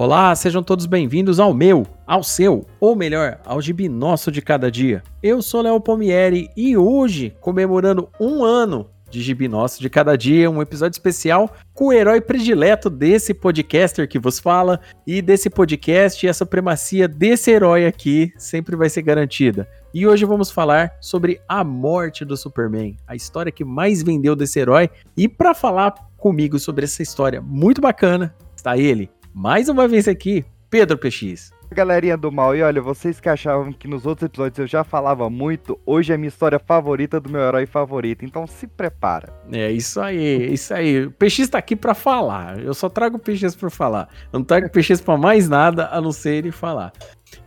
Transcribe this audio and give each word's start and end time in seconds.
Olá, 0.00 0.32
sejam 0.36 0.62
todos 0.62 0.86
bem-vindos 0.86 1.40
ao 1.40 1.52
meu, 1.52 1.84
ao 2.06 2.22
seu, 2.22 2.64
ou 2.78 2.94
melhor, 2.94 3.40
ao 3.44 3.60
gibi 3.60 3.88
nosso 3.88 4.30
de 4.30 4.40
cada 4.40 4.70
dia. 4.70 5.02
Eu 5.20 5.42
sou 5.42 5.60
Léo 5.60 5.80
Pomieri 5.80 6.48
e 6.56 6.76
hoje, 6.76 7.34
comemorando 7.40 8.08
um 8.20 8.44
ano 8.44 8.88
de 9.10 9.20
Gibi 9.20 9.48
Nosso 9.48 9.80
de 9.80 9.90
Cada 9.90 10.16
Dia, 10.16 10.48
um 10.48 10.62
episódio 10.62 10.94
especial 10.94 11.52
com 11.74 11.86
o 11.86 11.92
herói 11.92 12.20
predileto 12.20 12.88
desse 12.88 13.34
podcaster 13.34 14.08
que 14.08 14.20
vos 14.20 14.38
fala 14.38 14.78
e 15.04 15.20
desse 15.20 15.50
podcast 15.50 16.24
e 16.24 16.28
a 16.28 16.34
supremacia 16.34 17.08
desse 17.08 17.50
herói 17.50 17.84
aqui 17.84 18.32
sempre 18.38 18.76
vai 18.76 18.88
ser 18.88 19.02
garantida. 19.02 19.68
E 19.92 20.06
hoje 20.06 20.24
vamos 20.24 20.48
falar 20.48 20.92
sobre 21.00 21.40
a 21.48 21.64
morte 21.64 22.24
do 22.24 22.36
Superman, 22.36 22.96
a 23.04 23.16
história 23.16 23.50
que 23.50 23.64
mais 23.64 24.00
vendeu 24.04 24.36
desse 24.36 24.60
herói. 24.60 24.88
E 25.16 25.26
para 25.26 25.54
falar 25.54 25.92
comigo 26.16 26.56
sobre 26.56 26.84
essa 26.84 27.02
história 27.02 27.40
muito 27.40 27.80
bacana, 27.80 28.32
está 28.54 28.78
ele, 28.78 29.10
mais 29.38 29.68
uma 29.68 29.86
vez 29.86 30.08
aqui, 30.08 30.44
Pedro 30.68 30.98
PX. 30.98 31.52
Galerinha 31.70 32.16
do 32.16 32.32
mal, 32.32 32.56
e 32.56 32.62
olha, 32.62 32.82
vocês 32.82 33.20
que 33.20 33.28
achavam 33.28 33.72
que 33.72 33.86
nos 33.86 34.04
outros 34.04 34.26
episódios 34.26 34.58
eu 34.58 34.66
já 34.66 34.82
falava 34.82 35.30
muito, 35.30 35.78
hoje 35.86 36.10
é 36.10 36.16
a 36.16 36.18
minha 36.18 36.26
história 36.26 36.58
favorita 36.58 37.20
do 37.20 37.30
meu 37.30 37.42
herói 37.42 37.64
favorito, 37.64 38.24
então 38.24 38.48
se 38.48 38.66
prepara. 38.66 39.32
É 39.52 39.70
isso 39.70 40.00
aí, 40.00 40.52
isso 40.52 40.74
aí. 40.74 41.06
O 41.06 41.12
PX 41.12 41.50
tá 41.50 41.58
aqui 41.58 41.76
para 41.76 41.94
falar. 41.94 42.58
Eu 42.58 42.74
só 42.74 42.88
trago 42.88 43.16
o 43.16 43.20
PX 43.20 43.54
para 43.54 43.70
falar. 43.70 44.08
Eu 44.32 44.40
não 44.40 44.44
trago 44.44 44.66
o 44.66 44.70
PX 44.70 45.00
para 45.00 45.16
mais 45.16 45.48
nada 45.48 45.88
a 45.92 46.00
não 46.00 46.10
ser 46.10 46.34
ele 46.34 46.50
falar. 46.50 46.92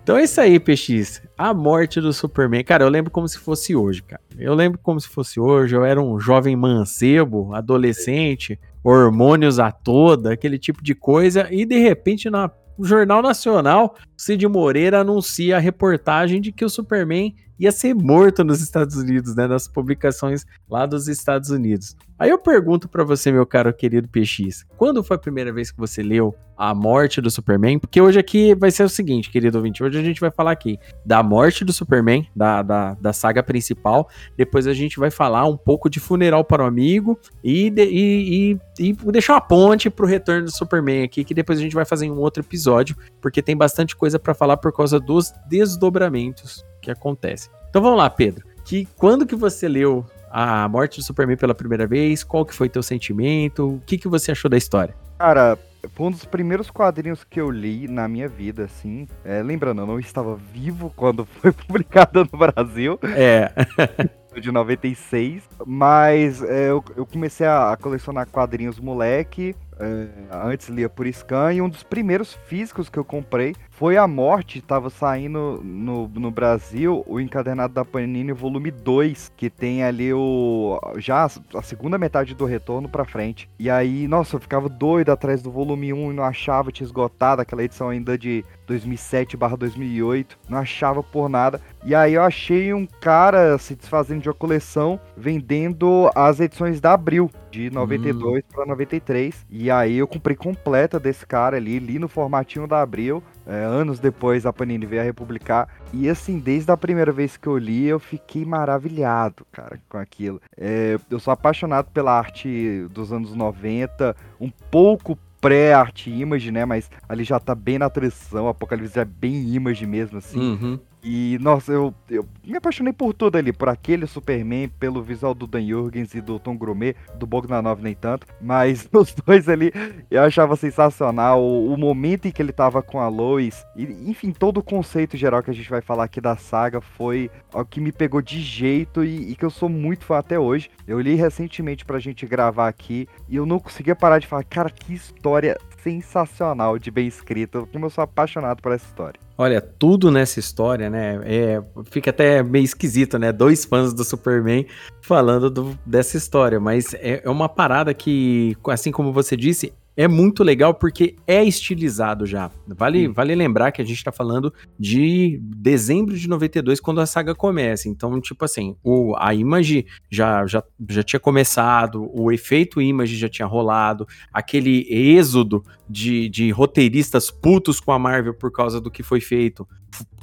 Então 0.02 0.16
é 0.16 0.24
isso 0.24 0.40
aí, 0.40 0.62
PX. 0.62 1.22
A 1.38 1.54
morte 1.54 2.00
do 2.00 2.14
Superman. 2.14 2.64
Cara, 2.64 2.86
eu 2.86 2.90
lembro 2.90 3.12
como 3.12 3.28
se 3.28 3.38
fosse 3.38 3.76
hoje, 3.76 4.02
cara. 4.02 4.22
Eu 4.40 4.54
lembro 4.54 4.80
como 4.82 5.02
se 5.02 5.10
fosse 5.10 5.42
hoje. 5.42 5.76
Eu 5.76 5.84
era 5.84 6.02
um 6.02 6.18
jovem 6.20 6.56
mancebo, 6.56 7.54
adolescente, 7.54 8.58
hormônios 8.84 9.60
a 9.60 9.72
toda, 9.72 10.34
aquele 10.34 10.58
tipo 10.58 10.84
de 10.84 10.96
coisa. 10.96 11.48
E 11.52 11.66
de 11.66 11.78
repente, 11.78 12.30
na 12.30 12.50
o 12.78 12.86
Jornal 12.86 13.22
Nacional, 13.22 13.96
Cid 14.18 14.48
Moreira 14.48 15.02
anuncia 15.02 15.58
a 15.58 15.60
reportagem 15.60 16.42
de 16.42 16.52
que 16.52 16.66
o 16.66 16.70
Superman 16.70 17.36
ia 17.62 17.72
ser 17.72 17.94
morto 17.94 18.44
nos 18.44 18.60
Estados 18.60 18.96
Unidos, 18.96 19.36
né, 19.36 19.46
nas 19.46 19.68
publicações 19.68 20.46
lá 20.68 20.88
dos 20.88 21.08
Estados 21.08 21.52
Unidos. 21.52 21.96
Aí 22.18 22.30
eu 22.30 22.40
pergunto 22.40 22.90
para 22.90 23.04
você, 23.04 23.32
meu 23.32 23.46
caro 23.46 23.72
querido 23.72 24.08
PX, 24.08 24.66
quando 24.78 25.04
foi 25.04 25.16
a 25.16 25.20
primeira 25.20 25.54
vez 25.54 25.72
que 25.72 25.78
você 25.78 26.02
leu 26.02 26.36
A 26.58 26.74
Morte 26.74 27.22
do 27.22 27.30
Superman? 27.30 27.78
Porque 27.78 28.02
hoje 28.02 28.20
aqui 28.20 28.56
vai 28.56 28.72
ser 28.72 28.84
o 28.84 28.90
seguinte, 28.90 29.30
querido 29.30 29.60
ouvinte, 29.60 29.84
hoje 29.84 30.00
a 30.00 30.04
gente 30.04 30.20
vai 30.20 30.32
falar 30.32 30.52
aqui 30.52 30.80
da 31.06 31.22
morte 31.22 31.64
do 31.64 31.72
Superman, 31.72 32.28
da, 32.36 32.64
da, 32.64 32.94
da 32.96 33.14
saga 33.14 33.44
principal, 33.44 34.10
depois 34.36 34.66
a 34.66 34.74
gente 34.74 35.00
vai 35.00 35.12
falar 35.12 35.46
um 35.46 35.58
pouco 35.58 35.88
de 35.88 36.00
Funeral 36.00 36.44
para 36.44 36.64
o 36.64 36.68
Amigo 36.68 37.18
e, 37.44 37.70
de, 37.70 37.86
e, 37.86 38.54
e, 38.80 38.90
e 38.90 38.94
deixar 39.12 39.34
uma 39.34 39.42
ponte 39.42 39.88
pro 39.88 40.08
retorno 40.08 40.46
do 40.46 40.52
Superman 40.52 41.04
aqui, 41.04 41.24
que 41.24 41.34
depois 41.34 41.60
a 41.60 41.62
gente 41.62 41.76
vai 41.76 41.86
fazer 41.86 42.10
um 42.10 42.20
outro 42.20 42.42
episódio, 42.42 42.96
porque 43.22 43.42
tem 43.42 43.56
bastante 43.56 43.96
coisa 43.96 44.18
para 44.18 44.34
falar 44.34 44.58
por 44.58 44.74
causa 44.74 45.00
dos 45.00 45.32
desdobramentos 45.48 46.64
que 46.82 46.92
acontecem. 46.92 47.52
Então 47.70 47.82
vamos 47.82 47.98
lá, 47.98 48.10
Pedro. 48.10 48.46
Que 48.66 48.88
quando 48.98 49.26
que 49.26 49.36
você 49.36 49.68
leu 49.68 50.06
a 50.32 50.68
morte 50.68 51.00
do 51.00 51.04
Superman 51.04 51.38
pela 51.38 51.54
primeira 51.54 51.86
vez? 51.86 52.24
Qual 52.24 52.46
que 52.46 52.54
foi 52.54 52.70
teu 52.70 52.82
sentimento? 52.82 53.76
O 53.76 53.82
que, 53.86 53.98
que 53.98 54.08
você 54.08 54.32
achou 54.32 54.50
da 54.50 54.58
história? 54.58 54.96
Cara, 55.20 55.58
foi 55.94 56.08
um 56.08 56.12
dos 56.12 56.26
primeiros 56.26 56.72
quadrinhos 56.72 57.24
que 57.24 57.40
eu 57.40 57.50
li 57.50 57.88
na 57.88 58.08
minha 58.08 58.28
vida, 58.28 58.64
assim. 58.64 59.08
É, 59.26 59.44
lembrando, 59.44 59.82
eu 59.82 59.88
não 59.88 60.00
estava 60.00 60.36
vivo 60.36 60.92
quando 60.96 61.26
foi 61.26 61.52
publicado 61.52 62.28
no 62.32 62.40
Brasil. 62.40 63.00
É. 63.04 63.52
de 64.40 64.50
96, 64.50 65.44
mas 65.66 66.42
é, 66.42 66.70
eu, 66.70 66.82
eu, 66.96 67.06
comecei 67.06 67.46
a, 67.46 67.78
colecionar 67.82 68.26
quadrinhos 68.28 68.80
moleque, 68.80 69.54
é, 69.78 70.08
antes 70.32 70.70
lia 70.70 70.88
por 70.88 71.06
scan, 71.08 71.52
e 71.52 71.62
um 71.62 71.68
dos 71.68 71.84
primeiros 71.84 72.34
físicos 72.46 72.88
que 72.88 72.98
eu 72.98 73.04
comprei 73.04 73.54
foi 73.82 73.98
A 73.98 74.06
Morte, 74.06 74.60
estava 74.60 74.92
saindo 74.92 75.60
no, 75.64 76.08
no 76.08 76.30
Brasil 76.30 77.04
o 77.08 77.20
encadernado 77.20 77.74
da 77.74 77.84
Panini 77.84 78.32
volume 78.32 78.70
2, 78.70 79.32
que 79.36 79.50
tem 79.50 79.84
ali 79.84 80.14
o 80.14 80.80
já 80.98 81.26
a 81.26 81.62
segunda 81.64 81.98
metade 81.98 82.36
do 82.36 82.46
retorno 82.46 82.88
para 82.88 83.04
frente. 83.04 83.50
E 83.58 83.72
aí, 83.72 84.08
nossa, 84.08 84.36
eu 84.36 84.40
ficava 84.40 84.70
doido 84.70 85.10
atrás 85.10 85.42
do 85.42 85.50
volume 85.50 85.92
1 85.92 86.12
e 86.12 86.14
não 86.14 86.24
achava, 86.24 86.72
tinha 86.72 86.86
esgotado 86.86 87.42
aquela 87.42 87.64
edição 87.64 87.90
ainda 87.90 88.16
de 88.16 88.46
2007/2008, 88.68 90.38
não 90.48 90.60
achava 90.60 91.02
por 91.02 91.28
nada. 91.28 91.60
E 91.84 91.96
aí 91.96 92.14
eu 92.14 92.22
achei 92.22 92.72
um 92.76 92.86
cara 92.86 93.58
se 93.58 93.74
desfazendo 93.74 94.22
de 94.22 94.30
uma 94.30 94.36
coleção 94.36 95.00
vendendo 95.18 96.12
as 96.14 96.40
edições 96.40 96.80
da 96.80 96.94
Abril 96.94 97.32
de 97.52 97.70
92 97.70 98.40
hum. 98.40 98.48
para 98.54 98.66
93. 98.66 99.46
E 99.50 99.70
aí 99.70 99.98
eu 99.98 100.08
comprei 100.08 100.36
completa 100.36 101.00
desse 101.00 101.26
cara 101.26 101.58
ali, 101.58 101.80
li 101.80 102.00
no 102.00 102.08
formatinho 102.08 102.68
da 102.68 102.82
Abril. 102.82 103.22
É, 103.52 103.66
anos 103.66 104.00
depois 104.00 104.46
a 104.46 104.54
Panini 104.54 104.86
veio 104.86 105.02
a 105.02 105.06
republicar. 105.06 105.68
E 105.94 106.08
assim, 106.08 106.40
desde 106.40 106.72
a 106.72 106.78
primeira 106.78 107.12
vez 107.12 107.36
que 107.36 107.48
eu 107.48 107.58
li, 107.58 107.86
eu 107.86 108.00
fiquei 108.00 108.46
maravilhado, 108.46 109.46
cara, 109.52 109.78
com 109.90 109.98
aquilo. 109.98 110.42
É, 110.58 110.98
eu 111.10 111.20
sou 111.20 111.34
apaixonado 111.34 111.92
pela 111.92 112.18
arte 112.18 112.88
dos 112.92 113.12
anos 113.12 113.36
90, 113.36 114.16
um 114.40 114.50
pouco 114.50 115.20
pré-arte 115.42 116.10
image, 116.10 116.50
né? 116.50 116.64
Mas 116.64 116.90
ali 117.10 117.26
já 117.26 117.42
tá 117.42 117.54
bem 117.54 117.78
na 117.78 117.90
transição, 117.90 118.48
Apocalipse 118.48 118.98
é 118.98 119.04
bem 119.04 119.54
image 119.54 119.86
mesmo, 119.86 120.20
assim. 120.20 120.40
Uhum. 120.40 120.80
E, 121.04 121.38
nossa, 121.42 121.72
eu, 121.72 121.94
eu 122.10 122.26
me 122.44 122.58
apaixonei 122.58 122.94
por 122.94 123.14
tudo 123.14 123.38
ali, 123.38 123.52
por 123.52 123.70
aquele 123.70 124.06
Superman, 124.06 124.70
pelo 124.80 125.02
visual 125.02 125.34
do 125.34 125.48
Dan 125.48 125.66
Jurgens 125.66 126.14
e 126.14 126.22
do 126.22 126.38
Tom 126.40 126.56
Grumet, 126.56 126.96
do 127.16 127.26
Bogdanov 127.26 127.82
nem 127.82 127.96
tanto, 127.96 128.28
mas 128.40 128.88
os 128.94 129.14
dois 129.14 129.50
ali 129.50 129.72
eu 130.10 130.22
achava 130.22 130.56
sensacional, 130.56 131.42
o, 131.42 131.74
o 131.74 131.78
momento 131.78 132.28
em 132.28 132.32
que 132.32 132.42
ele 132.42 132.52
tava 132.52 132.82
com 132.84 133.00
a 133.00 133.08
Lois, 133.08 133.66
e, 133.76 133.84
enfim, 134.10 134.32
todo 134.32 134.60
o 134.60 134.64
conceito 134.64 135.18
geral 135.18 135.42
que 135.42 135.50
a 135.50 135.54
gente 135.54 135.70
vai 135.70 135.82
falar 135.82 136.04
aqui 136.04 136.22
da 136.22 136.36
saga 136.36 136.82
foi 136.82 137.32
o 137.54 137.66
que 137.66 137.82
me 137.82 137.92
pegou 137.92 138.22
de 138.22 138.40
jeito 138.40 139.04
e, 139.04 139.32
e 139.32 139.36
que 139.36 139.46
eu 139.46 139.50
sou 139.50 139.70
muito 139.70 140.06
fã 140.06 140.18
até 140.18 140.40
hoje. 140.40 140.70
Eu 140.88 141.00
li 141.00 141.16
recentemente 141.16 141.86
pra 141.86 142.00
gente 142.00 142.26
gravar 142.26 142.68
aqui 142.68 143.08
e 143.28 143.36
eu 143.36 143.46
não 143.46 143.60
conseguia 143.60 143.96
parar 143.96 144.20
de 144.20 144.28
falar, 144.28 144.44
cara, 144.44 144.70
que 144.70 144.94
história 144.94 145.58
sensacional 145.84 146.78
de 146.78 146.92
bem 146.92 147.08
escrita, 147.08 147.66
como 147.72 147.86
eu 147.86 147.90
sou 147.90 148.04
apaixonado 148.04 148.62
por 148.62 148.72
essa 148.72 148.86
história. 148.86 149.20
Olha, 149.38 149.60
tudo 149.60 150.12
nessa 150.12 150.40
história, 150.40 150.90
né? 150.90 151.20
É, 151.24 151.64
fica 151.90 152.12
até 152.12 152.44
meio 152.44 152.64
esquisito, 152.64 153.18
né? 153.18 153.32
Dois 153.32 153.66
fãs 153.66 153.94
do 153.94 154.04
Superman 154.04 154.66
falando 155.02 155.50
do, 155.50 155.80
dessa 155.86 156.16
história, 156.18 156.60
mas 156.60 156.94
é, 156.94 157.22
é 157.24 157.30
uma 157.30 157.50
parada 157.50 157.94
que, 157.94 158.56
assim 158.68 158.92
como 158.92 159.12
você 159.12 159.36
disse, 159.36 159.74
é 159.96 160.08
muito 160.08 160.44
legal 160.44 160.74
porque 160.74 161.16
é 161.28 161.44
estilizado 161.44 162.26
já. 162.26 162.50
Vale, 162.68 163.08
vale 163.08 163.36
lembrar 163.36 163.72
que 163.72 163.82
a 163.82 163.86
gente 163.86 163.98
está 163.98 164.12
falando 164.12 164.54
de 164.80 165.40
dezembro 165.42 166.18
de 166.18 166.28
92, 166.28 166.80
quando 166.80 167.02
a 167.02 167.06
saga 167.06 167.36
começa. 167.36 167.90
Então, 167.90 168.20
tipo 168.22 168.46
assim, 168.46 168.76
o, 168.84 169.16
a 169.18 169.34
Image 169.34 169.86
já, 170.10 170.46
já, 170.46 170.64
já 170.90 171.04
tinha 171.04 171.20
começado, 171.20 172.10
o 172.14 172.32
efeito 172.32 172.82
Image 172.82 173.18
já 173.18 173.30
tinha 173.30 173.46
rolado, 173.46 174.08
aquele 174.34 174.88
êxodo 174.90 175.64
de, 175.92 176.30
de 176.30 176.52
roteiristas 176.52 177.30
putos 177.30 177.80
com 177.80 177.92
a 177.92 178.00
Marvel 178.00 178.34
por 178.34 178.52
causa 178.52 178.80
do 178.80 178.90
que 178.90 179.04
foi 179.04 179.22
feito 179.22 179.68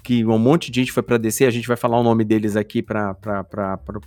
que 0.08 0.24
um 0.24 0.38
monte 0.38 0.70
de 0.70 0.80
gente 0.80 0.90
foi 0.90 1.02
para 1.02 1.18
descer, 1.18 1.46
a 1.46 1.50
gente 1.50 1.68
vai 1.68 1.76
falar 1.76 1.98
o 1.98 2.02
nome 2.02 2.24
deles 2.24 2.56
aqui 2.56 2.82
para 2.82 3.14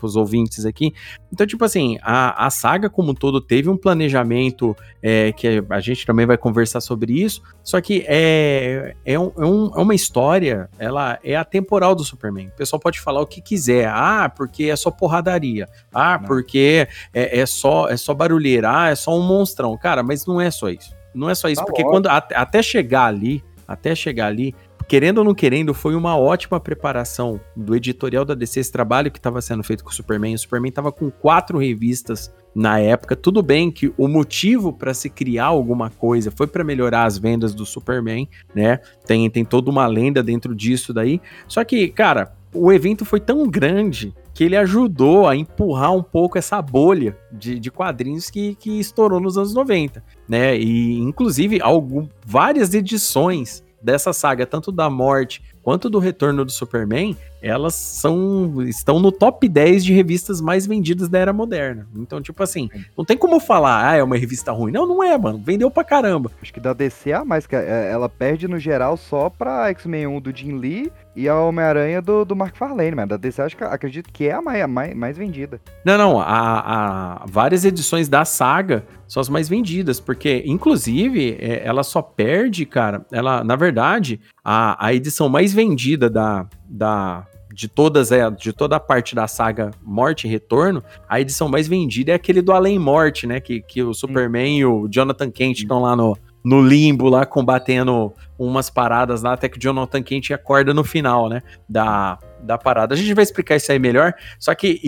os 0.01 0.15
ouvintes 0.15 0.65
aqui. 0.65 0.95
Então, 1.31 1.45
tipo 1.45 1.63
assim, 1.63 1.99
a, 2.01 2.47
a 2.47 2.49
saga 2.49 2.89
como 2.89 3.11
um 3.11 3.13
todo 3.13 3.39
teve 3.39 3.69
um 3.69 3.77
planejamento 3.77 4.75
é, 4.99 5.31
que 5.31 5.63
a 5.69 5.79
gente 5.79 6.03
também 6.03 6.25
vai 6.25 6.39
conversar 6.39 6.81
sobre 6.81 7.13
isso, 7.13 7.43
só 7.63 7.79
que 7.79 8.03
é, 8.07 8.95
é, 9.05 9.19
um, 9.19 9.31
é, 9.37 9.45
um, 9.45 9.71
é 9.75 9.79
uma 9.79 9.93
história, 9.93 10.67
ela 10.79 11.19
é 11.23 11.35
atemporal 11.35 11.93
do 11.93 12.03
Superman. 12.03 12.47
O 12.47 12.57
pessoal 12.57 12.79
pode 12.79 12.99
falar 12.99 13.21
o 13.21 13.27
que 13.27 13.39
quiser, 13.39 13.87
ah, 13.87 14.27
porque 14.35 14.63
é 14.65 14.75
só 14.75 14.89
porradaria, 14.89 15.67
ah, 15.93 16.17
não. 16.17 16.27
porque 16.27 16.87
é, 17.13 17.41
é, 17.41 17.45
só, 17.45 17.87
é 17.87 17.95
só 17.95 18.13
barulheira, 18.15 18.71
ah, 18.75 18.89
é 18.89 18.95
só 18.95 19.15
um 19.15 19.21
monstrão. 19.21 19.77
Cara, 19.77 20.01
mas 20.01 20.25
não 20.25 20.41
é 20.41 20.49
só 20.49 20.67
isso. 20.67 20.99
Não 21.13 21.29
é 21.29 21.35
só 21.35 21.49
isso, 21.49 21.61
tá 21.61 21.65
porque 21.65 21.83
quando 21.83 22.07
até 22.07 22.61
chegar 22.61 23.05
ali, 23.05 23.43
até 23.67 23.93
chegar 23.95 24.27
ali, 24.27 24.55
querendo 24.87 25.19
ou 25.19 25.23
não 25.23 25.33
querendo, 25.33 25.73
foi 25.73 25.95
uma 25.95 26.17
ótima 26.17 26.59
preparação 26.59 27.39
do 27.55 27.75
editorial 27.75 28.25
da 28.25 28.33
DC, 28.33 28.59
esse 28.59 28.71
trabalho 28.71 29.09
que 29.09 29.19
estava 29.19 29.41
sendo 29.41 29.63
feito 29.63 29.83
com 29.83 29.89
o 29.89 29.93
Superman. 29.93 30.35
O 30.35 30.37
Superman 30.37 30.69
estava 30.69 30.91
com 30.91 31.09
quatro 31.09 31.57
revistas 31.57 32.29
na 32.53 32.77
época. 32.79 33.15
Tudo 33.15 33.41
bem 33.41 33.71
que 33.71 33.93
o 33.97 34.07
motivo 34.07 34.73
para 34.73 34.93
se 34.93 35.09
criar 35.09 35.45
alguma 35.45 35.89
coisa 35.89 36.29
foi 36.29 36.45
para 36.45 36.63
melhorar 36.63 37.05
as 37.05 37.17
vendas 37.17 37.53
do 37.53 37.65
Superman, 37.65 38.27
né? 38.53 38.79
Tem, 39.05 39.29
tem 39.29 39.45
toda 39.45 39.71
uma 39.71 39.87
lenda 39.87 40.21
dentro 40.21 40.53
disso 40.53 40.93
daí. 40.93 41.21
Só 41.47 41.63
que, 41.63 41.87
cara, 41.87 42.33
o 42.53 42.71
evento 42.71 43.05
foi 43.05 43.21
tão 43.21 43.47
grande 43.47 44.13
que 44.33 44.43
ele 44.43 44.55
ajudou 44.55 45.27
a 45.27 45.35
empurrar 45.35 45.93
um 45.93 46.03
pouco 46.03 46.37
essa 46.37 46.61
bolha 46.61 47.17
de, 47.31 47.59
de 47.59 47.71
quadrinhos 47.71 48.29
que, 48.29 48.55
que 48.55 48.79
estourou 48.79 49.19
nos 49.19 49.37
anos 49.37 49.53
90, 49.53 50.03
né? 50.27 50.57
E, 50.57 50.99
inclusive, 50.99 51.61
algum, 51.61 52.07
várias 52.25 52.73
edições 52.73 53.63
dessa 53.81 54.13
saga, 54.13 54.45
tanto 54.45 54.71
da 54.71 54.89
morte 54.89 55.41
quanto 55.61 55.89
do 55.89 55.99
retorno 55.99 56.45
do 56.45 56.51
Superman, 56.51 57.17
elas 57.41 57.73
são 57.75 58.61
estão 58.63 58.99
no 58.99 59.11
top 59.11 59.47
10 59.47 59.83
de 59.83 59.93
revistas 59.93 60.39
mais 60.39 60.67
vendidas 60.67 61.09
da 61.09 61.19
era 61.19 61.33
moderna. 61.33 61.87
Então, 61.95 62.21
tipo 62.21 62.41
assim, 62.43 62.69
não 62.97 63.03
tem 63.03 63.17
como 63.17 63.39
falar, 63.39 63.89
ah, 63.89 63.95
é 63.95 64.03
uma 64.03 64.17
revista 64.17 64.51
ruim. 64.51 64.71
Não, 64.71 64.85
não 64.85 65.03
é, 65.03 65.17
mano. 65.17 65.41
Vendeu 65.43 65.71
pra 65.71 65.83
caramba. 65.83 66.31
Acho 66.41 66.53
que 66.53 66.59
da 66.59 66.73
DC 66.73 67.11
a 67.13 67.25
mais, 67.25 67.47
que 67.47 67.55
é, 67.55 67.89
ela 67.91 68.07
perde 68.07 68.47
no 68.47 68.59
geral 68.59 68.95
só 68.95 69.29
pra 69.29 69.69
X-Men 69.69 70.07
1 70.07 70.21
do 70.21 70.35
Jim 70.35 70.57
Lee 70.57 70.91
e 71.15 71.27
a 71.27 71.35
Homem-Aranha 71.35 72.01
do, 72.01 72.23
do 72.23 72.35
Mark 72.35 72.55
Farlane, 72.55 72.95
mas 72.95 73.07
da 73.07 73.17
DC 73.17 73.41
acho 73.41 73.57
que 73.57 73.63
acredito 73.63 74.11
que 74.11 74.27
é 74.27 74.33
a 74.33 74.41
mais, 74.41 74.61
a 74.61 74.67
mais, 74.67 74.95
mais 74.95 75.17
vendida. 75.17 75.59
Não, 75.83 75.97
não, 75.97 76.19
a, 76.19 77.21
a, 77.21 77.25
várias 77.25 77.65
edições 77.65 78.07
da 78.07 78.23
saga 78.23 78.85
são 79.07 79.19
as 79.19 79.27
mais 79.27 79.49
vendidas, 79.49 79.99
porque, 79.99 80.41
inclusive, 80.45 81.37
é, 81.39 81.63
ela 81.65 81.83
só 81.83 82.01
perde, 82.01 82.65
cara, 82.65 83.05
ela, 83.11 83.43
na 83.43 83.57
verdade, 83.57 84.21
a, 84.43 84.85
a 84.85 84.93
edição 84.93 85.27
mais 85.27 85.53
vendida 85.53 86.09
da, 86.09 86.45
da, 86.69 87.27
de 87.53 87.67
todas 87.67 88.11
é, 88.11 88.29
de 88.29 88.53
toda 88.53 88.75
a 88.75 88.79
parte 88.79 89.13
da 89.15 89.27
saga 89.27 89.71
Morte 89.81 90.27
e 90.27 90.29
Retorno, 90.29 90.83
a 91.07 91.19
edição 91.19 91.49
mais 91.49 91.67
vendida 91.67 92.11
é 92.11 92.15
aquele 92.15 92.41
do 92.41 92.51
Além 92.51 92.79
Morte, 92.79 93.27
né? 93.27 93.39
Que, 93.39 93.61
que 93.61 93.83
o 93.83 93.93
Superman 93.93 94.59
e 94.59 94.65
o 94.65 94.87
Jonathan 94.87 95.29
Kent 95.29 95.59
estão 95.59 95.81
lá 95.81 95.95
no, 95.95 96.17
no 96.43 96.61
limbo 96.61 97.09
lá 97.09 97.25
combatendo 97.25 98.13
umas 98.37 98.69
paradas 98.69 99.21
lá, 99.21 99.33
até 99.33 99.47
que 99.47 99.57
o 99.57 99.61
Jonathan 99.61 100.01
Kent 100.01 100.31
acorda 100.31 100.73
no 100.73 100.83
final, 100.83 101.29
né? 101.29 101.41
Da, 101.69 102.17
da 102.41 102.57
parada. 102.57 102.95
A 102.95 102.97
gente 102.97 103.13
vai 103.13 103.23
explicar 103.23 103.55
isso 103.55 103.71
aí 103.71 103.79
melhor. 103.79 104.13
Só 104.39 104.53
que, 104.55 104.79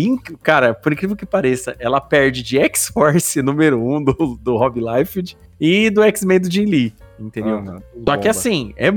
cara, 0.41 0.73
por 0.73 0.91
incrível 0.91 1.15
que 1.15 1.25
pareça, 1.25 1.75
ela 1.79 2.01
perde 2.01 2.41
de 2.41 2.57
X-Force 2.57 3.41
número 3.43 3.79
1 3.79 3.95
um 3.95 4.03
do, 4.03 4.39
do 4.41 4.57
Rob 4.57 4.79
Liefeld 4.79 5.37
e 5.59 5.89
do 5.89 6.01
X-Men 6.01 6.39
do 6.39 6.51
Jim 6.51 6.65
Lee. 6.65 6.93
Entendeu? 7.19 7.57
Uhum, 7.57 7.77
Só 8.05 8.17
que 8.17 8.27
assim, 8.27 8.73
é, 8.75 8.89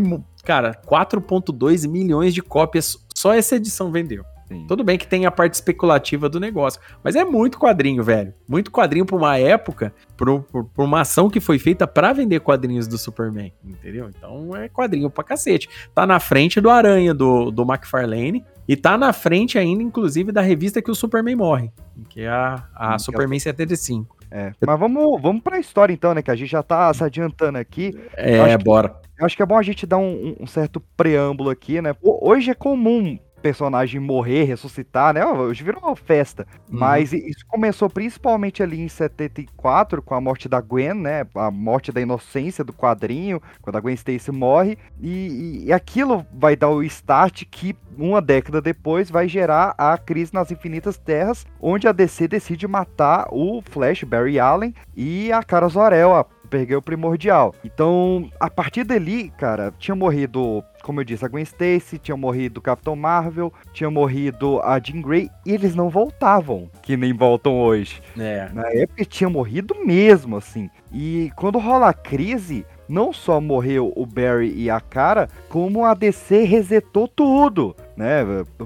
cara, 0.43 0.75
4,2 0.87 1.87
milhões 1.87 2.33
de 2.33 2.43
cópias 2.43 2.99
só 3.17 3.33
essa 3.33 3.57
edição 3.57 3.91
vendeu. 3.91 4.23
Sim. 4.47 4.67
Tudo 4.69 4.85
bem 4.85 4.99
que 4.99 5.07
tem 5.07 5.25
a 5.25 5.31
parte 5.31 5.55
especulativa 5.55 6.29
do 6.29 6.39
negócio, 6.39 6.79
mas 7.03 7.17
é 7.17 7.25
muito 7.25 7.59
quadrinho, 7.59 8.05
velho. 8.05 8.35
Muito 8.47 8.71
quadrinho 8.71 9.07
pra 9.07 9.17
uma 9.17 9.39
época, 9.39 9.93
pra, 10.19 10.39
pra 10.39 10.85
uma 10.85 11.01
ação 11.01 11.31
que 11.31 11.41
foi 11.41 11.59
feita 11.59 11.87
para 11.87 12.13
vender 12.13 12.41
quadrinhos 12.41 12.87
do 12.87 12.99
Superman, 12.99 13.55
entendeu? 13.65 14.11
Então 14.11 14.55
é 14.55 14.69
quadrinho 14.69 15.09
pra 15.09 15.25
cacete. 15.25 15.67
Tá 15.95 16.07
na 16.07 16.21
frente 16.21 16.61
do 16.61 16.69
Aranha, 16.69 17.15
do, 17.15 17.51
do 17.51 17.63
McFarlane, 17.63 18.45
e 18.69 18.77
tá 18.77 18.99
na 18.99 19.15
frente 19.15 19.59
ainda, 19.59 19.83
inclusive, 19.83 20.31
da 20.31 20.43
revista 20.43 20.83
que 20.83 20.91
o 20.91 20.95
Superman 20.95 21.37
morre, 21.37 21.73
que 22.11 22.21
é 22.21 22.29
a, 22.29 22.69
a 22.75 22.99
Superman 22.99 23.41
75. 23.41 24.16
É, 24.31 24.53
mas 24.67 24.79
vamos, 24.79 25.21
vamos 25.21 25.43
pra 25.43 25.59
história 25.59 25.93
então, 25.93 26.15
né? 26.15 26.23
Que 26.23 26.31
a 26.31 26.37
gente 26.37 26.51
já 26.51 26.63
tá 26.63 26.93
se 26.93 27.03
adiantando 27.03 27.59
aqui. 27.59 27.99
É, 28.15 28.57
bora. 28.59 28.89
Que, 29.17 29.25
acho 29.25 29.37
que 29.37 29.43
é 29.43 29.47
bom 29.47 29.57
a 29.57 29.63
gente 29.63 29.87
dar 29.87 29.99
um, 29.99 30.37
um 30.41 30.47
certo 30.47 30.81
preâmbulo 30.97 31.51
aqui, 31.51 31.81
né? 31.81 31.95
Hoje 32.03 32.51
é 32.51 32.55
comum 32.55 33.19
personagem 33.43 34.01
morrer, 34.01 34.45
ressuscitar, 34.45 35.15
né? 35.15 35.25
Hoje 35.25 35.63
virou 35.63 35.83
uma 35.83 35.97
festa. 35.97 36.47
Uhum. 36.71 36.79
Mas 36.79 37.13
isso 37.13 37.47
começou 37.47 37.89
principalmente 37.89 38.63
ali 38.63 38.81
em 38.81 38.89
74, 38.89 40.03
com 40.03 40.15
a 40.15 40.21
morte 40.21 40.49
da 40.49 40.61
Gwen, 40.61 40.95
né? 40.95 41.27
A 41.35 41.51
morte 41.51 41.93
da 41.93 42.01
inocência 42.01 42.65
do 42.65 42.73
quadrinho, 42.73 43.41
quando 43.61 43.77
a 43.77 43.81
Gwen 43.81 43.95
Stacy 43.95 44.33
morre. 44.33 44.79
E, 45.01 45.65
e, 45.67 45.73
aquilo 45.73 46.27
vai 46.33 46.57
dar 46.57 46.71
o 46.71 46.83
start 46.83 47.45
que, 47.51 47.77
uma 47.97 48.21
década 48.21 48.61
depois, 48.61 49.11
vai 49.11 49.29
gerar 49.29 49.75
a 49.79 49.97
crise 49.97 50.35
nas 50.35 50.51
Infinitas 50.51 50.99
Terras, 50.99 51.47
onde 51.61 51.87
a 51.89 51.93
DC 51.93 52.29
decide 52.29 52.67
matar 52.67 53.29
o 53.31 53.63
Flash, 53.63 54.05
Barry 54.05 54.39
Allen, 54.39 54.75
e 54.97 55.33
a 55.33 55.43
Cara 55.43 55.69
Zor-El, 55.69 56.15
a 56.15 56.25
Peguei 56.57 56.75
o 56.75 56.81
primordial. 56.81 57.55
Então, 57.63 58.31
a 58.41 58.49
partir 58.49 58.83
dali, 58.83 59.29
cara, 59.29 59.75
tinha 59.79 59.95
morrido, 59.95 60.65
como 60.83 61.01
eu 61.01 61.05
disse, 61.05 61.23
a 61.23 61.29
Gwen 61.29 61.43
Stacy, 61.43 61.99
tinha 61.99 62.17
morrido 62.17 62.61
o 62.61 62.63
Capitão 62.63 62.97
Marvel, 62.97 63.53
tinha 63.75 63.91
morrido 63.91 64.59
a 64.63 64.81
Jean 64.81 65.03
Grey, 65.03 65.29
e 65.45 65.53
eles 65.53 65.75
não 65.75 65.91
voltavam, 65.91 66.71
que 66.81 66.97
nem 66.97 67.13
voltam 67.13 67.61
hoje. 67.61 68.01
É. 68.19 68.49
Na 68.55 68.71
época 68.71 69.05
tinha 69.05 69.29
morrido 69.29 69.75
mesmo, 69.85 70.39
assim. 70.39 70.71
E 70.91 71.31
quando 71.37 71.59
rola 71.59 71.91
a 71.91 71.93
crise, 71.93 72.65
não 72.89 73.13
só 73.13 73.39
morreu 73.39 73.93
o 73.95 74.07
Barry 74.07 74.55
e 74.57 74.71
a 74.71 74.81
Cara, 74.81 75.29
como 75.51 75.85
a 75.85 75.93
DC 75.93 76.43
resetou 76.45 77.07
tudo 77.07 77.77
né? 77.97 78.23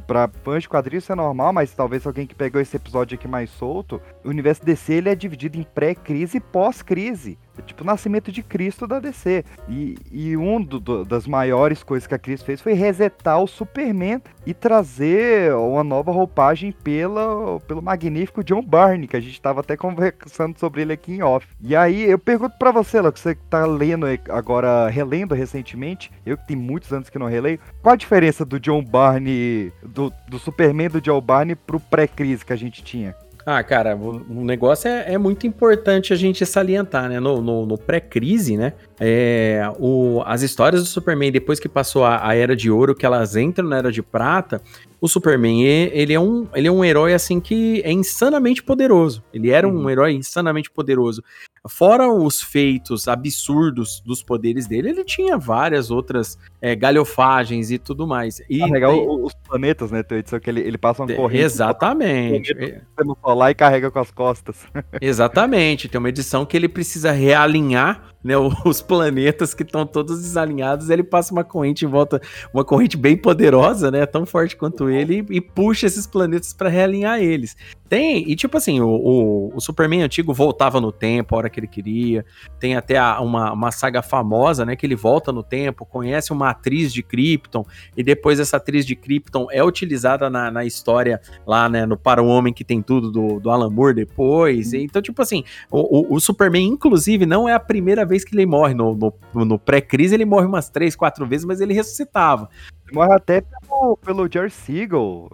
Pra 0.07 0.29
fãs 0.43 0.63
de 0.63 0.69
quadrinhos 0.69 1.05
isso 1.05 1.13
é 1.13 1.15
normal, 1.15 1.53
mas 1.53 1.73
talvez 1.73 2.07
alguém 2.07 2.27
que 2.27 2.35
pegou 2.35 2.61
esse 2.61 2.77
episódio 2.77 3.15
aqui 3.15 3.29
mais 3.29 3.49
solto, 3.51 4.03
o 4.25 4.29
universo 4.29 4.65
DC 4.65 4.95
ele 4.95 5.09
é 5.09 5.15
dividido 5.15 5.57
em 5.57 5.63
pré-crise 5.63 6.39
e 6.39 6.41
pós-crise. 6.41 7.39
É 7.59 7.63
tipo 7.63 7.83
o 7.83 7.87
nascimento 7.87 8.31
de 8.31 8.43
Cristo 8.43 8.87
da 8.87 8.99
DC. 8.99 9.45
E, 9.69 9.97
e 10.11 10.37
um 10.37 10.63
do, 10.63 11.05
das 11.05 11.27
maiores 11.27 11.83
coisas 11.83 12.07
que 12.07 12.15
a 12.15 12.19
Cris 12.19 12.43
fez 12.43 12.61
foi 12.61 12.73
resetar 12.73 13.41
o 13.41 13.47
Superman 13.47 14.23
e 14.47 14.55
trazer 14.55 15.53
uma 15.55 15.85
nova 15.85 16.11
roupagem 16.11 16.73
pela, 16.73 17.61
pelo 17.61 17.83
magnífico 17.83 18.45
John 18.45 18.63
Byrne, 18.63 19.07
que 19.07 19.17
a 19.17 19.21
gente 19.21 19.33
estava 19.33 19.61
até 19.61 19.77
conversando 19.77 20.59
sobre 20.59 20.83
ele 20.83 20.93
aqui 20.93 21.13
em 21.13 21.23
off. 21.23 21.47
E 21.61 21.77
aí 21.77 22.03
eu 22.03 22.19
pergunto 22.19 22.57
para 22.59 22.73
você, 22.73 23.01
Léo, 23.01 23.13
que 23.13 23.21
você 23.21 23.35
tá 23.49 23.67
lendo 23.67 24.07
agora, 24.29 24.89
relendo 24.89 25.35
recentemente, 25.35 26.11
eu 26.25 26.37
que 26.37 26.47
tenho 26.47 26.61
muitos 26.61 26.93
anos 26.93 27.11
que 27.11 27.19
não 27.19 27.27
releio, 27.27 27.59
qual 27.83 27.93
a 27.93 27.97
diferença 27.97 28.45
do 28.45 28.59
John 28.59 28.83
Barney, 28.83 29.73
do, 29.83 30.13
do 30.29 30.39
Superman 30.39 30.89
do 30.89 31.01
John 31.01 31.21
Barney 31.21 31.55
pro 31.55 31.81
pré-crise 31.81 32.45
que 32.45 32.53
a 32.53 32.57
gente 32.57 32.83
tinha? 32.83 33.15
Ah, 33.45 33.63
cara, 33.63 33.97
o, 33.97 34.45
negócio 34.45 34.89
é, 34.89 35.15
é, 35.15 35.19
muito 35.19 35.47
importante 35.47 36.13
a 36.13 36.17
gente 36.17 36.45
salientar, 36.45 37.09
né? 37.09 37.19
No, 37.19 37.41
no, 37.41 37.67
no 37.67 37.79
pré-crise, 37.79 38.57
né? 38.57 38.75
É, 39.03 39.63
o, 39.79 40.23
as 40.27 40.43
histórias 40.43 40.83
do 40.83 40.87
Superman, 40.87 41.33
depois 41.33 41.59
que 41.59 41.71
passou 41.71 42.05
a, 42.05 42.29
a, 42.29 42.35
Era 42.35 42.55
de 42.55 42.71
Ouro, 42.71 42.95
que 42.95 43.07
elas 43.07 43.35
entram 43.35 43.67
na 43.67 43.79
Era 43.79 43.91
de 43.91 44.03
Prata, 44.03 44.61
o 45.01 45.09
Superman, 45.09 45.63
ele 45.65 46.13
é, 46.13 46.21
um, 46.21 46.47
ele 46.55 46.69
é 46.69 46.71
um 46.71 46.85
herói, 46.85 47.15
assim, 47.15 47.41
que 47.41 47.81
é 47.83 47.91
insanamente 47.91 48.63
poderoso. 48.63 49.25
Ele 49.33 49.49
era 49.49 49.67
uhum. 49.67 49.85
um 49.85 49.91
herói 49.91 50.13
insanamente 50.13 50.71
poderoso. 50.71 51.25
Fora 51.67 52.13
os 52.13 52.43
feitos 52.43 53.09
absurdos 53.09 54.03
dos 54.05 54.23
poderes 54.23 54.67
dele, 54.67 54.91
ele 54.91 55.05
tinha 55.05 55.39
várias 55.39 55.91
outras 55.91 56.39
é, 56.61 56.77
galhofagens 56.77 57.71
e 57.71 57.79
tudo 57.79 58.07
mais. 58.07 58.43
E 58.51 58.59
Carregar 58.59 58.93
os 58.93 59.33
planetas, 59.49 59.91
né, 59.91 60.05
Só 60.27 60.39
que 60.39 60.51
ele, 60.51 60.61
ele 60.61 60.77
passa 60.77 61.03
uma 61.03 61.15
corrente. 61.15 61.43
Exatamente. 61.43 62.55
No 62.99 63.17
solar 63.23 63.51
e 63.51 63.55
carrega 63.55 63.91
com 63.91 63.99
as 63.99 64.11
costas. 64.11 64.67
Exatamente. 65.01 65.89
Tem 65.89 65.99
uma 65.99 66.11
edição 66.11 66.45
que 66.45 66.55
ele 66.55 66.69
precisa 66.69 67.13
realinhar 67.13 68.10
né, 68.23 68.35
os 68.65 68.81
planetas 68.81 69.55
que 69.55 69.63
estão 69.63 69.87
todos 69.87 70.21
desalinhados, 70.23 70.91
ele 70.91 71.03
passa 71.03 71.33
uma 71.33 71.45
corrente 71.45 71.85
em 71.85 71.89
volta, 71.89 72.21
uma 72.53 72.65
corrente 72.65 72.97
bem 72.97 73.17
poderosa, 73.17 73.91
né, 73.91 74.07
tão 74.07 74.25
forte 74.27 74.57
quanto 74.57 74.89
ele, 74.89 75.27
e, 75.31 75.37
e 75.37 75.41
puxa 75.41 75.87
esses 75.87 76.07
planetas 76.07 76.53
para 76.53 76.69
realinhar 76.69 77.21
eles. 77.21 77.57
Tem, 77.91 78.31
e 78.31 78.37
tipo 78.37 78.57
assim, 78.57 78.81
o, 78.81 78.89
o, 78.89 79.57
o, 79.57 79.61
Superman 79.61 80.03
antigo 80.03 80.33
voltava 80.33 80.81
no 80.81 80.93
tempo 80.93 81.35
a 81.35 81.39
hora 81.39 81.51
que 81.51 81.59
ele 81.59 81.67
queria. 81.67 82.25
Tem 82.61 82.77
até 82.77 82.97
a, 82.97 83.21
uma, 83.21 83.53
uma 83.53 83.73
saga 83.73 84.01
famosa, 84.01 84.65
né? 84.65 84.77
Que 84.77 84.87
ele 84.87 84.95
volta 84.95 85.33
no 85.33 85.43
tempo, 85.43 85.85
conhece 85.85 86.33
uma 86.33 86.51
atriz 86.51 86.93
de 86.93 87.03
Krypton, 87.03 87.67
e 87.97 88.05
depois 88.05 88.39
essa 88.39 88.59
atriz 88.59 88.87
de 88.87 88.95
Krypton 88.95 89.49
é 89.51 89.65
utilizada 89.65 90.31
na, 90.31 90.53
na 90.53 90.65
história 90.65 91.21
lá, 91.45 91.69
né? 91.69 91.85
No 91.85 91.97
Para 91.97 92.23
o 92.23 92.29
Homem 92.29 92.53
que 92.53 92.63
tem 92.63 92.81
tudo 92.81 93.11
do, 93.11 93.41
do 93.41 93.51
Alan 93.51 93.69
Moore 93.69 93.97
depois. 93.97 94.73
E, 94.73 94.85
então, 94.85 95.03
tipo 95.03 95.21
assim, 95.21 95.43
o, 95.69 96.15
o, 96.15 96.15
o, 96.15 96.21
Superman, 96.21 96.69
inclusive, 96.69 97.27
não 97.27 97.49
é 97.49 97.55
a 97.55 97.61
primeira 97.61 98.07
vez 98.07 98.25
que 98.25 98.37
ele 98.37 98.47
morre. 98.47 98.73
No, 98.73 98.95
no, 98.95 99.45
no 99.45 99.59
pré-crise, 99.59 100.15
ele 100.15 100.25
morre 100.25 100.47
umas 100.47 100.71
três, 100.71 100.95
quatro 100.95 101.27
vezes, 101.27 101.45
mas 101.45 101.61
ele 101.61 101.75
ressuscitava. 101.75 102.49
Morre 102.93 103.15
até 103.15 103.41
pelo, 103.41 103.97
pelo 103.97 104.29
George 104.31 104.55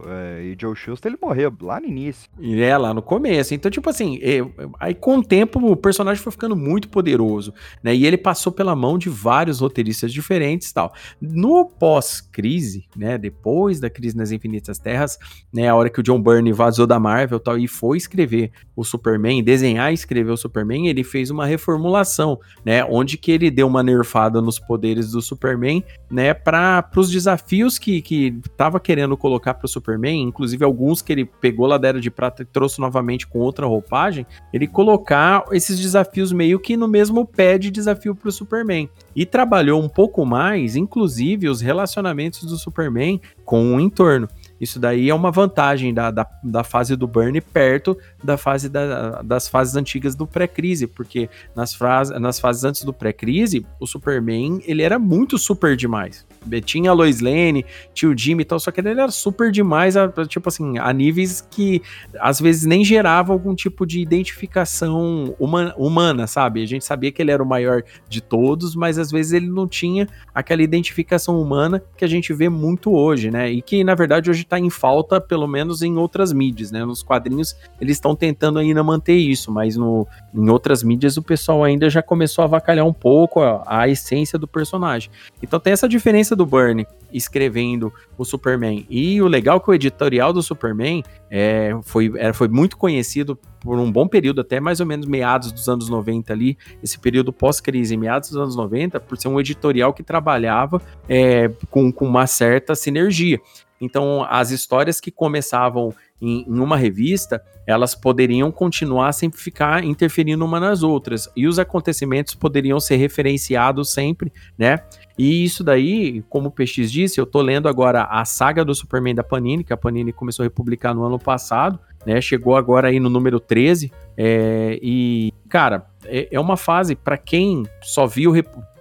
é, 0.07 0.43
e 0.43 0.57
Joe 0.61 0.77
Schuster, 0.77 1.11
ele 1.11 1.19
morreu 1.21 1.53
lá 1.61 1.81
no 1.81 1.87
início. 1.87 2.29
E 2.39 2.61
é, 2.61 2.77
lá 2.77 2.93
no 2.93 3.01
começo. 3.01 3.55
Então, 3.55 3.71
tipo 3.71 3.89
assim, 3.89 4.19
é, 4.23 4.41
aí 4.79 4.95
com 4.95 5.19
o 5.19 5.23
tempo 5.23 5.59
o 5.59 5.77
personagem 5.77 6.23
foi 6.23 6.33
ficando 6.33 6.55
muito 6.55 6.89
poderoso, 6.89 7.55
né? 7.83 7.95
E 7.95 8.07
ele 8.07 8.19
passou 8.19 8.53
pela 8.53 8.77
mão 8.77 8.99
de 8.99 9.09
vários 9.09 9.61
roteiristas 9.61 10.13
diferentes 10.13 10.73
tal. 10.73 10.93
No 11.21 11.65
pós-crise, 11.65 12.85
né? 12.95 13.17
Depois 13.17 13.81
da 13.81 13.89
crise 13.89 14.17
nas 14.17 14.31
Infinitas 14.31 14.79
Terras, 14.79 15.19
né? 15.53 15.69
A 15.69 15.75
hora 15.75 15.89
que 15.89 16.01
o 16.01 16.03
John 16.03 16.21
Byrne 16.21 16.53
vazou 16.53 16.87
da 16.87 17.01
Marvel 17.01 17.41
tal, 17.41 17.59
e 17.59 17.67
foi 17.67 17.97
escrever 17.97 18.51
o 18.75 18.85
Superman, 18.85 19.43
desenhar 19.43 19.91
e 19.91 19.95
escrever 19.95 20.31
o 20.31 20.37
Superman, 20.37 20.89
ele 20.89 21.03
fez 21.03 21.31
uma 21.31 21.47
reformulação, 21.47 22.39
né? 22.65 22.85
Onde 22.85 23.17
que 23.17 23.33
ele 23.33 23.51
deu 23.51 23.67
uma 23.67 23.83
nerfada 23.83 24.43
nos 24.43 24.59
poderes 24.59 25.13
do 25.13 25.23
Superman, 25.23 25.83
né? 26.11 26.35
Para 26.35 26.89
os 26.97 27.11
desafios 27.11 27.46
desafios 27.47 27.79
que, 27.79 28.03
que 28.03 28.41
tava 28.57 28.81
querendo 28.81 29.17
colocar 29.17 29.55
pro 29.55 29.69
Superman, 29.69 30.23
inclusive 30.23 30.65
alguns 30.65 31.01
que 31.01 31.13
ele 31.13 31.25
pegou 31.25 31.67
lá 31.67 31.79
da 31.79 31.89
Era 31.89 32.01
de 32.01 32.11
Prata 32.11 32.43
e 32.43 32.47
trouxe 32.47 32.81
novamente 32.81 33.27
com 33.27 33.39
outra 33.39 33.67
roupagem, 33.67 34.27
ele 34.53 34.67
colocar 34.67 35.45
esses 35.53 35.79
desafios 35.79 36.33
meio 36.33 36.59
que 36.59 36.77
no 36.77 36.89
mesmo 36.89 37.25
pé 37.25 37.57
de 37.57 37.71
desafio 37.71 38.15
pro 38.15 38.33
Superman. 38.33 38.89
E 39.15 39.25
trabalhou 39.25 39.83
um 39.83 39.89
pouco 39.89 40.27
mais, 40.27 40.77
inclusive, 40.77 41.49
os 41.49 41.61
relacionamentos 41.61 42.45
do 42.45 42.59
Superman 42.59 43.21
com 43.45 43.77
o 43.77 43.81
entorno. 43.81 44.29
Isso 44.61 44.81
daí 44.81 45.09
é 45.11 45.15
uma 45.15 45.31
vantagem 45.31 45.93
da, 45.93 46.11
da, 46.11 46.27
da 46.43 46.65
fase 46.65 46.97
do 46.97 47.07
Burn 47.07 47.41
perto 47.41 47.97
da 48.25 48.37
fase 48.37 48.69
da, 48.69 49.23
das 49.23 49.49
fases 49.49 49.77
antigas 49.77 50.15
do 50.15 50.27
pré-crise, 50.27 50.87
porque 50.87 51.29
nas, 51.55 51.75
frase, 51.75 52.19
nas 52.19 52.41
fases 52.41 52.65
antes 52.65 52.83
do 52.83 52.93
pré-crise, 52.93 53.67
o 53.79 53.87
Superman, 53.87 54.61
ele 54.67 54.83
era 54.83 54.99
muito 54.99 55.39
super 55.39 55.77
demais. 55.77 56.27
Tinha 56.65 56.91
a 56.91 56.95
Lois 56.95 57.21
Lane, 57.21 57.65
tinha 57.95 58.11
o 58.11 58.17
Jimmy 58.17 58.43
e 58.43 58.45
tal, 58.45 58.59
só 58.59 58.71
que 58.71 58.81
ele 58.81 58.91
era 58.91 59.11
super 59.11 59.51
demais, 59.51 59.97
a, 59.97 60.09
tipo 60.27 60.49
assim, 60.49 60.79
a 60.79 60.93
níveis 60.93 61.47
que 61.51 61.83
às 62.21 62.41
vezes 62.41 62.65
nem 62.65 62.85
gerava 62.85 63.33
algum 63.33 63.55
tipo 63.55 63.87
de 63.87 64.01
identificação 64.01 65.35
humana, 65.39 65.75
humana, 65.77 66.27
sabe? 66.27 66.63
A 66.63 66.67
gente 66.67 66.85
sabia 66.85 67.11
que 67.11 67.21
ele 67.21 67.31
era 67.31 67.43
o 67.43 67.47
maior 67.47 67.83
de 68.09 68.21
todos, 68.21 68.75
mas 68.75 68.99
às 68.99 69.11
vezes 69.11 69.33
ele 69.33 69.49
não 69.49 69.67
tinha 69.67 70.09
aquela 70.35 70.63
identificação 70.63 71.41
humana 71.41 71.83
que 71.97 72.05
a 72.05 72.09
gente 72.09 72.33
vê 72.33 72.49
muito 72.49 72.93
hoje, 72.93 73.31
né? 73.31 73.51
E 73.51 73.63
que 73.63 73.83
na 73.83 73.95
verdade 73.95 74.31
hoje 74.31 74.45
tá 74.45 74.59
em 74.59 74.71
falta, 74.71 75.21
pelo 75.21 75.47
menos 75.47 75.83
em 75.83 75.97
outras 75.97 76.33
mídias, 76.33 76.71
né? 76.71 76.85
Nos 76.85 77.03
quadrinhos 77.03 77.57
eles 77.81 77.97
estão 77.97 78.15
tentando 78.15 78.59
ainda 78.59 78.83
manter 78.83 79.17
isso, 79.17 79.51
mas 79.51 79.77
no, 79.77 80.07
em 80.35 80.49
outras 80.49 80.83
mídias 80.83 81.17
o 81.17 81.23
pessoal 81.23 81.65
ainda 81.65 81.89
já 81.89 82.03
começou 82.03 82.43
a 82.43 82.47
avacalhar 82.47 82.87
um 82.87 82.93
pouco 82.93 83.41
a, 83.41 83.63
a 83.67 83.89
essência 83.89 84.39
do 84.39 84.47
personagem. 84.47 85.11
Então 85.43 85.59
tem 85.59 85.73
essa 85.73 85.89
diferença 85.89 86.36
do 86.37 86.47
Burnie 86.47 86.87
escrevendo 87.13 87.93
o 88.19 88.25
Superman. 88.25 88.87
E 88.91 89.21
o 89.23 89.27
legal 89.27 89.57
é 89.57 89.61
que 89.61 89.71
o 89.71 89.75
editorial 89.75 90.33
do 90.33 90.43
Superman 90.43 91.03
é, 91.31 91.71
foi, 91.83 92.13
é, 92.17 92.33
foi 92.33 92.49
muito 92.49 92.77
conhecido 92.77 93.39
por 93.61 93.79
um 93.79 93.91
bom 93.91 94.07
período, 94.07 94.41
até 94.41 94.61
mais 94.61 94.81
ou 94.81 94.87
menos 94.87 95.07
meados 95.07 95.51
dos 95.51 95.69
anos 95.69 95.89
90 95.89 96.33
ali, 96.33 96.57
esse 96.83 96.99
período 96.99 97.33
pós-crise, 97.33 97.97
meados 97.97 98.31
dos 98.31 98.39
anos 98.39 98.55
90, 98.55 99.01
por 99.01 99.17
ser 99.19 99.29
um 99.29 99.41
editorial 99.41 99.93
que 99.93 100.03
trabalhava 100.03 100.81
é, 101.09 101.49
com, 101.71 101.91
com 101.91 102.07
uma 102.07 102.27
certa 102.27 102.75
sinergia. 102.75 103.41
Então, 103.81 104.25
as 104.29 104.51
histórias 104.51 105.01
que 105.01 105.11
começavam 105.11 105.95
em, 106.21 106.47
em, 106.49 106.59
uma 106.59 106.77
revista, 106.77 107.43
elas 107.67 107.95
poderiam 107.95 108.51
continuar 108.51 109.13
sem 109.13 109.31
ficar 109.31 109.85
interferindo 109.85 110.45
uma 110.45 110.59
nas 110.59 110.83
outras. 110.83 111.29
E 111.37 111.47
os 111.47 111.59
acontecimentos 111.59 112.35
poderiam 112.35 112.81
ser 112.81 112.97
referenciados 112.97 113.93
sempre, 113.93 114.33
né? 114.57 114.79
E 115.19 115.45
isso 115.45 115.65
daí, 115.65 116.23
como 116.29 116.49
o 116.49 116.51
PX 116.51 116.91
disse, 116.91 117.19
eu 117.19 117.27
tô 117.27 117.41
lendo 117.41 117.69
agora 117.69 118.05
a 118.05 118.25
saga 118.25 118.65
do 118.65 118.75
Superman 118.75 119.15
da 119.15 119.25
Panini, 119.25 119.65
que 119.65 119.73
a 119.73 119.77
Panini 119.77 120.13
começou 120.13 120.43
a 120.43 120.47
republicar 120.47 120.95
no 120.95 121.05
ano 121.05 121.19
passado, 121.19 121.79
né? 122.05 122.21
Chegou 122.21 122.55
agora 122.55 122.89
aí 122.89 123.01
no 123.01 123.09
número 123.09 123.41
13. 123.41 123.91
É, 124.17 124.79
e, 124.83 125.33
cara, 125.49 125.87
é, 126.05 126.29
é 126.31 126.41
uma 126.41 126.57
fase 126.57 126.95
para 126.95 127.17
quem 127.17 127.65
só 127.83 128.07
viu 128.07 128.33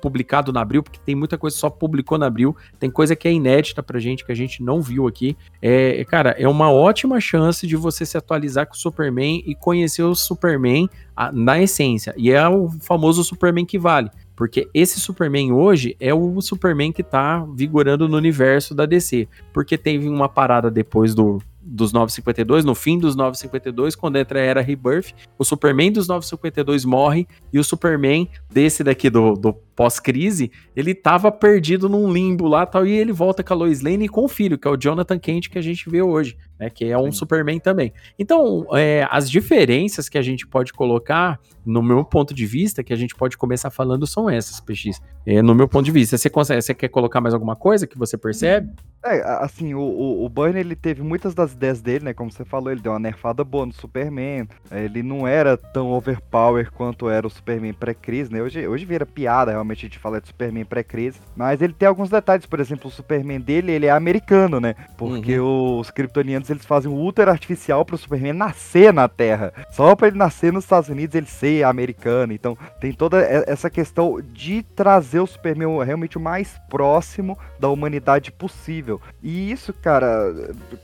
publicado 0.01 0.54
na 0.54 0.62
Abril, 0.62 0.84
porque 0.84 1.00
tem 1.04 1.15
muita 1.15 1.36
coisa 1.36 1.56
que 1.56 1.60
só 1.60 1.70
publicou 1.70 2.18
na 2.18 2.27
Abril, 2.27 2.56
tem 2.80 2.92
coisa 2.92 3.15
que 3.15 3.27
é 3.27 3.34
inédita 3.34 3.82
pra 3.82 4.00
gente, 4.00 4.24
que 4.24 4.32
a 4.32 4.36
gente 4.36 4.62
não 4.62 4.80
viu 4.80 5.08
aqui. 5.08 5.36
É, 5.60 6.06
cara, 6.06 6.36
é 6.38 6.48
uma 6.48 6.72
ótima 6.72 7.20
chance 7.20 7.65
de 7.65 7.75
você 7.75 8.06
se 8.06 8.15
atualizar 8.15 8.68
com 8.68 8.75
o 8.75 8.77
Superman 8.77 9.42
e 9.48 9.56
conhecer 9.56 10.04
o 10.04 10.13
Superman 10.13 10.88
a, 11.15 11.32
na 11.32 11.60
essência. 11.60 12.13
E 12.18 12.32
é 12.32 12.48
o 12.48 12.70
famoso 12.82 13.24
Superman 13.24 13.65
que 13.65 13.80
vale. 13.80 14.12
Porque 14.36 14.70
esse 14.74 15.00
Superman 15.00 15.51
hoje 15.54 15.96
é 16.00 16.13
o 16.13 16.42
Superman 16.42 16.92
que 16.92 17.04
tá 17.04 17.46
vigorando 17.56 18.08
no 18.08 18.18
universo 18.18 18.75
da 18.75 18.86
DC. 18.86 19.27
Porque 19.54 19.77
teve 19.77 20.08
uma 20.08 20.27
parada 20.27 20.70
depois 20.70 21.15
do, 21.15 21.42
dos 21.62 21.92
952, 21.92 22.63
no 22.63 22.75
fim 22.75 23.00
dos 23.00 23.15
952, 23.15 23.96
quando 23.96 24.18
entra 24.18 24.39
a 24.39 24.44
era 24.44 24.62
Rebirth, 24.62 25.13
o 25.38 25.44
Superman 25.44 25.92
dos 25.92 26.08
952 26.08 26.86
morre 26.86 27.27
e 27.51 27.58
o 27.58 27.63
Superman 27.63 28.30
desse 28.51 28.84
daqui 28.84 29.10
do, 29.10 29.34
do 29.34 29.56
pós-crise, 29.75 30.51
ele 30.75 30.96
tava 30.96 31.32
perdido 31.32 31.89
num 31.89 32.12
limbo 32.12 32.48
lá 32.48 32.65
tal, 32.65 32.86
e 32.86 32.91
ele 32.91 33.12
volta 33.12 33.44
com 33.44 33.53
a 33.53 33.58
Lois 33.58 33.82
Lane 33.82 34.05
e 34.05 34.10
com 34.10 34.24
o 34.24 34.27
filho, 34.27 34.58
que 34.58 34.67
é 34.67 34.72
o 34.72 34.77
Jonathan 34.77 35.20
Kent 35.20 35.50
que 35.50 35.58
a 35.58 35.62
gente 35.62 35.89
vê 35.89 36.01
hoje, 36.01 36.38
né, 36.58 36.70
que 36.70 36.86
é 36.86 36.98
um 36.98 37.12
Sim. 37.12 37.20
Superman 37.20 37.60
também. 37.60 37.91
Então, 38.17 38.65
é, 38.72 39.05
as 39.12 39.29
diferenças 39.29 40.08
que 40.08 40.17
a 40.17 40.22
gente 40.22 40.48
pode 40.48 40.72
colocar, 40.72 41.39
no 41.65 41.84
meu 41.84 42.05
ponto 42.05 42.34
de 42.34 42.46
vista, 42.46 42.84
que 42.84 42.94
a 42.94 42.96
gente 42.96 43.15
pode 43.15 43.38
começar 43.38 43.70
falando, 43.70 44.08
são 44.08 44.29
essas, 44.29 44.60
PX. 44.60 45.01
É, 45.25 45.41
no 45.41 45.53
meu 45.53 45.67
ponto 45.67 45.86
de 45.86 45.91
vista, 45.91 46.17
você, 46.17 46.29
consegue, 46.29 46.62
você 46.62 46.74
quer 46.74 46.88
colocar 46.88 47.20
mais 47.20 47.34
alguma 47.34 47.55
coisa 47.55 47.86
que 47.86 47.98
você 47.98 48.17
percebe? 48.17 48.72
É, 49.03 49.22
assim, 49.39 49.74
o, 49.75 49.82
o, 49.82 50.25
o 50.25 50.48
ele 50.48 50.75
teve 50.75 51.03
muitas 51.03 51.36
das 51.36 51.53
ideias 51.53 51.79
dele, 51.82 52.05
né, 52.05 52.13
como 52.13 52.32
você 52.32 52.44
falou, 52.44 52.72
ele 52.72 52.82
deu 52.82 52.91
uma 52.91 53.00
nerfada 53.00 53.44
boa 53.44 53.65
no 53.65 53.74
Superman, 53.74 54.48
ele 54.72 55.03
não 55.03 55.27
era 55.27 55.55
tão 55.55 55.91
overpower 55.91 56.72
quanto 56.72 57.08
era 57.08 57.27
o 57.27 57.29
Superman 57.29 57.74
pré-crise, 57.74 58.32
né, 58.32 58.41
hoje, 58.41 58.67
hoje 58.67 58.84
vira 58.84 59.05
piada, 59.05 59.51
realmente 59.51 59.64
a 59.74 59.75
gente 59.75 60.00
fala 60.00 60.22
de 60.22 60.27
Superman 60.27 60.65
pré-crise, 60.65 61.19
mas 61.36 61.62
ele 61.62 61.74
tem 61.74 61.88
alguns 61.88 62.10
detalhes, 62.10 62.45
por 62.45 62.60
exemplo, 62.60 62.88
o 62.88 62.91
Superman 62.91 63.39
dele, 63.39 63.72
ele 63.72 63.86
é 63.86 63.91
americano, 63.91 64.60
né? 64.60 64.75
Porque 64.98 65.39
uhum. 65.39 65.79
os 65.79 65.89
kryptonianos, 65.89 66.50
eles 66.50 66.65
fazem 66.65 66.91
um 66.91 67.03
útero 67.03 67.31
artificial 67.31 67.84
pro 67.86 67.98
Superman 67.98 68.34
nascer 68.34 68.93
na 68.93 69.07
Terra. 69.07 69.53
Só 69.72 69.95
para 69.95 70.07
ele 70.07 70.17
nascer 70.17 70.51
nos 70.51 70.63
Estados 70.63 70.89
Unidos, 70.89 71.15
ele 71.15 71.27
ser 71.27 71.63
americano. 71.63 72.34
Então, 72.34 72.57
tem 72.79 72.91
toda 72.91 73.19
essa 73.22 73.69
questão 73.69 74.22
de 74.22 74.63
trazer 74.63 75.19
o 75.19 75.27
Superman 75.27 75.84
realmente 75.84 76.17
o 76.17 76.22
mais 76.22 76.60
próximo 76.69 77.38
da 77.60 77.69
humanidade 77.69 78.31
possível. 78.31 79.01
E 79.22 79.51
isso, 79.51 79.74
cara, 79.74 80.34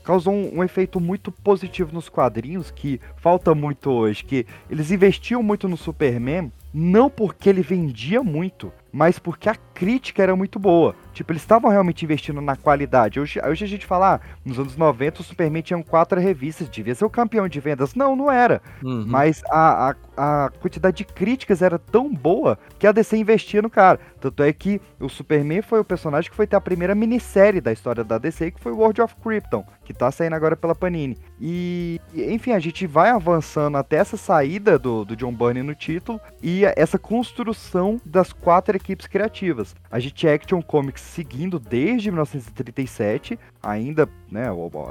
causou 0.04 0.32
um, 0.32 0.58
um 0.58 0.64
efeito 0.64 1.00
muito 1.00 1.30
positivo 1.30 1.92
nos 1.92 2.08
quadrinhos 2.08 2.70
que 2.70 3.00
falta 3.16 3.54
muito 3.54 3.90
hoje, 3.90 4.24
que 4.24 4.46
eles 4.70 4.90
investiam 4.90 5.42
muito 5.42 5.68
no 5.68 5.76
Superman 5.76 6.50
não 6.72 7.10
porque 7.10 7.48
ele 7.48 7.62
vendia 7.62 8.22
muito, 8.22 8.72
mas 8.92 9.18
porque 9.18 9.48
a 9.48 9.54
crítica 9.54 10.22
era 10.22 10.36
muito 10.36 10.58
boa. 10.58 10.94
Tipo, 11.12 11.32
eles 11.32 11.42
estavam 11.42 11.70
realmente 11.70 12.04
investindo 12.04 12.40
na 12.40 12.56
qualidade. 12.56 13.20
Hoje, 13.20 13.40
hoje 13.44 13.64
a 13.64 13.68
gente 13.68 13.86
fala, 13.86 14.14
ah, 14.14 14.20
nos 14.44 14.58
anos 14.58 14.76
90 14.76 15.20
o 15.20 15.24
Superman 15.24 15.62
tinha 15.62 15.82
quatro 15.82 16.20
revistas, 16.20 16.68
devia 16.68 16.94
ser 16.94 17.04
o 17.04 17.10
campeão 17.10 17.48
de 17.48 17.60
vendas. 17.60 17.94
Não, 17.94 18.16
não 18.16 18.30
era. 18.30 18.62
Uhum. 18.82 19.04
Mas 19.06 19.42
a, 19.50 19.90
a, 19.90 20.44
a, 20.46 20.50
quantidade 20.50 20.98
de 20.98 21.04
críticas 21.04 21.62
era 21.62 21.78
tão 21.78 22.12
boa 22.12 22.58
que 22.78 22.86
a 22.86 22.92
DC 22.92 23.16
investia 23.16 23.60
no 23.60 23.70
cara. 23.70 23.98
Tanto 24.22 24.40
é 24.44 24.52
que 24.52 24.80
o 25.00 25.08
Superman 25.08 25.62
foi 25.62 25.80
o 25.80 25.84
personagem 25.84 26.30
que 26.30 26.36
foi 26.36 26.46
ter 26.46 26.54
a 26.54 26.60
primeira 26.60 26.94
minissérie 26.94 27.60
da 27.60 27.72
história 27.72 28.04
da 28.04 28.18
DC, 28.18 28.52
que 28.52 28.60
foi 28.60 28.70
World 28.70 29.02
of 29.02 29.16
Krypton, 29.16 29.64
que 29.84 29.92
tá 29.92 30.12
saindo 30.12 30.36
agora 30.36 30.56
pela 30.56 30.76
Panini. 30.76 31.18
E, 31.40 32.00
enfim, 32.14 32.52
a 32.52 32.60
gente 32.60 32.86
vai 32.86 33.10
avançando 33.10 33.76
até 33.76 33.96
essa 33.96 34.16
saída 34.16 34.78
do, 34.78 35.04
do 35.04 35.16
John 35.16 35.34
Byrne 35.34 35.64
no 35.64 35.74
título 35.74 36.20
e 36.40 36.64
essa 36.76 37.00
construção 37.00 38.00
das 38.06 38.32
quatro 38.32 38.76
equipes 38.76 39.08
criativas. 39.08 39.74
A 39.90 39.98
gente 39.98 40.28
Action 40.28 40.62
Comics 40.62 41.02
seguindo 41.02 41.58
desde 41.58 42.08
1937, 42.08 43.36
ainda, 43.60 44.08
né, 44.30 44.46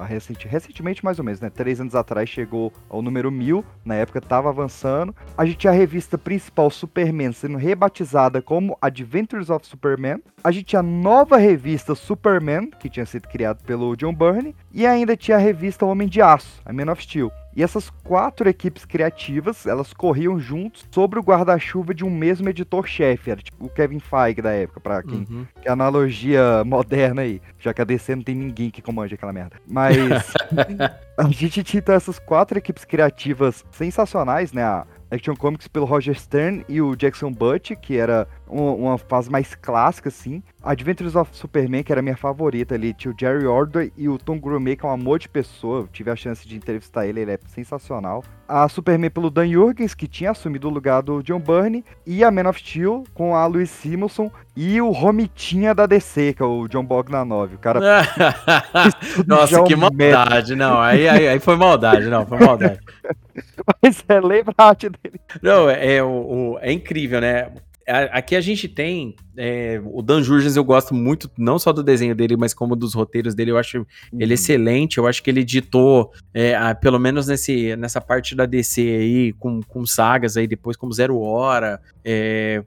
recente, 0.06 0.46
recentemente 0.46 1.06
mais 1.06 1.20
ou 1.20 1.26
menos, 1.26 1.40
né, 1.40 1.50
três 1.50 1.80
anos 1.80 1.96
atrás 1.96 2.28
chegou 2.28 2.74
ao 2.90 3.02
número 3.02 3.32
1000, 3.32 3.64
na 3.86 3.96
época 3.96 4.20
estava 4.20 4.50
avançando. 4.50 5.16
A 5.38 5.46
gente 5.46 5.58
tinha 5.58 5.72
a 5.72 5.76
revista 5.76 6.18
principal 6.18 6.70
Superman 6.70 7.32
sendo 7.32 7.58
rebatizada 7.58 8.42
como 8.42 8.78
Adventures 9.22 9.50
of 9.50 9.66
Superman. 9.66 10.20
A 10.44 10.52
gente 10.52 10.66
tinha 10.66 10.80
a 10.80 10.84
nova 10.84 11.38
revista 11.38 11.94
Superman, 11.94 12.72
que 12.80 12.90
tinha 12.90 13.06
sido 13.06 13.28
criada 13.28 13.60
pelo 13.66 13.96
John 13.96 14.14
Byrne, 14.14 14.56
e 14.74 14.86
ainda 14.86 15.16
tinha 15.16 15.38
a 15.38 15.40
revista 15.40 15.86
Homem 15.86 16.08
de 16.08 16.22
Aço, 16.22 16.62
a 16.66 16.74
Man 16.74 16.92
of 16.92 17.04
Steel. 17.04 17.32
E 17.56 17.62
essas 17.62 17.90
quatro 17.90 18.48
equipes 18.50 18.86
criativas, 18.86 19.68
elas 19.68 19.94
corriam 19.94 20.40
juntos 20.40 20.88
sobre 20.90 21.20
o 21.20 21.22
guarda-chuva 21.22 21.94
de 21.94 22.04
um 22.04 22.10
mesmo 22.10 22.48
editor-chefe, 22.50 23.30
era 23.30 23.42
tipo 23.42 23.66
o 23.66 23.70
Kevin 23.70 24.00
Feige 24.00 24.42
da 24.42 24.52
época, 24.52 24.80
para 24.80 25.04
quem 25.04 25.28
uhum. 25.30 25.46
que 25.62 25.68
é 25.68 25.72
analogia 25.72 26.64
moderna 26.66 27.24
aí, 27.24 27.42
já 27.60 27.74
que 27.74 27.82
a 27.82 27.86
DC 27.86 28.16
não 28.16 28.24
tem 28.24 28.36
ninguém 28.36 28.70
que 28.70 28.82
comande 28.82 29.14
aquela 29.14 29.34
merda. 29.34 29.58
Mas 29.68 30.34
a 31.18 31.24
gente 31.30 31.62
tinha 31.64 31.82
então, 31.82 31.94
essas 31.94 32.18
quatro 32.20 32.58
equipes 32.58 32.86
criativas 32.86 33.66
sensacionais, 33.72 34.54
né? 34.54 34.64
A 34.64 34.86
Action 35.12 35.36
Comics 35.36 35.68
pelo 35.68 35.86
Roger 35.86 36.18
Stern 36.18 36.64
e 36.70 36.82
o 36.82 36.96
Jackson 36.96 37.32
Butch, 37.32 37.72
que 37.82 37.98
era 37.98 38.26
uma, 38.52 38.72
uma, 38.74 38.98
fase 38.98 39.30
mais 39.30 39.56
clássica, 39.56 40.10
assim. 40.10 40.44
Adventures 40.62 41.16
of 41.16 41.36
Superman, 41.36 41.84
que 41.84 41.92
era 41.92 42.00
a 42.00 42.04
minha 42.04 42.18
favorita 42.18 42.76
ali, 42.76 42.94
tinha 42.94 43.14
o 43.14 43.16
Jerry 43.18 43.46
Ordway 43.46 43.92
e 43.98 44.10
o 44.10 44.18
Tom 44.18 44.38
Grumet, 44.38 44.78
que 44.78 44.86
é 44.86 44.90
um 44.90 44.92
amor 44.92 45.20
de 45.20 45.30
pessoa. 45.30 45.82
Eu 45.82 45.88
tive 45.88 46.12
a 46.12 46.16
chance 46.16 46.48
de 46.48 46.56
entrevistar 46.56 47.08
ele, 47.08 47.22
ele 47.22 47.32
é 47.32 47.40
sensacional. 47.48 48.24
A 48.48 48.68
Superman 48.68 49.10
pelo 49.10 49.30
Dan 49.30 49.48
Jurgens, 49.48 49.96
que 49.96 50.08
tinha 50.08 50.32
assumido 50.32 50.68
o 50.68 50.72
lugar 50.72 51.02
do 51.02 51.24
John 51.24 51.40
Byrne. 51.40 51.86
E 52.06 52.24
a 52.24 52.30
Man 52.30 52.50
of 52.50 52.60
Steel 52.60 53.06
com 53.14 53.36
a 53.36 53.46
Louise 53.46 53.72
Simonson 53.72 54.30
e 54.56 54.82
o 54.82 54.92
Romitinha 54.92 55.74
da 55.74 55.86
DC, 55.86 56.34
que 56.34 56.44
é 56.44 56.46
o 56.46 56.68
John 56.68 56.84
Bogdanov. 56.84 57.56
O 57.56 57.58
cara. 57.58 57.80
Nossa, 59.26 59.64
que 59.64 59.76
maldade. 59.76 60.56
Não, 60.56 60.82
aí, 60.82 61.08
aí, 61.08 61.28
aí 61.30 61.40
foi 61.40 61.56
maldade, 61.56 62.08
não, 62.08 62.26
foi 62.26 62.40
maldade. 62.40 62.80
Mas 63.82 64.04
é, 64.08 64.20
lembra 64.20 64.54
a 64.58 64.70
arte 64.70 64.90
dele. 64.90 65.20
Não, 65.42 65.70
é, 65.70 65.96
é, 65.96 66.04
o, 66.04 66.58
é 66.62 66.72
incrível, 66.72 67.22
né? 67.22 67.50
Aqui 67.88 68.36
a 68.36 68.42
gente 68.42 68.68
tem 68.68 69.16
é, 69.38 69.82
o 69.86 70.02
Dan 70.02 70.22
Jurgens 70.22 70.58
eu 70.58 70.64
gosto 70.64 70.94
muito, 70.94 71.32
não 71.38 71.58
só 71.58 71.72
do 71.72 71.82
desenho 71.82 72.14
dele, 72.14 72.36
mas 72.36 72.54
como 72.54 72.76
dos 72.76 72.94
roteiros 72.94 73.34
dele. 73.34 73.52
Eu 73.52 73.58
acho 73.58 73.80
uhum. 73.80 73.86
ele 74.20 74.34
excelente. 74.34 74.98
Eu 74.98 75.08
acho 75.08 75.24
que 75.24 75.30
ele 75.30 75.44
ditou, 75.44 76.12
é, 76.34 76.56
a, 76.56 76.76
pelo 76.76 77.00
menos 77.00 77.28
nesse, 77.28 77.76
nessa 77.76 78.02
parte 78.02 78.36
da 78.36 78.46
DC 78.46 78.82
aí, 78.82 79.34
com, 79.34 79.62
com 79.62 79.86
sagas 79.86 80.36
aí, 80.36 80.48
depois 80.48 80.76
como 80.76 80.92
Zero 80.92 81.20
Hora, 81.20 81.80
é, 82.04 82.64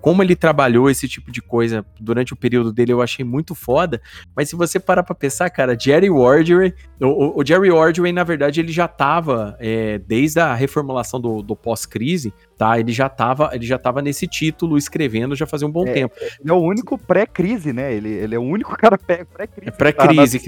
como 0.00 0.22
ele 0.22 0.36
trabalhou 0.36 0.88
esse 0.88 1.08
tipo 1.08 1.32
de 1.32 1.42
coisa 1.42 1.84
durante 2.00 2.32
o 2.32 2.36
período 2.36 2.72
dele, 2.72 2.92
eu 2.92 3.02
achei 3.02 3.24
muito 3.24 3.54
foda. 3.54 4.00
Mas 4.36 4.48
se 4.48 4.56
você 4.56 4.78
parar 4.78 5.02
pra 5.02 5.14
pensar, 5.14 5.50
cara, 5.50 5.78
Jerry 5.78 6.10
Ordway, 6.10 6.72
o, 7.00 7.40
o 7.40 7.44
Jerry 7.44 7.70
Ordway, 7.70 8.12
na 8.12 8.24
verdade, 8.24 8.60
ele 8.60 8.72
já 8.72 8.86
tava, 8.86 9.56
é, 9.58 9.98
desde 9.98 10.38
a 10.38 10.54
reformulação 10.54 11.20
do, 11.20 11.42
do 11.42 11.56
pós-crise, 11.56 12.32
tá? 12.56 12.78
Ele 12.78 12.92
já 12.92 13.08
tava, 13.08 13.50
ele 13.52 13.66
já 13.66 13.78
tava 13.78 14.00
nesse 14.00 14.26
título 14.26 14.78
escrevendo 14.78 15.34
já 15.34 15.46
fazia 15.46 15.66
um 15.66 15.70
bom 15.70 15.86
é, 15.86 15.92
tempo. 15.92 16.14
Ele 16.18 16.50
é 16.50 16.52
o 16.52 16.60
único 16.60 16.96
pré-crise, 16.96 17.72
né? 17.72 17.92
Ele, 17.92 18.10
ele 18.10 18.34
é 18.34 18.38
o 18.38 18.42
único 18.42 18.76
cara 18.76 18.96
pré-crise. 18.98 19.68
É 19.68 19.70
pré-crise. 19.70 20.40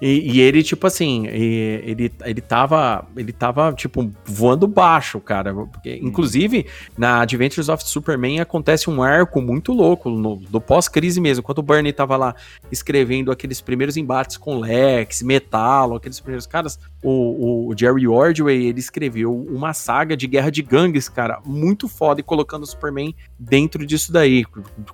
E, 0.00 0.32
e, 0.32 0.40
ele, 0.40 0.64
tipo 0.64 0.84
assim, 0.84 1.28
ele, 1.28 2.12
ele 2.24 2.40
tava, 2.40 3.06
ele 3.16 3.32
tava, 3.32 3.72
tipo, 3.72 4.10
voando 4.24 4.66
baixo, 4.66 5.20
cara. 5.20 5.54
Porque, 5.54 6.00
hum. 6.02 6.08
Inclusive, 6.08 6.66
na 6.98 7.20
Adventures 7.20 7.68
of 7.68 7.84
Superman 7.88 8.40
acontece 8.40 8.90
um 8.90 9.00
arco 9.00 9.40
muito 9.40 9.72
louco, 9.72 10.10
no, 10.10 10.36
do 10.36 10.60
pós-crise 10.60 11.20
mesmo. 11.20 11.44
Quando 11.44 11.58
o 11.58 11.62
Bernie 11.62 11.92
tava 11.92 12.16
lá 12.16 12.34
escrevendo 12.70 13.30
aqueles 13.30 13.60
primeiros 13.60 13.96
embates 13.96 14.36
com 14.36 14.58
Lex, 14.58 15.22
Metalo, 15.22 15.94
aqueles 15.94 16.18
primeiros 16.18 16.48
caras, 16.48 16.80
o, 17.00 17.68
o 17.68 17.78
Jerry 17.78 18.08
Ordway, 18.08 18.66
ele 18.66 18.80
escreveu 18.80 19.32
uma 19.32 19.72
saga 19.72 20.16
de 20.16 20.26
guerra 20.26 20.50
de 20.50 20.62
gangues, 20.62 21.08
cara, 21.08 21.40
muito 21.52 21.88
foda, 21.88 22.20
e 22.20 22.24
colocando 22.24 22.62
o 22.62 22.66
Superman 22.66 23.14
dentro 23.38 23.86
disso 23.86 24.12
daí, 24.12 24.44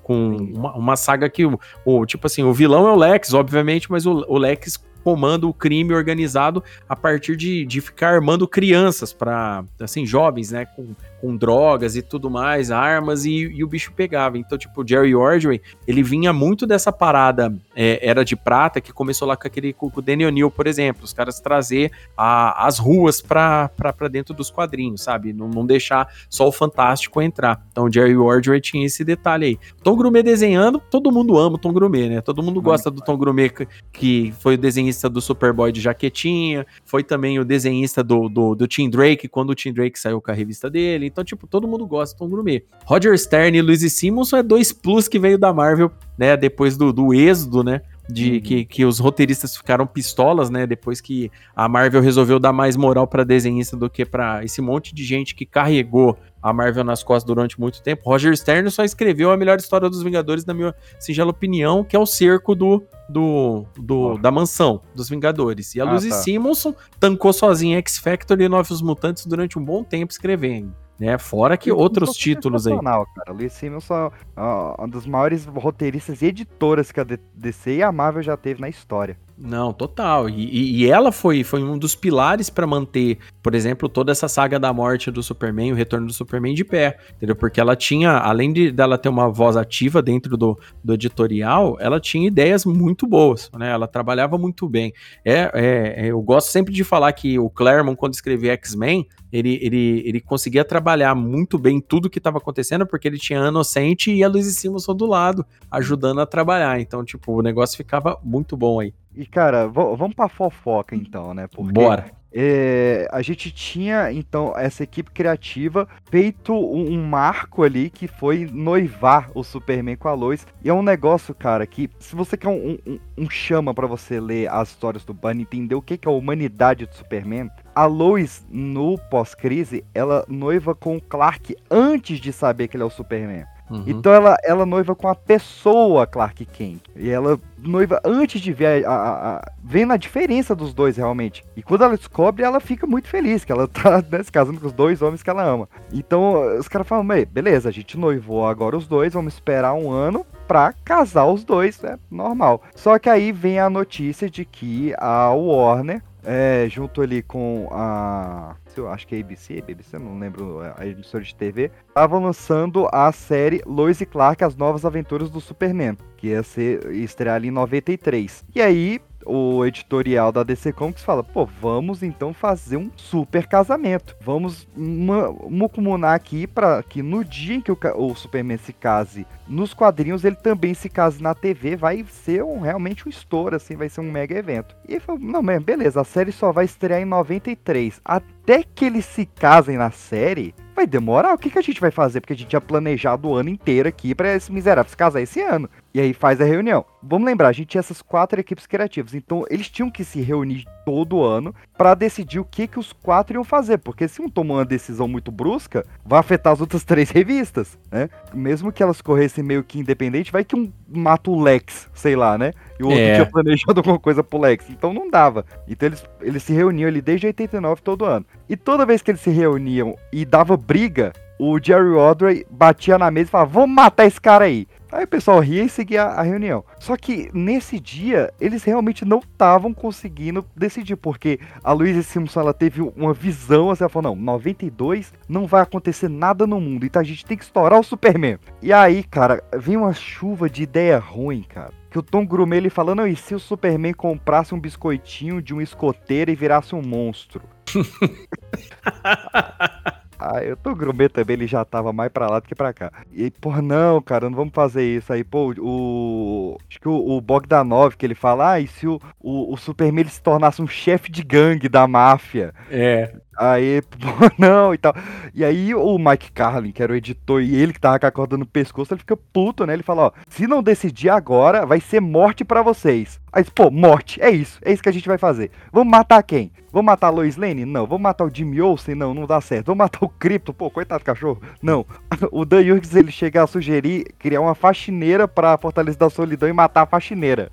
com 0.03 0.37
uma, 0.37 0.75
uma 0.75 0.97
saga 0.97 1.29
que, 1.31 1.47
o, 1.47 1.59
o, 1.85 2.05
tipo 2.05 2.27
assim, 2.27 2.43
o 2.43 2.53
vilão 2.53 2.87
é 2.87 2.93
o 2.93 2.97
Lex, 2.97 3.33
obviamente, 3.33 3.91
mas 3.91 4.05
o, 4.05 4.25
o 4.29 4.37
Lex 4.37 4.79
comanda 5.03 5.47
o 5.47 5.55
crime 5.55 5.95
organizado 5.95 6.63
a 6.89 6.95
partir 6.95 7.37
de, 7.37 7.65
de 7.65 7.81
ficar 7.81 8.15
armando 8.15 8.47
crianças 8.47 9.13
para, 9.13 9.65
assim, 9.81 10.05
jovens, 10.05 10.51
né, 10.51 10.67
com 10.67 10.95
com 11.21 11.37
drogas 11.37 11.97
e 11.97 12.03
tudo 12.03 12.31
mais, 12.31 12.71
armas, 12.71 13.25
e, 13.25 13.33
e, 13.33 13.65
o 13.65 13.69
bicho 13.69 13.93
pegava. 13.93 14.39
Então, 14.39 14.57
tipo, 14.57 14.83
o 14.83 14.87
Jerry 14.87 15.15
Ordway, 15.15 15.61
ele 15.87 16.03
vinha 16.03 16.33
muito 16.33 16.67
dessa 16.67 16.93
parada 16.93 17.55
é, 17.75 17.99
Era 18.07 18.25
de 18.25 18.37
Prata, 18.37 18.81
que 18.81 18.93
começou 18.93 19.27
lá 19.27 19.37
com 19.37 19.47
aquele 19.47 19.73
com 19.73 19.91
o 19.95 20.03
Daniel 20.03 20.31
Neal, 20.31 20.51
por 20.51 20.67
exemplo, 20.67 21.05
os 21.05 21.13
caras 21.13 21.41
trazer 21.41 21.91
a, 22.17 22.67
as 22.67 22.79
ruas 22.79 23.21
pra, 23.21 23.69
pra, 23.69 23.93
pra 23.93 24.09
dentro 24.09 24.35
dos 24.35 24.51
quadrinhos, 24.51 25.03
sabe? 25.03 25.33
Não, 25.33 25.49
não 25.49 25.67
deixar 25.67 26.09
só 26.29 26.47
o 26.47 26.53
Fantástico 26.53 27.21
entrar. 27.21 27.65
Então, 27.71 27.85
o 27.85 27.93
Jerry 27.93 28.17
Ordway 28.17 28.61
tinha 28.61 28.87
esse 28.87 29.05
detalhe 29.05 29.47
aí. 29.47 29.59
Tom 29.83 29.97
Grumet 29.97 30.23
desenhando, 30.23 30.81
todo 30.91 31.13
mundo 31.13 31.39
ama 31.39 31.57
o 31.57 31.59
Tom 31.59 31.73
Grumet, 31.73 32.09
né? 32.09 32.21
Todo 32.21 32.43
mundo 32.43 32.61
gosta 32.61 32.91
do 32.91 33.01
Tom 33.03 33.17
Grumet, 33.17 33.67
que 33.93 34.33
foi 34.41 34.55
o 34.55 34.59
desenhista 34.59 35.09
do 35.09 35.21
Superboy 35.21 35.73
de 35.73 35.81
Jaquetinha, 35.81 36.67
foi 36.85 37.03
também 37.03 37.39
o 37.39 37.45
desenhista 37.45 38.03
do, 38.03 38.29
do, 38.29 38.55
do 38.55 38.67
Tim 38.67 38.89
Drake, 38.89 39.29
quando 39.29 39.51
o 39.51 39.55
Tim 39.55 39.73
Drake 39.73 39.99
saiu 39.99 40.21
com 40.21 40.31
a 40.31 40.35
revista 40.35 40.71
dele, 40.71 41.08
então, 41.09 41.25
tipo, 41.25 41.47
todo 41.47 41.67
mundo 41.67 41.87
gosta 41.87 42.15
do 42.15 42.19
Tom 42.19 42.29
Gourmet. 42.29 42.65
Roger 42.85 43.19
Stern 43.19 43.59
e 43.59 43.63
Luiz 43.63 43.81
Simonson 43.93 44.37
é 44.39 44.43
dois 44.43 44.73
plus 44.73 45.09
que 45.09 45.19
veio 45.19 45.39
da 45.39 45.53
Marvel, 45.53 45.91
né? 46.17 46.37
Depois 46.37 46.77
do, 46.77 46.93
do 46.93 47.13
êxodo, 47.13 47.65
né? 47.65 47.81
De 48.11 48.35
uhum. 48.35 48.41
que, 48.41 48.65
que 48.65 48.85
os 48.87 48.99
roteiristas 48.99 49.57
ficaram 49.57 49.87
pistolas, 49.87 50.49
né? 50.49 50.67
Depois 50.67 51.01
que 51.01 51.31
a 51.55 51.69
Marvel 51.69 52.01
resolveu 52.01 52.39
dar 52.39 52.53
mais 52.53 52.75
moral 52.75 53.07
para 53.07 53.23
desenhista 53.23 53.77
do 53.77 53.91
que 53.91 54.05
para 54.05 54.43
esse 54.45 54.63
monte 54.63 54.95
de 54.95 55.05
gente 55.05 55.35
que 55.35 55.45
carregou 55.45 56.17
a 56.43 56.53
Marvel 56.53 56.85
nas 56.85 57.03
costas 57.03 57.25
durante 57.25 57.61
muito 57.61 57.83
tempo. 57.83 58.09
Roger 58.09 58.37
Stern 58.37 58.71
só 58.71 58.85
escreveu 58.85 59.31
a 59.31 59.37
melhor 59.37 59.59
história 59.59 59.89
dos 59.91 60.03
Vingadores, 60.03 60.45
na 60.45 60.55
minha 60.55 60.75
singela 60.99 61.31
opinião, 61.31 61.85
que 61.85 61.97
é 61.97 61.99
o 61.99 62.07
cerco 62.07 62.55
do, 62.55 62.83
do, 63.09 63.67
do 63.77 63.99
oh. 64.13 64.19
da 64.19 64.31
mansão 64.31 64.81
dos 64.95 65.09
Vingadores. 65.09 65.75
E 65.75 65.81
a 65.81 65.85
ah, 65.85 65.93
Lucy 65.93 66.09
tá. 66.09 66.17
Simonson 66.17 66.75
tancou 66.99 67.33
sozinha 67.33 67.79
X 67.79 67.99
Factor 67.99 68.41
e 68.41 68.49
Novos 68.49 68.81
Mutantes 68.81 69.27
durante 69.27 69.59
um 69.59 69.65
bom 69.65 69.83
tempo 69.83 70.13
escrevendo 70.13 70.75
né? 70.99 71.19
Fora 71.19 71.57
que 71.57 71.71
outros 71.71 72.17
títulos 72.17 72.67
aí. 72.67 72.79
Cara. 72.79 73.07
Lee 73.33 73.49
Simonson 73.49 74.11
é 74.37 74.83
um 74.83 74.89
dos 74.89 75.07
maiores 75.07 75.47
roteiristas 75.47 76.21
e 76.23 76.27
editoras 76.27 76.91
que 76.91 77.01
a 77.01 77.07
DC 77.35 77.77
e 77.77 77.83
a 77.83 77.93
Marvel 77.93 78.23
já 78.23 78.37
teve 78.37 78.61
na 78.61 78.69
história. 78.69 79.17
Não, 79.41 79.73
total. 79.73 80.29
E, 80.29 80.83
e 80.83 80.91
ela 80.91 81.13
foi, 81.13 81.45
foi 81.45 81.63
um 81.63 81.79
dos 81.79 81.95
pilares 81.95 82.51
para 82.51 82.67
manter, 82.67 83.19
por 83.41 83.55
exemplo, 83.55 83.89
toda 83.89 84.11
essa 84.11 84.27
saga 84.27 84.59
da 84.59 84.73
morte 84.73 85.13
do 85.13 85.23
Superman, 85.23 85.73
o 85.73 85.77
retorno 85.77 86.09
do 86.09 86.13
Superman 86.13 86.55
de 86.55 86.65
pé, 86.65 86.99
entendeu? 87.15 87.37
Porque 87.37 87.61
ela 87.61 87.77
tinha, 87.77 88.19
além 88.19 88.53
de 88.53 88.73
dela 88.73 88.99
ter 88.99 89.09
uma 89.09 89.29
voz 89.29 89.57
ativa 89.57 90.03
dentro 90.03 90.37
do, 90.37 90.59
do 90.83 90.93
editorial, 90.93 91.77
ela 91.79 92.01
tinha 92.01 92.27
ideias 92.27 92.65
muito 92.65 93.07
boas, 93.07 93.49
né? 93.57 93.71
Ela 93.71 93.87
trabalhava 93.87 94.37
muito 94.37 94.69
bem. 94.69 94.93
É, 95.25 95.51
é, 95.55 96.07
é 96.07 96.07
eu 96.09 96.21
gosto 96.21 96.49
sempre 96.49 96.75
de 96.75 96.83
falar 96.83 97.13
que 97.13 97.39
o 97.39 97.49
Claremont, 97.49 97.97
quando 97.97 98.15
escrevia 98.15 98.55
X-Men, 98.55 99.07
ele, 99.31 99.59
ele, 99.63 100.03
ele 100.05 100.21
conseguia 100.21 100.65
trabalhar 100.65 101.15
muito 101.15 101.59
bem 101.59 101.81
tudo 101.81 102.11
que 102.11 102.19
estava 102.19 102.39
acontecendo, 102.39 102.87
porque 102.87 103.07
ele 103.07 103.19
tinha 103.19 103.45
a 103.45 103.49
Inocente 103.49 104.11
e 104.11 104.25
a 104.25 104.29
Luiz 104.29 104.47
Simonson 104.57 104.95
do 104.95 105.07
lado, 105.07 105.47
ajudando 105.71 106.21
a 106.21 106.27
trabalhar. 106.27 106.81
Então, 106.81 107.05
tipo, 107.05 107.33
o 107.33 107.43
negócio 107.43 107.77
ficava 107.77 108.19
muito 108.25 108.57
bom 108.57 108.81
aí. 108.81 108.93
E, 109.15 109.27
cara, 109.27 109.67
vamos 109.67 110.15
pra 110.15 110.29
fofoca 110.29 110.95
então, 110.95 111.35
né? 111.35 111.47
Porque, 111.47 111.73
Bora. 111.73 112.19
É, 112.33 113.09
a 113.11 113.23
gente 113.23 113.51
tinha, 113.51 114.13
então, 114.13 114.53
essa 114.57 114.83
equipe 114.83 115.11
criativa 115.11 115.89
feito 116.11 116.53
um, 116.53 116.93
um, 116.93 117.03
marco 117.07 117.63
ali 117.63 117.89
que 117.89 118.07
foi 118.07 118.47
noivar 118.53 119.31
o 119.35 119.43
Superman 119.43 119.97
com 119.97 120.09
a 120.09 120.15
Lois. 120.15 120.47
E 120.63 120.69
é 120.69 120.75
um 120.75 120.83
negócio, 120.83 121.35
cara, 121.35 121.67
que 121.67 121.89
se 121.99 122.15
você 122.15 122.37
quer 122.37 122.49
um, 122.49 122.79
um, 122.87 122.99
um 123.17 123.31
chama 123.31 123.73
para 123.73 123.87
você 123.87 124.21
ler 124.21 124.49
as 124.51 124.69
histórias 124.69 125.05
do 125.05 125.15
Bunny, 125.15 125.43
entender 125.43 125.75
o 125.75 125.83
que, 125.83 125.97
que 125.97 126.07
é 126.07 126.13
a 126.13 126.15
humanidade 126.15 126.85
do 126.85 126.95
Superman, 126.95 127.51
a 127.75 127.87
Lois, 127.87 128.47
no 128.51 128.99
pós-crise, 129.11 129.85
ela 129.95 130.25
noiva 130.29 130.75
com 130.75 130.97
o 130.97 131.01
Clark 131.01 131.57
antes 131.71 132.21
de 132.21 132.33
saber 132.33 132.69
que 132.69 132.77
ele 132.77 132.83
é 132.83 132.87
o 132.87 132.91
Superman. 132.91 133.47
Uhum. 133.71 133.85
Então 133.87 134.13
ela, 134.13 134.37
ela 134.43 134.65
noiva 134.65 134.95
com 134.95 135.09
a 135.09 135.15
pessoa 135.15 136.07
Clark 136.07 136.45
Kent. 136.47 136.81
E 136.97 137.09
ela 137.09 137.39
noiva 137.59 138.01
antes 138.05 138.41
de 138.41 138.53
ver 138.53 138.87
a, 138.87 138.91
a, 138.91 139.37
a, 139.37 139.53
vendo 139.63 139.93
a 139.93 139.97
diferença 139.97 140.55
dos 140.55 140.73
dois 140.73 140.97
realmente. 140.97 141.45
E 141.57 141.63
quando 141.63 141.85
ela 141.85 141.97
descobre, 141.97 142.45
ela 142.45 142.61
fica 142.61 142.87
muito 142.87 143.09
feliz 143.09 143.45
que 143.45 143.53
ela 143.53 143.69
tá 143.69 144.03
né, 144.11 144.23
se 144.23 144.33
casando 144.33 144.61
com 144.61 144.67
os 144.67 144.73
dois 144.73 145.03
homens 145.03 145.23
que 145.23 145.31
ela 145.31 145.43
ama. 145.43 145.69
Então 145.93 146.59
os 146.59 146.69
caras 146.69 146.87
falam, 146.87 147.07
beleza, 147.31 147.69
a 147.69 147.73
gente 147.73 147.99
noivou 147.99 148.47
agora 148.47 148.77
os 148.77 148.87
dois, 148.87 149.13
vamos 149.13 149.35
esperar 149.35 149.75
um 149.75 149.91
ano 149.91 150.25
pra 150.47 150.73
casar 150.73 151.27
os 151.27 151.45
dois, 151.45 151.83
é 151.85 151.99
normal. 152.11 152.63
Só 152.75 152.99
que 152.99 153.11
aí 153.11 153.33
vem 153.33 153.59
a 153.59 153.69
notícia 153.69 154.31
de 154.31 154.45
que 154.45 154.95
a 154.99 155.31
Warner 155.31 156.03
é, 156.25 156.67
junto 156.69 157.01
ali 157.01 157.23
com 157.23 157.69
a. 157.73 158.55
Acho 158.87 159.07
que 159.07 159.17
é 159.17 159.21
ABC, 159.21 159.61
BBC, 159.63 159.99
não 159.99 160.19
lembro 160.19 160.61
a 160.77 160.87
emissora 160.87 161.25
de 161.25 161.35
TV, 161.35 161.71
estavam 161.89 162.23
lançando 162.23 162.89
a 162.93 163.11
série 163.11 163.63
Lois 163.67 164.01
e 164.01 164.07
Clark, 164.07 164.45
As 164.45 164.55
Novas 164.55 164.85
Aventuras 164.85 165.31
do 165.31 165.41
Superman, 165.41 165.97
que 166.17 166.29
ia 166.29 166.43
ser 166.43 166.91
estrear 166.93 167.37
ali 167.37 167.49
em 167.49 167.51
93. 167.51 168.45
E 168.55 168.61
aí, 168.61 169.01
o 169.29 169.65
editorial 169.65 170.33
da 170.33 170.43
DC 170.43 170.73
Comics 170.73 171.05
fala: 171.05 171.23
pô, 171.23 171.45
vamos 171.45 172.03
então 172.03 172.33
fazer 172.33 172.77
um 172.77 172.91
super 172.97 173.47
casamento. 173.47 174.17
Vamos 174.21 174.67
mucumunar 174.75 176.15
aqui 176.15 176.47
para 176.47 176.83
que 176.83 177.03
no 177.03 177.25
dia 177.25 177.57
em 177.57 177.61
que 177.61 177.71
o, 177.71 177.79
o, 177.97 178.15
Superman 178.15 178.59
se 178.59 178.73
case 178.73 179.27
nos 179.47 179.75
quadrinhos, 179.75 180.25
ele 180.25 180.37
também 180.37 180.75
se 180.75 180.89
case 180.89 181.23
na 181.23 181.35
TV. 181.35 181.77
Vai 181.77 182.05
ser 182.09 182.43
um, 182.43 182.61
realmente 182.61 183.07
um 183.07 183.11
estouro, 183.11 183.57
assim, 183.57 183.77
vai 183.77 183.89
ser 183.89 184.01
um 184.01 184.11
mega 184.11 184.37
evento. 184.37 184.75
E 184.89 184.99
falou: 184.99 185.21
não, 185.21 185.43
beleza, 185.61 186.01
a 186.01 186.05
série 186.05 186.33
só 186.33 186.51
vai 186.51 186.65
estrear 186.65 187.01
em 187.01 187.05
93. 187.05 188.01
Até 188.05 188.63
que 188.63 188.87
eles 188.87 189.05
se 189.05 189.27
casem 189.27 189.77
na 189.77 189.91
série, 189.91 190.55
vai 190.79 190.87
demorar. 190.87 191.35
O 191.35 191.39
que, 191.39 191.51
que 191.51 191.59
a 191.59 191.63
gente 191.63 191.81
vai 191.81 191.91
fazer? 191.91 192.21
Porque 192.21 192.33
a 192.33 192.37
gente 192.37 192.49
tinha 192.49 192.61
planejado 192.61 193.29
o 193.29 193.35
ano 193.35 193.49
inteiro 193.49 193.89
aqui 193.89 194.15
para 194.15 194.35
esse 194.35 194.53
miserável 194.53 194.89
se 194.89 194.97
casar 194.97 195.21
esse 195.21 195.41
ano. 195.41 195.69
E 195.99 196.01
aí 196.01 196.15
faz 196.15 196.41
a 196.41 196.45
reunião. 196.45 196.85
Vamos 197.03 197.27
lembrar, 197.27 197.49
a 197.49 197.53
gente 197.53 197.71
tinha 197.71 197.81
essas 197.81 198.01
quatro 198.01 198.39
equipes 198.39 198.69
criativas. 198.69 199.15
Então 199.15 199.45
eles 199.51 199.69
tinham 199.69 199.91
que 199.91 200.05
se 200.05 200.21
reunir 200.21 200.65
todo 200.85 201.25
ano 201.25 201.53
para 201.77 201.93
decidir 201.93 202.39
o 202.39 202.45
que, 202.45 202.69
que 202.69 202.79
os 202.79 202.93
quatro 202.93 203.37
iam 203.37 203.43
fazer. 203.43 203.79
Porque 203.79 204.07
se 204.07 204.23
um 204.23 204.29
tomou 204.29 204.59
uma 204.59 204.65
decisão 204.65 205.09
muito 205.09 205.33
brusca, 205.33 205.85
vai 206.07 206.21
afetar 206.21 206.53
as 206.53 206.61
outras 206.61 206.85
três 206.87 207.11
revistas, 207.11 207.77
né? 207.91 208.09
Mesmo 208.33 208.71
que 208.71 208.81
elas 208.81 209.01
corressem 209.01 209.43
meio 209.43 209.65
que 209.65 209.81
independente, 209.81 210.31
vai 210.31 210.45
que 210.45 210.55
um 210.55 210.73
mata 210.89 211.33
o 211.33 211.43
Lex, 211.43 211.91
sei 211.93 212.15
lá, 212.15 212.39
né? 212.39 212.53
E 212.79 212.85
o 212.85 212.87
outro 212.87 213.03
é. 213.03 213.15
tinha 213.15 213.27
planejado 213.27 213.81
alguma 213.81 213.99
coisa 213.99 214.23
pro 214.23 214.39
Lex. 214.39 214.71
Então 214.71 214.95
não 214.95 215.11
dava. 215.11 215.45
Então 215.67 215.89
eles, 215.89 216.05
eles 216.21 216.45
se 216.45 216.53
reuniam 216.53 216.87
ali 216.87 217.03
desde 217.03 217.27
89 217.27 217.83
todo 217.83 218.05
ano. 218.05 218.25
E 218.49 218.57
toda 218.57 218.87
vez 218.87 219.03
que 219.03 219.11
eles 219.11 219.21
se 219.21 219.31
reuniam 219.31 219.97
e 220.13 220.25
dava 220.25 220.57
briga, 220.57 221.13
o 221.39 221.59
Jerry 221.63 221.97
Audrey 221.97 222.47
batia 222.51 222.99
na 222.99 223.11
mesa 223.11 223.29
e 223.29 223.31
falava: 223.31 223.51
Vamos 223.51 223.75
matar 223.75 224.07
esse 224.07 224.21
cara 224.21 224.47
aí. 224.47 224.67
Aí 224.91 225.05
o 225.05 225.09
pessoal 225.09 225.39
ria 225.39 225.65
e 225.65 225.69
seguia 225.69 226.05
a 226.05 226.23
reunião. 226.23 226.65
Só 226.79 226.97
que 226.97 227.29
nesse 227.35 227.79
dia, 227.79 228.33
eles 228.41 228.65
realmente 228.65 229.05
não 229.05 229.19
estavam 229.19 229.75
conseguindo 229.75 230.45
decidir, 230.57 230.97
porque 230.97 231.39
a 231.63 231.73
Louise 231.73 232.03
Simpson 232.03 232.41
ela 232.41 232.55
teve 232.55 232.81
uma 232.81 233.13
visão, 233.13 233.71
assim, 233.71 233.85
ela 233.85 233.91
falou: 233.91 234.15
não, 234.15 234.23
92 234.23 235.13
não 235.29 235.47
vai 235.47 235.63
acontecer 235.63 236.09
nada 236.09 236.47
no 236.47 236.61
mundo, 236.61 236.87
então 236.87 237.01
a 237.01 237.05
gente 237.05 237.25
tem 237.25 237.37
que 237.37 237.45
estourar 237.45 237.79
o 237.79 237.85
Superman. 237.85 238.39
E 238.63 238.73
aí, 238.73 239.05
cara, 239.05 239.43
vem 239.57 239.77
uma 239.77 239.93
chuva 239.93 240.49
de 240.49 240.63
ideia 240.63 240.99
ruim, 240.99 241.43
cara. 241.43 241.73
Que 241.91 241.99
o 241.99 242.03
Tom 242.03 242.27
Grumet 242.27 242.59
ele 242.59 242.71
falando, 242.71 243.07
e 243.07 243.17
se 243.17 243.35
o 243.35 243.41
Superman 243.41 243.95
comprasse 243.95 244.55
um 244.55 244.61
biscoitinho 244.61 245.41
de 245.41 245.55
um 245.55 245.61
escoteiro 245.61 246.31
e 246.31 246.35
virasse 246.35 246.75
um 246.75 246.83
monstro? 246.83 247.43
Ah, 250.19 250.43
eu 250.43 250.57
tô 250.57 250.75
grumê 250.75 251.09
também, 251.09 251.35
ele 251.35 251.47
já 251.47 251.65
tava 251.65 251.93
mais 251.93 252.11
pra 252.11 252.29
lá 252.29 252.41
do 252.41 252.49
que 252.49 252.55
pra 252.55 252.73
cá. 252.75 252.91
E, 253.13 253.31
porra, 253.31 253.63
não, 253.63 254.03
cara, 254.03 254.29
não 254.29 254.37
vamos 254.37 254.53
fazer 254.53 254.85
isso. 254.85 255.13
Aí, 255.13 255.23
pô, 255.23 255.55
o. 255.59 256.59
Acho 256.69 256.81
que 256.81 256.89
o, 256.89 257.17
o 257.17 257.21
Bogdanov, 257.21 257.97
que 257.97 258.05
ele 258.05 258.15
fala, 258.17 258.53
ah, 258.55 258.61
e 258.61 258.67
se 258.67 258.87
o, 258.89 259.01
o, 259.21 259.53
o 259.55 259.57
Superman 259.57 260.07
se 260.09 260.21
tornasse 260.21 260.61
um 260.61 260.67
chefe 260.67 261.11
de 261.11 261.23
gangue 261.23 261.69
da 261.69 261.87
máfia? 261.87 262.53
É. 262.69 263.15
Aí, 263.39 263.81
não, 264.37 264.75
e 264.75 264.79
tal. 264.79 264.93
E 265.33 265.45
aí 265.45 265.73
o 265.73 265.97
Mike 265.97 266.33
Carlin, 266.33 266.73
que 266.73 266.83
era 266.83 266.93
o 266.93 266.97
editor, 266.97 267.41
e 267.41 267.55
ele 267.55 267.73
que 267.73 267.81
tava 267.81 267.99
com 267.99 268.07
a 268.07 268.11
corda 268.11 268.37
no 268.37 268.45
pescoço, 268.45 268.93
ele 268.93 269.01
fica 269.01 269.17
puto, 269.17 269.65
né? 269.65 269.75
Ele 269.75 269.83
fala, 269.85 270.07
ó, 270.07 270.13
se 270.29 270.47
não 270.49 270.61
decidir 270.61 271.09
agora, 271.09 271.65
vai 271.65 271.81
ser 271.81 272.01
morte 272.01 272.45
para 272.45 272.63
vocês. 272.63 273.21
Aí, 273.33 273.45
pô, 273.45 273.71
morte, 273.71 274.21
é 274.21 274.31
isso, 274.31 274.59
é 274.65 274.73
isso 274.73 274.83
que 274.83 274.89
a 274.89 274.93
gente 274.93 275.07
vai 275.07 275.19
fazer. 275.19 275.53
Vamos 275.73 275.91
matar 275.91 276.21
quem? 276.25 276.51
Vamos 276.71 276.87
matar 276.87 277.07
a 277.07 277.11
Lois 277.11 277.37
Lane? 277.37 277.65
Não. 277.65 277.87
Vamos 277.87 278.03
matar 278.03 278.25
o 278.25 278.35
Jimmy 278.35 278.61
Olsen? 278.61 278.95
Não, 278.95 279.15
não 279.15 279.27
dá 279.27 279.41
certo. 279.41 279.67
Vamos 279.67 279.79
matar 279.79 280.05
o 280.05 280.09
Crypto? 280.09 280.53
Pô, 280.53 280.71
coitado 280.71 281.03
do 281.03 281.05
cachorro. 281.07 281.41
Não. 281.63 281.85
O 282.31 282.45
Dan 282.45 282.61
Hughes, 282.61 282.95
ele 282.95 283.11
chega 283.11 283.43
a 283.43 283.47
sugerir 283.47 284.13
criar 284.19 284.41
uma 284.41 284.55
faxineira 284.55 285.27
pra 285.27 285.57
Fortaleza 285.57 285.99
da 285.99 286.11
Solidão 286.11 286.49
e 286.49 286.53
matar 286.53 286.83
a 286.83 286.87
faxineira. 286.87 287.51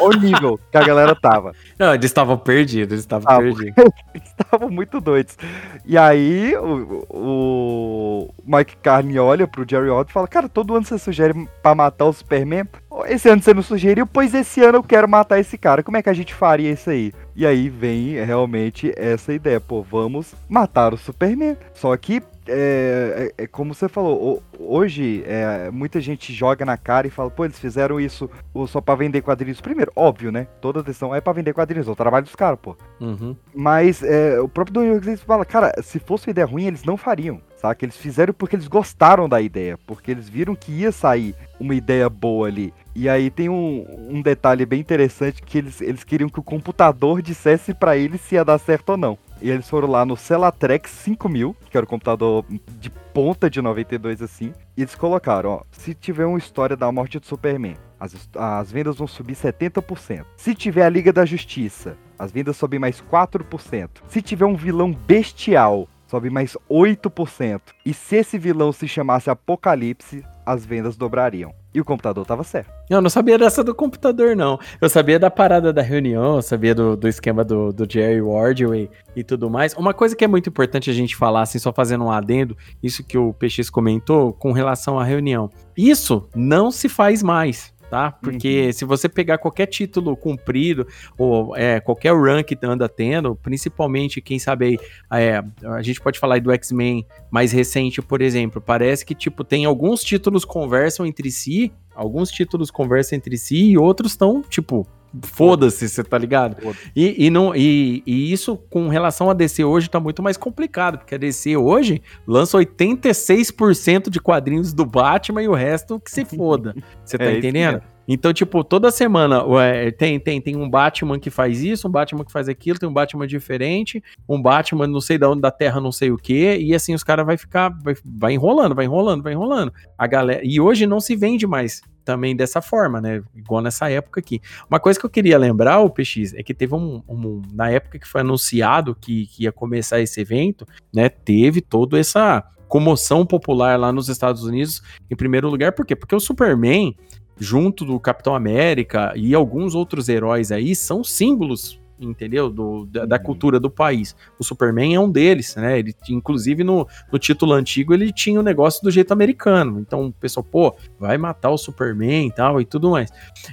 Olha 0.00 0.18
o 0.18 0.20
nível 0.20 0.60
que 0.70 0.76
a 0.76 0.84
galera 0.84 1.14
tava. 1.14 1.52
Não, 1.78 1.94
eles 1.94 2.06
estavam 2.06 2.36
perdidos, 2.36 2.92
eles 2.92 3.04
estavam 3.04 3.30
ah, 3.30 3.38
perdidos. 3.38 3.74
eles 4.14 4.28
estavam 4.28 4.70
muito 4.70 5.00
doidos. 5.00 5.36
E 5.84 5.96
aí, 5.96 6.56
o, 6.56 7.06
o 7.10 8.34
Mike 8.44 8.76
Carney 8.78 9.18
olha 9.18 9.46
pro 9.46 9.66
Jerry 9.68 9.88
Odd 9.88 10.10
e 10.10 10.12
fala, 10.12 10.28
cara, 10.28 10.48
todo 10.48 10.74
ano 10.74 10.84
você 10.84 10.98
sugere 10.98 11.48
pra 11.62 11.74
matar 11.74 12.06
o 12.06 12.12
Superman? 12.12 12.66
Esse 13.06 13.28
ano 13.28 13.42
você 13.42 13.52
não 13.52 13.62
sugeriu, 13.62 14.06
pois 14.06 14.34
esse 14.34 14.62
ano 14.62 14.78
eu 14.78 14.82
quero 14.82 15.08
matar 15.08 15.38
esse 15.38 15.58
cara. 15.58 15.82
Como 15.82 15.96
é 15.96 16.02
que 16.02 16.10
a 16.10 16.14
gente 16.14 16.34
faria 16.34 16.70
isso 16.70 16.90
aí? 16.90 17.12
E 17.34 17.46
aí 17.46 17.68
vem 17.68 18.24
realmente 18.24 18.92
essa 18.96 19.32
ideia, 19.32 19.60
pô, 19.60 19.82
vamos 19.82 20.34
matar 20.48 20.94
o 20.94 20.96
Superman. 20.96 21.56
Só 21.74 21.94
que 21.96 22.22
é, 22.48 23.32
é, 23.38 23.44
é, 23.44 23.46
como 23.46 23.74
você 23.74 23.88
falou, 23.88 24.42
hoje 24.58 25.22
é, 25.26 25.70
muita 25.70 26.00
gente 26.00 26.32
joga 26.32 26.64
na 26.64 26.76
cara 26.76 27.06
e 27.06 27.10
fala, 27.10 27.30
pô, 27.30 27.44
eles 27.44 27.58
fizeram 27.58 28.00
isso 28.00 28.30
só 28.68 28.80
para 28.80 28.94
vender 28.94 29.22
quadrinhos. 29.22 29.60
Primeiro, 29.60 29.92
óbvio, 29.94 30.30
né? 30.30 30.46
Toda 30.60 30.82
decisão 30.82 31.14
é 31.14 31.20
para 31.20 31.32
vender 31.32 31.52
quadrinhos, 31.52 31.88
é 31.88 31.90
o 31.90 31.96
trabalho 31.96 32.24
dos 32.24 32.34
caras, 32.34 32.58
pô. 32.60 32.76
Uhum. 33.00 33.36
Mas 33.54 34.02
é, 34.02 34.40
o 34.40 34.48
próprio 34.48 34.74
Don 34.74 34.96
Hughes 34.96 35.20
fala, 35.22 35.44
cara, 35.44 35.72
se 35.82 35.98
fosse 35.98 36.26
uma 36.26 36.32
ideia 36.32 36.46
ruim, 36.46 36.66
eles 36.66 36.84
não 36.84 36.96
fariam, 36.96 37.40
sabe? 37.56 37.84
Eles 37.84 37.96
fizeram 37.96 38.32
porque 38.32 38.56
eles 38.56 38.68
gostaram 38.68 39.28
da 39.28 39.40
ideia, 39.40 39.78
porque 39.86 40.10
eles 40.10 40.28
viram 40.28 40.54
que 40.54 40.72
ia 40.72 40.92
sair 40.92 41.34
uma 41.58 41.74
ideia 41.74 42.08
boa 42.08 42.48
ali. 42.48 42.72
E 42.94 43.08
aí 43.08 43.30
tem 43.30 43.48
um, 43.48 43.84
um 44.08 44.22
detalhe 44.22 44.64
bem 44.64 44.80
interessante 44.80 45.42
que 45.42 45.58
eles, 45.58 45.80
eles 45.80 46.02
queriam 46.02 46.30
que 46.30 46.40
o 46.40 46.42
computador 46.42 47.20
dissesse 47.20 47.74
para 47.74 47.96
eles 47.96 48.20
se 48.20 48.36
ia 48.36 48.44
dar 48.44 48.58
certo 48.58 48.90
ou 48.90 48.96
não. 48.96 49.18
E 49.40 49.50
eles 49.50 49.68
foram 49.68 49.88
lá 49.88 50.04
no 50.04 50.16
Celatrex 50.16 50.90
5000, 50.90 51.56
que 51.70 51.76
era 51.76 51.84
o 51.84 51.88
computador 51.88 52.44
de 52.78 52.90
ponta 52.90 53.48
de 53.48 53.60
92 53.60 54.22
assim, 54.22 54.52
e 54.76 54.82
eles 54.82 54.94
colocaram, 54.94 55.50
ó, 55.50 55.62
se 55.70 55.94
tiver 55.94 56.26
uma 56.26 56.38
história 56.38 56.76
da 56.76 56.90
morte 56.90 57.18
do 57.18 57.26
Superman, 57.26 57.76
as, 57.98 58.28
as 58.34 58.70
vendas 58.70 58.96
vão 58.96 59.06
subir 59.06 59.34
70%. 59.34 60.24
Se 60.36 60.54
tiver 60.54 60.84
a 60.84 60.88
Liga 60.88 61.12
da 61.12 61.24
Justiça, 61.24 61.96
as 62.18 62.30
vendas 62.30 62.56
sobem 62.56 62.78
mais 62.78 63.02
4%. 63.02 63.88
Se 64.08 64.20
tiver 64.20 64.46
um 64.46 64.56
vilão 64.56 64.92
bestial, 64.92 65.88
sobe 66.06 66.30
mais 66.30 66.56
8%. 66.70 67.60
E 67.84 67.92
se 67.92 68.16
esse 68.16 68.38
vilão 68.38 68.72
se 68.72 68.86
chamasse 68.86 69.30
Apocalipse, 69.30 70.24
as 70.44 70.64
vendas 70.64 70.96
dobrariam. 70.96 71.54
E 71.76 71.80
o 71.80 71.84
computador 71.84 72.24
tava 72.24 72.42
certo. 72.42 72.70
Eu 72.88 73.02
não 73.02 73.10
sabia 73.10 73.36
dessa 73.36 73.62
do 73.62 73.74
computador, 73.74 74.34
não. 74.34 74.58
Eu 74.80 74.88
sabia 74.88 75.18
da 75.18 75.30
parada 75.30 75.74
da 75.74 75.82
reunião, 75.82 76.36
eu 76.36 76.42
sabia 76.42 76.74
do, 76.74 76.96
do 76.96 77.06
esquema 77.06 77.44
do, 77.44 77.70
do 77.70 77.86
Jerry 77.86 78.22
Wardway 78.22 78.88
e 79.14 79.22
tudo 79.22 79.50
mais. 79.50 79.74
Uma 79.74 79.92
coisa 79.92 80.16
que 80.16 80.24
é 80.24 80.26
muito 80.26 80.48
importante 80.48 80.88
a 80.88 80.94
gente 80.94 81.14
falar, 81.14 81.42
assim, 81.42 81.58
só 81.58 81.74
fazendo 81.74 82.04
um 82.04 82.10
adendo, 82.10 82.56
isso 82.82 83.04
que 83.04 83.18
o 83.18 83.34
PX 83.34 83.68
comentou 83.68 84.32
com 84.32 84.52
relação 84.52 84.98
à 84.98 85.04
reunião. 85.04 85.50
Isso 85.76 86.26
não 86.34 86.70
se 86.70 86.88
faz 86.88 87.22
mais 87.22 87.75
tá? 87.90 88.12
Porque 88.12 88.66
uhum. 88.66 88.72
se 88.72 88.84
você 88.84 89.08
pegar 89.08 89.38
qualquer 89.38 89.66
título 89.66 90.16
cumprido, 90.16 90.86
ou 91.16 91.56
é, 91.56 91.80
qualquer 91.80 92.12
run 92.12 92.42
que 92.42 92.56
anda 92.62 92.88
tendo, 92.88 93.36
principalmente, 93.36 94.20
quem 94.20 94.38
sabe 94.38 94.78
aí, 95.10 95.22
é, 95.22 95.44
a 95.64 95.82
gente 95.82 96.00
pode 96.00 96.18
falar 96.18 96.36
aí 96.36 96.40
do 96.40 96.52
X-Men 96.52 97.06
mais 97.30 97.52
recente, 97.52 98.02
por 98.02 98.20
exemplo, 98.20 98.60
parece 98.60 99.04
que, 99.04 99.14
tipo, 99.14 99.44
tem 99.44 99.64
alguns 99.64 100.02
títulos 100.02 100.44
conversam 100.44 101.06
entre 101.06 101.30
si, 101.30 101.72
alguns 101.94 102.30
títulos 102.30 102.70
conversam 102.70 103.16
entre 103.16 103.36
si 103.38 103.70
e 103.70 103.78
outros 103.78 104.12
estão, 104.12 104.42
tipo, 104.42 104.86
Foda-se, 105.22 105.88
você 105.88 106.02
tá 106.02 106.18
ligado? 106.18 106.56
E, 106.94 107.26
e, 107.26 107.30
não, 107.30 107.54
e, 107.54 108.02
e, 108.06 108.32
isso 108.32 108.56
com 108.56 108.88
relação 108.88 109.30
a 109.30 109.34
DC 109.34 109.64
hoje 109.64 109.88
tá 109.88 110.00
muito 110.00 110.22
mais 110.22 110.36
complicado, 110.36 110.98
porque 110.98 111.14
a 111.14 111.18
DC 111.18 111.56
hoje 111.56 112.02
lança 112.26 112.58
86% 112.58 114.10
de 114.10 114.20
quadrinhos 114.20 114.72
do 114.72 114.84
Batman 114.84 115.42
e 115.42 115.48
o 115.48 115.54
resto 115.54 116.00
que 116.00 116.10
se 116.10 116.24
foda. 116.24 116.74
Você 117.04 117.16
tá 117.18 117.24
é 117.24 117.38
entendendo? 117.38 117.82
Então, 118.08 118.32
tipo, 118.32 118.62
toda 118.62 118.90
semana 118.90 119.44
ué, 119.44 119.90
tem, 119.90 120.20
tem, 120.20 120.40
tem 120.40 120.56
um 120.56 120.70
Batman 120.70 121.18
que 121.18 121.28
faz 121.28 121.62
isso, 121.62 121.88
um 121.88 121.90
Batman 121.90 122.24
que 122.24 122.30
faz 122.30 122.48
aquilo, 122.48 122.78
tem 122.78 122.88
um 122.88 122.92
Batman 122.92 123.26
diferente, 123.26 124.02
um 124.28 124.40
Batman 124.40 124.86
não 124.86 125.00
sei 125.00 125.18
da 125.18 125.28
onde 125.28 125.40
da 125.40 125.50
Terra, 125.50 125.80
não 125.80 125.90
sei 125.90 126.12
o 126.12 126.16
que, 126.16 126.56
e 126.56 126.74
assim 126.74 126.94
os 126.94 127.02
caras 127.02 127.26
vai 127.26 127.36
ficar, 127.36 127.70
vai, 127.82 127.94
vai 128.04 128.32
enrolando, 128.34 128.74
vai 128.74 128.84
enrolando, 128.84 129.22
vai 129.22 129.32
enrolando. 129.32 129.72
A 129.98 130.06
galera, 130.06 130.40
e 130.44 130.60
hoje 130.60 130.86
não 130.86 131.00
se 131.00 131.16
vende 131.16 131.46
mais 131.46 131.82
também 132.06 132.36
dessa 132.36 132.62
forma, 132.62 133.00
né? 133.00 133.22
Igual 133.34 133.60
nessa 133.60 133.90
época 133.90 134.20
aqui. 134.20 134.40
Uma 134.70 134.78
coisa 134.78 134.98
que 134.98 135.04
eu 135.04 135.10
queria 135.10 135.36
lembrar, 135.36 135.80
o 135.80 135.90
PX, 135.90 136.32
é 136.34 136.42
que 136.42 136.54
teve 136.54 136.74
um, 136.74 137.02
um 137.06 137.42
na 137.52 137.68
época 137.68 137.98
que 137.98 138.06
foi 138.06 138.20
anunciado 138.20 138.94
que, 138.94 139.26
que 139.26 139.42
ia 139.42 139.52
começar 139.52 140.00
esse 140.00 140.20
evento, 140.20 140.66
né? 140.94 141.08
Teve 141.08 141.60
toda 141.60 141.98
essa 141.98 142.42
comoção 142.68 143.26
popular 143.26 143.78
lá 143.78 143.92
nos 143.92 144.08
Estados 144.08 144.44
Unidos, 144.44 144.82
em 145.10 145.16
primeiro 145.16 145.48
lugar, 145.50 145.72
por 145.72 145.84
quê? 145.84 145.94
Porque 145.94 146.14
o 146.14 146.20
Superman, 146.20 146.96
junto 147.38 147.84
do 147.84 147.98
Capitão 147.98 148.34
América 148.34 149.12
e 149.16 149.34
alguns 149.34 149.74
outros 149.74 150.08
heróis 150.08 150.50
aí, 150.50 150.74
são 150.74 151.04
símbolos 151.04 151.80
entendeu? 151.98 152.50
Do, 152.50 152.86
da, 152.86 153.04
da, 153.04 153.16
uhum. 153.16 153.22
cultura 153.22 153.60
do 153.60 153.70
país. 153.70 154.14
O 154.38 154.44
Superman 154.44 154.94
é 154.94 155.00
um 155.00 155.10
deles, 155.10 155.56
né? 155.56 155.78
Ele, 155.78 155.94
inclusive, 156.08 156.62
no, 156.62 156.86
no 157.12 157.18
título 157.18 157.52
antigo, 157.52 157.94
ele 157.94 158.12
tinha 158.12 158.38
o 158.38 158.42
um 158.42 158.44
negócio 158.44 158.82
do 158.82 158.90
jeito 158.90 159.12
americano. 159.12 159.80
Então, 159.80 160.06
o 160.06 160.12
pessoal, 160.12 160.44
pô, 160.44 160.74
vai 160.98 161.16
matar 161.18 161.50
o 161.50 161.58
Superman 161.58 162.28
e 162.28 162.32
tal, 162.32 162.60
e 162.60 162.64
tudo 162.64 162.90
mais. 162.90 163.10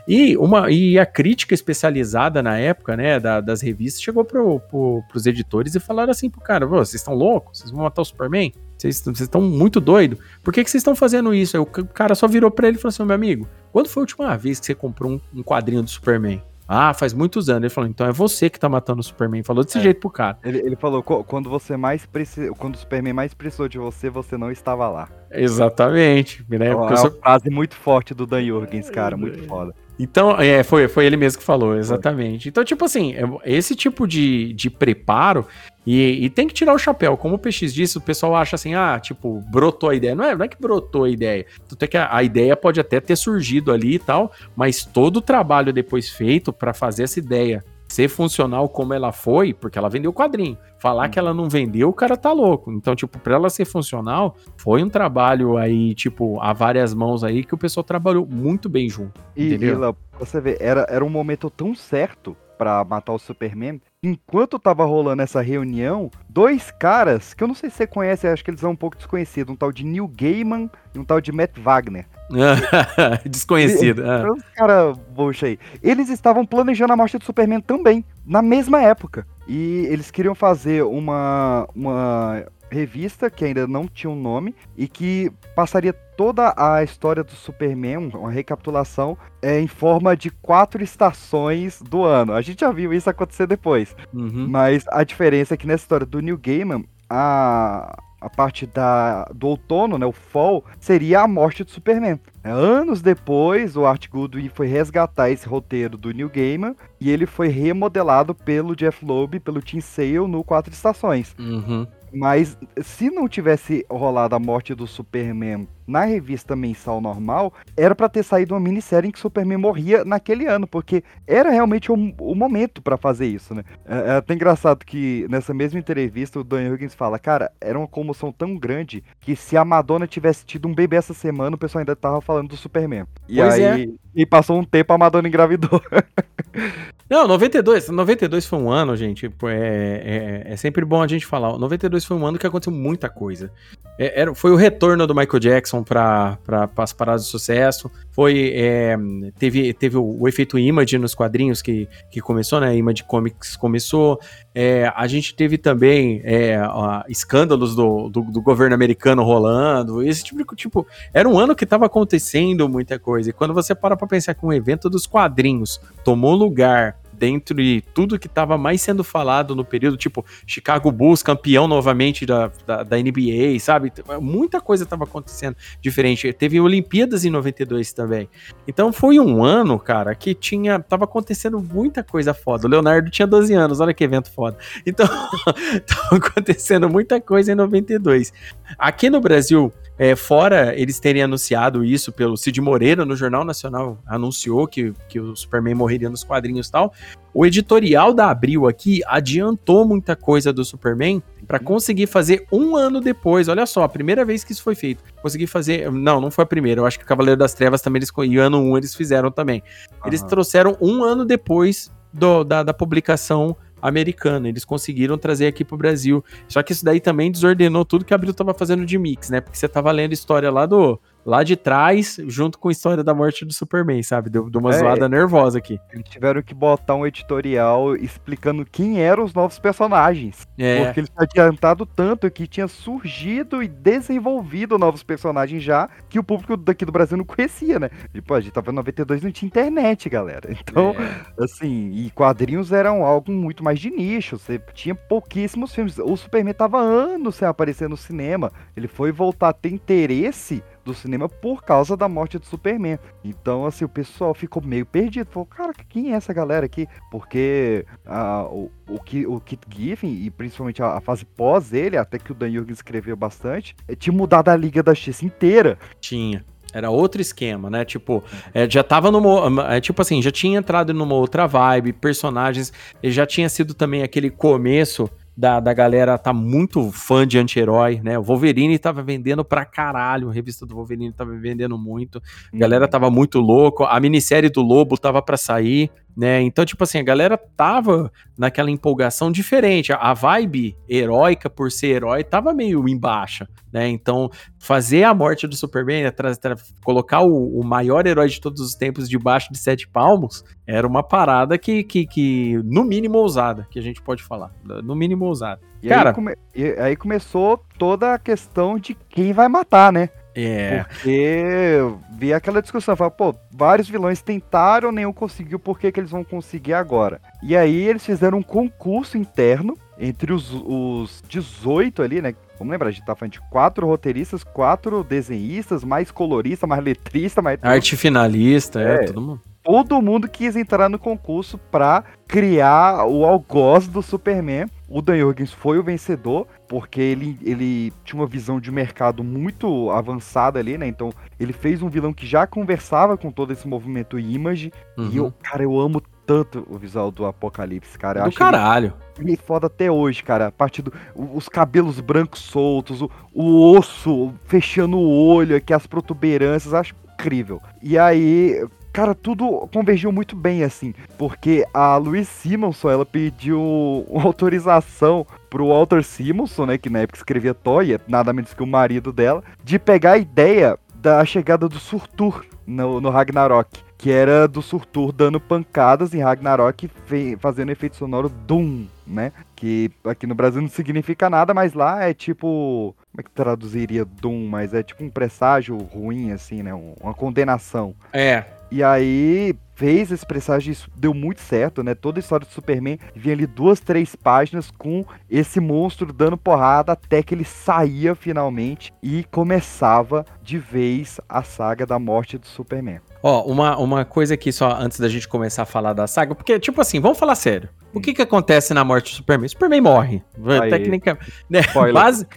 E, 0.08 0.36
uma, 0.38 0.70
e 0.72 1.00
a 1.00 1.06
crítica 1.06 1.54
especializada 1.54 2.42
na 2.42 2.58
época, 2.58 2.98
né, 2.98 3.20
da, 3.20 3.42
das 3.42 3.62
revistas, 3.62 4.02
chegou 4.02 4.24
pro, 4.26 4.60
pro, 4.60 5.04
pros 5.10 5.26
editores 5.26 5.76
e 5.76 5.80
falaram 5.80 6.12
assim 6.12 6.30
pro 6.30 6.42
cara, 6.42 6.66
vocês 6.66 6.96
estão 6.96 7.14
loucos? 7.14 7.60
Vocês 7.60 7.72
vão 7.72 7.84
matar 7.84 8.02
o 8.02 8.06
Superman? 8.06 8.54
Vocês 8.78 9.02
estão 9.22 9.42
muito 9.42 9.80
doidos? 9.80 10.20
Por 10.44 10.54
que, 10.54 10.64
que 10.64 10.70
vocês 10.70 10.82
estão 10.82 10.96
fazendo 10.96 11.34
isso? 11.34 11.56
Aí 11.56 11.62
o 11.62 11.66
cara 11.66 12.16
só 12.16 12.28
virou 12.28 12.52
pra 12.52 12.68
ele 12.68 12.78
e 12.78 12.80
falou 12.80 12.90
assim, 12.90 13.04
meu 13.04 13.16
amigo, 13.16 13.48
quando 13.72 13.88
foi 13.88 14.02
a 14.02 14.04
última 14.04 14.38
vez 14.38 14.60
que 14.60 14.66
você 14.66 14.76
comprou 14.76 15.14
um, 15.14 15.22
um 15.34 15.42
quadrinho 15.42 15.82
do 15.82 15.90
Superman? 15.90 16.44
Ah, 16.76 16.92
faz 16.92 17.14
muitos 17.14 17.50
anos. 17.50 17.64
Ele 17.64 17.70
falou, 17.70 17.88
então 17.88 18.08
é 18.08 18.12
você 18.12 18.50
que 18.50 18.60
tá 18.60 18.68
matando 18.68 19.00
o 19.00 19.04
Superman. 19.04 19.44
Falou 19.44 19.64
desse 19.64 19.78
é. 19.78 19.82
jeito 19.82 20.00
pro 20.00 20.10
cara. 20.10 20.40
Ele, 20.44 20.58
ele 20.58 20.76
falou, 20.76 21.04
quando 21.04 21.48
você 21.48 21.78
mais 21.78 22.04
precisou, 22.08 22.56
quando 22.56 22.74
o 22.74 22.78
Superman 22.80 23.14
mais 23.14 23.32
precisou 23.34 23.68
de 23.70 23.78
você, 23.78 24.10
você 24.10 24.38
não 24.38 24.52
estava 24.52 24.90
lá. 24.90 25.08
Exatamente. 25.32 26.44
Né? 26.50 26.70
é 26.70 26.76
uma 26.76 26.98
sou... 26.98 27.12
frase 27.12 27.48
muito 27.52 27.76
forte 27.76 28.16
do 28.16 28.26
Dan 28.26 28.44
Jurgens, 28.44 28.90
cara, 28.90 29.16
muito 29.16 29.44
foda. 29.44 29.76
Então, 30.00 30.40
é, 30.40 30.64
foi, 30.64 30.88
foi 30.88 31.06
ele 31.06 31.16
mesmo 31.16 31.40
que 31.40 31.46
falou, 31.46 31.78
exatamente. 31.78 32.50
Então, 32.50 32.64
tipo 32.64 32.84
assim, 32.86 33.14
é, 33.14 33.24
esse 33.46 33.76
tipo 33.76 34.08
de, 34.08 34.54
de 34.54 34.70
preparo, 34.70 35.48
e, 35.86 36.26
e, 36.26 36.30
tem 36.30 36.48
que 36.48 36.54
tirar 36.54 36.74
o 36.74 36.80
chapéu. 36.80 37.18
Como 37.18 37.36
o 37.36 37.38
PX 37.38 37.74
disse, 37.74 37.98
o 37.98 38.02
pessoal 38.02 38.36
acha 38.36 38.56
assim, 38.56 38.74
ah, 38.74 38.98
tipo, 39.00 39.42
brotou 39.52 39.90
a 39.90 39.96
ideia. 39.96 40.16
Não 40.16 40.24
é, 40.24 40.36
não 40.36 40.46
é 40.46 40.48
que 40.48 40.60
brotou 40.60 41.04
a 41.04 41.10
ideia. 41.10 41.46
Tanto 41.68 41.84
é 41.84 41.88
que 41.88 41.98
a, 41.98 42.16
a 42.16 42.24
ideia 42.24 42.56
pode 42.56 42.80
até 42.80 43.00
ter 43.02 43.16
surgido 43.16 43.72
ali 43.72 43.96
e 43.96 44.00
tal, 44.00 44.32
mas 44.56 44.86
todo 44.86 45.18
o 45.18 45.22
trabalho 45.22 45.74
depois 45.74 46.10
feito 46.10 46.54
para 46.54 46.74
fazer 46.74 47.04
essa 47.04 47.20
ideia 47.20 47.64
ser 47.94 48.10
funcional 48.10 48.68
como 48.68 48.92
ela 48.92 49.12
foi, 49.12 49.54
porque 49.54 49.78
ela 49.78 49.88
vendeu 49.88 50.10
o 50.10 50.14
quadrinho. 50.14 50.58
Falar 50.80 51.10
que 51.10 51.20
ela 51.20 51.32
não 51.32 51.48
vendeu, 51.48 51.90
o 51.90 51.94
cara 51.94 52.18
tá 52.18 52.32
louco. 52.34 52.72
Então, 52.72 52.96
tipo, 52.96 53.20
pra 53.20 53.36
ela 53.36 53.52
ser 53.52 53.66
funcional, 53.66 54.36
foi 54.58 54.84
um 54.84 54.90
trabalho 54.90 55.58
aí, 55.58 55.94
tipo, 55.94 56.42
a 56.42 56.54
várias 56.54 56.92
mãos 56.92 57.24
aí 57.24 57.44
que 57.44 57.54
o 57.54 57.58
pessoal 57.58 57.84
trabalhou 57.84 58.26
muito 58.26 58.68
bem 58.68 58.90
junto. 58.90 59.22
E, 59.36 59.46
entendeu? 59.46 59.96
E, 59.96 60.20
você 60.20 60.42
vê, 60.42 60.58
era, 60.60 60.88
era 60.90 61.06
um 61.06 61.10
momento 61.10 61.52
tão 61.52 61.76
certo 61.76 62.36
para 62.58 62.84
matar 62.84 63.14
o 63.14 63.20
Superman 63.20 63.80
enquanto 64.04 64.60
tava 64.60 64.84
rolando 64.86 65.22
essa 65.22 65.42
reunião, 65.42 66.12
dois 66.28 66.72
caras, 66.72 67.34
que 67.34 67.44
eu 67.44 67.48
não 67.48 67.56
sei 67.56 67.70
se 67.70 67.78
você 67.78 67.88
conhece, 67.88 68.28
acho 68.28 68.44
que 68.44 68.52
eles 68.52 68.60
são 68.60 68.72
um 68.72 68.76
pouco 68.76 68.98
desconhecidos, 68.98 69.54
um 69.54 69.56
tal 69.56 69.72
de 69.72 69.86
Neil 69.86 70.08
Gaiman 70.08 70.70
e 70.94 71.00
um 71.00 71.06
tal 71.06 71.22
de 71.22 71.32
Matt 71.32 71.58
Wagner. 71.58 72.06
Desconhecido. 73.26 74.04
Ah. 74.06 74.26
Os 74.32 74.44
caras, 74.56 74.98
poxa 75.16 75.48
aí. 75.48 75.60
Eles 75.82 76.10
estavam 76.10 76.46
planejando 76.46 76.94
a 76.94 76.98
morte 76.98 77.18
do 77.18 77.24
Superman 77.24 77.62
também, 77.62 78.04
na 78.26 78.42
mesma 78.42 78.82
época. 78.82 79.28
E 79.48 79.88
eles 79.90 80.10
queriam 80.10 80.34
fazer 80.34 80.84
uma, 80.84 81.68
uma 81.76 82.46
revista 82.74 83.30
que 83.30 83.46
ainda 83.46 83.68
não 83.68 83.88
tinha 83.88 84.10
um 84.10 84.20
nome 84.20 84.56
e 84.76 84.88
que 84.88 85.32
passaria 85.56 85.94
toda 85.94 86.54
a 86.58 86.84
história 86.84 87.24
do 87.24 87.32
Superman, 87.32 88.12
uma 88.14 88.32
recapitulação, 88.32 89.18
é, 89.42 89.60
em 89.60 89.68
forma 89.68 90.18
de 90.18 90.30
quatro 90.30 90.84
estações 90.84 91.82
do 91.82 92.04
ano. 92.04 92.34
A 92.34 92.42
gente 92.42 92.62
já 92.62 92.72
viu 92.72 92.94
isso 92.94 93.10
acontecer 93.10 93.48
depois. 93.48 93.96
Uhum. 94.14 94.48
Mas 94.50 94.84
a 94.90 95.04
diferença 95.04 95.54
é 95.54 95.58
que 95.58 95.68
nessa 95.68 95.84
história 95.84 96.06
do 96.06 96.20
New 96.20 96.38
Gaiman, 96.38 96.84
a, 97.10 97.96
a 98.24 98.30
parte 98.30 98.66
da, 98.66 99.26
do 99.36 99.48
outono, 99.48 99.98
né, 99.98 100.06
o 100.06 100.14
fall, 100.14 100.64
seria 100.80 101.22
a 101.22 101.28
morte 101.28 101.64
do 101.64 101.70
Superman. 101.70 102.20
Anos 102.42 103.02
depois, 103.02 103.76
o 103.76 103.86
Art 103.86 104.08
Goodwin 104.10 104.50
foi 104.50 104.68
resgatar 104.68 105.30
esse 105.30 105.48
roteiro 105.48 105.98
do 105.98 106.12
New 106.12 106.30
Gaiman 106.30 106.76
e 107.00 107.12
ele 107.12 107.26
foi 107.26 107.50
remodelado 107.50 108.34
pelo 108.34 108.76
Jeff 108.76 109.06
Loeb, 109.06 109.40
pelo 109.42 109.62
Tim 109.62 109.82
Sale 109.82 110.28
no 110.28 110.44
Quatro 110.44 110.74
Estações. 110.74 111.36
Uhum. 111.38 111.86
Mas 112.14 112.58
se 112.82 113.10
não 113.10 113.28
tivesse 113.28 113.86
rolado 113.90 114.36
a 114.36 114.40
morte 114.40 114.74
do 114.76 114.86
Superman 114.86 115.68
na 115.88 116.06
revista 116.06 116.56
mensal 116.56 117.02
normal, 117.02 117.54
era 117.76 117.96
para 117.96 118.10
ter 118.10 118.24
saído 118.24 118.54
uma 118.54 118.60
minissérie 118.60 119.10
em 119.10 119.12
que 119.12 119.20
Superman 119.20 119.58
morria 119.58 120.04
naquele 120.06 120.46
ano, 120.46 120.68
porque 120.68 121.04
era 121.28 121.50
realmente 121.50 121.92
o, 121.92 121.96
o 121.96 122.36
momento 122.36 122.82
para 122.82 122.98
fazer 122.98 123.28
isso, 123.28 123.54
né? 123.54 123.64
É, 123.86 123.96
é, 123.96 124.12
até 124.18 124.34
engraçado 124.34 124.86
que 124.86 125.28
nessa 125.30 125.54
mesma 125.54 125.80
entrevista 125.80 126.40
o 126.40 126.44
Dan 126.44 126.74
Higgins 126.74 126.94
fala, 126.94 127.20
cara, 127.20 127.52
era 127.60 127.78
uma 127.78 127.88
comoção 127.88 128.32
tão 128.32 128.58
grande 128.58 129.04
que 129.20 129.36
se 129.36 129.58
a 129.58 129.66
Madonna 129.66 130.08
tivesse 130.08 130.46
tido 130.46 130.68
um 130.68 130.74
bebê 130.74 130.96
essa 130.96 131.14
semana, 131.14 131.56
o 131.56 131.60
pessoal 131.60 131.80
ainda 131.80 131.96
tava 131.96 132.22
falando 132.22 132.50
do 132.50 132.58
Superman. 132.58 133.06
E 133.28 133.38
Pois 133.38 133.54
aí, 133.54 133.94
e 134.16 134.26
passou 134.26 134.60
um 134.60 134.64
tempo, 134.64 134.94
a 134.94 134.98
Madonna 134.98 135.28
engravidou. 135.28 135.82
Não, 137.10 137.28
92. 137.28 137.90
92 137.90 138.46
foi 138.46 138.60
um 138.60 138.72
ano, 138.72 138.96
gente. 138.96 139.28
É, 139.44 140.44
é, 140.46 140.54
é 140.54 140.56
sempre 140.56 140.86
bom 140.86 141.02
a 141.02 141.08
gente 141.08 141.26
falar. 141.26 141.58
92 141.58 142.06
foi 142.06 142.18
um 142.18 142.26
ano 142.26 142.40
que 142.40 142.48
aconteceu 142.48 142.74
muita 142.74 143.10
coisa. 143.10 143.52
É, 143.98 144.22
era, 144.22 144.34
foi 144.34 144.52
o 144.52 144.56
retorno 144.56 145.06
do 145.06 145.14
Michael 145.14 145.40
Jackson 145.40 145.84
para 145.84 146.38
as 146.78 146.94
paradas 146.94 147.26
de 147.26 147.30
sucesso. 147.30 147.92
Foi. 148.12 148.52
é, 148.56 148.98
teve 149.38 149.74
teve 149.74 149.98
o, 149.98 150.22
o 150.22 150.28
efeito 150.28 150.58
Image 150.58 150.98
nos 150.98 151.14
quadrinhos 151.14 151.62
que, 151.62 151.88
que 152.12 152.20
começou, 152.22 152.60
né? 152.60 152.76
Image 152.76 153.04
Comics 153.04 153.56
começou. 153.56 154.20
É, 154.54 154.92
a 154.96 155.08
gente 155.08 155.36
teve 155.36 155.58
também 155.58 156.22
é, 156.24 156.60
ó, 156.62 157.04
escândalos 157.08 157.76
do, 157.76 158.10
do, 158.10 158.22
do 158.22 158.42
governo 158.42 158.76
americano 158.76 159.24
rolando. 159.24 160.02
Esse 160.02 160.24
tipo 160.24 160.40
de. 160.40 160.56
Tipo, 160.56 160.88
era 161.14 161.28
um 161.28 161.40
ano 161.40 161.56
que 161.56 161.64
estava 161.64 161.86
acontecendo 161.86 162.68
muita 162.70 162.98
coisa. 162.98 163.30
E 163.30 163.34
quando 163.34 163.54
você 163.54 163.76
para 163.76 163.96
pra 163.96 164.08
pensar 164.08 164.34
que 164.34 164.46
um 164.46 164.54
evento 164.54 164.90
dos 164.90 165.06
quadrinhos 165.06 165.80
tomou 166.04 166.36
lugar 166.36 167.03
dentro 167.18 167.56
de 167.56 167.84
tudo 167.94 168.20
que 168.20 168.28
estava 168.28 168.58
mais 168.58 168.82
sendo 168.82 169.04
falado 169.04 169.56
no 169.56 169.64
período, 169.64 169.98
tipo 169.98 170.26
Chicago 170.46 170.92
Bulls 170.92 171.24
campeão 171.24 171.68
novamente 171.68 172.26
da, 172.26 172.52
da, 172.66 172.84
da 172.84 172.98
NBA, 172.98 173.60
sabe? 173.60 173.92
Muita 174.22 174.60
coisa 174.60 174.84
estava 174.84 175.04
acontecendo 175.04 175.56
diferente. 175.82 176.32
Teve 176.34 176.60
Olimpíadas 176.60 177.26
em 177.26 177.30
92 177.30 177.94
também. 177.94 178.30
Então 178.68 178.92
foi 178.92 179.20
um 179.20 179.44
ano, 179.44 179.80
cara, 179.80 180.14
que 180.16 180.34
tinha 180.34 180.80
tava 180.80 181.06
acontecendo 181.06 181.60
muita 181.62 182.04
coisa 182.04 182.34
foda. 182.34 182.68
O 182.68 182.70
Leonardo 182.70 183.10
tinha 183.10 183.28
12 183.28 183.54
anos, 183.54 183.80
olha 183.80 183.94
que 183.94 184.04
evento 184.04 184.32
foda. 184.32 184.58
Então 184.86 185.08
tava 185.86 186.18
acontecendo 186.18 186.90
muita 186.90 187.20
coisa 187.20 187.52
em 187.52 187.56
92. 187.56 188.34
Aqui 188.78 189.10
no 189.10 189.22
Brasil, 189.22 189.72
é, 189.98 190.16
fora 190.16 190.74
eles 190.76 191.00
terem 191.00 191.22
anunciado 191.22 191.86
isso 191.86 192.12
pelo 192.12 192.36
Cid 192.36 192.60
Moreira 192.60 193.06
no 193.06 193.16
Jornal 193.16 193.46
Nacional, 193.46 194.00
anunciou 194.08 194.68
que, 194.68 194.92
que 195.08 195.20
o 195.20 195.36
Superman 195.36 195.76
morreria 195.76 196.10
nos 196.10 196.24
quadrinhos 196.24 196.68
e 196.68 196.72
tal. 196.72 196.94
O 197.34 197.46
editorial 197.46 198.14
da 198.14 198.30
Abril 198.30 198.68
aqui 198.68 199.02
adiantou 199.08 199.88
muita 199.88 200.16
coisa 200.16 200.54
do 200.54 200.64
Superman 200.64 201.22
para 201.48 201.60
conseguir 201.60 202.08
fazer 202.08 202.46
um 202.52 202.76
ano 202.76 203.02
depois. 203.02 203.48
Olha 203.48 203.66
só, 203.66 203.84
a 203.84 203.90
primeira 203.90 204.24
vez 204.24 204.44
que 204.44 204.52
isso 204.52 204.62
foi 204.64 204.76
feito. 204.76 205.04
Consegui 205.22 205.48
fazer. 205.48 205.92
Não, 205.92 206.22
não 206.22 206.30
foi 206.30 206.44
a 206.44 206.48
primeira. 206.48 206.82
Eu 206.82 206.86
acho 206.86 206.98
que 207.00 207.06
o 207.06 207.08
Cavaleiro 207.08 207.38
das 207.40 207.54
Trevas 207.54 207.82
também 207.82 208.00
eles. 208.00 208.12
E 208.32 208.38
ano 208.38 208.60
1 208.60 208.72
um, 208.72 208.78
eles 208.78 208.94
fizeram 208.96 209.32
também. 209.32 209.64
Eles 210.06 210.22
Aham. 210.22 210.30
trouxeram 210.30 210.78
um 210.80 211.04
ano 211.04 211.26
depois 211.26 211.92
do- 212.12 212.44
da, 212.44 212.62
da 212.62 212.74
publicação 212.74 213.56
americana. 213.84 214.48
Eles 214.48 214.64
conseguiram 214.66 215.18
trazer 215.18 215.48
aqui 215.48 215.64
pro 215.66 215.78
Brasil. 215.78 216.24
Só 216.48 216.64
que 216.64 216.72
isso 216.72 216.86
daí 216.86 217.00
também 217.00 217.32
desordenou 217.32 217.84
tudo 217.84 218.06
que 218.06 218.14
a 218.14 218.16
Abril 218.16 218.34
tava 218.34 218.54
fazendo 218.54 218.86
de 218.86 218.98
mix, 218.98 219.30
né? 219.30 219.42
Porque 219.42 219.58
você 219.58 219.68
tava 219.68 219.92
lendo 219.92 220.14
história 220.14 220.50
lá 220.50 220.66
do 220.66 221.00
lá 221.26 221.44
de 221.44 221.56
trás, 221.56 222.18
junto 222.28 222.60
com 222.60 222.70
a 222.70 222.72
história 222.72 223.04
da 223.04 223.14
morte 223.14 223.46
do 223.46 223.54
Superman, 223.54 224.02
sabe? 224.04 224.30
Deu, 224.30 224.50
deu 224.50 224.60
uma 224.60 224.72
É. 224.74 224.80
zoada 224.80 225.08
nervosa 225.08 225.58
aqui. 225.58 225.80
Eles 225.92 226.10
tiveram 226.10 226.42
que 226.42 226.54
botar 226.54 226.96
um 226.96 227.06
editorial 227.06 227.96
explicando 227.96 228.66
quem 228.66 229.02
eram 229.02 229.24
os 229.24 229.34
novos 229.34 229.58
personagens. 229.60 230.48
É. 230.58 230.86
Porque 230.86 231.00
eles 231.00 231.10
tinham 231.10 231.24
adiantado 231.48 231.86
tanto 231.86 232.30
que 232.30 232.46
tinha 232.48 232.68
surgido 232.68 233.64
e 233.64 233.68
desenvolvido 233.68 234.78
novos 234.78 235.04
personagens 235.04 235.64
já 235.64 235.90
que 236.10 236.20
o 236.20 236.24
público 236.24 236.58
daqui 236.58 236.86
do 236.86 236.92
Brasil 236.92 237.18
não 237.18 237.26
conhecia, 237.26 237.80
né? 237.80 237.90
E, 238.14 238.22
pô, 238.22 238.34
a 238.34 238.42
gente 238.42 238.54
tava 238.54 238.72
em 238.72 238.76
92 238.76 239.22
não 239.24 239.32
tinha 239.32 239.48
internet, 239.48 240.10
galera. 240.10 240.50
Então, 240.52 240.96
É. 240.98 241.44
assim, 241.44 241.92
e 241.94 242.10
quadrinhos 242.12 242.72
eram 242.72 243.04
algo 243.04 243.32
muito 243.32 243.64
mais 243.64 243.80
de 243.80 243.90
nicho. 243.90 244.38
Você 244.38 244.60
tinha 244.74 244.96
pouquíssimos 244.96 245.74
filmes. 245.74 245.98
O 246.00 246.16
Superman 246.18 246.54
tava 246.54 246.80
anos 246.80 247.36
sem 247.36 247.48
aparecer 247.48 247.88
no 247.90 247.98
cinema. 247.98 248.52
Ele 248.76 248.88
foi 248.88 249.12
voltar 249.12 249.50
a 249.50 249.54
ter 249.54 249.70
interesse 249.70 250.64
do 250.84 250.94
cinema 250.94 251.30
por 251.30 251.64
causa 251.64 251.96
da 251.96 252.10
morte 252.10 252.38
do 252.38 252.46
Superman. 252.46 253.00
Então, 253.24 253.66
assim, 253.66 253.86
o 253.86 253.90
pessoal 253.90 254.34
ficou 254.34 254.62
meio 254.64 254.86
perdido. 254.86 255.30
Falou, 255.30 255.46
cara, 255.46 255.74
quem 255.90 256.14
é 256.14 256.16
essa 256.16 256.34
galera 256.34 256.66
aqui? 256.66 256.88
Porque 257.12 257.86
ah, 258.06 258.46
o, 258.50 258.70
o, 258.88 259.36
o 259.36 259.40
Kit 259.40 259.62
Giffen, 259.70 260.12
e 260.12 260.30
principalmente 260.30 260.82
a, 260.82 260.98
a 260.98 261.02
fase 261.02 261.26
pós 261.26 261.74
ele, 261.74 261.98
até 261.98 262.20
que 262.20 262.32
o 262.32 262.36
Dan 262.36 262.52
Jurgens 262.52 262.78
escreveu 262.78 263.16
bastante, 263.16 263.76
eh, 263.88 263.96
tinha 263.96 264.16
mudado 264.16 264.50
a 264.50 264.56
Liga 264.56 264.84
da 264.84 264.94
Justiça 264.94 265.26
inteira. 265.26 265.78
Tinha. 266.00 266.44
Era 266.74 266.90
outro 266.90 267.22
esquema, 267.22 267.70
né? 267.70 267.86
Tipo, 267.86 268.24
é, 268.52 268.68
já 268.68 268.84
tava 268.84 269.12
numa. 269.12 269.76
É, 269.76 269.80
tipo 269.80 270.02
assim, 270.02 270.22
já 270.24 270.32
tinha 270.32 270.58
entrado 270.58 270.92
numa 270.92 271.14
outra 271.14 271.46
vibe, 271.46 271.94
personagens. 271.94 272.74
Já 273.04 273.28
tinha 273.28 273.48
sido 273.48 273.76
também 273.76 274.02
aquele 274.02 274.32
começo 274.32 275.08
da, 275.36 275.60
da 275.60 275.74
galera 275.74 276.18
tá 276.18 276.32
muito 276.32 276.92
fã 276.92 277.26
de 277.26 277.38
anti-herói, 277.38 278.00
né? 278.04 278.18
O 278.18 278.24
Wolverine 278.24 278.78
tava 278.78 279.02
vendendo 279.02 279.44
pra 279.44 279.66
caralho. 279.66 280.30
A 280.30 280.34
revista 280.34 280.66
do 280.66 280.76
Wolverine 280.76 281.12
tava 281.12 281.36
vendendo 281.36 281.78
muito. 281.78 282.22
A 282.54 282.58
galera 282.58 282.88
tava 282.88 283.10
muito 283.10 283.40
louco. 283.40 283.84
A 283.84 284.00
minissérie 284.00 284.50
do 284.50 284.62
Lobo 284.62 284.98
tava 284.98 285.22
pra 285.22 285.36
sair, 285.38 285.90
né? 286.16 286.42
Então, 286.42 286.64
tipo 286.66 286.84
assim, 286.84 287.00
a 287.00 287.04
galera 287.04 287.38
tava 287.38 288.12
naquela 288.38 288.70
empolgação 288.70 289.32
diferente. 289.32 289.92
A, 289.94 290.14
vibe 290.14 290.76
heróica 290.88 291.50
por 291.50 291.72
ser 291.72 291.88
herói 291.88 292.24
tava 292.24 292.54
meio 292.54 292.88
em 292.88 292.98
baixa, 292.98 293.48
né? 293.72 293.88
Então, 293.88 294.30
fazer 294.60 295.04
a 295.04 295.14
morte 295.14 295.48
do 295.48 295.56
Superman, 295.56 296.04
né, 296.04 296.12
tra- 296.12 296.36
tra- 296.36 296.56
colocar 296.84 297.22
o, 297.22 297.60
o 297.60 297.64
maior 297.66 298.06
herói 298.06 298.28
de 298.30 298.40
todos 298.40 298.62
os 298.62 298.76
tempos 298.76 299.10
debaixo 299.10 299.52
de 299.52 299.58
sete 299.58 299.88
palmos, 299.88 300.44
era 300.68 300.88
uma 300.88 301.04
parada 301.04 301.58
que, 301.58 301.84
que, 301.84 302.06
que, 302.06 302.58
no 302.64 302.84
mínimo, 302.84 303.18
ousada, 303.18 303.68
que 303.70 303.80
a 303.80 303.82
gente 303.82 304.02
pode 304.02 304.24
falar. 304.24 304.52
No 304.84 304.96
mínimo, 304.96 305.26
ousada. 305.26 305.60
E 305.82 305.90
Cara- 305.90 306.10
aí, 306.12 306.16
come- 306.16 306.36
e 306.56 306.66
aí 306.80 306.96
começou 306.96 307.58
toda 307.78 308.14
a 308.14 308.20
questão 308.20 308.78
de 308.80 308.96
quem 309.10 309.34
vai 309.34 309.48
matar, 309.50 309.92
né? 309.92 310.10
É. 310.36 310.84
Porque 310.84 311.78
vi 312.12 312.34
aquela 312.34 312.62
discussão, 312.62 312.96
fala, 312.96 313.12
pô, 313.12 313.36
vários 313.52 313.88
vilões 313.88 314.22
tentaram, 314.22 314.92
nenhum 314.92 315.14
conseguiu, 315.14 315.60
por 315.60 315.80
que, 315.80 315.92
que 315.92 316.00
eles 316.00 316.12
vão 316.12 316.24
conseguir 316.24 316.74
agora? 316.74 317.22
E 317.42 317.56
aí 317.56 317.88
eles 317.88 318.06
fizeram 318.06 318.40
um 318.40 318.44
concurso 318.44 319.18
interno 319.18 319.78
entre 320.00 320.34
os, 320.34 320.52
os 320.52 321.24
18 321.28 322.02
ali, 322.02 322.22
né? 322.22 322.34
Vamos 322.58 322.72
lembrar, 322.72 322.90
a 322.90 322.92
gente 322.92 323.06
tá 323.06 323.16
falando 323.16 323.34
de 323.34 323.42
quatro 323.42 323.86
roteiristas, 323.86 324.44
quatro 324.44 325.04
desenhistas, 325.04 325.84
mais 325.84 326.12
colorista, 326.12 326.66
mais 326.66 326.84
letrista, 326.84 327.42
mais. 327.42 327.60
Arte 327.62 327.96
finalista, 327.98 328.82
é, 328.82 328.96
É. 328.96 328.98
todo 329.06 329.22
mundo. 329.22 329.42
todo 329.64 330.02
mundo 330.02 330.28
quis 330.28 330.56
entrar 330.56 330.90
no 330.90 330.98
concurso 331.00 331.58
pra 331.58 332.04
criar 332.28 333.06
o 333.06 333.26
algoz 333.26 333.88
do 333.88 334.02
Superman. 334.02 334.66
O 334.94 335.02
Dan 335.02 335.18
Jurgens 335.18 335.52
foi 335.52 335.80
o 335.80 335.84
vencedor, 335.84 336.46
porque 336.68 337.02
ele, 337.02 337.38
ele 337.42 337.92
tinha 338.06 338.22
uma 338.22 338.28
visão 338.28 338.60
de 338.60 338.72
mercado 338.72 339.24
muito 339.24 339.90
avançada 339.90 340.60
ali, 340.60 340.78
né? 340.78 340.86
Então, 340.88 341.12
ele 341.40 341.52
fez 341.52 341.82
um 341.82 341.90
vilão 341.90 342.14
que 342.14 342.28
já 342.28 342.46
conversava 342.46 343.18
com 343.18 343.32
todo 343.32 343.52
esse 343.52 343.68
movimento 343.68 344.20
Image. 344.20 344.72
E 344.98 345.02
Uhum. 345.02 345.12
eu, 345.14 345.34
cara, 345.42 345.64
eu 345.64 345.80
amo 345.80 346.00
tanto 346.26 346.66
o 346.70 346.78
visual 346.78 347.10
do 347.12 347.26
Apocalipse, 347.26 347.98
cara. 347.98 348.20
Eu 348.20 348.24
Do 348.26 348.30
ele- 348.30 348.36
caralho. 348.36 348.94
ele 349.20 349.34
é 349.34 349.36
foda 349.36 349.66
até 349.68 349.92
hoje, 349.92 350.24
cara. 350.24 350.48
A 350.48 350.52
partir 350.52 350.82
do. 350.84 350.94
Os 351.16 351.50
cabelos 351.50 352.00
brancos 352.00 352.40
soltos, 352.42 353.02
o, 353.02 353.10
o 353.34 353.76
osso 353.76 354.32
fechando 354.46 354.98
o 354.98 355.28
olho 355.28 355.56
aqui, 355.56 355.74
as 355.74 355.88
protuberâncias, 355.88 356.74
acho 356.74 356.96
incrível. 357.16 357.60
E 357.82 357.98
aí, 357.98 358.64
cara, 358.94 359.16
tudo 359.16 359.68
convergiu 359.74 360.12
muito 360.12 360.36
bem, 360.36 360.64
assim, 360.64 360.94
porque 361.18 361.66
a 361.74 361.98
Louise 361.98 362.30
Simonson, 362.30 362.92
ela 362.92 363.06
pediu 363.06 364.06
autorização 364.14 365.26
pro 365.50 365.68
Walter 365.68 366.04
Simonson, 366.04 366.68
né, 366.68 366.78
que 366.78 366.90
na 366.90 367.00
época 367.00 367.18
escrevia 367.18 367.54
Toya, 367.54 368.00
nada 368.08 368.32
menos 368.32 368.54
que 368.54 368.64
o 368.64 368.68
marido 368.68 369.12
dela, 369.12 369.44
de 369.64 369.80
pegar 369.80 370.14
a 370.14 370.18
ideia 370.18 370.78
da 370.94 371.26
chegada 371.26 371.68
do 371.68 371.80
Surtur 371.80 372.46
no, 372.66 373.02
no 373.02 373.10
Ragnarok 373.10 373.84
que 374.04 374.12
era 374.12 374.50
do 374.50 374.62
Surtur 374.62 375.14
dando 375.14 375.40
pancadas 375.40 376.14
em 376.14 376.22
Ragnarok 376.22 376.92
fazendo 377.40 377.72
efeito 377.72 377.96
sonoro 377.96 378.28
Doom, 378.28 378.86
né? 379.08 379.32
Que 379.56 379.90
aqui 380.04 380.28
no 380.28 380.36
Brasil 380.36 380.62
não 380.62 380.68
significa 380.68 381.30
nada, 381.30 381.54
mas 381.54 381.74
lá 381.74 382.04
é 382.04 382.14
tipo. 382.14 382.94
Como 382.98 383.20
é 383.20 383.24
que 383.24 383.32
traduziria 383.32 384.04
Doom? 384.04 384.46
Mas 384.50 384.74
é 384.74 384.84
tipo 384.84 385.06
um 385.06 385.10
presságio 385.10 385.78
ruim, 385.78 386.34
assim, 386.34 386.62
né? 386.62 386.74
Uma 386.74 387.14
condenação. 387.14 387.96
É. 388.12 388.44
E 388.76 388.84
aí 388.84 389.56
fez 389.76 390.12
esse 390.12 390.26
presságio, 390.26 390.72
isso 390.72 390.90
deu 390.96 391.14
muito 391.14 391.42
certo, 391.42 391.84
né? 391.84 391.94
Toda 391.94 392.18
a 392.18 392.22
história 392.22 392.44
do 392.44 392.52
Superman 392.52 392.98
vinha 393.16 393.36
ali 393.36 393.46
duas, 393.46 393.80
três 393.80 394.16
páginas 394.16 394.72
com 394.72 395.06
esse 395.30 395.60
monstro 395.60 396.12
dando 396.12 396.38
porrada 396.38 396.94
até 396.94 397.22
que 397.22 397.36
ele 397.36 397.46
saía 397.46 398.16
finalmente 398.16 398.92
e 399.04 399.26
começava 399.26 400.26
de 400.42 400.58
vez 400.58 401.22
a 401.30 401.44
saga 401.44 401.86
da 401.86 402.00
morte 402.00 402.36
do 402.36 402.48
Superman. 402.48 403.00
Ó, 403.26 403.44
uma, 403.44 403.78
uma 403.78 404.04
coisa 404.04 404.34
aqui 404.34 404.52
só 404.52 404.78
antes 404.78 405.00
da 405.00 405.08
gente 405.08 405.30
começar 405.30 405.64
a 405.64 405.66
falar 405.66 405.94
da 405.94 406.06
saga, 406.06 406.36
porque, 406.36 406.60
tipo 406.60 406.82
assim, 406.82 407.00
vamos 407.00 407.18
falar 407.18 407.36
sério. 407.36 407.70
O 407.94 408.02
que 408.02 408.14
que 408.14 408.22
acontece 408.22 408.74
na 408.74 408.84
morte 408.84 409.14
do 409.14 409.16
Superman? 409.16 409.48
Superman 409.48 409.82
morre. 409.82 410.22
Aí. 410.62 410.70
Técnica. 410.70 411.18
Né, 411.50 411.62
spoiler. 411.62 411.94
Base, 411.94 412.28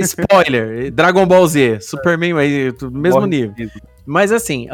spoiler. 0.00 0.90
Dragon 0.90 1.24
Ball 1.26 1.46
Z. 1.46 1.80
Superman 1.80 2.36
aí, 2.38 2.72
mesmo 2.90 3.20
morre 3.20 3.28
nível. 3.28 3.54
Mesmo. 3.56 3.80
Mas 4.04 4.32
assim, 4.32 4.68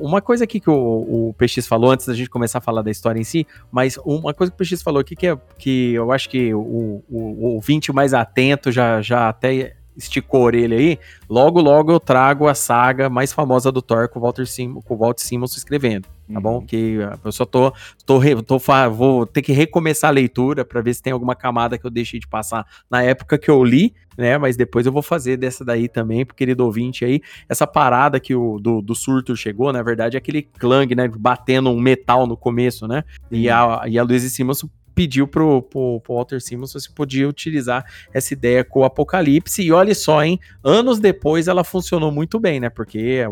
uma 0.00 0.22
coisa 0.22 0.44
aqui 0.44 0.60
que 0.60 0.70
o, 0.70 1.30
o 1.30 1.34
PX 1.34 1.66
falou 1.66 1.90
antes 1.90 2.06
da 2.06 2.14
gente 2.14 2.30
começar 2.30 2.58
a 2.58 2.60
falar 2.60 2.82
da 2.82 2.90
história 2.90 3.18
em 3.18 3.24
si, 3.24 3.44
mas 3.72 3.98
uma 4.04 4.32
coisa 4.32 4.52
que 4.52 4.62
o 4.62 4.64
PX 4.64 4.82
falou 4.82 5.00
aqui 5.00 5.16
que, 5.16 5.26
é, 5.26 5.36
que 5.58 5.94
eu 5.94 6.12
acho 6.12 6.28
que 6.28 6.54
o, 6.54 6.60
o, 6.60 7.02
o 7.10 7.44
ouvinte 7.54 7.92
mais 7.92 8.14
atento 8.14 8.70
já, 8.70 9.02
já 9.02 9.28
até 9.28 9.74
esticou 9.98 10.42
a 10.42 10.44
orelha 10.44 10.76
aí, 10.76 10.98
logo 11.28 11.60
logo 11.60 11.92
eu 11.92 12.00
trago 12.00 12.46
a 12.46 12.54
saga 12.54 13.10
mais 13.10 13.32
famosa 13.32 13.70
do 13.72 13.82
Thor 13.82 14.08
com 14.08 14.18
o 14.18 14.22
Walter 14.22 14.46
Sim, 14.46 14.74
com 14.74 14.94
o 14.94 14.96
Walt 14.96 15.18
Simmons 15.18 15.56
escrevendo, 15.56 16.04
tá 16.04 16.34
uhum. 16.36 16.40
bom? 16.40 16.60
Que 16.62 16.98
eu 17.24 17.32
só 17.32 17.44
tô, 17.44 17.72
tô, 18.06 18.20
tô, 18.46 18.58
vou 18.90 19.26
ter 19.26 19.42
que 19.42 19.52
recomeçar 19.52 20.10
a 20.10 20.12
leitura 20.12 20.64
para 20.64 20.80
ver 20.80 20.94
se 20.94 21.02
tem 21.02 21.12
alguma 21.12 21.34
camada 21.34 21.76
que 21.76 21.84
eu 21.84 21.90
deixei 21.90 22.20
de 22.20 22.28
passar 22.28 22.64
na 22.88 23.02
época 23.02 23.36
que 23.36 23.50
eu 23.50 23.62
li, 23.62 23.92
né? 24.16 24.36
Mas 24.38 24.56
depois 24.56 24.84
eu 24.84 24.92
vou 24.92 25.02
fazer 25.02 25.36
dessa 25.36 25.64
daí 25.64 25.88
também, 25.88 26.26
pro 26.26 26.34
querido 26.34 26.64
ouvinte 26.64 27.04
aí, 27.04 27.20
essa 27.48 27.66
parada 27.66 28.18
que 28.18 28.34
o 28.34 28.58
do, 28.58 28.82
do 28.82 28.94
surto 28.94 29.36
chegou, 29.36 29.72
na 29.72 29.82
verdade, 29.82 30.16
é 30.16 30.18
aquele 30.18 30.42
clang, 30.42 30.92
né? 30.94 31.08
Batendo 31.08 31.70
um 31.70 31.80
metal 31.80 32.26
no 32.26 32.36
começo, 32.36 32.86
né? 32.88 33.04
E 33.30 33.48
a, 33.48 33.82
e 33.86 33.98
a 33.98 34.02
Luiz 34.02 34.22
Simmons 34.32 34.64
pediu 34.98 35.28
pro, 35.28 35.62
pro, 35.62 36.00
pro 36.00 36.14
Walter 36.16 36.40
Simmons 36.40 36.72
se 36.72 36.92
podia 36.92 37.28
utilizar 37.28 37.84
essa 38.12 38.34
ideia 38.34 38.64
com 38.64 38.80
o 38.80 38.84
Apocalipse. 38.84 39.62
E 39.62 39.70
olha 39.70 39.94
só, 39.94 40.24
hein? 40.24 40.40
Anos 40.64 40.98
depois 40.98 41.46
ela 41.46 41.62
funcionou 41.62 42.10
muito 42.10 42.40
bem, 42.40 42.58
né? 42.58 42.68
Porque 42.68 43.24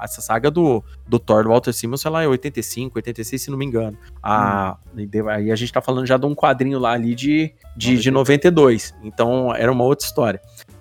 essa 0.00 0.20
saga 0.20 0.52
do, 0.52 0.84
do 1.08 1.18
Thor 1.18 1.42
do 1.42 1.48
Walter 1.48 1.72
Simmons, 1.72 2.06
ela 2.06 2.22
é 2.22 2.28
85, 2.28 2.96
86, 2.96 3.42
se 3.42 3.50
não 3.50 3.58
me 3.58 3.66
engano. 3.66 3.98
A, 4.22 4.76
hum. 4.96 5.28
Aí 5.28 5.50
a 5.50 5.56
gente 5.56 5.72
tá 5.72 5.80
falando 5.80 6.06
já 6.06 6.16
de 6.16 6.26
um 6.26 6.34
quadrinho 6.34 6.78
lá 6.78 6.92
ali 6.92 7.12
de, 7.12 7.52
de, 7.76 7.98
de 7.98 8.10
92. 8.12 8.94
Então 9.02 9.52
era 9.52 9.72
uma 9.72 9.82
outra 9.82 10.06
história. 10.06 10.40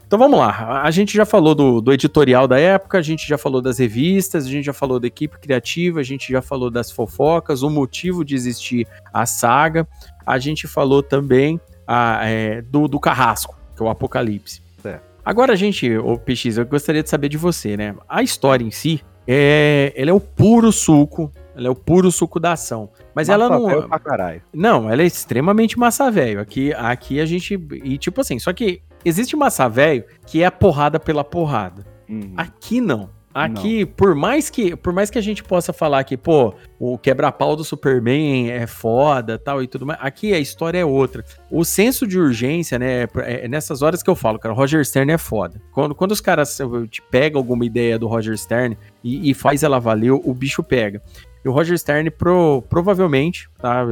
Então 0.09 0.17
vamos 0.17 0.39
lá, 0.39 0.81
a 0.81 0.89
gente 0.89 1.15
já 1.15 1.23
falou 1.23 1.53
do, 1.53 1.79
do, 1.79 1.93
editorial 1.93 2.47
da 2.47 2.59
época, 2.59 2.97
a 2.97 3.01
gente 3.01 3.27
já 3.27 3.37
falou 3.37 3.61
das 3.61 3.77
revistas, 3.77 4.47
a 4.47 4.49
gente 4.49 4.65
já 4.65 4.73
falou 4.73 4.99
da 4.99 5.05
equipe 5.05 5.37
criativa, 5.37 5.99
a 5.99 6.03
gente 6.03 6.31
já 6.31 6.41
falou 6.41 6.71
das 6.71 6.89
fofocas, 6.89 7.61
o 7.61 7.69
motivo 7.69 8.25
de 8.25 8.33
existir 8.33 8.87
a 9.13 9.27
saga, 9.27 9.87
a 10.29 10.37
gente 10.37 10.67
falou 10.67 11.01
também 11.01 11.59
a, 11.87 12.19
é, 12.23 12.61
do, 12.61 12.87
do 12.87 12.99
carrasco, 12.99 13.57
que 13.75 13.81
é 13.81 13.85
o 13.85 13.89
Apocalipse. 13.89 14.61
É. 14.85 14.99
Agora 15.25 15.53
a 15.53 15.55
gente, 15.55 15.97
o 15.97 16.17
PX, 16.17 16.57
eu 16.57 16.65
gostaria 16.65 17.01
de 17.01 17.09
saber 17.09 17.29
de 17.29 17.37
você, 17.37 17.75
né? 17.75 17.95
A 18.07 18.21
história 18.21 18.63
em 18.63 18.69
si, 18.69 19.01
é, 19.27 19.91
ela 19.95 20.11
é 20.11 20.13
o 20.13 20.19
puro 20.19 20.71
suco 20.71 21.31
ela 21.55 21.67
é 21.67 21.69
o 21.69 21.75
puro 21.75 22.09
suco 22.09 22.39
da 22.39 22.53
ação. 22.53 22.89
Mas 23.13 23.27
massa 23.27 23.33
ela 23.33 23.49
não. 23.49 23.87
Pra 23.89 23.99
caralho. 23.99 24.41
Não, 24.53 24.89
ela 24.89 25.01
é 25.01 25.05
extremamente 25.05 25.77
massa 25.77 26.09
velho. 26.09 26.39
Aqui, 26.39 26.73
aqui 26.73 27.19
a 27.19 27.25
gente. 27.25 27.59
E 27.83 27.97
tipo 27.97 28.21
assim, 28.21 28.39
só 28.39 28.53
que 28.53 28.81
existe 29.03 29.35
massa 29.35 29.67
velho 29.67 30.05
que 30.25 30.41
é 30.41 30.45
a 30.45 30.51
porrada 30.51 30.99
pela 30.99 31.23
porrada. 31.23 31.85
Uhum. 32.07 32.33
Aqui 32.37 32.79
não. 32.79 33.09
Aqui, 33.33 33.81
não. 33.81 33.91
por 33.93 34.15
mais 34.15 34.49
que 34.49 34.75
por 34.75 34.91
mais 34.91 35.09
que 35.09 35.17
a 35.17 35.21
gente 35.21 35.43
possa 35.43 35.71
falar 35.71 36.03
que, 36.03 36.17
pô, 36.17 36.53
o 36.79 36.97
quebra-pau 36.97 37.55
do 37.55 37.63
Superman 37.63 38.49
é 38.49 38.65
foda, 38.65 39.37
tal 39.37 39.61
e 39.61 39.67
tudo 39.67 39.85
mais, 39.85 39.99
aqui 40.01 40.33
a 40.33 40.39
história 40.39 40.79
é 40.79 40.85
outra. 40.85 41.23
O 41.51 41.63
senso 41.63 42.07
de 42.07 42.17
urgência, 42.19 42.79
né, 42.79 43.03
é, 43.03 43.45
é 43.45 43.47
nessas 43.47 43.81
horas 43.81 44.01
que 44.01 44.09
eu 44.09 44.15
falo, 44.15 44.39
cara, 44.39 44.53
o 44.53 44.57
Roger 44.57 44.83
Stern 44.83 45.11
é 45.11 45.17
foda. 45.17 45.61
Quando, 45.71 45.93
quando 45.93 46.11
os 46.11 46.21
caras 46.21 46.57
te 46.89 47.01
pegam 47.03 47.39
alguma 47.39 47.65
ideia 47.65 47.99
do 47.99 48.07
Roger 48.07 48.35
Stern 48.35 48.75
e, 49.03 49.29
e 49.29 49.33
faz 49.33 49.61
ela 49.61 49.79
valer, 49.79 50.11
o 50.11 50.33
bicho 50.33 50.63
pega. 50.63 51.01
E 51.43 51.47
o 51.47 51.51
Roger 51.51 51.77
Stern 51.77 52.11
pro, 52.11 52.61
provavelmente, 52.69 53.49
tá? 53.57 53.85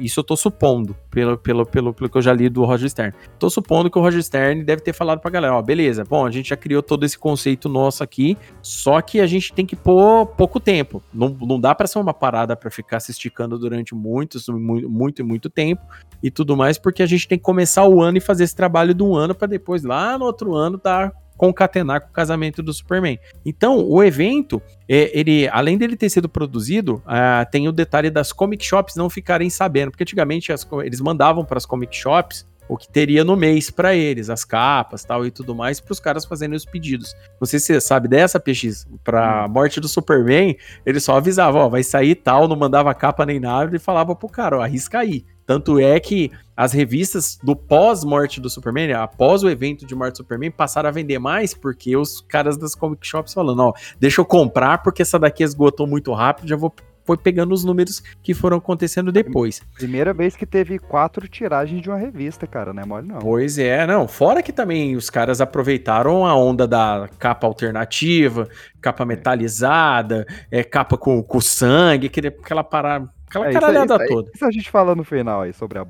Isso 0.00 0.20
eu 0.20 0.24
tô 0.24 0.36
supondo, 0.36 0.96
pelo, 1.10 1.36
pelo, 1.36 1.66
pelo, 1.66 1.92
pelo 1.92 2.08
que 2.08 2.16
eu 2.16 2.22
já 2.22 2.32
li 2.32 2.48
do 2.48 2.64
Roger 2.64 2.88
Stern. 2.88 3.14
Tô 3.38 3.50
supondo 3.50 3.90
que 3.90 3.98
o 3.98 4.00
Roger 4.00 4.22
Stern 4.22 4.64
deve 4.64 4.80
ter 4.80 4.92
falado 4.94 5.20
pra 5.20 5.30
galera, 5.30 5.54
ó, 5.54 5.60
beleza, 5.60 6.04
bom, 6.04 6.24
a 6.24 6.30
gente 6.30 6.48
já 6.48 6.56
criou 6.56 6.82
todo 6.82 7.04
esse 7.04 7.18
conceito 7.18 7.68
nosso 7.68 8.02
aqui, 8.02 8.38
só 8.62 9.00
que 9.02 9.20
a 9.20 9.26
gente 9.26 9.52
tem 9.52 9.66
que 9.66 9.76
pôr 9.76 10.26
pouco 10.26 10.58
tempo. 10.58 11.02
Não, 11.12 11.28
não 11.28 11.60
dá 11.60 11.74
para 11.74 11.86
ser 11.86 11.98
uma 11.98 12.14
parada 12.14 12.56
para 12.56 12.70
ficar 12.70 13.00
se 13.00 13.10
esticando 13.10 13.58
durante 13.58 13.94
muitos, 13.94 14.48
muito, 14.48 14.88
muito 14.88 15.20
e 15.20 15.24
muito 15.24 15.50
tempo 15.50 15.82
e 16.22 16.30
tudo 16.30 16.56
mais, 16.56 16.78
porque 16.78 17.02
a 17.02 17.06
gente 17.06 17.28
tem 17.28 17.36
que 17.36 17.44
começar 17.44 17.86
o 17.86 18.00
ano 18.00 18.16
e 18.16 18.20
fazer 18.20 18.44
esse 18.44 18.56
trabalho 18.56 18.94
de 18.94 19.02
um 19.02 19.14
ano 19.14 19.34
para 19.34 19.46
depois, 19.46 19.84
lá 19.84 20.16
no 20.16 20.24
outro 20.24 20.54
ano, 20.54 20.78
tá 20.78 21.12
concatenar 21.36 22.00
com 22.00 22.08
o 22.08 22.12
casamento 22.12 22.62
do 22.62 22.72
Superman. 22.72 23.18
Então, 23.44 23.78
o 23.78 24.02
evento, 24.02 24.62
é, 24.88 25.10
ele, 25.18 25.48
além 25.48 25.76
dele 25.76 25.96
ter 25.96 26.08
sido 26.08 26.28
produzido, 26.28 27.02
uh, 27.06 27.50
tem 27.50 27.68
o 27.68 27.72
detalhe 27.72 28.10
das 28.10 28.32
comic 28.32 28.64
shops 28.64 28.96
não 28.96 29.10
ficarem 29.10 29.50
sabendo, 29.50 29.90
porque 29.90 30.04
antigamente 30.04 30.52
as, 30.52 30.66
eles 30.84 31.00
mandavam 31.00 31.44
para 31.44 31.58
as 31.58 31.66
comic 31.66 31.94
shops 31.96 32.46
o 32.68 32.76
que 32.76 32.88
teria 32.88 33.24
no 33.24 33.36
mês 33.36 33.70
para 33.70 33.94
eles, 33.94 34.30
as 34.30 34.44
capas, 34.44 35.04
tal 35.04 35.26
e 35.26 35.30
tudo 35.30 35.54
mais, 35.54 35.80
para 35.80 35.92
os 35.92 36.00
caras 36.00 36.24
fazerem 36.24 36.56
os 36.56 36.64
pedidos. 36.64 37.14
Não 37.40 37.46
sei 37.46 37.58
se 37.58 37.66
você 37.66 37.80
sabe 37.80 38.08
dessa, 38.08 38.40
PX, 38.40 38.86
para 39.02 39.46
hum. 39.46 39.52
morte 39.52 39.80
do 39.80 39.88
Superman, 39.88 40.56
ele 40.84 41.00
só 41.00 41.16
avisava, 41.16 41.58
ó, 41.58 41.68
vai 41.68 41.82
sair 41.82 42.14
tal, 42.14 42.48
não 42.48 42.56
mandava 42.56 42.94
capa 42.94 43.26
nem 43.26 43.38
nada 43.38 43.74
e 43.76 43.78
falava 43.78 44.14
pro 44.14 44.28
cara, 44.28 44.58
ó, 44.58 44.62
arrisca 44.62 44.98
aí. 44.98 45.24
Tanto 45.46 45.78
é 45.78 45.98
que 46.00 46.30
as 46.56 46.72
revistas 46.72 47.38
do 47.42 47.56
pós-morte 47.56 48.40
do 48.40 48.48
Superman, 48.48 48.92
após 48.92 49.42
o 49.42 49.48
evento 49.48 49.84
de 49.84 49.94
morte 49.94 50.12
do 50.12 50.16
Superman, 50.18 50.50
passaram 50.50 50.88
a 50.88 50.92
vender 50.92 51.18
mais 51.18 51.52
porque 51.52 51.96
os 51.96 52.20
caras 52.20 52.56
das 52.56 52.74
comic 52.74 53.06
shops 53.06 53.34
falando, 53.34 53.60
ó, 53.60 53.72
deixa 53.98 54.20
eu 54.20 54.24
comprar 54.24 54.78
porque 54.78 55.02
essa 55.02 55.18
daqui 55.18 55.42
esgotou 55.42 55.86
muito 55.86 56.12
rápido, 56.12 56.48
já 56.48 56.56
vou 56.56 56.72
foi 57.04 57.18
pegando 57.18 57.52
os 57.52 57.64
números 57.64 58.02
que 58.22 58.32
foram 58.32 58.56
acontecendo 58.56 59.12
depois. 59.12 59.60
Primeira 59.74 60.12
vez 60.14 60.34
que 60.34 60.46
teve 60.46 60.78
quatro 60.78 61.28
tiragens 61.28 61.82
de 61.82 61.90
uma 61.90 61.98
revista, 61.98 62.46
cara, 62.46 62.72
não 62.72 62.82
é 62.82 62.86
mole 62.86 63.06
não. 63.06 63.18
Pois 63.18 63.58
é, 63.58 63.86
não. 63.86 64.08
Fora 64.08 64.42
que 64.42 64.52
também 64.52 64.96
os 64.96 65.10
caras 65.10 65.40
aproveitaram 65.40 66.26
a 66.26 66.34
onda 66.34 66.66
da 66.66 67.08
capa 67.18 67.46
alternativa, 67.46 68.48
capa 68.80 69.04
metalizada, 69.04 70.26
é, 70.50 70.64
capa 70.64 70.96
com, 70.96 71.22
com 71.22 71.40
sangue, 71.40 72.10
aquela 72.40 72.64
parada 72.64 73.06
Aquela 73.34 73.50
é, 73.50 73.52
caralhada 73.52 73.96
isso, 73.96 74.06
toda. 74.06 74.30
Isso 74.34 74.44
a 74.44 74.50
gente 74.50 74.70
fala 74.70 74.94
no 74.94 75.04
final 75.04 75.42
aí 75.42 75.52
sobre 75.52 75.78
a 75.78 75.86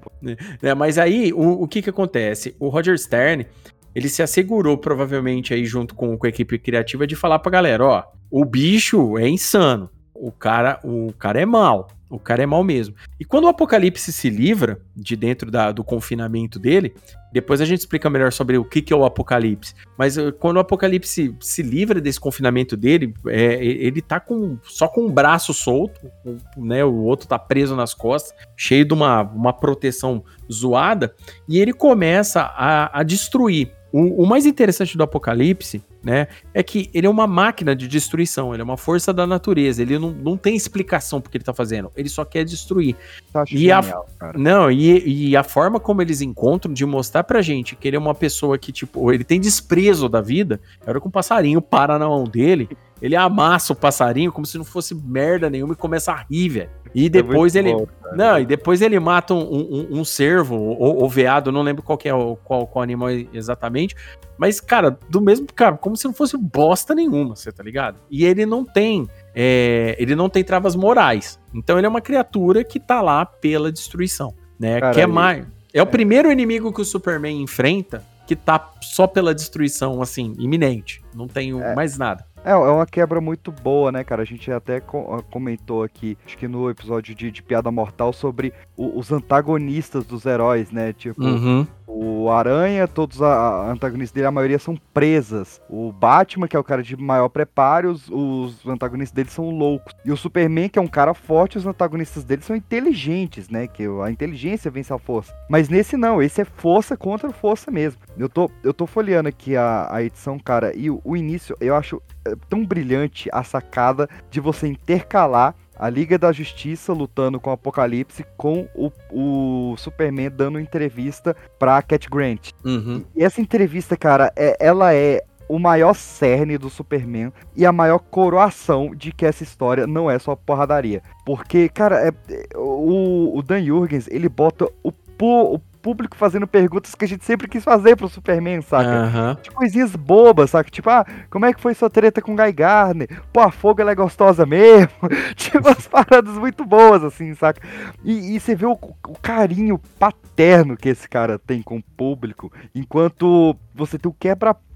é, 0.63 0.69
é, 0.71 0.75
Mas 0.75 0.99
aí, 0.99 1.33
o, 1.33 1.63
o 1.63 1.69
que 1.69 1.83
que 1.83 1.91
acontece? 1.91 2.57
O 2.59 2.69
Roger 2.69 2.99
Stern, 2.99 3.47
ele 3.95 4.09
se 4.09 4.23
assegurou 4.23 4.79
provavelmente 4.79 5.53
aí 5.53 5.65
junto 5.65 5.95
com, 5.95 6.17
com 6.17 6.27
a 6.27 6.29
equipe 6.29 6.59
criativa 6.59 7.07
de 7.07 7.15
falar 7.15 7.39
pra 7.39 7.53
galera, 7.53 7.85
ó, 7.85 8.05
o 8.31 8.45
bicho 8.45 9.19
é 9.19 9.29
insano. 9.29 9.91
O 10.15 10.33
cara, 10.33 10.81
o 10.85 11.13
cara 11.19 11.41
é 11.41 11.47
mal. 11.47 11.89
O 12.15 12.19
cara 12.19 12.45
é 12.45 12.47
mal 12.47 12.63
mesmo. 12.63 12.95
E 13.19 13.25
quando 13.25 13.45
o 13.45 13.49
Apocalipse 13.49 14.13
se 14.13 14.31
livra 14.31 14.81
de 14.95 15.17
dentro 15.17 15.51
da, 15.51 15.73
do 15.73 15.83
confinamento 15.83 16.61
dele, 16.61 16.95
depois 17.33 17.61
a 17.61 17.65
gente 17.65 17.81
explica 17.81 18.09
melhor 18.09 18.33
sobre 18.33 18.57
o 18.57 18.65
que, 18.65 18.81
que 18.81 18.93
é 18.93 18.97
o 18.97 19.05
Apocalipse. 19.05 19.75
Mas 19.99 20.17
uh, 20.17 20.33
quando 20.33 20.59
o 20.59 20.61
Apocalipse 20.61 21.35
se 21.41 21.63
livra 21.63 22.01
desse 22.01 22.21
confinamento 22.21 22.77
dele, 22.77 23.13
é, 23.27 23.55
ele 23.65 24.01
tá 24.01 24.21
com, 24.21 24.57
só 24.63 24.87
com 24.87 25.07
um 25.07 25.11
braço 25.11 25.53
solto, 25.53 26.09
né? 26.57 26.85
O 26.85 27.03
outro 27.03 27.27
tá 27.27 27.37
preso 27.37 27.75
nas 27.75 27.93
costas, 27.93 28.33
cheio 28.57 28.85
de 28.85 28.95
uma, 28.95 29.23
uma 29.23 29.53
proteção 29.53 30.23
zoada, 30.53 31.13
e 31.49 31.59
ele 31.59 31.73
começa 31.73 32.43
a, 32.43 33.01
a 33.01 33.03
destruir. 33.03 33.73
O, 33.93 34.23
o 34.23 34.27
mais 34.27 34.47
interessante 34.47 34.97
do 34.97 35.03
Apocalipse 35.03 35.83
né? 36.05 36.29
É 36.53 36.63
que 36.63 36.91
ele 36.93 37.07
é 37.07 37.11
uma 37.11 37.27
máquina 37.27 37.75
de 37.75 37.89
destruição, 37.89 38.53
ele 38.53 38.61
é 38.61 38.65
uma 38.65 38.77
força 38.77 39.13
da 39.13 39.27
natureza, 39.27 39.83
ele 39.83 39.99
não, 39.99 40.11
não 40.11 40.37
tem 40.37 40.55
explicação 40.55 41.21
porque 41.21 41.39
ele 41.39 41.45
tá 41.45 41.55
fazendo, 41.55 41.91
ele 41.97 42.09
só 42.09 42.25
quer 42.25 42.45
destruir. 42.45 42.95
Tá 43.33 43.45
e 43.45 43.59
genial, 43.59 44.07
a, 44.17 44.19
cara. 44.19 44.39
Não, 44.39 44.71
e, 44.71 45.31
e 45.31 45.37
a 45.37 45.43
forma 45.43 45.81
como 45.81 46.03
eles 46.03 46.21
encontram 46.21 46.73
de 46.73 46.85
mostrar 46.85 47.25
pra 47.25 47.41
gente 47.41 47.75
que 47.75 47.89
ele 47.89 47.97
é 47.97 47.99
uma 47.99 48.15
pessoa 48.15 48.59
que, 48.59 48.71
tipo, 48.71 49.11
ele 49.13 49.25
tem 49.25 49.41
desprezo 49.41 50.09
da 50.09 50.21
vida, 50.21 50.61
é 50.85 50.91
hora 50.91 51.01
que 51.01 51.09
um 51.09 51.11
passarinho 51.11 51.63
para 51.63 51.99
na 51.99 52.07
mão 52.07 52.25
dele, 52.25 52.69
ele 53.01 53.17
amassa 53.17 53.73
o 53.73 53.77
passarinho 53.77 54.33
como 54.33 54.47
se 54.47 54.57
não 54.57 54.65
fosse 54.65 54.95
merda 54.95 55.51
nenhuma 55.51 55.73
e 55.73 55.77
começa 55.77 56.13
a 56.13 56.25
rir, 56.31 56.49
velho. 56.49 56.71
E 56.95 57.07
é 57.07 57.09
depois 57.09 57.57
é 57.57 57.59
ele. 57.59 57.73
Bom, 57.73 57.87
não, 58.15 58.39
e 58.39 58.47
depois 58.47 58.81
ele 58.81 58.99
mata 59.01 59.35
um, 59.35 59.41
um, 59.41 60.01
um 60.01 60.05
cervo 60.05 60.55
ou, 60.55 61.03
ou, 61.03 61.09
veado, 61.09 61.51
não 61.51 61.63
lembro 61.63 61.83
qual 61.83 61.99
é 62.05 62.15
o 62.15 62.37
qual, 62.37 62.67
qual 62.67 62.83
animal 62.83 63.11
exatamente. 63.11 63.97
Mas, 64.37 64.61
cara, 64.61 64.99
do 65.09 65.21
mesmo, 65.21 65.47
cara, 65.55 65.77
como 65.77 65.97
se 65.97 66.05
não 66.05 66.15
fosse 66.15 66.37
bosta 66.37 66.95
nenhuma, 66.95 67.37
você 67.37 67.53
tá 67.53 67.63
ligado? 67.63 67.99
E 68.11 68.25
ele 68.25 68.45
não 68.45 68.65
tem. 68.65 69.09
É, 69.35 69.97
ele 69.99 70.15
não 70.15 70.29
tem 70.29 70.43
travas 70.43 70.75
morais. 70.75 71.39
Então 71.55 71.79
ele 71.79 71.87
é 71.87 71.89
uma 71.89 72.01
criatura 72.01 72.65
que 72.65 72.81
tá 72.81 73.01
lá 73.01 73.25
pela 73.25 73.71
destruição. 73.71 74.35
Né? 74.59 74.81
Cara, 74.81 74.95
que 74.95 75.01
é 75.01 75.07
mais. 75.07 75.45
É, 75.73 75.79
é 75.79 75.83
o 75.83 75.87
primeiro 75.87 76.31
inimigo 76.31 76.73
que 76.73 76.81
o 76.81 76.85
Superman 76.85 77.43
enfrenta 77.43 78.05
que 78.27 78.35
tá 78.35 78.73
só 78.81 79.07
pela 79.07 79.35
destruição, 79.35 80.01
assim, 80.01 80.35
iminente. 80.39 81.03
Não 81.15 81.29
tem 81.29 81.61
é. 81.61 81.75
mais 81.75 81.99
nada. 81.99 82.25
É, 82.45 82.51
é 82.51 82.57
uma 82.57 82.87
quebra 82.87 83.21
muito 83.21 83.51
boa, 83.51 83.91
né, 83.91 84.05
cara? 84.05 84.23
A 84.23 84.27
gente 84.27 84.53
até 84.53 84.77
ah, 84.77 85.23
comentou 85.31 85.83
aqui, 85.83 86.17
acho 86.27 86.37
que 86.37 86.47
no 86.47 86.69
episódio 86.69 87.15
de, 87.15 87.31
de 87.31 87.43
Piada 87.43 87.71
Mortal, 87.71 88.13
sobre 88.13 88.53
o, 88.77 88.99
os 88.99 89.11
antagonistas 89.11 90.05
dos 90.05 90.27
heróis, 90.27 90.71
né? 90.71 90.93
Tipo, 90.93 91.25
uhum. 91.25 91.67
o 91.87 92.31
Aranha, 92.31 92.87
todos 92.87 93.17
os 93.17 93.23
antagonistas 93.23 94.13
dele, 94.13 94.27
a 94.27 94.31
maioria 94.31 94.59
são 94.59 94.77
presas. 94.93 95.61
O 95.71 95.91
Batman, 95.91 96.47
que 96.47 96.55
é 96.55 96.59
o 96.59 96.65
cara 96.65 96.83
de 96.83 96.95
maior 96.97 97.31
preparo, 97.31 97.91
os, 97.91 98.11
os 98.11 98.67
antagonistas 98.67 99.15
dele 99.15 99.31
são 99.31 99.49
loucos. 99.49 99.95
E 100.05 100.13
o 100.13 100.17
Superman, 100.17 100.69
que 100.69 100.79
é 100.79 100.83
um 100.83 100.87
cara 100.87 101.15
forte, 101.15 101.57
os 101.57 101.67
antagonistas 101.67 102.25
dele 102.25 102.43
são 102.43 102.55
inteligentes, 102.55 103.49
né? 103.49 103.67
Que 103.67 103.85
a 104.05 104.11
inteligência 104.11 104.71
vence 104.71 104.93
a 104.93 104.99
força. 104.99 105.35
Mas 105.49 105.71
nesse 105.71 105.97
não, 105.97 106.23
esse 106.23 106.43
é 106.43 106.45
força 106.45 106.95
contra 106.95 107.33
força 107.33 107.71
mesmo. 107.71 108.03
Eu 108.19 108.29
tô, 108.29 108.51
eu 108.63 108.75
tô 108.75 108.87
folheando 108.87 109.31
aqui 109.31 109.57
a, 109.57 109.89
a 109.91 110.03
edição, 110.03 110.39
cara, 110.39 110.77
e 110.77 110.91
o, 110.91 111.01
o 111.03 111.17
início, 111.17 111.57
eu 111.59 111.75
acho 111.75 112.03
tão 112.49 112.65
brilhante 112.65 113.29
a 113.33 113.43
sacada 113.43 114.09
de 114.31 114.41
você 114.41 114.67
intercalar 114.67 115.55
a 115.77 115.89
Liga 115.89 116.19
da 116.19 116.31
Justiça 116.33 116.93
lutando 116.93 117.41
com 117.41 117.51
o 117.51 117.53
Apocalipse 117.53 118.25
com 118.37 118.69
o, 118.75 118.93
o 119.11 119.77
Superman 119.77 120.31
dando 120.31 120.61
entrevista 120.61 121.37
pra 121.59 121.83
Cat 121.83 122.09
Grant. 122.09 122.51
Uhum. 122.65 123.05
E 123.15 123.25
essa 123.25 123.41
entrevista, 123.41 123.97
cara, 123.97 124.33
é, 124.37 124.57
ela 124.61 124.95
é 124.95 125.23
o 125.49 125.59
maior 125.59 125.95
cerne 125.95 126.57
do 126.57 126.71
Superman 126.71 127.33
e 127.55 127.67
a 127.67 127.73
maior 127.73 127.99
coroação 127.99 128.95
de 128.95 129.13
que 129.13 129.27
essa 129.27 129.43
história 129.43 129.87
não 129.87 130.11
é 130.11 130.19
só 130.19 130.35
porradaria. 130.35 131.03
Porque, 131.25 131.69
cara, 131.69 132.09
é, 132.09 132.13
o, 132.57 133.37
o 133.37 133.43
Dan 133.43 133.63
Jurgens, 133.63 134.09
ele 134.09 134.29
bota 134.29 134.67
o, 134.83 134.93
o 135.21 135.61
público 135.85 136.17
fazendo 136.17 136.47
perguntas 136.47 136.95
que 136.95 137.05
a 137.05 137.09
gente 137.09 137.27
sempre 137.27 137.47
quis 137.47 137.63
fazer 137.63 137.95
pro 137.95 138.09
Superman, 138.09 138.63
saca? 138.63 139.03
Uhum. 139.05 139.35
Tipo, 139.35 139.57
coisinhas 139.57 139.95
bobas, 139.95 140.49
saca? 140.49 140.71
Tipo, 140.71 140.89
ah, 140.89 141.05
como 141.29 141.45
é 141.45 141.53
que 141.53 141.61
foi 141.61 141.75
sua 141.75 141.91
treta 141.91 142.23
com 142.23 142.35
Guy 142.35 142.53
Gardner? 142.53 143.21
Pô, 143.31 143.41
a 143.41 143.51
fogo 143.51 143.83
ela 143.83 143.91
é 143.91 143.95
gostosa 143.95 144.47
mesmo. 144.47 144.89
tipo, 145.37 145.59
umas 145.59 145.85
paradas 145.87 146.35
muito 146.37 146.65
boas, 146.65 147.05
assim, 147.05 147.35
saca? 147.35 147.61
E, 148.03 148.35
e 148.35 148.41
você 148.41 148.55
vê 148.55 148.65
o, 148.65 148.73
o, 148.73 149.19
carinho 149.21 149.79
paterno 149.99 150.75
que 150.75 150.89
esse 150.89 151.07
cara 151.07 151.39
tem 151.39 151.61
com 151.61 151.77
o 151.77 151.83
público, 151.83 152.51
enquanto 152.75 153.55
você 153.75 153.99
tem 153.99 154.11
o 154.11 154.15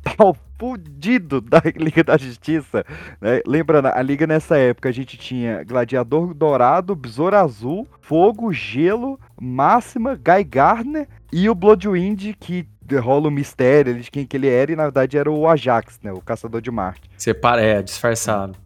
quebra-pau 0.09 0.37
fudido 0.59 1.41
da 1.43 1.63
Liga 1.77 2.03
da 2.03 2.17
Justiça. 2.17 2.85
Né? 3.21 3.41
Lembrando, 3.47 3.87
a 3.87 4.03
Liga 4.03 4.27
nessa 4.27 4.57
época 4.57 4.89
a 4.89 4.93
gente 4.93 5.17
tinha 5.17 5.63
Gladiador 5.65 6.35
Dourado, 6.35 6.95
Besouro 6.95 7.37
Azul, 7.37 7.87
Fogo, 8.01 8.53
Gelo, 8.53 9.19
Máxima, 9.41 10.15
Guy 10.15 10.45
Gardner 10.45 11.07
e 11.33 11.49
o 11.49 11.55
Bloodwind, 11.55 12.35
que 12.39 12.67
rola 13.01 13.29
o 13.29 13.31
mistério 13.31 14.01
de 14.01 14.11
quem 14.11 14.27
que 14.27 14.37
ele 14.37 14.49
era, 14.49 14.73
e 14.73 14.77
na 14.77 14.85
verdade 14.85 15.19
era 15.19 15.31
o 15.31 15.47
Ajax, 15.47 16.01
né? 16.03 16.11
O 16.11 16.23
Caçador 16.23 16.63
de 16.63 16.71
Marte. 16.71 17.03
Separa, 17.19 17.61
é, 17.61 17.83
disfarçado. 17.83 18.57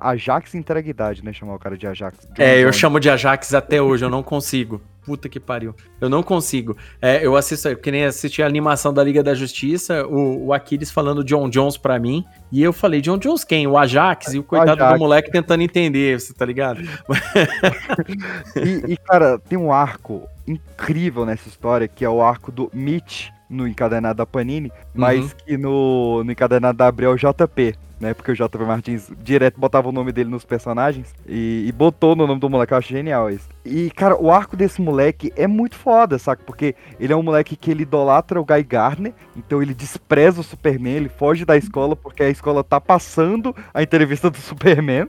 Ajax 0.00 0.54
entrega 0.54 0.88
idade, 0.88 1.22
né? 1.24 1.32
Chamar 1.32 1.54
o 1.54 1.58
cara 1.58 1.76
de 1.76 1.86
Ajax. 1.86 2.26
De 2.32 2.42
é, 2.42 2.58
eu 2.58 2.72
chamo 2.72 2.98
de 2.98 3.08
Ajax 3.08 3.54
até 3.54 3.80
hoje, 3.80 4.04
eu 4.04 4.10
não 4.10 4.22
consigo. 4.22 4.80
Puta 5.08 5.26
que 5.26 5.40
pariu. 5.40 5.74
Eu 5.98 6.10
não 6.10 6.22
consigo. 6.22 6.76
É, 7.00 7.24
eu 7.24 7.34
assisto, 7.34 7.74
que 7.76 7.90
nem 7.90 8.04
assisti 8.04 8.42
a 8.42 8.46
animação 8.46 8.92
da 8.92 9.02
Liga 9.02 9.22
da 9.22 9.34
Justiça, 9.34 10.06
o, 10.06 10.48
o 10.48 10.52
Aquiles 10.52 10.90
falando 10.90 11.24
John 11.24 11.48
Jones 11.48 11.78
pra 11.78 11.98
mim. 11.98 12.22
E 12.52 12.62
eu 12.62 12.74
falei, 12.74 13.00
John 13.00 13.16
Jones 13.16 13.42
quem? 13.42 13.66
O 13.66 13.78
Ajax 13.78 14.34
e 14.34 14.38
o 14.38 14.42
coitado 14.42 14.82
Ajax. 14.82 14.92
do 14.92 14.98
moleque 14.98 15.30
tentando 15.30 15.62
entender, 15.62 16.20
você 16.20 16.34
tá 16.34 16.44
ligado? 16.44 16.82
e, 18.54 18.92
e, 18.92 18.96
cara, 18.98 19.38
tem 19.38 19.56
um 19.56 19.72
arco 19.72 20.28
incrível 20.46 21.24
nessa 21.24 21.48
história, 21.48 21.88
que 21.88 22.04
é 22.04 22.10
o 22.10 22.20
arco 22.20 22.52
do 22.52 22.70
Mitch 22.74 23.28
no 23.48 23.66
encadenado 23.66 24.18
da 24.18 24.26
Panini, 24.26 24.70
mas 24.94 25.20
uhum. 25.20 25.30
que 25.46 25.56
no, 25.56 26.22
no 26.22 26.30
encadenado 26.30 26.76
da 26.76 26.86
Abril 26.86 27.12
é 27.12 27.14
o 27.14 27.16
JP 27.16 27.74
né? 28.00 28.14
Porque 28.14 28.32
o 28.32 28.34
JP 28.34 28.58
Martins 28.58 29.10
direto 29.22 29.58
botava 29.58 29.88
o 29.88 29.92
nome 29.92 30.12
dele 30.12 30.30
nos 30.30 30.44
personagens 30.44 31.14
e, 31.26 31.64
e, 31.66 31.72
botou 31.72 32.14
no 32.14 32.26
nome 32.26 32.40
do 32.40 32.48
moleque. 32.48 32.72
Eu 32.72 32.78
acho 32.78 32.88
genial 32.88 33.30
isso. 33.30 33.48
E, 33.64 33.90
cara, 33.90 34.20
o 34.20 34.30
arco 34.30 34.56
desse 34.56 34.80
moleque 34.80 35.32
é 35.36 35.46
muito 35.46 35.76
foda, 35.76 36.18
saca? 36.18 36.42
Porque 36.44 36.74
ele 36.98 37.12
é 37.12 37.16
um 37.16 37.22
moleque 37.22 37.56
que 37.56 37.70
ele 37.70 37.82
idolatra 37.82 38.40
o 38.40 38.44
Guy 38.44 38.62
Gardner, 38.62 39.12
então 39.36 39.62
ele 39.62 39.74
despreza 39.74 40.40
o 40.40 40.44
Superman, 40.44 40.94
ele 40.94 41.08
foge 41.08 41.44
da 41.44 41.56
escola 41.56 41.94
porque 41.94 42.22
a 42.22 42.30
escola 42.30 42.64
tá 42.64 42.80
passando 42.80 43.54
a 43.72 43.82
entrevista 43.82 44.30
do 44.30 44.38
Superman. 44.38 45.08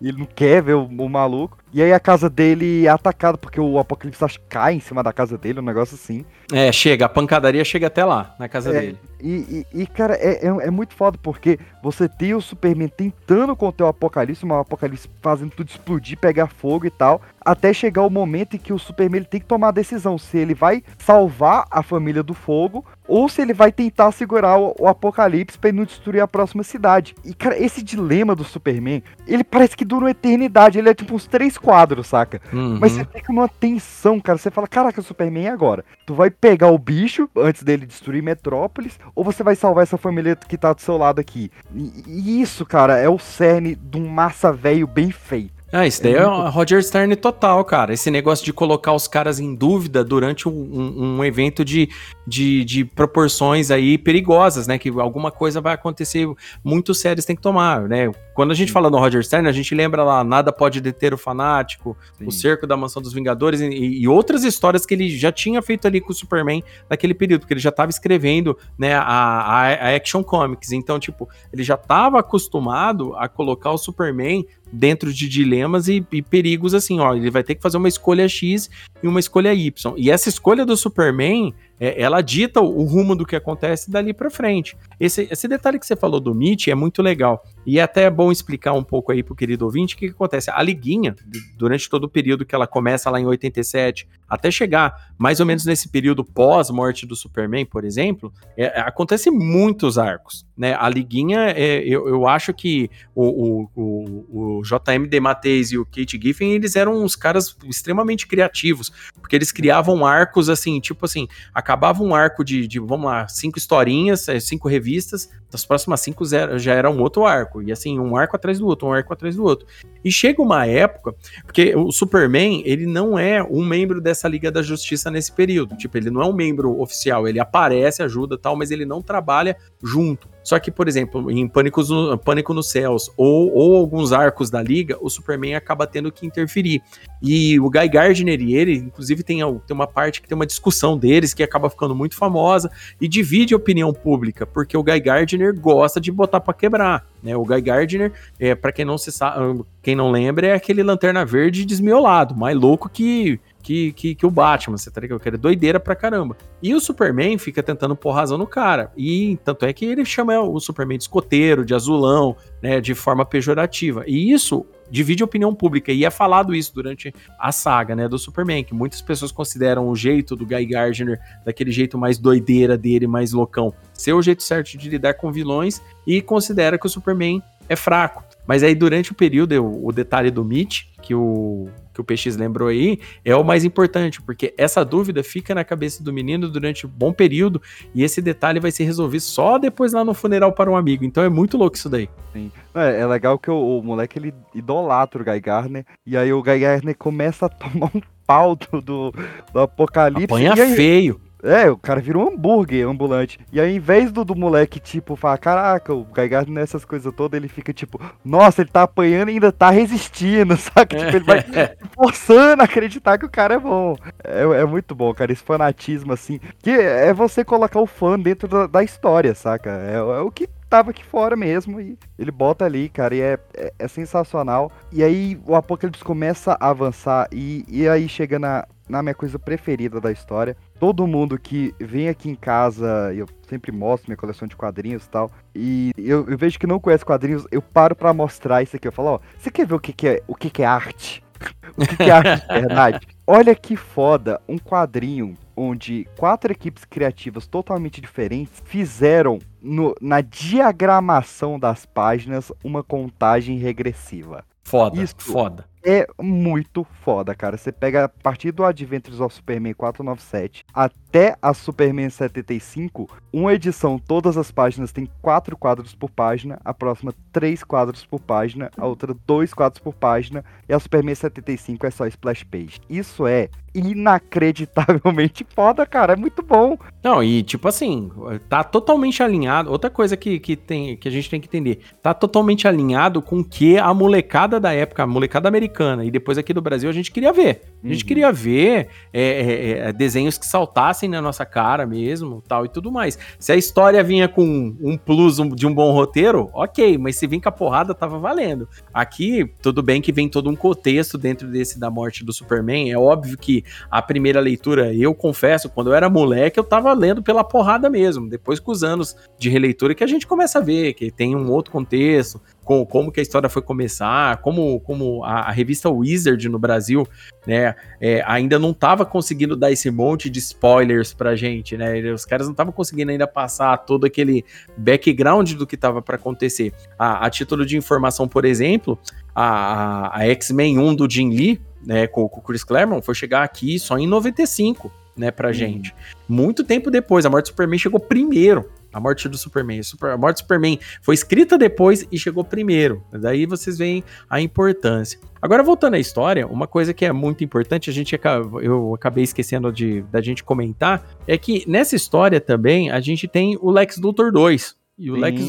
Ele 0.00 0.18
não 0.18 0.26
quer 0.26 0.62
ver 0.62 0.74
o, 0.74 0.84
o, 0.84 1.08
maluco. 1.08 1.58
E 1.72 1.82
aí 1.82 1.92
a 1.92 2.00
casa 2.00 2.30
dele 2.30 2.86
é 2.86 2.88
atacada 2.88 3.36
porque 3.36 3.60
o 3.60 3.78
Apocalipse 3.78 4.24
acho, 4.24 4.40
cai 4.48 4.74
em 4.74 4.80
cima 4.80 5.02
da 5.02 5.12
casa 5.12 5.36
dele, 5.36 5.60
um 5.60 5.64
negócio 5.64 5.94
assim. 5.94 6.24
É, 6.52 6.72
chega, 6.72 7.04
a 7.04 7.08
pancadaria 7.08 7.64
chega 7.64 7.86
até 7.86 8.04
lá, 8.04 8.34
na 8.38 8.48
casa 8.48 8.70
é, 8.70 8.80
dele. 8.80 8.98
E, 9.20 9.64
e, 9.74 9.82
e 9.82 9.86
cara, 9.86 10.14
é, 10.14 10.46
é, 10.46 10.48
é, 10.48 10.70
muito 10.70 10.94
foda 10.94 11.18
porque 11.22 11.58
você 11.82 12.08
tem 12.08 12.34
o 12.34 12.40
Superman 12.40 12.88
tentando 12.88 13.54
conter 13.54 13.84
o 13.84 13.88
Apocalipse, 13.88 14.46
mas 14.46 14.58
o 14.58 14.60
Apocalipse 14.62 15.08
fazendo 15.20 15.50
tudo 15.50 15.68
explodir, 15.68 16.18
pegar 16.18 16.46
fogo 16.46 16.86
e 16.86 16.90
tal 16.90 17.20
até 17.50 17.72
chegar 17.72 18.02
o 18.02 18.10
momento 18.10 18.54
em 18.54 18.58
que 18.58 18.72
o 18.72 18.78
Superman 18.78 19.24
tem 19.24 19.40
que 19.40 19.46
tomar 19.46 19.68
a 19.68 19.72
decisão 19.72 20.16
se 20.16 20.38
ele 20.38 20.54
vai 20.54 20.84
salvar 20.98 21.66
a 21.68 21.82
família 21.82 22.22
do 22.22 22.32
fogo 22.32 22.84
ou 23.08 23.28
se 23.28 23.42
ele 23.42 23.52
vai 23.52 23.72
tentar 23.72 24.12
segurar 24.12 24.56
o, 24.56 24.72
o 24.78 24.86
apocalipse 24.86 25.58
para 25.58 25.72
não 25.72 25.84
destruir 25.84 26.20
a 26.20 26.28
próxima 26.28 26.62
cidade. 26.62 27.12
E 27.24 27.34
cara, 27.34 27.60
esse 27.60 27.82
dilema 27.82 28.36
do 28.36 28.44
Superman, 28.44 29.02
ele 29.26 29.42
parece 29.42 29.76
que 29.76 29.84
dura 29.84 30.04
uma 30.04 30.12
eternidade, 30.12 30.78
ele 30.78 30.88
é 30.88 30.94
tipo 30.94 31.12
uns 31.12 31.26
três 31.26 31.58
quadros, 31.58 32.06
saca? 32.06 32.40
Uhum. 32.52 32.78
Mas 32.80 32.92
você 32.92 33.04
fica 33.04 33.32
numa 33.32 33.48
tensão, 33.48 34.20
cara, 34.20 34.38
você 34.38 34.48
fala, 34.48 34.68
caraca, 34.68 35.02
Superman, 35.02 35.44
e 35.44 35.48
agora? 35.48 35.84
Tu 36.06 36.14
vai 36.14 36.30
pegar 36.30 36.68
o 36.68 36.78
bicho 36.78 37.28
antes 37.36 37.64
dele 37.64 37.84
destruir 37.84 38.22
Metrópolis 38.22 38.96
ou 39.12 39.24
você 39.24 39.42
vai 39.42 39.56
salvar 39.56 39.82
essa 39.82 39.98
família 39.98 40.36
que 40.36 40.56
tá 40.56 40.72
do 40.72 40.80
seu 40.80 40.96
lado 40.96 41.20
aqui? 41.20 41.50
E, 41.74 42.04
e 42.06 42.40
isso, 42.40 42.64
cara, 42.64 42.96
é 42.96 43.08
o 43.08 43.18
cerne 43.18 43.74
de 43.74 43.98
um 43.98 44.08
massa 44.08 44.52
velho 44.52 44.86
bem 44.86 45.10
feito. 45.10 45.59
Ah, 45.72 45.86
isso 45.86 46.02
daí 46.02 46.14
é, 46.14 46.18
é 46.18 46.26
muito... 46.26 46.50
Roger 46.50 46.82
Stern 46.82 47.14
total, 47.16 47.64
cara. 47.64 47.92
Esse 47.92 48.10
negócio 48.10 48.44
de 48.44 48.52
colocar 48.52 48.92
os 48.92 49.06
caras 49.06 49.38
em 49.38 49.54
dúvida 49.54 50.02
durante 50.02 50.48
um, 50.48 50.52
um, 50.52 51.16
um 51.16 51.24
evento 51.24 51.64
de, 51.64 51.88
de, 52.26 52.64
de, 52.64 52.84
proporções 52.84 53.70
aí 53.70 53.96
perigosas, 53.96 54.66
né? 54.66 54.78
Que 54.78 54.88
alguma 54.88 55.30
coisa 55.30 55.60
vai 55.60 55.74
acontecer 55.74 56.28
muito 56.64 56.92
sério, 56.92 57.24
tem 57.24 57.36
que 57.36 57.42
tomar, 57.42 57.82
né? 57.82 58.10
Quando 58.34 58.50
a 58.52 58.54
gente 58.54 58.68
Sim. 58.68 58.74
fala 58.74 58.90
no 58.90 58.98
Roger 58.98 59.22
Stern, 59.22 59.48
a 59.48 59.52
gente 59.52 59.74
lembra 59.74 60.02
lá, 60.02 60.24
nada 60.24 60.50
pode 60.50 60.80
deter 60.80 61.14
o 61.14 61.18
fanático, 61.18 61.96
Sim. 62.18 62.26
o 62.26 62.32
cerco 62.32 62.66
da 62.66 62.76
mansão 62.76 63.02
dos 63.02 63.12
Vingadores 63.12 63.60
e, 63.60 63.66
e, 63.68 64.08
outras 64.08 64.44
histórias 64.44 64.86
que 64.86 64.94
ele 64.94 65.10
já 65.10 65.30
tinha 65.30 65.60
feito 65.60 65.86
ali 65.86 66.00
com 66.00 66.10
o 66.10 66.14
Superman 66.14 66.64
naquele 66.88 67.14
período, 67.14 67.40
porque 67.40 67.54
ele 67.54 67.60
já 67.60 67.68
estava 67.68 67.90
escrevendo, 67.90 68.56
né, 68.78 68.94
a, 68.94 69.02
a, 69.02 69.66
a 69.66 69.96
Action 69.96 70.24
Comics. 70.24 70.72
Então, 70.72 70.98
tipo, 70.98 71.28
ele 71.52 71.62
já 71.62 71.74
estava 71.74 72.18
acostumado 72.18 73.14
a 73.16 73.28
colocar 73.28 73.70
o 73.72 73.78
Superman 73.78 74.44
dentro 74.72 75.12
de 75.12 75.28
dilemas 75.28 75.88
e, 75.88 76.04
e, 76.12 76.22
perigos 76.22 76.74
assim, 76.74 77.00
ó, 77.00 77.14
ele 77.14 77.30
vai 77.30 77.42
ter 77.42 77.54
que 77.54 77.62
fazer 77.62 77.76
uma 77.76 77.88
escolha 77.88 78.28
X 78.28 78.70
e 79.02 79.06
uma 79.06 79.20
escolha 79.20 79.54
Y. 79.54 79.94
E 79.96 80.10
essa 80.10 80.28
escolha 80.28 80.64
do 80.64 80.76
Superman 80.76 81.52
é, 81.80 82.00
ela 82.00 82.20
dita 82.20 82.60
o, 82.60 82.84
rumo 82.84 83.16
do 83.16 83.24
que 83.24 83.34
acontece 83.34 83.90
dali 83.90 84.12
para 84.12 84.30
frente. 84.30 84.76
Esse, 85.00 85.26
esse 85.30 85.48
detalhe 85.48 85.78
que 85.78 85.86
você 85.86 85.96
falou 85.96 86.20
do 86.20 86.34
Mitch 86.34 86.68
é 86.68 86.74
muito 86.74 87.00
legal. 87.00 87.42
E 87.64 87.78
é 87.78 87.82
até 87.82 88.08
bom 88.10 88.30
explicar 88.30 88.74
um 88.74 88.84
pouco 88.84 89.10
aí 89.10 89.22
pro 89.22 89.34
querido 89.34 89.64
ouvinte 89.64 89.94
o 89.94 89.98
que, 89.98 90.08
que 90.08 90.14
acontece. 90.14 90.50
A 90.50 90.62
liguinha, 90.62 91.16
durante 91.56 91.88
todo 91.88 92.04
o 92.04 92.08
período 92.08 92.44
que 92.44 92.54
ela 92.54 92.66
começa 92.66 93.08
lá 93.08 93.18
em 93.18 93.24
87, 93.24 94.06
até 94.28 94.50
chegar 94.50 95.10
mais 95.18 95.40
ou 95.40 95.46
menos 95.46 95.64
nesse 95.64 95.88
período 95.88 96.24
pós-morte 96.24 97.06
do 97.06 97.16
Superman, 97.16 97.64
por 97.64 97.84
exemplo, 97.84 98.32
é, 98.56 98.80
acontece 98.80 99.30
muitos 99.30 99.98
arcos. 99.98 100.46
Né? 100.56 100.76
A 100.78 100.88
liguinha, 100.88 101.50
é, 101.56 101.82
eu, 101.82 102.06
eu 102.06 102.28
acho 102.28 102.52
que 102.52 102.90
o, 103.14 103.24
o, 103.24 103.70
o, 103.74 104.58
o 104.58 104.62
JM 104.62 105.08
DeMatteis 105.08 105.72
e 105.72 105.78
o 105.78 105.86
Kate 105.86 106.20
Giffen, 106.20 106.52
eles 106.52 106.76
eram 106.76 107.02
uns 107.02 107.16
caras 107.16 107.56
extremamente 107.64 108.26
criativos, 108.26 108.92
porque 109.20 109.34
eles 109.34 109.50
criavam 109.50 110.04
arcos 110.04 110.48
assim, 110.48 110.78
tipo 110.80 111.06
assim, 111.06 111.26
a 111.54 111.62
acabava 111.70 112.02
um 112.02 112.12
arco 112.12 112.44
de, 112.44 112.66
de, 112.66 112.80
vamos 112.80 113.06
lá, 113.06 113.28
cinco 113.28 113.56
historinhas, 113.56 114.28
é, 114.28 114.40
cinco 114.40 114.68
revistas, 114.68 115.30
das 115.48 115.64
próximas 115.64 116.00
cinco 116.00 116.24
já 116.26 116.74
era 116.74 116.90
um 116.90 117.00
outro 117.00 117.24
arco. 117.24 117.62
E 117.62 117.70
assim, 117.70 117.98
um 117.98 118.16
arco 118.16 118.34
atrás 118.34 118.58
do 118.58 118.66
outro, 118.66 118.88
um 118.88 118.92
arco 118.92 119.12
atrás 119.12 119.36
do 119.36 119.44
outro. 119.44 119.66
E 120.04 120.10
chega 120.10 120.42
uma 120.42 120.66
época, 120.66 121.14
porque 121.44 121.74
o 121.76 121.92
Superman, 121.92 122.62
ele 122.64 122.86
não 122.86 123.16
é 123.16 123.42
um 123.42 123.64
membro 123.64 124.00
dessa 124.00 124.28
Liga 124.28 124.50
da 124.50 124.62
Justiça 124.62 125.10
nesse 125.10 125.30
período. 125.30 125.76
Tipo, 125.76 125.96
ele 125.96 126.10
não 126.10 126.22
é 126.22 126.26
um 126.26 126.32
membro 126.32 126.80
oficial, 126.80 127.28
ele 127.28 127.38
aparece, 127.38 128.02
ajuda 128.02 128.36
tal, 128.36 128.56
mas 128.56 128.72
ele 128.72 128.84
não 128.84 129.00
trabalha 129.00 129.56
junto. 129.82 130.28
Só 130.42 130.58
que, 130.58 130.70
por 130.70 130.88
exemplo, 130.88 131.30
em 131.30 131.46
Pânico, 131.46 131.82
no, 131.82 132.18
Pânico 132.18 132.54
nos 132.54 132.70
Céus 132.70 133.10
ou, 133.16 133.52
ou 133.54 133.76
alguns 133.76 134.12
arcos 134.12 134.50
da 134.50 134.62
Liga, 134.62 134.96
o 135.00 135.10
Superman 135.10 135.54
acaba 135.54 135.86
tendo 135.86 136.10
que 136.10 136.26
interferir. 136.26 136.82
E 137.22 137.58
o 137.60 137.68
Guy 137.68 137.88
Gardner 137.88 138.40
e 138.40 138.54
ele, 138.54 138.76
inclusive, 138.76 139.22
tem, 139.22 139.38
tem 139.38 139.74
uma 139.74 139.86
parte 139.86 140.20
que 140.20 140.28
tem 140.28 140.34
uma 140.34 140.46
discussão 140.46 140.96
deles 140.96 141.34
que 141.34 141.42
acaba 141.42 141.68
ficando 141.68 141.94
muito 141.94 142.16
famosa 142.16 142.70
e 143.00 143.06
divide 143.06 143.54
a 143.54 143.56
opinião 143.56 143.92
pública, 143.92 144.46
porque 144.46 144.76
o 144.76 144.82
Guy 144.82 145.00
Gardner 145.00 145.58
gosta 145.58 146.00
de 146.00 146.10
botar 146.10 146.40
para 146.40 146.54
quebrar. 146.54 147.06
Né? 147.22 147.36
O 147.36 147.44
Guy 147.44 147.60
Gardner, 147.60 148.12
é, 148.38 148.54
para 148.54 148.72
quem 148.72 148.84
não 148.84 148.96
se 148.96 149.12
sabe, 149.12 149.62
quem 149.82 149.94
não 149.94 150.10
lembra, 150.10 150.46
é 150.46 150.54
aquele 150.54 150.82
lanterna 150.82 151.24
verde 151.24 151.64
desmiolado, 151.64 152.34
mais 152.34 152.56
louco 152.56 152.88
que 152.88 153.38
que, 153.62 153.92
que, 153.92 154.14
que, 154.14 154.26
o 154.26 154.30
Batman, 154.30 154.76
você 154.76 154.90
tá 154.90 155.00
ligado? 155.00 155.20
Que 155.20 155.28
é 155.28 155.32
doideira 155.32 155.78
pra 155.78 155.94
caramba. 155.94 156.36
E 156.62 156.74
o 156.74 156.80
Superman 156.80 157.38
fica 157.38 157.62
tentando 157.62 157.94
pôr 157.94 158.12
razão 158.12 158.38
no 158.38 158.46
cara. 158.46 158.90
E 158.96 159.38
tanto 159.44 159.64
é 159.64 159.72
que 159.72 159.84
ele 159.84 160.04
chama 160.04 160.40
o 160.40 160.58
Superman 160.58 160.98
de 160.98 161.04
escoteiro, 161.04 161.64
de 161.64 161.74
azulão, 161.74 162.36
né? 162.62 162.80
De 162.80 162.94
forma 162.94 163.24
pejorativa. 163.24 164.04
E 164.06 164.32
isso 164.32 164.66
divide 164.90 165.22
a 165.22 165.26
opinião 165.26 165.54
pública. 165.54 165.92
E 165.92 166.04
é 166.04 166.10
falado 166.10 166.54
isso 166.54 166.74
durante 166.74 167.14
a 167.38 167.52
saga, 167.52 167.94
né? 167.94 168.08
Do 168.08 168.18
Superman, 168.18 168.64
que 168.64 168.74
muitas 168.74 169.00
pessoas 169.00 169.30
consideram 169.30 169.88
o 169.88 169.94
jeito 169.94 170.34
do 170.34 170.46
Guy 170.46 170.66
Gardner, 170.66 171.20
daquele 171.44 171.70
jeito 171.70 171.96
mais 171.96 172.18
doideira 172.18 172.76
dele, 172.76 173.06
mais 173.06 173.32
loucão, 173.32 173.72
ser 173.92 174.12
o 174.12 174.22
jeito 174.22 174.42
certo 174.42 174.76
de 174.76 174.88
lidar 174.88 175.14
com 175.14 175.30
vilões. 175.30 175.80
E 176.06 176.20
considera 176.20 176.78
que 176.78 176.86
o 176.86 176.90
Superman 176.90 177.42
é 177.68 177.76
fraco. 177.76 178.24
Mas 178.46 178.64
aí, 178.64 178.74
durante 178.74 179.12
o 179.12 179.14
período, 179.14 179.52
o, 179.62 179.86
o 179.86 179.92
detalhe 179.92 180.30
do 180.30 180.44
Mitch, 180.44 180.86
que 181.00 181.14
o, 181.14 181.68
que 182.02 182.12
o 182.12 182.16
PX 182.16 182.36
lembrou 182.36 182.68
aí, 182.68 182.98
é 183.24 183.34
o 183.34 183.44
mais 183.44 183.64
importante, 183.64 184.20
porque 184.22 184.54
essa 184.56 184.84
dúvida 184.84 185.22
fica 185.22 185.54
na 185.54 185.64
cabeça 185.64 186.02
do 186.02 186.12
menino 186.12 186.48
durante 186.48 186.86
um 186.86 186.90
bom 186.90 187.12
período 187.12 187.60
e 187.94 188.02
esse 188.02 188.20
detalhe 188.22 188.60
vai 188.60 188.70
se 188.70 188.82
resolver 188.84 189.20
só 189.20 189.58
depois 189.58 189.92
lá 189.92 190.04
no 190.04 190.14
funeral 190.14 190.52
para 190.52 190.70
um 190.70 190.76
amigo. 190.76 191.04
Então 191.04 191.22
é 191.22 191.28
muito 191.28 191.56
louco 191.56 191.76
isso 191.76 191.88
daí. 191.88 192.08
Sim. 192.32 192.50
É, 192.74 193.00
é 193.00 193.06
legal 193.06 193.38
que 193.38 193.50
o, 193.50 193.78
o, 193.78 193.82
moleque 193.82 194.18
ele 194.18 194.34
idolatra 194.54 195.20
o 195.20 195.24
Guy 195.24 195.40
Garner 195.40 195.84
e 196.06 196.16
aí 196.16 196.32
o 196.32 196.42
Guy 196.42 196.60
Garner 196.60 196.96
começa 196.96 197.46
a 197.46 197.48
tomar 197.50 197.90
um 197.94 198.00
pau 198.26 198.56
do, 198.56 198.80
do, 198.80 199.14
do 199.52 199.60
apocalipse. 199.60 200.24
Apanha 200.24 200.54
aí, 200.54 200.74
feio. 200.74 201.20
É, 201.42 201.70
o 201.70 201.76
cara 201.76 202.00
vira 202.00 202.18
um 202.18 202.28
hambúrguer 202.28 202.86
ambulante. 202.86 203.38
E 203.52 203.60
aí, 203.60 203.76
em 203.76 203.80
vez 203.80 204.12
do, 204.12 204.24
do 204.24 204.34
moleque, 204.34 204.78
tipo, 204.78 205.16
falar, 205.16 205.38
caraca, 205.38 205.94
o 205.94 206.04
Gaigato 206.04 206.50
nessas 206.50 206.84
coisas 206.84 207.12
todas, 207.14 207.36
ele 207.36 207.48
fica 207.48 207.72
tipo, 207.72 208.00
nossa, 208.24 208.62
ele 208.62 208.70
tá 208.70 208.82
apanhando 208.82 209.30
e 209.30 209.34
ainda 209.34 209.52
tá 209.52 209.70
resistindo, 209.70 210.56
saca? 210.58 210.96
Tipo, 210.96 211.16
ele 211.16 211.24
vai 211.24 211.44
forçando 211.94 212.62
a 212.62 212.64
acreditar 212.64 213.18
que 213.18 213.26
o 213.26 213.30
cara 213.30 213.54
é 213.54 213.58
bom. 213.58 213.96
É, 214.22 214.42
é, 214.42 214.64
muito 214.64 214.94
bom, 214.94 215.12
cara, 215.14 215.32
esse 215.32 215.42
fanatismo, 215.42 216.12
assim, 216.12 216.38
que 216.62 216.70
é 216.70 217.12
você 217.12 217.44
colocar 217.44 217.80
o 217.80 217.86
fã 217.86 218.18
dentro 218.18 218.46
da, 218.46 218.66
da 218.66 218.82
história, 218.82 219.34
saca? 219.34 219.70
É, 219.70 219.94
é 219.96 220.20
o 220.20 220.30
que 220.30 220.48
tava 220.70 220.90
aqui 220.92 221.04
fora 221.04 221.34
mesmo 221.34 221.80
e 221.80 221.98
ele 222.16 222.30
bota 222.30 222.64
ali, 222.64 222.88
cara, 222.88 223.14
e 223.14 223.20
é, 223.20 223.38
é, 223.54 223.72
é 223.76 223.88
sensacional. 223.88 224.70
E 224.92 225.02
aí 225.02 225.38
o 225.44 225.56
Apocalipse 225.56 226.04
começa 226.04 226.56
a 226.60 226.70
avançar 226.70 227.28
e, 227.32 227.64
e 227.68 227.88
aí 227.88 228.08
chega 228.08 228.38
na, 228.38 228.64
na 228.90 229.02
minha 229.02 229.14
coisa 229.14 229.38
preferida 229.38 230.00
da 230.00 230.10
história. 230.10 230.56
Todo 230.78 231.06
mundo 231.06 231.38
que 231.38 231.72
vem 231.78 232.08
aqui 232.08 232.28
em 232.28 232.34
casa, 232.34 233.12
eu 233.14 233.26
sempre 233.48 233.70
mostro 233.70 234.10
minha 234.10 234.16
coleção 234.16 234.48
de 234.48 234.56
quadrinhos 234.56 235.04
e 235.04 235.08
tal, 235.08 235.30
e 235.54 235.92
eu, 235.96 236.26
eu 236.28 236.36
vejo 236.36 236.58
que 236.58 236.66
não 236.66 236.80
conhece 236.80 237.04
quadrinhos, 237.04 237.46
eu 237.50 237.62
paro 237.62 237.94
para 237.94 238.12
mostrar 238.12 238.62
isso 238.62 238.76
aqui. 238.76 238.88
Eu 238.88 238.92
falo, 238.92 239.08
ó, 239.08 239.20
você 239.38 239.50
quer 239.50 239.66
ver 239.66 239.74
o 239.74 239.80
que, 239.80 239.92
que 239.92 240.08
é 240.08 240.22
o 240.26 240.34
que, 240.34 240.50
que 240.50 240.62
é 240.62 240.66
arte? 240.66 241.22
o 241.76 241.86
que, 241.86 241.96
que 241.96 242.02
é 242.02 242.10
arte 242.10 242.46
de 242.46 242.60
verdade? 242.60 243.08
Olha 243.26 243.54
que 243.54 243.76
foda, 243.76 244.40
um 244.48 244.58
quadrinho 244.58 245.36
onde 245.56 246.08
quatro 246.16 246.50
equipes 246.50 246.84
criativas 246.84 247.46
totalmente 247.46 248.00
diferentes 248.00 248.62
fizeram 248.64 249.38
no, 249.62 249.94
na 250.00 250.20
diagramação 250.20 251.58
das 251.58 251.86
páginas 251.86 252.50
uma 252.64 252.82
contagem 252.82 253.58
regressiva. 253.58 254.44
Foda, 254.64 255.00
Isso 255.00 255.14
foda 255.18 255.69
é 255.84 256.06
muito 256.20 256.84
foda, 256.84 257.34
cara. 257.34 257.56
Você 257.56 257.72
pega 257.72 258.04
a 258.04 258.08
partir 258.08 258.52
do 258.52 258.64
Adventures 258.64 259.20
of 259.20 259.34
Superman 259.34 259.74
497 259.74 260.64
até 260.72 261.36
a 261.40 261.52
Superman 261.52 262.08
75, 262.08 263.08
uma 263.32 263.52
edição, 263.54 263.98
todas 263.98 264.36
as 264.36 264.50
páginas 264.50 264.92
tem 264.92 265.08
quatro 265.20 265.56
quadros 265.56 265.94
por 265.94 266.10
página, 266.10 266.60
a 266.64 266.72
próxima 266.72 267.12
três 267.32 267.64
quadros 267.64 268.04
por 268.04 268.20
página, 268.20 268.70
a 268.76 268.86
outra 268.86 269.14
dois 269.26 269.52
quadros 269.52 269.80
por 269.80 269.94
página, 269.94 270.44
e 270.68 270.72
a 270.72 270.78
Superman 270.78 271.14
75 271.14 271.86
é 271.86 271.90
só 271.90 272.06
splash 272.06 272.44
page. 272.44 272.80
Isso 272.88 273.26
é 273.26 273.48
inacreditavelmente 273.74 275.46
foda, 275.54 275.86
cara. 275.86 276.14
É 276.14 276.16
muito 276.16 276.42
bom. 276.42 276.76
Não, 277.02 277.22
e 277.22 277.42
tipo 277.42 277.68
assim, 277.68 278.10
tá 278.48 278.62
totalmente 278.64 279.22
alinhado. 279.22 279.70
Outra 279.70 279.90
coisa 279.90 280.16
que, 280.16 280.38
que, 280.38 280.56
tem, 280.56 280.96
que 280.96 281.08
a 281.08 281.10
gente 281.10 281.30
tem 281.30 281.40
que 281.40 281.46
entender: 281.46 281.80
tá 282.02 282.12
totalmente 282.12 282.66
alinhado 282.66 283.22
com 283.22 283.40
o 283.40 283.44
que 283.44 283.78
a 283.78 283.92
molecada 283.94 284.58
da 284.58 284.72
época, 284.72 285.02
a 285.02 285.06
molecada 285.06 285.48
americana, 285.48 286.04
e 286.04 286.10
depois 286.10 286.38
aqui 286.38 286.52
do 286.52 286.62
Brasil, 286.62 286.88
a 286.88 286.92
gente 286.92 287.10
queria 287.10 287.32
ver. 287.32 287.62
A 287.82 287.88
gente 287.88 288.02
uhum. 288.02 288.08
queria 288.08 288.32
ver 288.32 288.88
é, 289.12 289.22
é, 289.22 289.70
é, 289.88 289.92
desenhos 289.92 290.36
que 290.36 290.46
saltassem 290.46 291.08
na 291.08 291.20
nossa 291.20 291.46
cara 291.46 291.86
mesmo, 291.86 292.42
tal 292.46 292.64
e 292.64 292.68
tudo 292.68 292.92
mais. 292.92 293.18
Se 293.38 293.52
a 293.52 293.56
história 293.56 294.02
vinha 294.02 294.28
com 294.28 294.76
um 294.80 294.96
plus 294.96 295.36
de 295.54 295.66
um 295.66 295.74
bom 295.74 295.90
roteiro, 295.92 296.50
ok, 296.52 296.98
mas 296.98 297.16
se 297.16 297.26
vinha 297.26 297.40
com 297.40 297.48
a 297.48 297.52
porrada, 297.52 297.94
tava 297.94 298.18
valendo. 298.18 298.68
Aqui, 298.92 299.50
tudo 299.62 299.82
bem 299.82 300.02
que 300.02 300.12
vem 300.12 300.28
todo 300.28 300.50
um 300.50 300.56
contexto 300.56 301.16
dentro 301.16 301.48
desse 301.48 301.78
da 301.78 301.90
morte 301.90 302.24
do 302.24 302.32
Superman. 302.32 302.90
É 302.90 302.98
óbvio 302.98 303.38
que 303.38 303.64
a 303.90 304.02
primeira 304.02 304.40
leitura, 304.40 304.94
eu 304.94 305.14
confesso, 305.14 305.68
quando 305.68 305.90
eu 305.90 305.94
era 305.94 306.10
moleque, 306.10 306.58
eu 306.58 306.64
tava 306.64 306.92
lendo 306.92 307.22
pela 307.22 307.42
porrada 307.42 307.88
mesmo. 307.88 308.28
Depois, 308.28 308.60
com 308.60 308.70
os 308.70 308.84
anos 308.84 309.16
de 309.38 309.48
releitura, 309.48 309.94
que 309.94 310.04
a 310.04 310.06
gente 310.06 310.26
começa 310.26 310.58
a 310.58 310.62
ver 310.62 310.94
que 310.94 311.10
tem 311.10 311.34
um 311.34 311.50
outro 311.50 311.72
contexto, 311.72 312.40
com, 312.70 312.86
como 312.86 313.10
que 313.10 313.18
a 313.18 313.22
história 313.22 313.48
foi 313.48 313.62
começar, 313.62 314.36
como, 314.36 314.78
como 314.78 315.24
a, 315.24 315.48
a 315.48 315.50
revista 315.50 315.90
Wizard 315.90 316.48
no 316.48 316.56
Brasil, 316.56 317.04
né, 317.44 317.74
é, 318.00 318.22
ainda 318.24 318.60
não 318.60 318.70
estava 318.70 319.04
conseguindo 319.04 319.56
dar 319.56 319.72
esse 319.72 319.90
monte 319.90 320.30
de 320.30 320.38
spoilers 320.38 321.12
pra 321.12 321.34
gente, 321.34 321.76
né? 321.76 322.00
Os 322.12 322.24
caras 322.24 322.46
não 322.46 322.52
estavam 322.52 322.72
conseguindo 322.72 323.10
ainda 323.10 323.26
passar 323.26 323.76
todo 323.78 324.06
aquele 324.06 324.44
background 324.76 325.54
do 325.54 325.66
que 325.66 325.74
estava 325.74 326.00
para 326.00 326.14
acontecer. 326.14 326.72
A, 326.96 327.26
a, 327.26 327.30
título 327.30 327.66
de 327.66 327.76
informação, 327.76 328.28
por 328.28 328.44
exemplo, 328.44 328.96
a, 329.34 330.16
a 330.16 330.28
X-Men 330.28 330.78
1 330.78 330.94
do 330.94 331.10
Jim 331.10 331.30
Lee, 331.30 331.60
né, 331.84 332.06
com, 332.06 332.28
com 332.28 332.38
o 332.38 332.42
Chris 332.42 332.62
Claremont, 332.62 333.04
foi 333.04 333.16
chegar 333.16 333.42
aqui 333.42 333.80
só 333.80 333.98
em 333.98 334.06
95, 334.06 334.92
né, 335.16 335.32
pra 335.32 335.50
hum. 335.50 335.52
gente. 335.52 335.92
Muito 336.28 336.62
tempo 336.62 336.88
depois, 336.88 337.26
a 337.26 337.30
morte 337.30 337.46
do 337.46 337.48
Superman 337.48 337.80
chegou 337.80 337.98
primeiro 337.98 338.70
a 338.92 339.00
morte 339.00 339.28
do 339.28 339.36
Superman. 339.36 339.80
A 340.02 340.16
morte 340.16 340.36
do 340.36 340.40
Superman 340.40 340.78
foi 341.02 341.14
escrita 341.14 341.56
depois 341.56 342.06
e 342.10 342.18
chegou 342.18 342.44
primeiro. 342.44 343.02
Daí 343.12 343.46
vocês 343.46 343.78
veem 343.78 344.04
a 344.28 344.40
importância. 344.40 345.18
Agora, 345.42 345.62
voltando 345.62 345.94
à 345.94 345.98
história, 345.98 346.46
uma 346.46 346.66
coisa 346.66 346.92
que 346.92 347.04
é 347.04 347.12
muito 347.12 347.42
importante, 347.42 347.88
a 347.88 347.92
gente 347.92 348.18
eu 348.62 348.94
acabei 348.94 349.24
esquecendo 349.24 349.72
de 349.72 350.02
da 350.02 350.20
gente 350.20 350.44
comentar, 350.44 351.06
é 351.26 351.38
que 351.38 351.64
nessa 351.66 351.96
história 351.96 352.40
também 352.40 352.90
a 352.90 353.00
gente 353.00 353.26
tem 353.26 353.56
o 353.60 353.70
Lex 353.70 353.96
Luthor 353.96 354.32
2. 354.32 354.80
E 355.00 355.10
o 355.10 355.14
Sim. 355.14 355.20
Lex, 355.22 355.40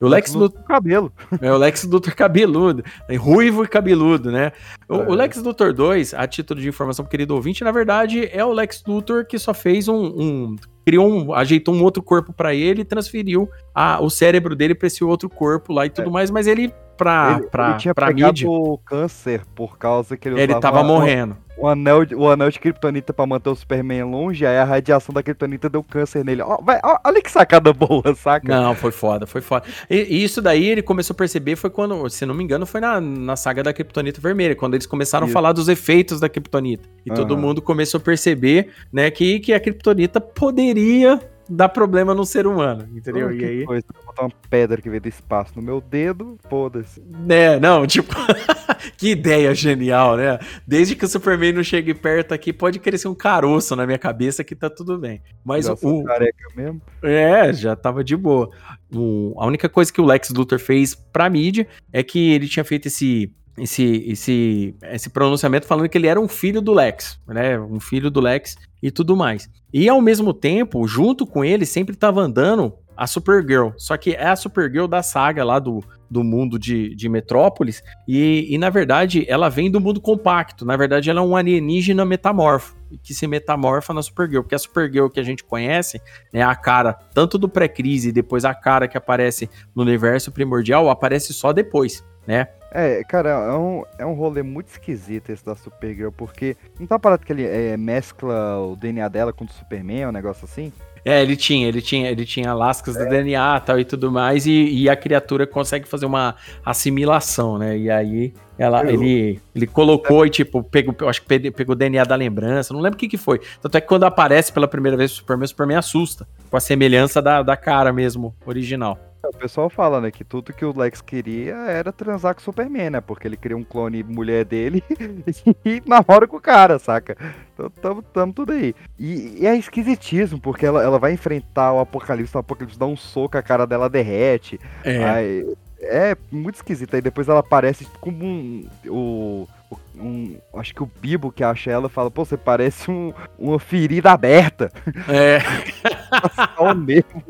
o 0.00 0.08
Lex 0.08 0.34
Luthor 0.34 0.64
cabelo. 0.64 1.12
É 1.40 1.52
o 1.52 1.56
Lex 1.56 1.84
Luthor 1.84 2.12
cabeludo, 2.16 2.82
ruivo 3.16 3.62
e 3.62 3.68
cabeludo, 3.68 4.32
né? 4.32 4.50
O, 4.88 4.96
é. 4.96 5.08
o, 5.08 5.14
Lex 5.14 5.36
Luthor 5.36 5.72
2, 5.72 6.12
a 6.12 6.26
título 6.26 6.60
de 6.60 6.68
informação 6.68 7.04
querido 7.04 7.32
ouvinte, 7.32 7.62
na 7.62 7.70
verdade 7.70 8.28
é 8.32 8.44
o 8.44 8.52
Lex 8.52 8.82
Luthor 8.84 9.24
que 9.24 9.38
só 9.38 9.54
fez 9.54 9.86
um, 9.86 10.06
um 10.06 10.56
criou 10.86 11.08
um, 11.08 11.34
ajeitou 11.34 11.74
um 11.74 11.82
outro 11.82 12.00
corpo 12.00 12.32
para 12.32 12.54
ele 12.54 12.82
e 12.82 12.84
transferiu 12.84 13.50
a, 13.74 14.00
o 14.00 14.08
cérebro 14.08 14.54
dele 14.54 14.72
para 14.72 14.86
esse 14.86 15.02
outro 15.02 15.28
corpo 15.28 15.72
lá 15.72 15.84
e 15.84 15.90
tudo 15.90 16.08
é. 16.08 16.12
mais, 16.12 16.30
mas 16.30 16.46
ele 16.46 16.72
pra, 16.96 17.38
ele, 17.40 17.48
pra, 17.48 17.70
ele 17.70 17.78
tinha 17.78 17.92
pra 17.92 18.12
mídia, 18.12 18.48
câncer 18.84 19.42
por 19.52 19.76
causa 19.76 20.16
que 20.16 20.28
ele 20.28 20.40
Ele 20.40 20.54
tava 20.60 20.84
morrendo 20.84 21.36
o 21.56 21.66
anel, 21.66 22.04
de, 22.04 22.14
o 22.14 22.28
anel 22.28 22.50
de 22.50 22.58
Kryptonita 22.58 23.12
pra 23.12 23.26
manter 23.26 23.48
o 23.48 23.54
Superman 23.54 24.04
longe, 24.04 24.44
aí 24.44 24.58
a 24.58 24.64
radiação 24.64 25.12
da 25.12 25.22
Kryptonita 25.22 25.68
deu 25.68 25.82
câncer 25.82 26.24
nele. 26.24 26.42
Ó, 26.42 26.58
ó, 26.82 26.98
olha 27.04 27.22
que 27.22 27.30
sacada 27.30 27.72
boa, 27.72 28.02
saca? 28.14 28.60
Não, 28.60 28.74
foi 28.74 28.92
foda, 28.92 29.26
foi 29.26 29.40
foda. 29.40 29.64
E, 29.88 29.96
e, 29.96 30.24
isso 30.24 30.42
daí 30.42 30.66
ele 30.66 30.82
começou 30.82 31.14
a 31.14 31.16
perceber 31.16 31.56
foi 31.56 31.70
quando, 31.70 32.08
se 32.10 32.26
não 32.26 32.34
me 32.34 32.44
engano, 32.44 32.66
foi 32.66 32.80
na, 32.80 33.00
na 33.00 33.36
saga 33.36 33.62
da 33.62 33.72
Kryptonita 33.72 34.20
Vermelha, 34.20 34.54
quando 34.54 34.74
eles 34.74 34.86
começaram 34.86 35.26
isso. 35.26 35.32
a 35.32 35.34
falar 35.34 35.52
dos 35.52 35.68
efeitos 35.68 36.20
da 36.20 36.28
Kryptonita. 36.28 36.88
E 37.04 37.10
uhum. 37.10 37.16
todo 37.16 37.38
mundo 37.38 37.62
começou 37.62 37.98
a 37.98 38.02
perceber, 38.02 38.70
né, 38.92 39.10
que, 39.10 39.40
que 39.40 39.52
a 39.52 39.60
Kryptonita 39.60 40.20
poderia 40.20 41.20
dá 41.48 41.68
problema 41.68 42.14
no 42.14 42.24
ser 42.24 42.46
humano, 42.46 42.88
entendeu? 42.94 43.28
Oh, 43.28 43.32
e 43.32 43.44
aí. 43.44 43.64
Coisa, 43.64 43.84
botar 44.04 44.22
uma 44.22 44.32
pedra 44.50 44.80
que 44.80 44.88
veio 44.88 45.00
do 45.00 45.08
espaço 45.08 45.52
no 45.56 45.62
meu 45.62 45.80
dedo, 45.80 46.38
foda-se. 46.48 47.02
É, 47.28 47.58
não, 47.60 47.86
tipo, 47.86 48.14
que 48.96 49.10
ideia 49.10 49.54
genial, 49.54 50.16
né? 50.16 50.38
Desde 50.66 50.94
que 50.96 51.04
o 51.04 51.08
Superman 51.08 51.52
não 51.52 51.62
chegue 51.62 51.94
perto 51.94 52.32
aqui, 52.32 52.52
pode 52.52 52.78
crescer 52.78 53.08
um 53.08 53.14
caroço 53.14 53.74
na 53.76 53.86
minha 53.86 53.98
cabeça 53.98 54.44
que 54.44 54.54
tá 54.54 54.68
tudo 54.68 54.98
bem. 54.98 55.22
Mas 55.44 55.68
o. 55.68 56.04
careca 56.04 56.48
mesmo. 56.54 56.80
É, 57.02 57.52
já 57.52 57.76
tava 57.76 58.02
de 58.02 58.16
boa. 58.16 58.50
O... 58.94 59.34
A 59.38 59.46
única 59.46 59.68
coisa 59.68 59.92
que 59.92 60.00
o 60.00 60.04
Lex 60.04 60.30
Luthor 60.30 60.58
fez 60.58 60.94
pra 60.94 61.30
mídia 61.30 61.66
é 61.92 62.02
que 62.02 62.32
ele 62.32 62.48
tinha 62.48 62.64
feito 62.64 62.86
esse 62.86 63.32
esse, 63.58 64.04
esse, 64.06 64.74
esse 64.82 65.08
pronunciamento 65.08 65.66
falando 65.66 65.88
que 65.88 65.96
ele 65.96 66.06
era 66.06 66.20
um 66.20 66.28
filho 66.28 66.60
do 66.60 66.74
Lex, 66.74 67.18
né? 67.26 67.58
Um 67.58 67.80
filho 67.80 68.10
do 68.10 68.20
Lex 68.20 68.56
e 68.82 68.90
tudo 68.90 69.16
mais. 69.16 69.48
E 69.72 69.88
ao 69.88 70.00
mesmo 70.00 70.32
tempo, 70.32 70.86
junto 70.86 71.26
com 71.26 71.44
ele, 71.44 71.66
sempre 71.66 71.94
estava 71.94 72.20
andando 72.20 72.72
a 72.96 73.06
Supergirl. 73.06 73.70
Só 73.76 73.96
que 73.96 74.12
é 74.12 74.26
a 74.26 74.36
Supergirl 74.36 74.86
da 74.86 75.02
saga 75.02 75.44
lá 75.44 75.58
do, 75.58 75.84
do 76.10 76.24
mundo 76.24 76.58
de, 76.58 76.94
de 76.94 77.08
Metrópolis. 77.08 77.82
E, 78.08 78.46
e, 78.48 78.56
na 78.56 78.70
verdade, 78.70 79.24
ela 79.28 79.48
vem 79.48 79.70
do 79.70 79.80
mundo 79.80 80.00
compacto. 80.00 80.64
Na 80.64 80.76
verdade, 80.76 81.10
ela 81.10 81.20
é 81.20 81.24
um 81.24 81.36
alienígena 81.36 82.04
metamorfo. 82.04 82.74
Que 83.02 83.12
se 83.12 83.26
metamorfa 83.26 83.92
na 83.92 84.02
Supergirl. 84.02 84.42
Porque 84.42 84.54
a 84.54 84.58
Supergirl 84.58 85.08
que 85.08 85.20
a 85.20 85.24
gente 85.24 85.44
conhece, 85.44 86.00
né, 86.32 86.42
a 86.42 86.54
cara 86.54 86.94
tanto 87.12 87.36
do 87.36 87.48
pré-crise 87.48 88.08
e 88.08 88.12
depois 88.12 88.44
a 88.44 88.54
cara 88.54 88.88
que 88.88 88.96
aparece 88.96 89.50
no 89.74 89.82
universo 89.82 90.32
primordial, 90.32 90.88
aparece 90.88 91.34
só 91.34 91.52
depois, 91.52 92.02
né? 92.26 92.48
É, 92.78 93.02
cara, 93.04 93.30
é 93.30 93.56
um, 93.56 93.84
é 94.00 94.04
um 94.04 94.12
rolê 94.12 94.42
muito 94.42 94.68
esquisito 94.68 95.30
esse 95.30 95.42
da 95.42 95.56
Supergirl, 95.56 96.10
porque 96.10 96.58
não 96.78 96.86
tá 96.86 96.98
parado 96.98 97.24
que 97.24 97.32
ele 97.32 97.42
é, 97.42 97.74
mescla 97.74 98.58
o 98.58 98.76
DNA 98.76 99.08
dela 99.08 99.32
com 99.32 99.44
o 99.44 99.46
do 99.46 99.52
Superman, 99.54 100.08
um 100.08 100.12
negócio 100.12 100.44
assim? 100.44 100.70
É, 101.02 101.22
ele 101.22 101.36
tinha, 101.36 101.66
ele 101.66 101.80
tinha, 101.80 102.10
ele 102.10 102.26
tinha 102.26 102.52
lascas 102.52 102.94
é. 102.94 103.02
do 103.02 103.08
DNA 103.08 103.60
tal 103.60 103.80
e 103.80 103.84
tudo 103.86 104.12
mais, 104.12 104.44
e, 104.44 104.50
e, 104.82 104.90
a 104.90 104.96
criatura 104.96 105.46
consegue 105.46 105.88
fazer 105.88 106.04
uma 106.04 106.36
assimilação, 106.62 107.56
né? 107.56 107.78
E 107.78 107.88
aí 107.90 108.34
ela, 108.58 108.84
eu... 108.84 108.90
ele, 108.90 109.40
ele 109.54 109.66
colocou 109.66 110.24
é. 110.24 110.26
e, 110.26 110.30
tipo, 110.30 110.62
pegou, 110.62 111.08
acho 111.08 111.22
que 111.22 111.50
pegou 111.52 111.72
o 111.72 111.78
DNA 111.78 112.04
da 112.04 112.14
lembrança, 112.14 112.74
não 112.74 112.82
lembro 112.82 112.98
o 112.98 113.00
que, 113.00 113.08
que 113.08 113.16
foi. 113.16 113.40
Tanto 113.62 113.78
é 113.78 113.80
que 113.80 113.86
quando 113.86 114.04
aparece 114.04 114.52
pela 114.52 114.68
primeira 114.68 114.98
vez 114.98 115.12
o 115.12 115.14
Superman, 115.14 115.46
o 115.46 115.48
Superman 115.48 115.78
assusta, 115.78 116.28
com 116.50 116.58
a 116.58 116.60
semelhança 116.60 117.22
da, 117.22 117.42
da 117.42 117.56
cara 117.56 117.90
mesmo, 117.90 118.34
original. 118.44 118.98
O 119.28 119.36
pessoal 119.36 119.68
fala, 119.68 120.00
né, 120.00 120.10
que 120.10 120.24
tudo 120.24 120.52
que 120.52 120.64
o 120.64 120.76
Lex 120.76 121.00
queria 121.00 121.54
era 121.54 121.92
transar 121.92 122.34
com 122.34 122.40
o 122.40 122.44
Superman, 122.44 122.90
né? 122.90 123.00
Porque 123.00 123.26
ele 123.26 123.36
queria 123.36 123.56
um 123.56 123.64
clone 123.64 124.02
mulher 124.02 124.44
dele 124.44 124.82
e 125.64 125.82
namora 125.86 126.26
com 126.26 126.36
o 126.36 126.40
cara, 126.40 126.78
saca? 126.78 127.16
Então 127.54 127.70
tamo, 127.70 128.02
tamo 128.02 128.32
tudo 128.32 128.52
aí. 128.52 128.74
E, 128.98 129.38
e, 129.40 129.46
é 129.46 129.56
esquisitíssimo, 129.56 130.40
porque 130.40 130.66
ela, 130.66 130.82
ela 130.82 130.98
vai 130.98 131.12
enfrentar 131.12 131.72
o 131.72 131.80
Apocalipse, 131.80 132.36
o 132.36 132.40
Apocalipse 132.40 132.78
dá 132.78 132.86
um 132.86 132.96
soco, 132.96 133.36
a 133.38 133.42
cara 133.42 133.66
dela 133.66 133.88
derrete. 133.88 134.60
É. 134.84 135.04
Aí, 135.04 135.56
é 135.80 136.16
muito 136.30 136.56
esquisito. 136.56 136.94
Aí 136.94 137.02
depois 137.02 137.28
ela 137.28 137.40
aparece 137.40 137.86
como 138.00 138.24
um. 138.24 138.68
O, 138.86 139.48
um, 139.96 140.36
acho 140.54 140.74
que 140.74 140.82
o 140.82 140.90
Bibo 141.00 141.32
que 141.32 141.42
acha 141.42 141.70
ela 141.70 141.88
fala, 141.88 142.10
pô, 142.10 142.24
você 142.24 142.36
parece 142.36 142.90
um, 142.90 143.12
uma 143.38 143.58
ferida 143.58 144.10
aberta. 144.10 144.70
É. 145.08 145.38
mesmo. 146.76 147.22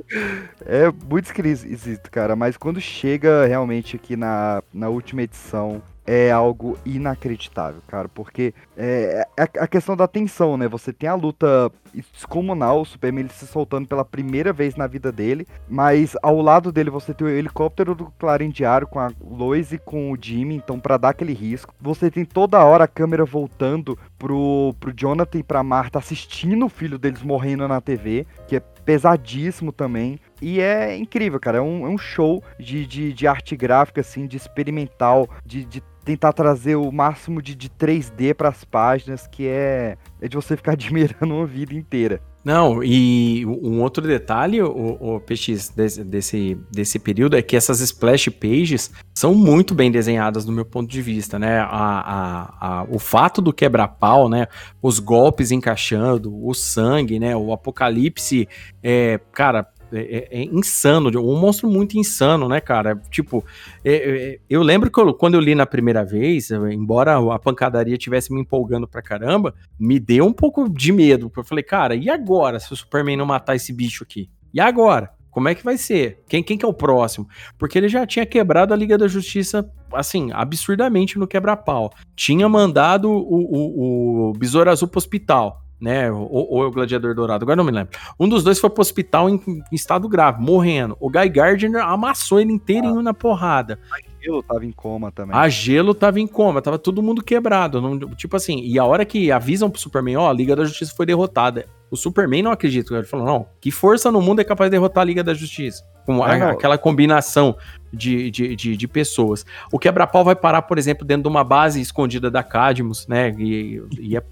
É 0.65 0.91
muito 0.91 1.27
esquisito, 1.27 2.11
cara. 2.11 2.37
Mas 2.37 2.57
quando 2.57 2.81
chega 2.81 3.47
realmente 3.47 3.97
aqui 3.97 4.17
na, 4.17 4.63
na 4.73 4.89
última 4.89 5.23
edição, 5.23 5.83
é 6.07 6.31
algo 6.31 6.79
inacreditável, 6.87 7.83
cara, 7.89 8.09
porque 8.09 8.55
é, 8.77 9.27
é 9.37 9.43
a 9.43 9.67
questão 9.67 9.97
da 9.97 10.07
tensão, 10.07 10.57
né? 10.57 10.69
Você 10.69 10.93
tem 10.93 11.09
a 11.09 11.15
luta 11.15 11.71
descomunal, 12.13 12.83
o 12.83 12.85
Superman 12.85 13.25
ele 13.25 13.33
se 13.33 13.47
soltando 13.47 13.89
pela 13.89 14.05
primeira 14.05 14.53
vez 14.53 14.77
na 14.77 14.87
vida 14.87 15.11
dele, 15.11 15.47
mas 15.69 16.15
ao 16.23 16.41
lado 16.41 16.71
dele 16.71 16.91
você 16.91 17.13
tem 17.13 17.27
o 17.27 17.31
helicóptero 17.31 17.95
do 17.95 18.07
Clarim 18.19 18.51
Diário 18.51 18.87
com 18.87 19.01
a 19.01 19.11
Lois 19.21 19.73
e 19.73 19.79
com 19.79 20.13
o 20.13 20.19
Jimmy, 20.21 20.55
então 20.55 20.79
para 20.79 20.97
dar 20.97 21.09
aquele 21.09 21.33
risco. 21.33 21.75
Você 21.81 22.11
tem 22.11 22.25
toda 22.25 22.65
hora 22.65 22.85
a 22.85 22.89
câmera 22.89 23.25
voltando 23.25 23.99
pro, 24.19 24.75
pro 24.79 24.93
Jonathan 24.95 25.39
e 25.39 25.43
pra 25.43 25.63
Marta 25.63 25.99
assistindo 25.99 26.67
o 26.67 26.69
filho 26.69 26.99
deles 26.99 27.23
morrendo 27.23 27.67
na 27.69 27.81
TV, 27.81 28.27
que 28.47 28.57
é 28.57 28.61
pesadíssimo 28.61 29.73
também. 29.73 30.19
E 30.41 30.61
é 30.61 30.97
incrível, 30.97 31.41
cara. 31.41 31.59
É 31.59 31.61
um, 31.61 31.87
é 31.87 31.89
um 31.89 31.99
show 31.99 32.43
de, 32.59 32.87
de, 32.87 33.13
de, 33.13 33.27
arte 33.27 33.57
gráfica, 33.57 34.01
assim, 34.01 34.27
de 34.27 34.37
experimental, 34.37 35.29
de, 35.45 35.65
de 35.65 35.83
tentar 36.05 36.33
trazer 36.33 36.77
o 36.77 36.91
máximo 36.93 37.43
de, 37.43 37.55
de 37.55 37.69
3D 37.69 38.33
para 38.33 38.49
as 38.49 38.65
páginas, 38.65 39.27
que 39.27 39.49
é, 39.49 39.97
é 40.21 40.29
de 40.29 40.37
você 40.37 40.57
ficar 40.57 40.73
admirando 40.75 41.35
uma 41.35 41.47
vida 41.47 41.75
inteira. 41.75 42.21
Não, 42.47 42.81
e 42.81 43.45
um 43.45 43.83
outro 43.83 44.07
detalhe, 44.07 44.63
o, 44.63 45.17
o 45.17 45.19
PX, 45.19 45.69
desse, 45.71 46.05
desse, 46.05 46.57
desse 46.71 46.97
período, 46.97 47.37
é 47.37 47.43
que 47.43 47.57
essas 47.57 47.81
splash 47.81 48.29
pages 48.29 48.93
são 49.13 49.35
muito 49.35 49.75
bem 49.75 49.91
desenhadas 49.91 50.45
do 50.45 50.53
meu 50.53 50.65
ponto 50.65 50.89
de 50.89 51.03
vista, 51.03 51.41
né? 51.41 51.59
A, 51.59 51.67
a, 51.69 52.55
a, 52.61 52.85
o 52.85 53.01
fato 53.01 53.43
do 53.43 53.53
quebra-pau, 53.53 54.29
né? 54.29 54.47
Os 54.81 55.01
golpes 55.01 55.51
encaixando, 55.51 56.33
o 56.41 56.55
sangue, 56.55 57.19
né? 57.19 57.35
O 57.35 57.53
apocalipse, 57.53 58.49
é, 58.81 59.19
cara, 59.33 59.67
é, 59.97 60.03
é, 60.03 60.29
é, 60.31 60.45
insano, 60.45 61.11
um 61.21 61.39
monstro 61.39 61.69
muito 61.69 61.99
insano, 61.99 62.49
né, 62.49 62.61
cara? 62.61 63.01
Tipo, 63.11 63.45
é, 63.85 63.95
é, 63.95 64.39
eu 64.49 64.63
lembro 64.63 64.91
que 64.91 65.01
eu, 65.01 65.15
quando 65.15 65.35
eu 65.35 65.41
li 65.41 65.55
na 65.55 65.67
primeira 65.67 66.05
vez, 66.05 66.51
embora 66.51 67.17
a 67.35 67.39
pancadaria 67.39 67.97
tivesse 67.97 68.33
me 68.33 68.41
empolgando 68.41 68.87
pra 68.87 69.03
caramba, 69.03 69.55
me 69.79 69.99
deu 69.99 70.25
um 70.25 70.33
pouco 70.33 70.69
de 70.69 70.93
medo. 70.93 71.31
Eu 71.37 71.45
falei, 71.45 71.65
cara, 71.65 71.95
e 71.95 72.11
agora 72.11 72.59
se 72.59 72.73
o 72.73 72.77
Superman 72.77 73.17
não 73.17 73.27
matar 73.27 73.57
esse 73.57 73.73
bicho 73.73 74.05
aqui? 74.05 74.29
E 74.53 74.61
agora? 74.61 75.11
Como 75.31 75.51
é 75.51 75.55
que 75.55 75.63
vai 75.63 75.77
ser? 75.77 76.23
Quem, 76.27 76.43
quem 76.43 76.57
que 76.57 76.65
é 76.65 76.69
o 76.69 76.73
próximo? 76.73 77.29
Porque 77.59 77.77
ele 77.77 77.91
já 77.91 78.07
tinha 78.07 78.25
quebrado 78.25 78.73
a 78.73 78.77
Liga 78.77 78.97
da 78.97 79.07
Justiça, 79.07 79.71
assim, 79.93 80.31
absurdamente 80.33 81.19
no 81.19 81.27
quebra-pau. 81.27 81.93
Tinha 82.15 82.49
mandado 82.49 83.11
o, 83.11 83.21
o, 83.21 84.31
o 84.31 84.33
Besouro 84.33 84.71
Azul 84.71 84.89
pro 84.89 84.97
hospital 84.97 85.66
né? 85.81 86.11
Ou, 86.11 86.29
ou 86.31 86.65
é 86.65 86.67
o 86.67 86.71
Gladiador 86.71 87.15
Dourado, 87.15 87.45
agora 87.45 87.57
não 87.57 87.65
me 87.65 87.71
lembro. 87.71 87.99
Um 88.19 88.29
dos 88.29 88.43
dois 88.43 88.59
foi 88.59 88.71
pro 88.71 88.81
hospital 88.81 89.29
em, 89.29 89.41
em 89.47 89.63
estado 89.75 90.09
grave, 90.09 90.43
morrendo. 90.43 90.97
O 91.01 91.11
Guy 91.11 91.29
Gardner 91.29 91.83
amassou 91.83 92.41
ele 92.41 92.53
inteirinho 92.53 93.01
ah. 93.01 93.03
na 93.03 93.15
porrada. 93.15 93.79
A 93.93 93.99
Gelo 94.23 94.43
tava 94.43 94.65
em 94.65 94.73
coma 94.73 95.13
também. 95.13 95.37
A 95.37 95.49
Gelo 95.49 95.95
tava 95.95 96.21
em 96.21 96.27
coma, 96.27 96.63
tava 96.63 96.79
todo 96.79 97.03
mundo 97.03 97.23
quebrado. 97.23 97.81
Não, 97.81 97.99
tipo 98.15 98.37
assim, 98.37 98.61
e 98.61 98.79
a 98.79 98.85
hora 98.85 99.05
que 99.05 99.31
avisam 99.31 99.71
pro 99.71 99.81
Superman, 99.81 100.17
ó, 100.17 100.31
a 100.31 100.33
Liga 100.33 100.57
da 100.57 100.65
Justiça 100.65 100.95
foi 100.97 101.07
derrotada. 101.07 101.67
O 101.91 101.97
Superman 101.97 102.43
não 102.43 102.51
acredita. 102.51 102.95
Ele 102.95 103.05
falou, 103.05 103.25
não, 103.25 103.47
que 103.61 103.71
força 103.71 104.11
no 104.11 104.21
mundo 104.21 104.41
é 104.41 104.45
capaz 104.45 104.69
de 104.69 104.77
derrotar 104.77 105.03
a 105.03 105.05
Liga 105.05 105.23
da 105.23 105.35
Justiça? 105.35 105.85
Com 106.05 106.25
é, 106.25 106.51
aquela 106.51 106.79
combinação 106.79 107.57
de, 107.93 108.31
de, 108.31 108.55
de, 108.55 108.77
de, 108.77 108.89
pessoas. 108.89 109.45
O 109.73 109.79
quebra-pau 109.79 110.25
vai 110.25 110.37
parar, 110.37 110.63
por 110.63 110.79
exemplo, 110.79 111.05
dentro 111.05 111.25
de 111.25 111.29
uma 111.29 111.43
base 111.43 111.81
escondida 111.81 112.31
da 112.31 112.43
Cadmus, 112.43 113.07
né? 113.09 113.35
E, 113.39 113.83
e 113.99 114.17
é... 114.17 114.23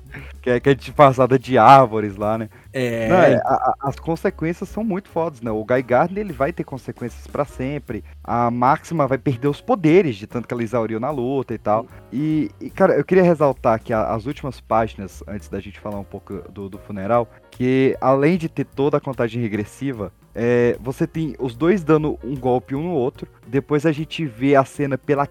que, 0.40 0.50
é, 0.50 0.60
que 0.60 0.68
é 0.68 0.74
disfarçada 0.74 1.38
de 1.38 1.56
árvores 1.58 2.16
lá, 2.16 2.36
né? 2.38 2.48
É... 2.72 3.08
Não, 3.08 3.16
é, 3.16 3.34
a, 3.36 3.54
a, 3.54 3.74
as 3.82 3.96
consequências 3.96 4.68
são 4.68 4.84
muito 4.84 5.08
fodas, 5.08 5.40
né? 5.40 5.50
O 5.50 5.64
Guy 5.64 5.82
Gardner, 5.82 6.24
ele 6.24 6.32
vai 6.32 6.52
ter 6.52 6.64
consequências 6.64 7.26
para 7.26 7.44
sempre. 7.44 8.04
A 8.22 8.50
Máxima 8.50 9.06
vai 9.06 9.18
perder 9.18 9.48
os 9.48 9.60
poderes 9.60 10.16
de 10.16 10.26
tanto 10.26 10.46
que 10.48 10.54
ela 10.54 10.62
exauriu 10.62 11.00
na 11.00 11.10
luta 11.10 11.54
e 11.54 11.58
tal. 11.58 11.86
E, 12.12 12.50
e 12.60 12.70
cara, 12.70 12.94
eu 12.94 13.04
queria 13.04 13.22
ressaltar 13.22 13.80
que 13.80 13.92
a, 13.92 14.14
as 14.14 14.26
últimas 14.26 14.60
páginas, 14.60 15.22
antes 15.26 15.48
da 15.48 15.60
gente 15.60 15.80
falar 15.80 15.98
um 15.98 16.04
pouco 16.04 16.42
do, 16.50 16.68
do 16.68 16.78
funeral, 16.78 17.28
que 17.50 17.96
além 18.00 18.36
de 18.36 18.48
ter 18.48 18.64
toda 18.64 18.96
a 18.96 19.00
contagem 19.00 19.40
regressiva, 19.40 20.12
é, 20.34 20.76
você 20.80 21.06
tem 21.06 21.36
os 21.38 21.54
dois 21.54 21.84
dando 21.84 22.18
um 22.24 22.34
golpe 22.36 22.74
um 22.74 22.82
no 22.82 22.92
outro. 22.92 23.28
Depois 23.46 23.86
a 23.86 23.92
gente 23.92 24.26
vê 24.26 24.56
a 24.56 24.64
cena 24.64 24.98
pela, 24.98 25.28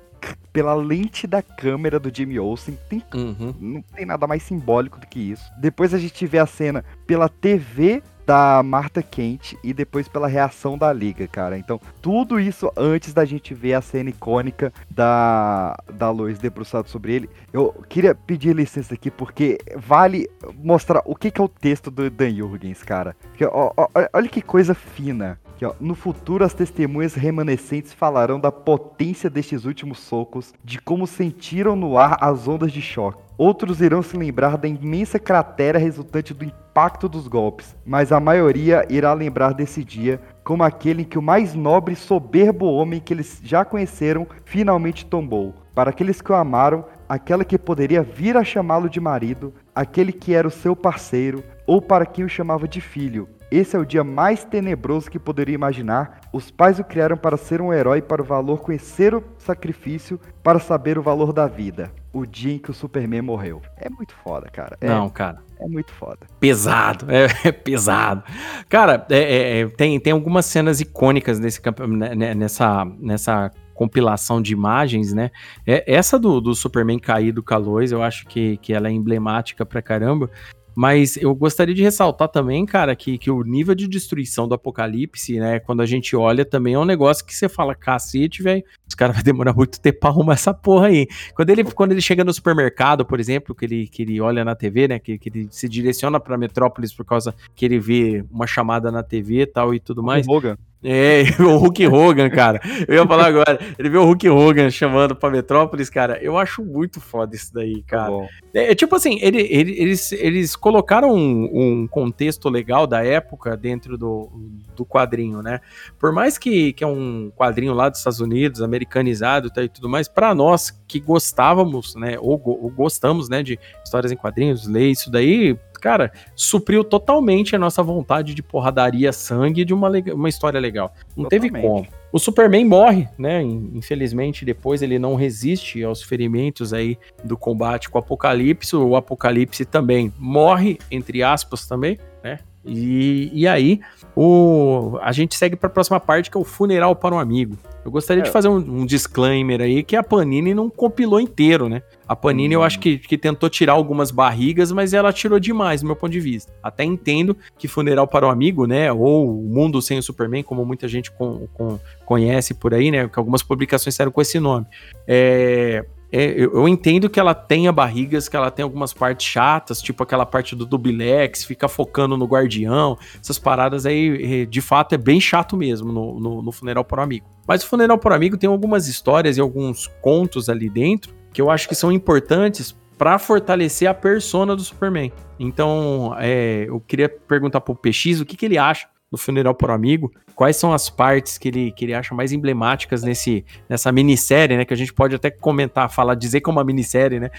pela 0.54 0.76
lente 0.76 1.26
da 1.26 1.42
câmera 1.42 2.00
do 2.00 2.16
Jimmy 2.16 2.40
Olsen. 2.40 2.78
Tem, 2.88 3.04
uhum. 3.14 3.54
Não 3.60 3.82
tem 3.82 4.06
nada 4.06 4.28
mais 4.28 4.44
simbólico 4.44 5.00
do 5.00 5.08
que 5.08 5.20
isso. 5.20 5.44
Depois 5.58 5.94
a 5.94 5.98
gente 5.98 6.26
vê 6.28 6.38
a 6.38 6.46
cena 6.46 6.86
pela 7.08 7.28
TV 7.28 8.04
da 8.26 8.64
Marta 8.64 9.02
Kent 9.02 9.56
e 9.64 9.74
depois 9.74 10.08
pela 10.08 10.28
reação 10.28 10.78
da 10.78 10.92
liga, 10.94 11.28
cara. 11.28 11.58
Então, 11.58 11.80
tudo 12.02 12.40
isso 12.40 12.72
antes 12.78 13.14
da 13.14 13.26
gente 13.26 13.54
ver 13.54 13.74
a 13.74 13.82
cena 13.82 14.10
icônica 14.10 14.72
da, 14.90 15.76
da 15.94 16.10
Lois 16.10 16.40
debruçado 16.40 16.90
sobre 16.90 17.14
ele. 17.14 17.30
Eu 17.52 17.74
queria 17.90 18.16
pedir 18.16 18.56
licença 18.56 18.94
aqui 18.94 19.12
porque 19.12 19.58
vale 19.76 20.30
mostrar 20.56 21.02
o 21.06 21.16
que, 21.16 21.32
que 21.32 21.42
é 21.42 21.44
o 21.44 21.50
texto 21.50 21.92
do 21.92 22.10
Dan 22.10 22.34
Jurgens, 22.34 22.82
cara. 22.84 23.16
Porque, 23.30 23.46
ó, 23.46 23.74
ó, 23.76 23.88
olha 24.14 24.30
que 24.30 24.42
coisa 24.42 24.74
fina. 24.74 25.40
Que, 25.64 25.68
ó, 25.68 25.74
no 25.80 25.96
futuro, 25.96 26.44
as 26.44 26.54
testemunhas 26.54 27.14
remanescentes 27.14 27.94
falarão 27.94 28.38
da 28.38 28.52
potência 28.52 29.30
destes 29.30 29.64
últimos 29.64 30.00
socos, 30.00 30.54
de 30.62 30.78
como 30.78 31.08
sentiram 31.08 31.74
no 31.74 31.98
ar 31.98 32.18
as 32.20 32.50
ondas 32.50 32.70
de 32.70 32.82
choque. 32.82 33.24
Outros 33.38 33.80
irão 33.80 34.02
se 34.02 34.18
lembrar 34.18 34.58
da 34.58 34.68
imensa 34.68 35.18
cratera 35.18 35.80
resultante 35.80 36.34
do 36.34 36.44
impacto 36.44 37.08
dos 37.08 37.30
golpes, 37.30 37.78
mas 37.86 38.12
a 38.12 38.20
maioria 38.20 38.86
irá 38.90 39.14
lembrar 39.14 39.54
desse 39.54 39.86
dia 39.86 40.20
como 40.44 40.64
aquele 40.64 41.04
em 41.04 41.06
que 41.06 41.18
o 41.18 41.22
mais 41.22 41.56
nobre 41.56 41.94
e 41.94 41.96
soberbo 41.96 42.66
homem 42.66 43.00
que 43.00 43.14
eles 43.14 43.40
já 43.42 43.64
conheceram 43.64 44.28
finalmente 44.44 45.06
tombou. 45.06 45.54
Para 45.74 45.92
aqueles 45.92 46.22
que 46.22 46.30
o 46.34 46.36
amaram, 46.36 46.84
aquela 47.08 47.46
que 47.46 47.58
poderia 47.58 48.04
vir 48.04 48.36
a 48.36 48.44
chamá-lo 48.44 48.90
de 48.90 49.00
marido, 49.00 49.54
aquele 49.74 50.12
que 50.12 50.34
era 50.34 50.46
o 50.46 50.52
seu 50.52 50.76
parceiro, 50.76 51.42
ou 51.66 51.82
para 51.82 52.06
quem 52.06 52.26
o 52.26 52.30
chamava 52.30 52.68
de 52.68 52.82
filho, 52.82 53.30
Esse 53.54 53.76
é 53.76 53.80
o 53.80 53.86
dia 53.86 54.04
mais 54.04 54.44
tenebroso 54.44 55.12
que 55.12 55.20
poderia 55.20 55.54
imaginar. 55.54 56.22
Os 56.34 56.50
pais 56.50 56.80
o 56.80 56.84
criaram 56.84 57.16
para 57.16 57.38
ser 57.38 57.62
um 57.62 57.72
herói, 57.72 58.02
para 58.02 58.20
o 58.20 58.26
valor 58.26 58.62
conhecer 58.62 59.14
o 59.14 59.24
sacrifício, 59.38 60.20
para 60.42 60.58
saber 60.58 60.98
o 60.98 61.04
valor 61.04 61.32
da 61.32 61.46
vida. 61.46 61.92
O 62.12 62.26
dia 62.26 62.56
em 62.56 62.58
que 62.58 62.72
o 62.72 62.74
Superman 62.74 63.22
morreu. 63.22 63.62
É 63.78 63.88
muito 63.92 64.16
foda, 64.24 64.50
cara. 64.50 64.76
É, 64.82 64.88
Não, 64.88 65.08
cara. 65.08 65.38
É 65.60 65.68
muito 65.68 65.92
foda. 65.92 66.26
Pesado, 66.40 67.06
é, 67.12 67.28
é 67.48 67.52
pesado. 67.52 68.24
Cara, 68.68 69.06
é, 69.08 69.20
é, 69.20 69.60
é 69.60 69.68
tem, 69.68 70.00
tem 70.00 70.14
algumas 70.14 70.48
cenas 70.48 70.82
icônicas 70.82 71.40
nesse, 71.40 71.62
né, 71.88 72.16
né, 72.16 72.34
nessa, 72.34 72.84
nessa 73.00 73.52
compilação 73.76 74.42
de 74.42 74.52
imagens, 74.52 75.14
né? 75.14 75.30
É, 75.64 75.94
essa 75.94 76.18
do, 76.18 76.42
do 76.42 76.56
Superman 76.56 76.98
caído 76.98 77.44
com 77.44 77.54
a 77.54 77.58
Lois, 77.58 77.92
eu 77.92 78.02
acho 78.02 78.26
que, 78.26 78.58
que 78.58 78.74
ela 78.74 78.88
é 78.88 78.92
emblemática 78.92 79.64
pra 79.64 79.80
caramba. 79.80 80.28
Mas 80.76 81.18
eu 81.18 81.34
gostaria 81.36 81.74
de 81.74 81.84
ressaltar 81.84 82.28
também, 82.30 82.66
cara, 82.66 82.96
que, 82.96 83.18
que 83.18 83.30
o 83.30 83.44
nível 83.44 83.76
de 83.76 83.88
destruição 83.88 84.48
do 84.48 84.56
apocalipse, 84.56 85.40
né, 85.40 85.60
quando 85.60 85.82
a 85.82 85.86
gente 85.86 86.16
olha 86.16 86.44
também 86.44 86.74
é 86.74 86.80
um 86.80 86.86
negócio 86.86 87.26
que 87.26 87.36
você 87.36 87.48
fala, 87.48 87.76
cacete, 87.76 88.42
velho, 88.42 88.64
os 88.88 88.96
caras 88.96 89.16
vão 89.16 89.24
demorar 89.24 89.54
muito 89.54 89.80
tempo 89.80 90.00
pra 90.00 90.10
arrumar 90.10 90.34
essa 90.34 90.54
porra 90.54 90.88
aí. 90.88 91.08
Quando 91.36 91.50
ele, 91.50 91.64
quando 91.64 91.92
ele 91.92 92.02
chega 92.02 92.24
no 92.24 92.34
supermercado, 92.34 93.06
por 93.06 93.20
exemplo, 93.20 93.54
que 93.54 93.66
ele, 93.66 93.88
que 93.88 94.02
ele 94.02 94.20
olha 94.20 94.44
na 94.44 94.56
TV, 94.56 94.88
né, 94.88 95.00
que, 95.00 95.18
que 95.18 95.30
ele 95.30 95.48
se 95.52 95.70
direciona 95.70 96.20
pra 96.20 96.38
Metrópolis 96.38 96.94
por 96.94 97.06
causa 97.06 97.34
que 97.56 97.66
ele 97.66 97.80
vê 97.80 98.26
uma 98.32 98.48
chamada 98.48 98.92
na 98.92 99.04
TV 99.04 99.42
e 99.42 99.46
tal 99.46 99.74
e 99.74 99.80
tudo 99.80 100.02
mais. 100.02 100.26
Logan. 100.28 100.58
É, 100.84 101.24
o 101.42 101.58
Hulk 101.58 101.88
Hogan, 101.88 102.30
cara. 102.30 102.60
Eu 102.88 102.96
ia 102.96 103.08
falar 103.08 103.28
agora. 103.28 103.58
Ele 103.80 103.90
viu 103.90 104.02
o 104.02 104.06
Hulk 104.06 104.30
Hogan 104.30 104.70
chamando 104.70 105.16
pra 105.16 105.32
Metrópolis, 105.32 105.90
cara. 105.90 106.22
Eu 106.22 106.38
acho 106.38 106.64
muito 106.64 107.00
foda 107.00 107.36
isso 107.36 107.54
daí, 107.54 107.82
cara. 107.84 108.28
É, 108.54 108.72
é, 108.72 108.76
tipo 108.76 108.96
assim, 108.96 109.18
ele, 109.22 109.42
ele, 109.42 109.80
eles, 109.80 110.12
eles 110.12 110.56
colocaram 110.56 111.14
um, 111.14 111.50
um, 111.54 111.88
contexto 111.88 112.50
legal 112.50 112.86
da 112.86 113.04
época 113.04 113.56
dentro 113.56 113.98
do, 113.98 114.30
do 114.76 114.86
quadrinho, 114.86 115.42
né? 115.42 115.62
Por 115.98 116.12
mais 116.12 116.38
que, 116.38 116.74
que 116.74 116.84
é 116.84 116.88
um 116.88 117.32
quadrinho 117.36 117.74
lá 117.74 117.88
dos 117.88 118.00
Estados 118.00 118.20
Unidos, 118.20 118.62
americanizado 118.62 119.50
tá, 119.50 119.64
e 119.64 119.70
tudo 119.70 119.88
mais, 119.88 120.08
para 120.08 120.36
nós 120.36 120.72
que 120.88 121.00
gostávamos, 121.00 121.96
né? 121.96 122.18
Ou, 122.20 122.42
ou 122.46 122.70
gostamos, 122.70 123.30
né, 123.30 123.42
de 123.42 123.58
histórias 123.84 124.12
em 124.12 124.18
quadrinhos, 124.18 124.68
ler 124.68 124.90
isso 124.90 125.10
daí, 125.10 125.58
cara, 125.84 126.14
supriu 126.34 126.82
totalmente 126.82 127.58
a 127.58 127.60
nossa 127.60 127.84
vontade 127.84 128.34
de 128.34 128.42
porradaria, 128.42 129.12
sangue 129.12 129.66
de 129.66 129.74
uma, 129.74 129.90
uma 130.14 130.30
história 130.30 130.58
legal. 130.58 130.94
Não 131.10 131.26
totalmente. 131.26 131.52
teve 131.52 131.62
como. 131.62 131.86
O 132.10 132.18
Superman 132.18 132.64
morre, 132.64 133.10
né? 133.18 133.42
Infelizmente, 133.42 134.46
depois 134.46 134.82
ele 134.82 134.98
não 134.98 135.16
resiste 135.16 135.84
aos 135.84 136.02
ferimentos 136.02 136.72
aí 136.72 136.98
do 137.22 137.36
combate 137.36 137.90
com 137.90 137.98
o 137.98 138.00
Apocalipse. 138.00 138.74
O 138.78 138.96
Apocalipse 138.96 139.66
também 139.66 140.14
morre, 140.18 140.80
entre 140.90 141.22
aspas, 141.22 141.68
também, 141.68 142.00
né? 142.24 142.40
E, 142.66 143.30
e 143.34 143.48
aí, 143.48 143.80
o, 144.16 144.98
a 145.02 145.12
gente 145.12 145.36
segue 145.36 145.56
para 145.56 145.68
a 145.68 145.70
próxima 145.70 146.00
parte, 146.00 146.32
que 146.32 146.38
é 146.38 146.40
o 146.40 146.44
funeral 146.44 146.96
para 146.96 147.14
um 147.14 147.20
amigo. 147.20 147.58
Eu 147.84 147.92
gostaria 147.92 148.22
é. 148.22 148.26
de 148.26 148.32
fazer 148.32 148.48
um, 148.48 148.58
um, 148.58 148.86
disclaimer 148.86 149.60
aí 149.60 149.84
que 149.84 149.96
a 149.96 150.04
Panini 150.04 150.54
não 150.54 150.70
compilou 150.70 151.20
inteiro, 151.20 151.68
né? 151.68 151.82
A 152.08 152.16
Panini 152.16 152.56
hum. 152.56 152.60
eu 152.60 152.64
acho 152.64 152.80
que, 152.80 152.98
que 152.98 153.18
tentou 153.18 153.50
tirar 153.50 153.74
algumas 153.74 154.10
barrigas, 154.10 154.72
mas 154.72 154.94
ela 154.94 155.12
tirou 155.12 155.40
demais, 155.40 155.82
do 155.82 155.88
meu 155.88 155.96
ponto 155.96 156.12
de 156.12 156.20
vista. 156.20 156.54
Até 156.64 156.86
entendo 156.86 157.36
que 157.58 157.68
Funeral 157.68 158.08
para 158.08 158.28
um 158.28 158.30
Amigo, 158.30 158.66
né? 158.66 158.92
Ou 158.92 159.40
O 159.40 159.50
Mundo 159.50 159.82
Sem 159.82 160.00
o 160.00 160.04
Superman, 160.04 160.44
como 160.44 160.66
muita 160.66 160.88
gente 160.88 161.12
com, 161.12 161.48
com, 161.54 161.78
conhece 162.06 162.54
por 162.54 162.74
aí, 162.74 162.90
né? 162.90 163.10
Que 163.10 163.20
algumas 163.20 163.44
publicações 163.44 163.96
saíram 163.96 164.12
com 164.12 164.22
esse 164.22 164.40
nome. 164.40 164.66
É, 165.06 165.86
é, 166.16 166.30
eu, 166.32 166.54
eu, 166.54 166.68
entendo 166.68 167.10
que 167.10 167.20
ela 167.20 167.34
tenha 167.34 167.72
barrigas, 167.72 168.30
que 168.30 168.36
ela 168.36 168.52
tem 168.52 168.62
algumas 168.62 168.94
partes 168.94 169.26
chatas, 169.26 169.82
tipo 169.82 170.04
aquela 170.04 170.28
parte 170.28 170.56
do 170.56 170.64
Dubilex, 170.64 171.44
fica 171.44 171.68
focando 171.68 172.16
no 172.16 172.26
Guardião, 172.26 172.96
essas 173.20 173.40
paradas 173.40 173.88
aí, 173.88 174.46
de 174.46 174.62
fato, 174.62 174.94
é 174.94 174.98
bem 174.98 175.20
chato 175.20 175.58
mesmo 175.58 175.92
no, 175.92 176.20
no, 176.20 176.42
no 176.44 176.52
Funeral 176.52 176.86
por 176.86 177.00
Amigo. 177.00 177.26
Mas 177.48 177.64
o 177.64 177.68
Funeral 177.68 177.98
por 177.98 178.14
Amigo 178.14 178.38
tem 178.38 178.48
algumas 178.48 178.88
histórias 178.88 179.38
e 179.38 179.42
alguns 179.42 179.88
contos 180.04 180.50
ali 180.50 180.70
dentro 180.70 181.16
que 181.34 181.42
eu 181.42 181.50
acho 181.50 181.68
que 181.68 181.74
são 181.74 181.92
importantes 181.92 182.78
para 182.96 183.18
fortalecer 183.18 183.90
a 183.90 183.94
persona 183.96 184.56
do 184.56 184.62
Superman. 184.62 185.12
Então, 185.40 186.16
é, 186.20 186.66
eu 186.68 186.80
queria 186.80 187.10
perguntar 187.10 187.60
pro 187.60 187.74
PX 187.74 188.22
o 188.22 188.26
que, 188.26 188.38
que 188.38 188.46
ele 188.46 188.60
acha 188.60 188.88
no 189.14 189.18
Funeral 189.20 189.54
por 189.54 189.70
Amigo, 189.70 190.12
quais 190.34 190.58
são 190.58 190.74
as 190.74 190.90
partes 190.90 191.38
que 191.38 191.48
ele, 191.48 191.72
que 191.72 191.86
ele 191.86 191.94
acha 191.94 192.16
mais 192.16 192.32
emblemáticas 192.32 193.04
nesse, 193.04 193.46
nessa 193.70 193.92
minissérie, 193.92 194.58
né? 194.58 194.66
Que 194.66 194.74
a 194.74 194.78
gente 194.78 194.92
pode 194.92 195.14
até 195.14 195.30
comentar, 195.30 195.88
falar, 195.88 196.16
dizer 196.16 196.42
que 196.42 196.50
é 196.50 196.52
uma 196.52 196.64
minissérie, 196.64 197.20
né? 197.20 197.30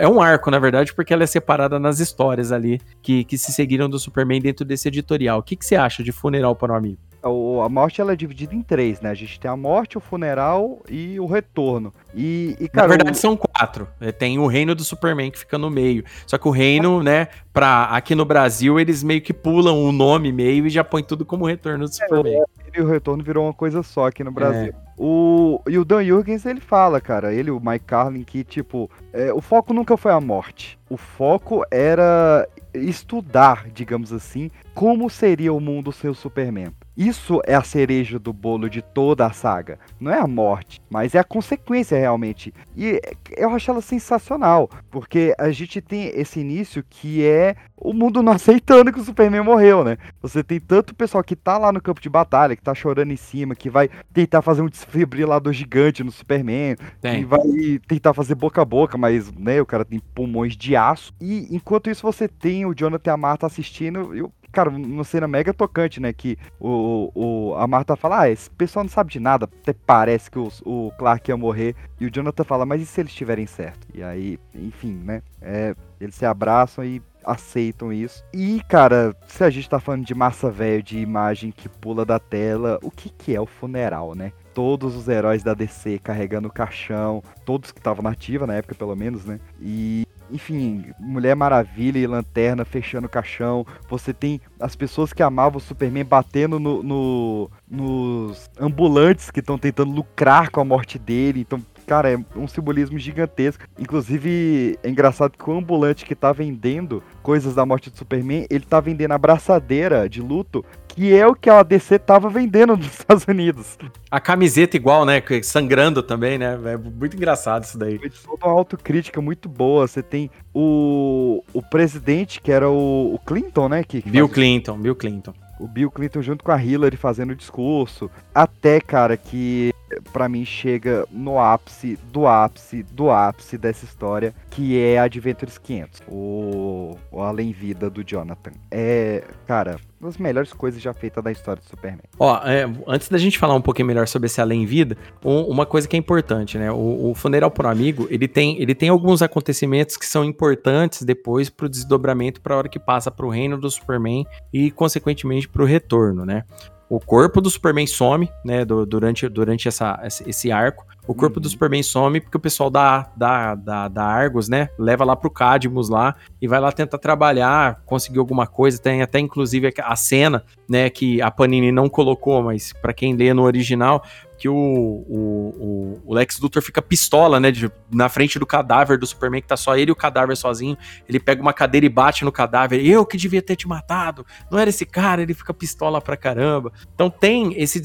É 0.00 0.08
um 0.08 0.22
arco, 0.22 0.50
na 0.50 0.58
verdade, 0.58 0.94
porque 0.94 1.12
ela 1.12 1.22
é 1.22 1.26
separada 1.26 1.78
nas 1.78 2.00
histórias 2.00 2.52
ali 2.52 2.80
que, 3.02 3.22
que 3.24 3.36
se 3.36 3.52
seguiram 3.52 3.86
do 3.86 3.98
Superman 3.98 4.40
dentro 4.40 4.64
desse 4.64 4.88
editorial. 4.88 5.40
O 5.40 5.42
que, 5.42 5.56
que 5.56 5.66
você 5.66 5.76
acha 5.76 6.02
de 6.02 6.10
Funeral 6.10 6.56
para 6.56 6.72
um 6.72 6.76
Amigo? 6.76 7.09
A 7.22 7.68
morte 7.68 8.00
ela 8.00 8.12
é 8.12 8.16
dividida 8.16 8.54
em 8.54 8.62
três, 8.62 9.00
né? 9.00 9.10
A 9.10 9.14
gente 9.14 9.38
tem 9.38 9.50
a 9.50 9.56
morte, 9.56 9.98
o 9.98 10.00
funeral 10.00 10.80
e 10.88 11.20
o 11.20 11.26
retorno. 11.26 11.92
E, 12.14 12.56
e 12.58 12.68
cara, 12.68 12.88
Na 12.88 12.94
verdade, 12.96 13.16
o... 13.16 13.20
são 13.20 13.36
quatro. 13.36 13.86
É, 14.00 14.10
tem 14.10 14.38
o 14.38 14.46
reino 14.46 14.74
do 14.74 14.82
Superman 14.82 15.30
que 15.30 15.38
fica 15.38 15.58
no 15.58 15.70
meio. 15.70 16.04
Só 16.26 16.38
que 16.38 16.48
o 16.48 16.50
reino, 16.50 17.02
né, 17.02 17.28
pra, 17.52 17.84
aqui 17.84 18.14
no 18.14 18.24
Brasil, 18.24 18.80
eles 18.80 19.02
meio 19.02 19.20
que 19.20 19.32
pulam 19.32 19.84
o 19.84 19.92
nome 19.92 20.32
meio 20.32 20.66
e 20.66 20.70
já 20.70 20.82
põem 20.82 21.04
tudo 21.04 21.24
como 21.24 21.46
retorno 21.46 21.86
do 21.86 21.94
Superman. 21.94 22.40
É, 22.40 22.78
e 22.78 22.80
o 22.80 22.86
retorno 22.86 23.22
virou 23.22 23.44
uma 23.44 23.54
coisa 23.54 23.82
só 23.82 24.06
aqui 24.06 24.24
no 24.24 24.32
Brasil. 24.32 24.72
É. 24.86 24.90
O, 25.02 25.62
e 25.66 25.78
o 25.78 25.84
Dan 25.84 26.04
Jurgens, 26.04 26.44
ele 26.44 26.60
fala, 26.60 27.00
cara, 27.00 27.32
ele, 27.32 27.50
o 27.50 27.58
Mike 27.58 27.86
Carlin, 27.86 28.22
que, 28.22 28.44
tipo, 28.44 28.90
é, 29.12 29.32
o 29.32 29.40
foco 29.40 29.72
nunca 29.72 29.96
foi 29.96 30.12
a 30.12 30.20
morte. 30.20 30.78
O 30.88 30.96
foco 30.96 31.64
era 31.70 32.48
estudar, 32.74 33.68
digamos 33.72 34.12
assim, 34.12 34.50
como 34.74 35.10
seria 35.10 35.52
o 35.52 35.60
mundo 35.60 35.92
sem 35.92 36.10
o 36.10 36.14
Superman. 36.14 36.72
Isso 36.96 37.40
é 37.46 37.54
a 37.54 37.62
cereja 37.62 38.18
do 38.18 38.32
bolo 38.32 38.68
de 38.68 38.82
toda 38.82 39.24
a 39.24 39.32
saga. 39.32 39.78
Não 39.98 40.12
é 40.12 40.18
a 40.18 40.26
morte, 40.26 40.80
mas 40.90 41.14
é 41.14 41.18
a 41.18 41.24
consequência 41.24 41.98
realmente. 41.98 42.52
E 42.76 43.00
eu 43.36 43.50
acho 43.50 43.70
ela 43.70 43.80
sensacional, 43.80 44.68
porque 44.90 45.34
a 45.38 45.50
gente 45.50 45.80
tem 45.80 46.08
esse 46.14 46.40
início 46.40 46.84
que 46.88 47.24
é 47.24 47.56
o 47.74 47.94
mundo 47.94 48.22
não 48.22 48.32
aceitando 48.32 48.92
que 48.92 49.00
o 49.00 49.04
Superman 49.04 49.42
morreu, 49.42 49.82
né? 49.82 49.96
Você 50.20 50.44
tem 50.44 50.60
tanto 50.60 50.94
pessoal 50.94 51.24
que 51.24 51.34
tá 51.34 51.56
lá 51.56 51.72
no 51.72 51.80
campo 51.80 52.02
de 52.02 52.10
batalha, 52.10 52.54
que 52.54 52.62
tá 52.62 52.74
chorando 52.74 53.12
em 53.12 53.16
cima, 53.16 53.54
que 53.54 53.70
vai 53.70 53.88
tentar 54.12 54.42
fazer 54.42 54.60
um 54.60 54.68
desfibrilador 54.68 55.54
gigante 55.54 56.04
no 56.04 56.12
Superman, 56.12 56.76
tem. 57.00 57.20
que 57.20 57.24
vai 57.24 57.40
tentar 57.88 58.12
fazer 58.12 58.34
boca 58.34 58.60
a 58.60 58.64
boca, 58.64 58.98
mas, 59.00 59.32
né, 59.32 59.60
o 59.60 59.66
cara 59.66 59.84
tem 59.84 59.98
pulmões 59.98 60.56
de 60.56 60.76
aço. 60.76 61.12
E 61.20 61.48
enquanto 61.50 61.90
isso 61.90 62.02
você 62.02 62.28
tem 62.28 62.64
o 62.66 62.74
Jonathan 62.74 63.10
e 63.10 63.14
a 63.14 63.16
Marta 63.16 63.46
assistindo, 63.46 64.14
eu 64.14 64.32
cara, 64.50 64.70
uma 64.70 65.04
cena 65.04 65.28
mega 65.28 65.54
tocante, 65.54 66.00
né? 66.00 66.12
Que 66.12 66.36
o, 66.58 67.10
o, 67.14 67.54
a 67.54 67.66
Marta 67.66 67.96
fala, 67.96 68.22
ah, 68.22 68.30
esse 68.30 68.50
pessoal 68.50 68.84
não 68.84 68.90
sabe 68.90 69.12
de 69.12 69.20
nada, 69.20 69.44
até 69.44 69.72
parece 69.72 70.30
que 70.30 70.38
o, 70.38 70.48
o 70.64 70.92
Clark 70.98 71.30
ia 71.30 71.36
morrer. 71.36 71.74
E 72.00 72.06
o 72.06 72.10
Jonathan 72.10 72.44
fala, 72.44 72.66
mas 72.66 72.82
e 72.82 72.86
se 72.86 73.00
eles 73.00 73.12
estiverem 73.12 73.46
certo? 73.46 73.86
E 73.94 74.02
aí, 74.02 74.38
enfim, 74.54 75.00
né? 75.04 75.22
É, 75.40 75.74
eles 76.00 76.14
se 76.14 76.26
abraçam 76.26 76.84
e 76.84 77.02
aceitam 77.24 77.92
isso. 77.92 78.24
E, 78.32 78.60
cara, 78.68 79.14
se 79.26 79.44
a 79.44 79.50
gente 79.50 79.68
tá 79.68 79.78
falando 79.78 80.04
de 80.04 80.14
massa 80.14 80.50
velha, 80.50 80.82
de 80.82 80.98
imagem 80.98 81.50
que 81.50 81.68
pula 81.68 82.04
da 82.04 82.18
tela, 82.18 82.78
o 82.82 82.90
que 82.90 83.10
que 83.10 83.34
é 83.34 83.40
o 83.40 83.46
funeral, 83.46 84.14
né? 84.14 84.32
Todos 84.60 84.94
os 84.94 85.08
heróis 85.08 85.42
da 85.42 85.54
DC 85.54 85.98
carregando 86.00 86.48
o 86.48 86.52
caixão, 86.52 87.22
todos 87.46 87.72
que 87.72 87.78
estavam 87.78 88.02
na 88.02 88.10
ativa 88.10 88.46
na 88.46 88.56
época, 88.56 88.74
pelo 88.74 88.94
menos, 88.94 89.24
né? 89.24 89.40
E 89.58 90.06
enfim, 90.30 90.92
Mulher 91.00 91.34
Maravilha 91.34 91.98
e 91.98 92.06
Lanterna 92.06 92.62
fechando 92.62 93.06
o 93.06 93.10
caixão. 93.10 93.66
Você 93.88 94.12
tem 94.12 94.38
as 94.60 94.76
pessoas 94.76 95.14
que 95.14 95.22
amavam 95.22 95.56
o 95.56 95.62
Superman 95.62 96.04
batendo 96.04 96.60
no, 96.60 96.82
no 96.82 97.50
nos 97.66 98.50
ambulantes 98.60 99.30
que 99.30 99.40
estão 99.40 99.56
tentando 99.56 99.92
lucrar 99.92 100.50
com 100.50 100.60
a 100.60 100.64
morte 100.64 100.98
dele. 100.98 101.40
Então, 101.40 101.58
cara, 101.90 102.12
é 102.12 102.16
um 102.36 102.46
simbolismo 102.46 102.96
gigantesco. 103.00 103.64
Inclusive, 103.76 104.78
é 104.80 104.88
engraçado 104.88 105.36
que 105.36 105.50
o 105.50 105.58
ambulante 105.58 106.04
que 106.04 106.14
tá 106.14 106.30
vendendo 106.30 107.02
coisas 107.20 107.56
da 107.56 107.66
morte 107.66 107.90
do 107.90 107.98
Superman, 107.98 108.46
ele 108.48 108.64
tá 108.64 108.78
vendendo 108.78 109.10
a 109.10 109.18
braçadeira 109.18 110.08
de 110.08 110.22
luto 110.22 110.64
que 110.86 111.12
é 111.12 111.26
o 111.26 111.34
que 111.34 111.50
a 111.50 111.64
DC 111.64 111.98
tava 111.98 112.28
vendendo 112.28 112.74
nos 112.78 112.86
Estados 112.86 113.24
Unidos. 113.26 113.76
A 114.08 114.20
camiseta 114.20 114.76
igual, 114.76 115.04
né? 115.04 115.20
Sangrando 115.42 116.00
também, 116.00 116.38
né? 116.38 116.56
É 116.64 116.76
muito 116.76 117.16
engraçado 117.16 117.64
isso 117.64 117.76
daí. 117.76 117.98
Foi 117.98 118.10
toda 118.10 118.46
uma 118.46 118.54
autocrítica 118.54 119.20
muito 119.20 119.48
boa. 119.48 119.88
Você 119.88 120.00
tem 120.00 120.30
o, 120.54 121.42
o 121.52 121.60
presidente, 121.60 122.40
que 122.40 122.52
era 122.52 122.70
o, 122.70 123.14
o 123.14 123.18
Clinton, 123.18 123.68
né? 123.68 123.82
Que, 123.82 124.00
que 124.00 124.10
Bill 124.10 124.28
faz... 124.28 124.34
Clinton, 124.34 124.78
Bill 124.78 124.94
Clinton. 124.94 125.34
O 125.58 125.66
Bill 125.66 125.90
Clinton 125.90 126.22
junto 126.22 126.44
com 126.44 126.52
a 126.52 126.62
Hillary 126.62 126.96
fazendo 126.96 127.30
o 127.30 127.36
discurso. 127.36 128.08
Até, 128.32 128.80
cara, 128.80 129.16
que 129.16 129.72
para 130.12 130.28
mim 130.28 130.44
chega 130.44 131.06
no 131.10 131.38
ápice 131.38 131.98
do 132.12 132.26
ápice 132.26 132.82
do 132.82 133.10
ápice 133.10 133.56
dessa 133.58 133.84
história, 133.84 134.34
que 134.50 134.78
é 134.78 134.98
Adventures 134.98 135.58
500, 135.58 136.02
o, 136.08 136.96
o 137.10 137.20
Além 137.20 137.52
Vida 137.52 137.88
do 137.90 138.02
Jonathan. 138.04 138.52
É, 138.70 139.24
cara, 139.46 139.78
uma 140.00 140.08
das 140.08 140.16
melhores 140.16 140.52
coisas 140.52 140.80
já 140.80 140.94
feitas 140.94 141.22
da 141.22 141.30
história 141.30 141.62
do 141.62 141.68
Superman. 141.68 142.00
Ó, 142.18 142.36
é, 142.46 142.64
antes 142.86 143.08
da 143.08 143.18
gente 143.18 143.38
falar 143.38 143.54
um 143.54 143.60
pouquinho 143.60 143.86
melhor 143.86 144.08
sobre 144.08 144.26
esse 144.26 144.40
Além 144.40 144.64
Vida, 144.64 144.96
um, 145.24 145.42
uma 145.42 145.66
coisa 145.66 145.86
que 145.86 145.94
é 145.94 145.98
importante, 145.98 146.56
né? 146.56 146.72
O, 146.72 147.10
o 147.10 147.14
Funeral 147.14 147.50
por 147.50 147.66
Amigo, 147.66 148.06
ele 148.10 148.26
tem, 148.26 148.60
ele 148.60 148.74
tem 148.74 148.88
alguns 148.88 149.20
acontecimentos 149.20 149.96
que 149.96 150.06
são 150.06 150.24
importantes 150.24 151.02
depois 151.02 151.50
pro 151.50 151.68
desdobramento 151.68 152.40
para 152.40 152.54
a 152.54 152.58
hora 152.58 152.68
que 152.68 152.78
passa 152.78 153.10
pro 153.10 153.28
reino 153.28 153.58
do 153.58 153.70
Superman 153.70 154.24
e, 154.52 154.70
consequentemente, 154.70 155.48
pro 155.48 155.64
retorno, 155.64 156.24
né? 156.24 156.44
O 156.90 156.98
corpo 156.98 157.40
do 157.40 157.48
Superman 157.48 157.86
some, 157.86 158.28
né, 158.44 158.64
do, 158.64 158.84
durante, 158.84 159.28
durante 159.28 159.68
essa, 159.68 160.02
esse 160.26 160.50
arco. 160.50 160.84
O 161.06 161.14
corpo 161.14 161.36
uhum. 161.36 161.42
do 161.42 161.48
Superman 161.48 161.84
some 161.84 162.20
porque 162.20 162.36
o 162.36 162.40
pessoal 162.40 162.68
da, 162.68 163.08
da, 163.16 163.54
da, 163.54 163.86
da, 163.86 164.04
Argos, 164.04 164.48
né, 164.48 164.68
leva 164.76 165.04
lá 165.04 165.14
pro 165.14 165.30
Cadmus 165.30 165.88
lá 165.88 166.16
e 166.42 166.48
vai 166.48 166.58
lá 166.58 166.72
tentar 166.72 166.98
trabalhar, 166.98 167.80
conseguir 167.86 168.18
alguma 168.18 168.44
coisa. 168.44 168.82
Tem 168.82 169.02
até 169.02 169.20
inclusive 169.20 169.72
a 169.78 169.94
cena, 169.94 170.44
né, 170.68 170.90
que 170.90 171.22
a 171.22 171.30
Panini 171.30 171.70
não 171.70 171.88
colocou, 171.88 172.42
mas 172.42 172.72
para 172.72 172.92
quem 172.92 173.14
lê 173.14 173.32
no 173.32 173.44
original, 173.44 174.02
que 174.40 174.48
o, 174.48 174.54
o, 174.56 176.00
o, 176.06 176.14
Lex 176.14 176.40
Luthor 176.40 176.62
fica 176.62 176.80
pistola, 176.80 177.38
né? 177.38 177.50
De, 177.50 177.70
na 177.92 178.08
frente 178.08 178.38
do 178.38 178.46
cadáver 178.46 178.96
do 178.96 179.06
Superman, 179.06 179.42
que 179.42 179.46
tá 179.46 179.56
só 179.56 179.76
ele 179.76 179.90
e 179.90 179.92
o 179.92 179.96
cadáver 179.96 180.34
sozinho. 180.34 180.78
Ele 181.06 181.20
pega 181.20 181.42
uma 181.42 181.52
cadeira 181.52 181.84
e 181.84 181.90
bate 181.90 182.24
no 182.24 182.32
cadáver. 182.32 182.82
Eu 182.82 183.04
que 183.04 183.18
devia 183.18 183.42
ter 183.42 183.54
te 183.54 183.68
matado. 183.68 184.24
Não 184.50 184.58
era 184.58 184.70
esse 184.70 184.86
cara, 184.86 185.20
ele 185.20 185.34
fica 185.34 185.52
pistola 185.52 186.00
pra 186.00 186.16
caramba. 186.16 186.72
Então 186.94 187.10
tem 187.10 187.52
esse 187.60 187.78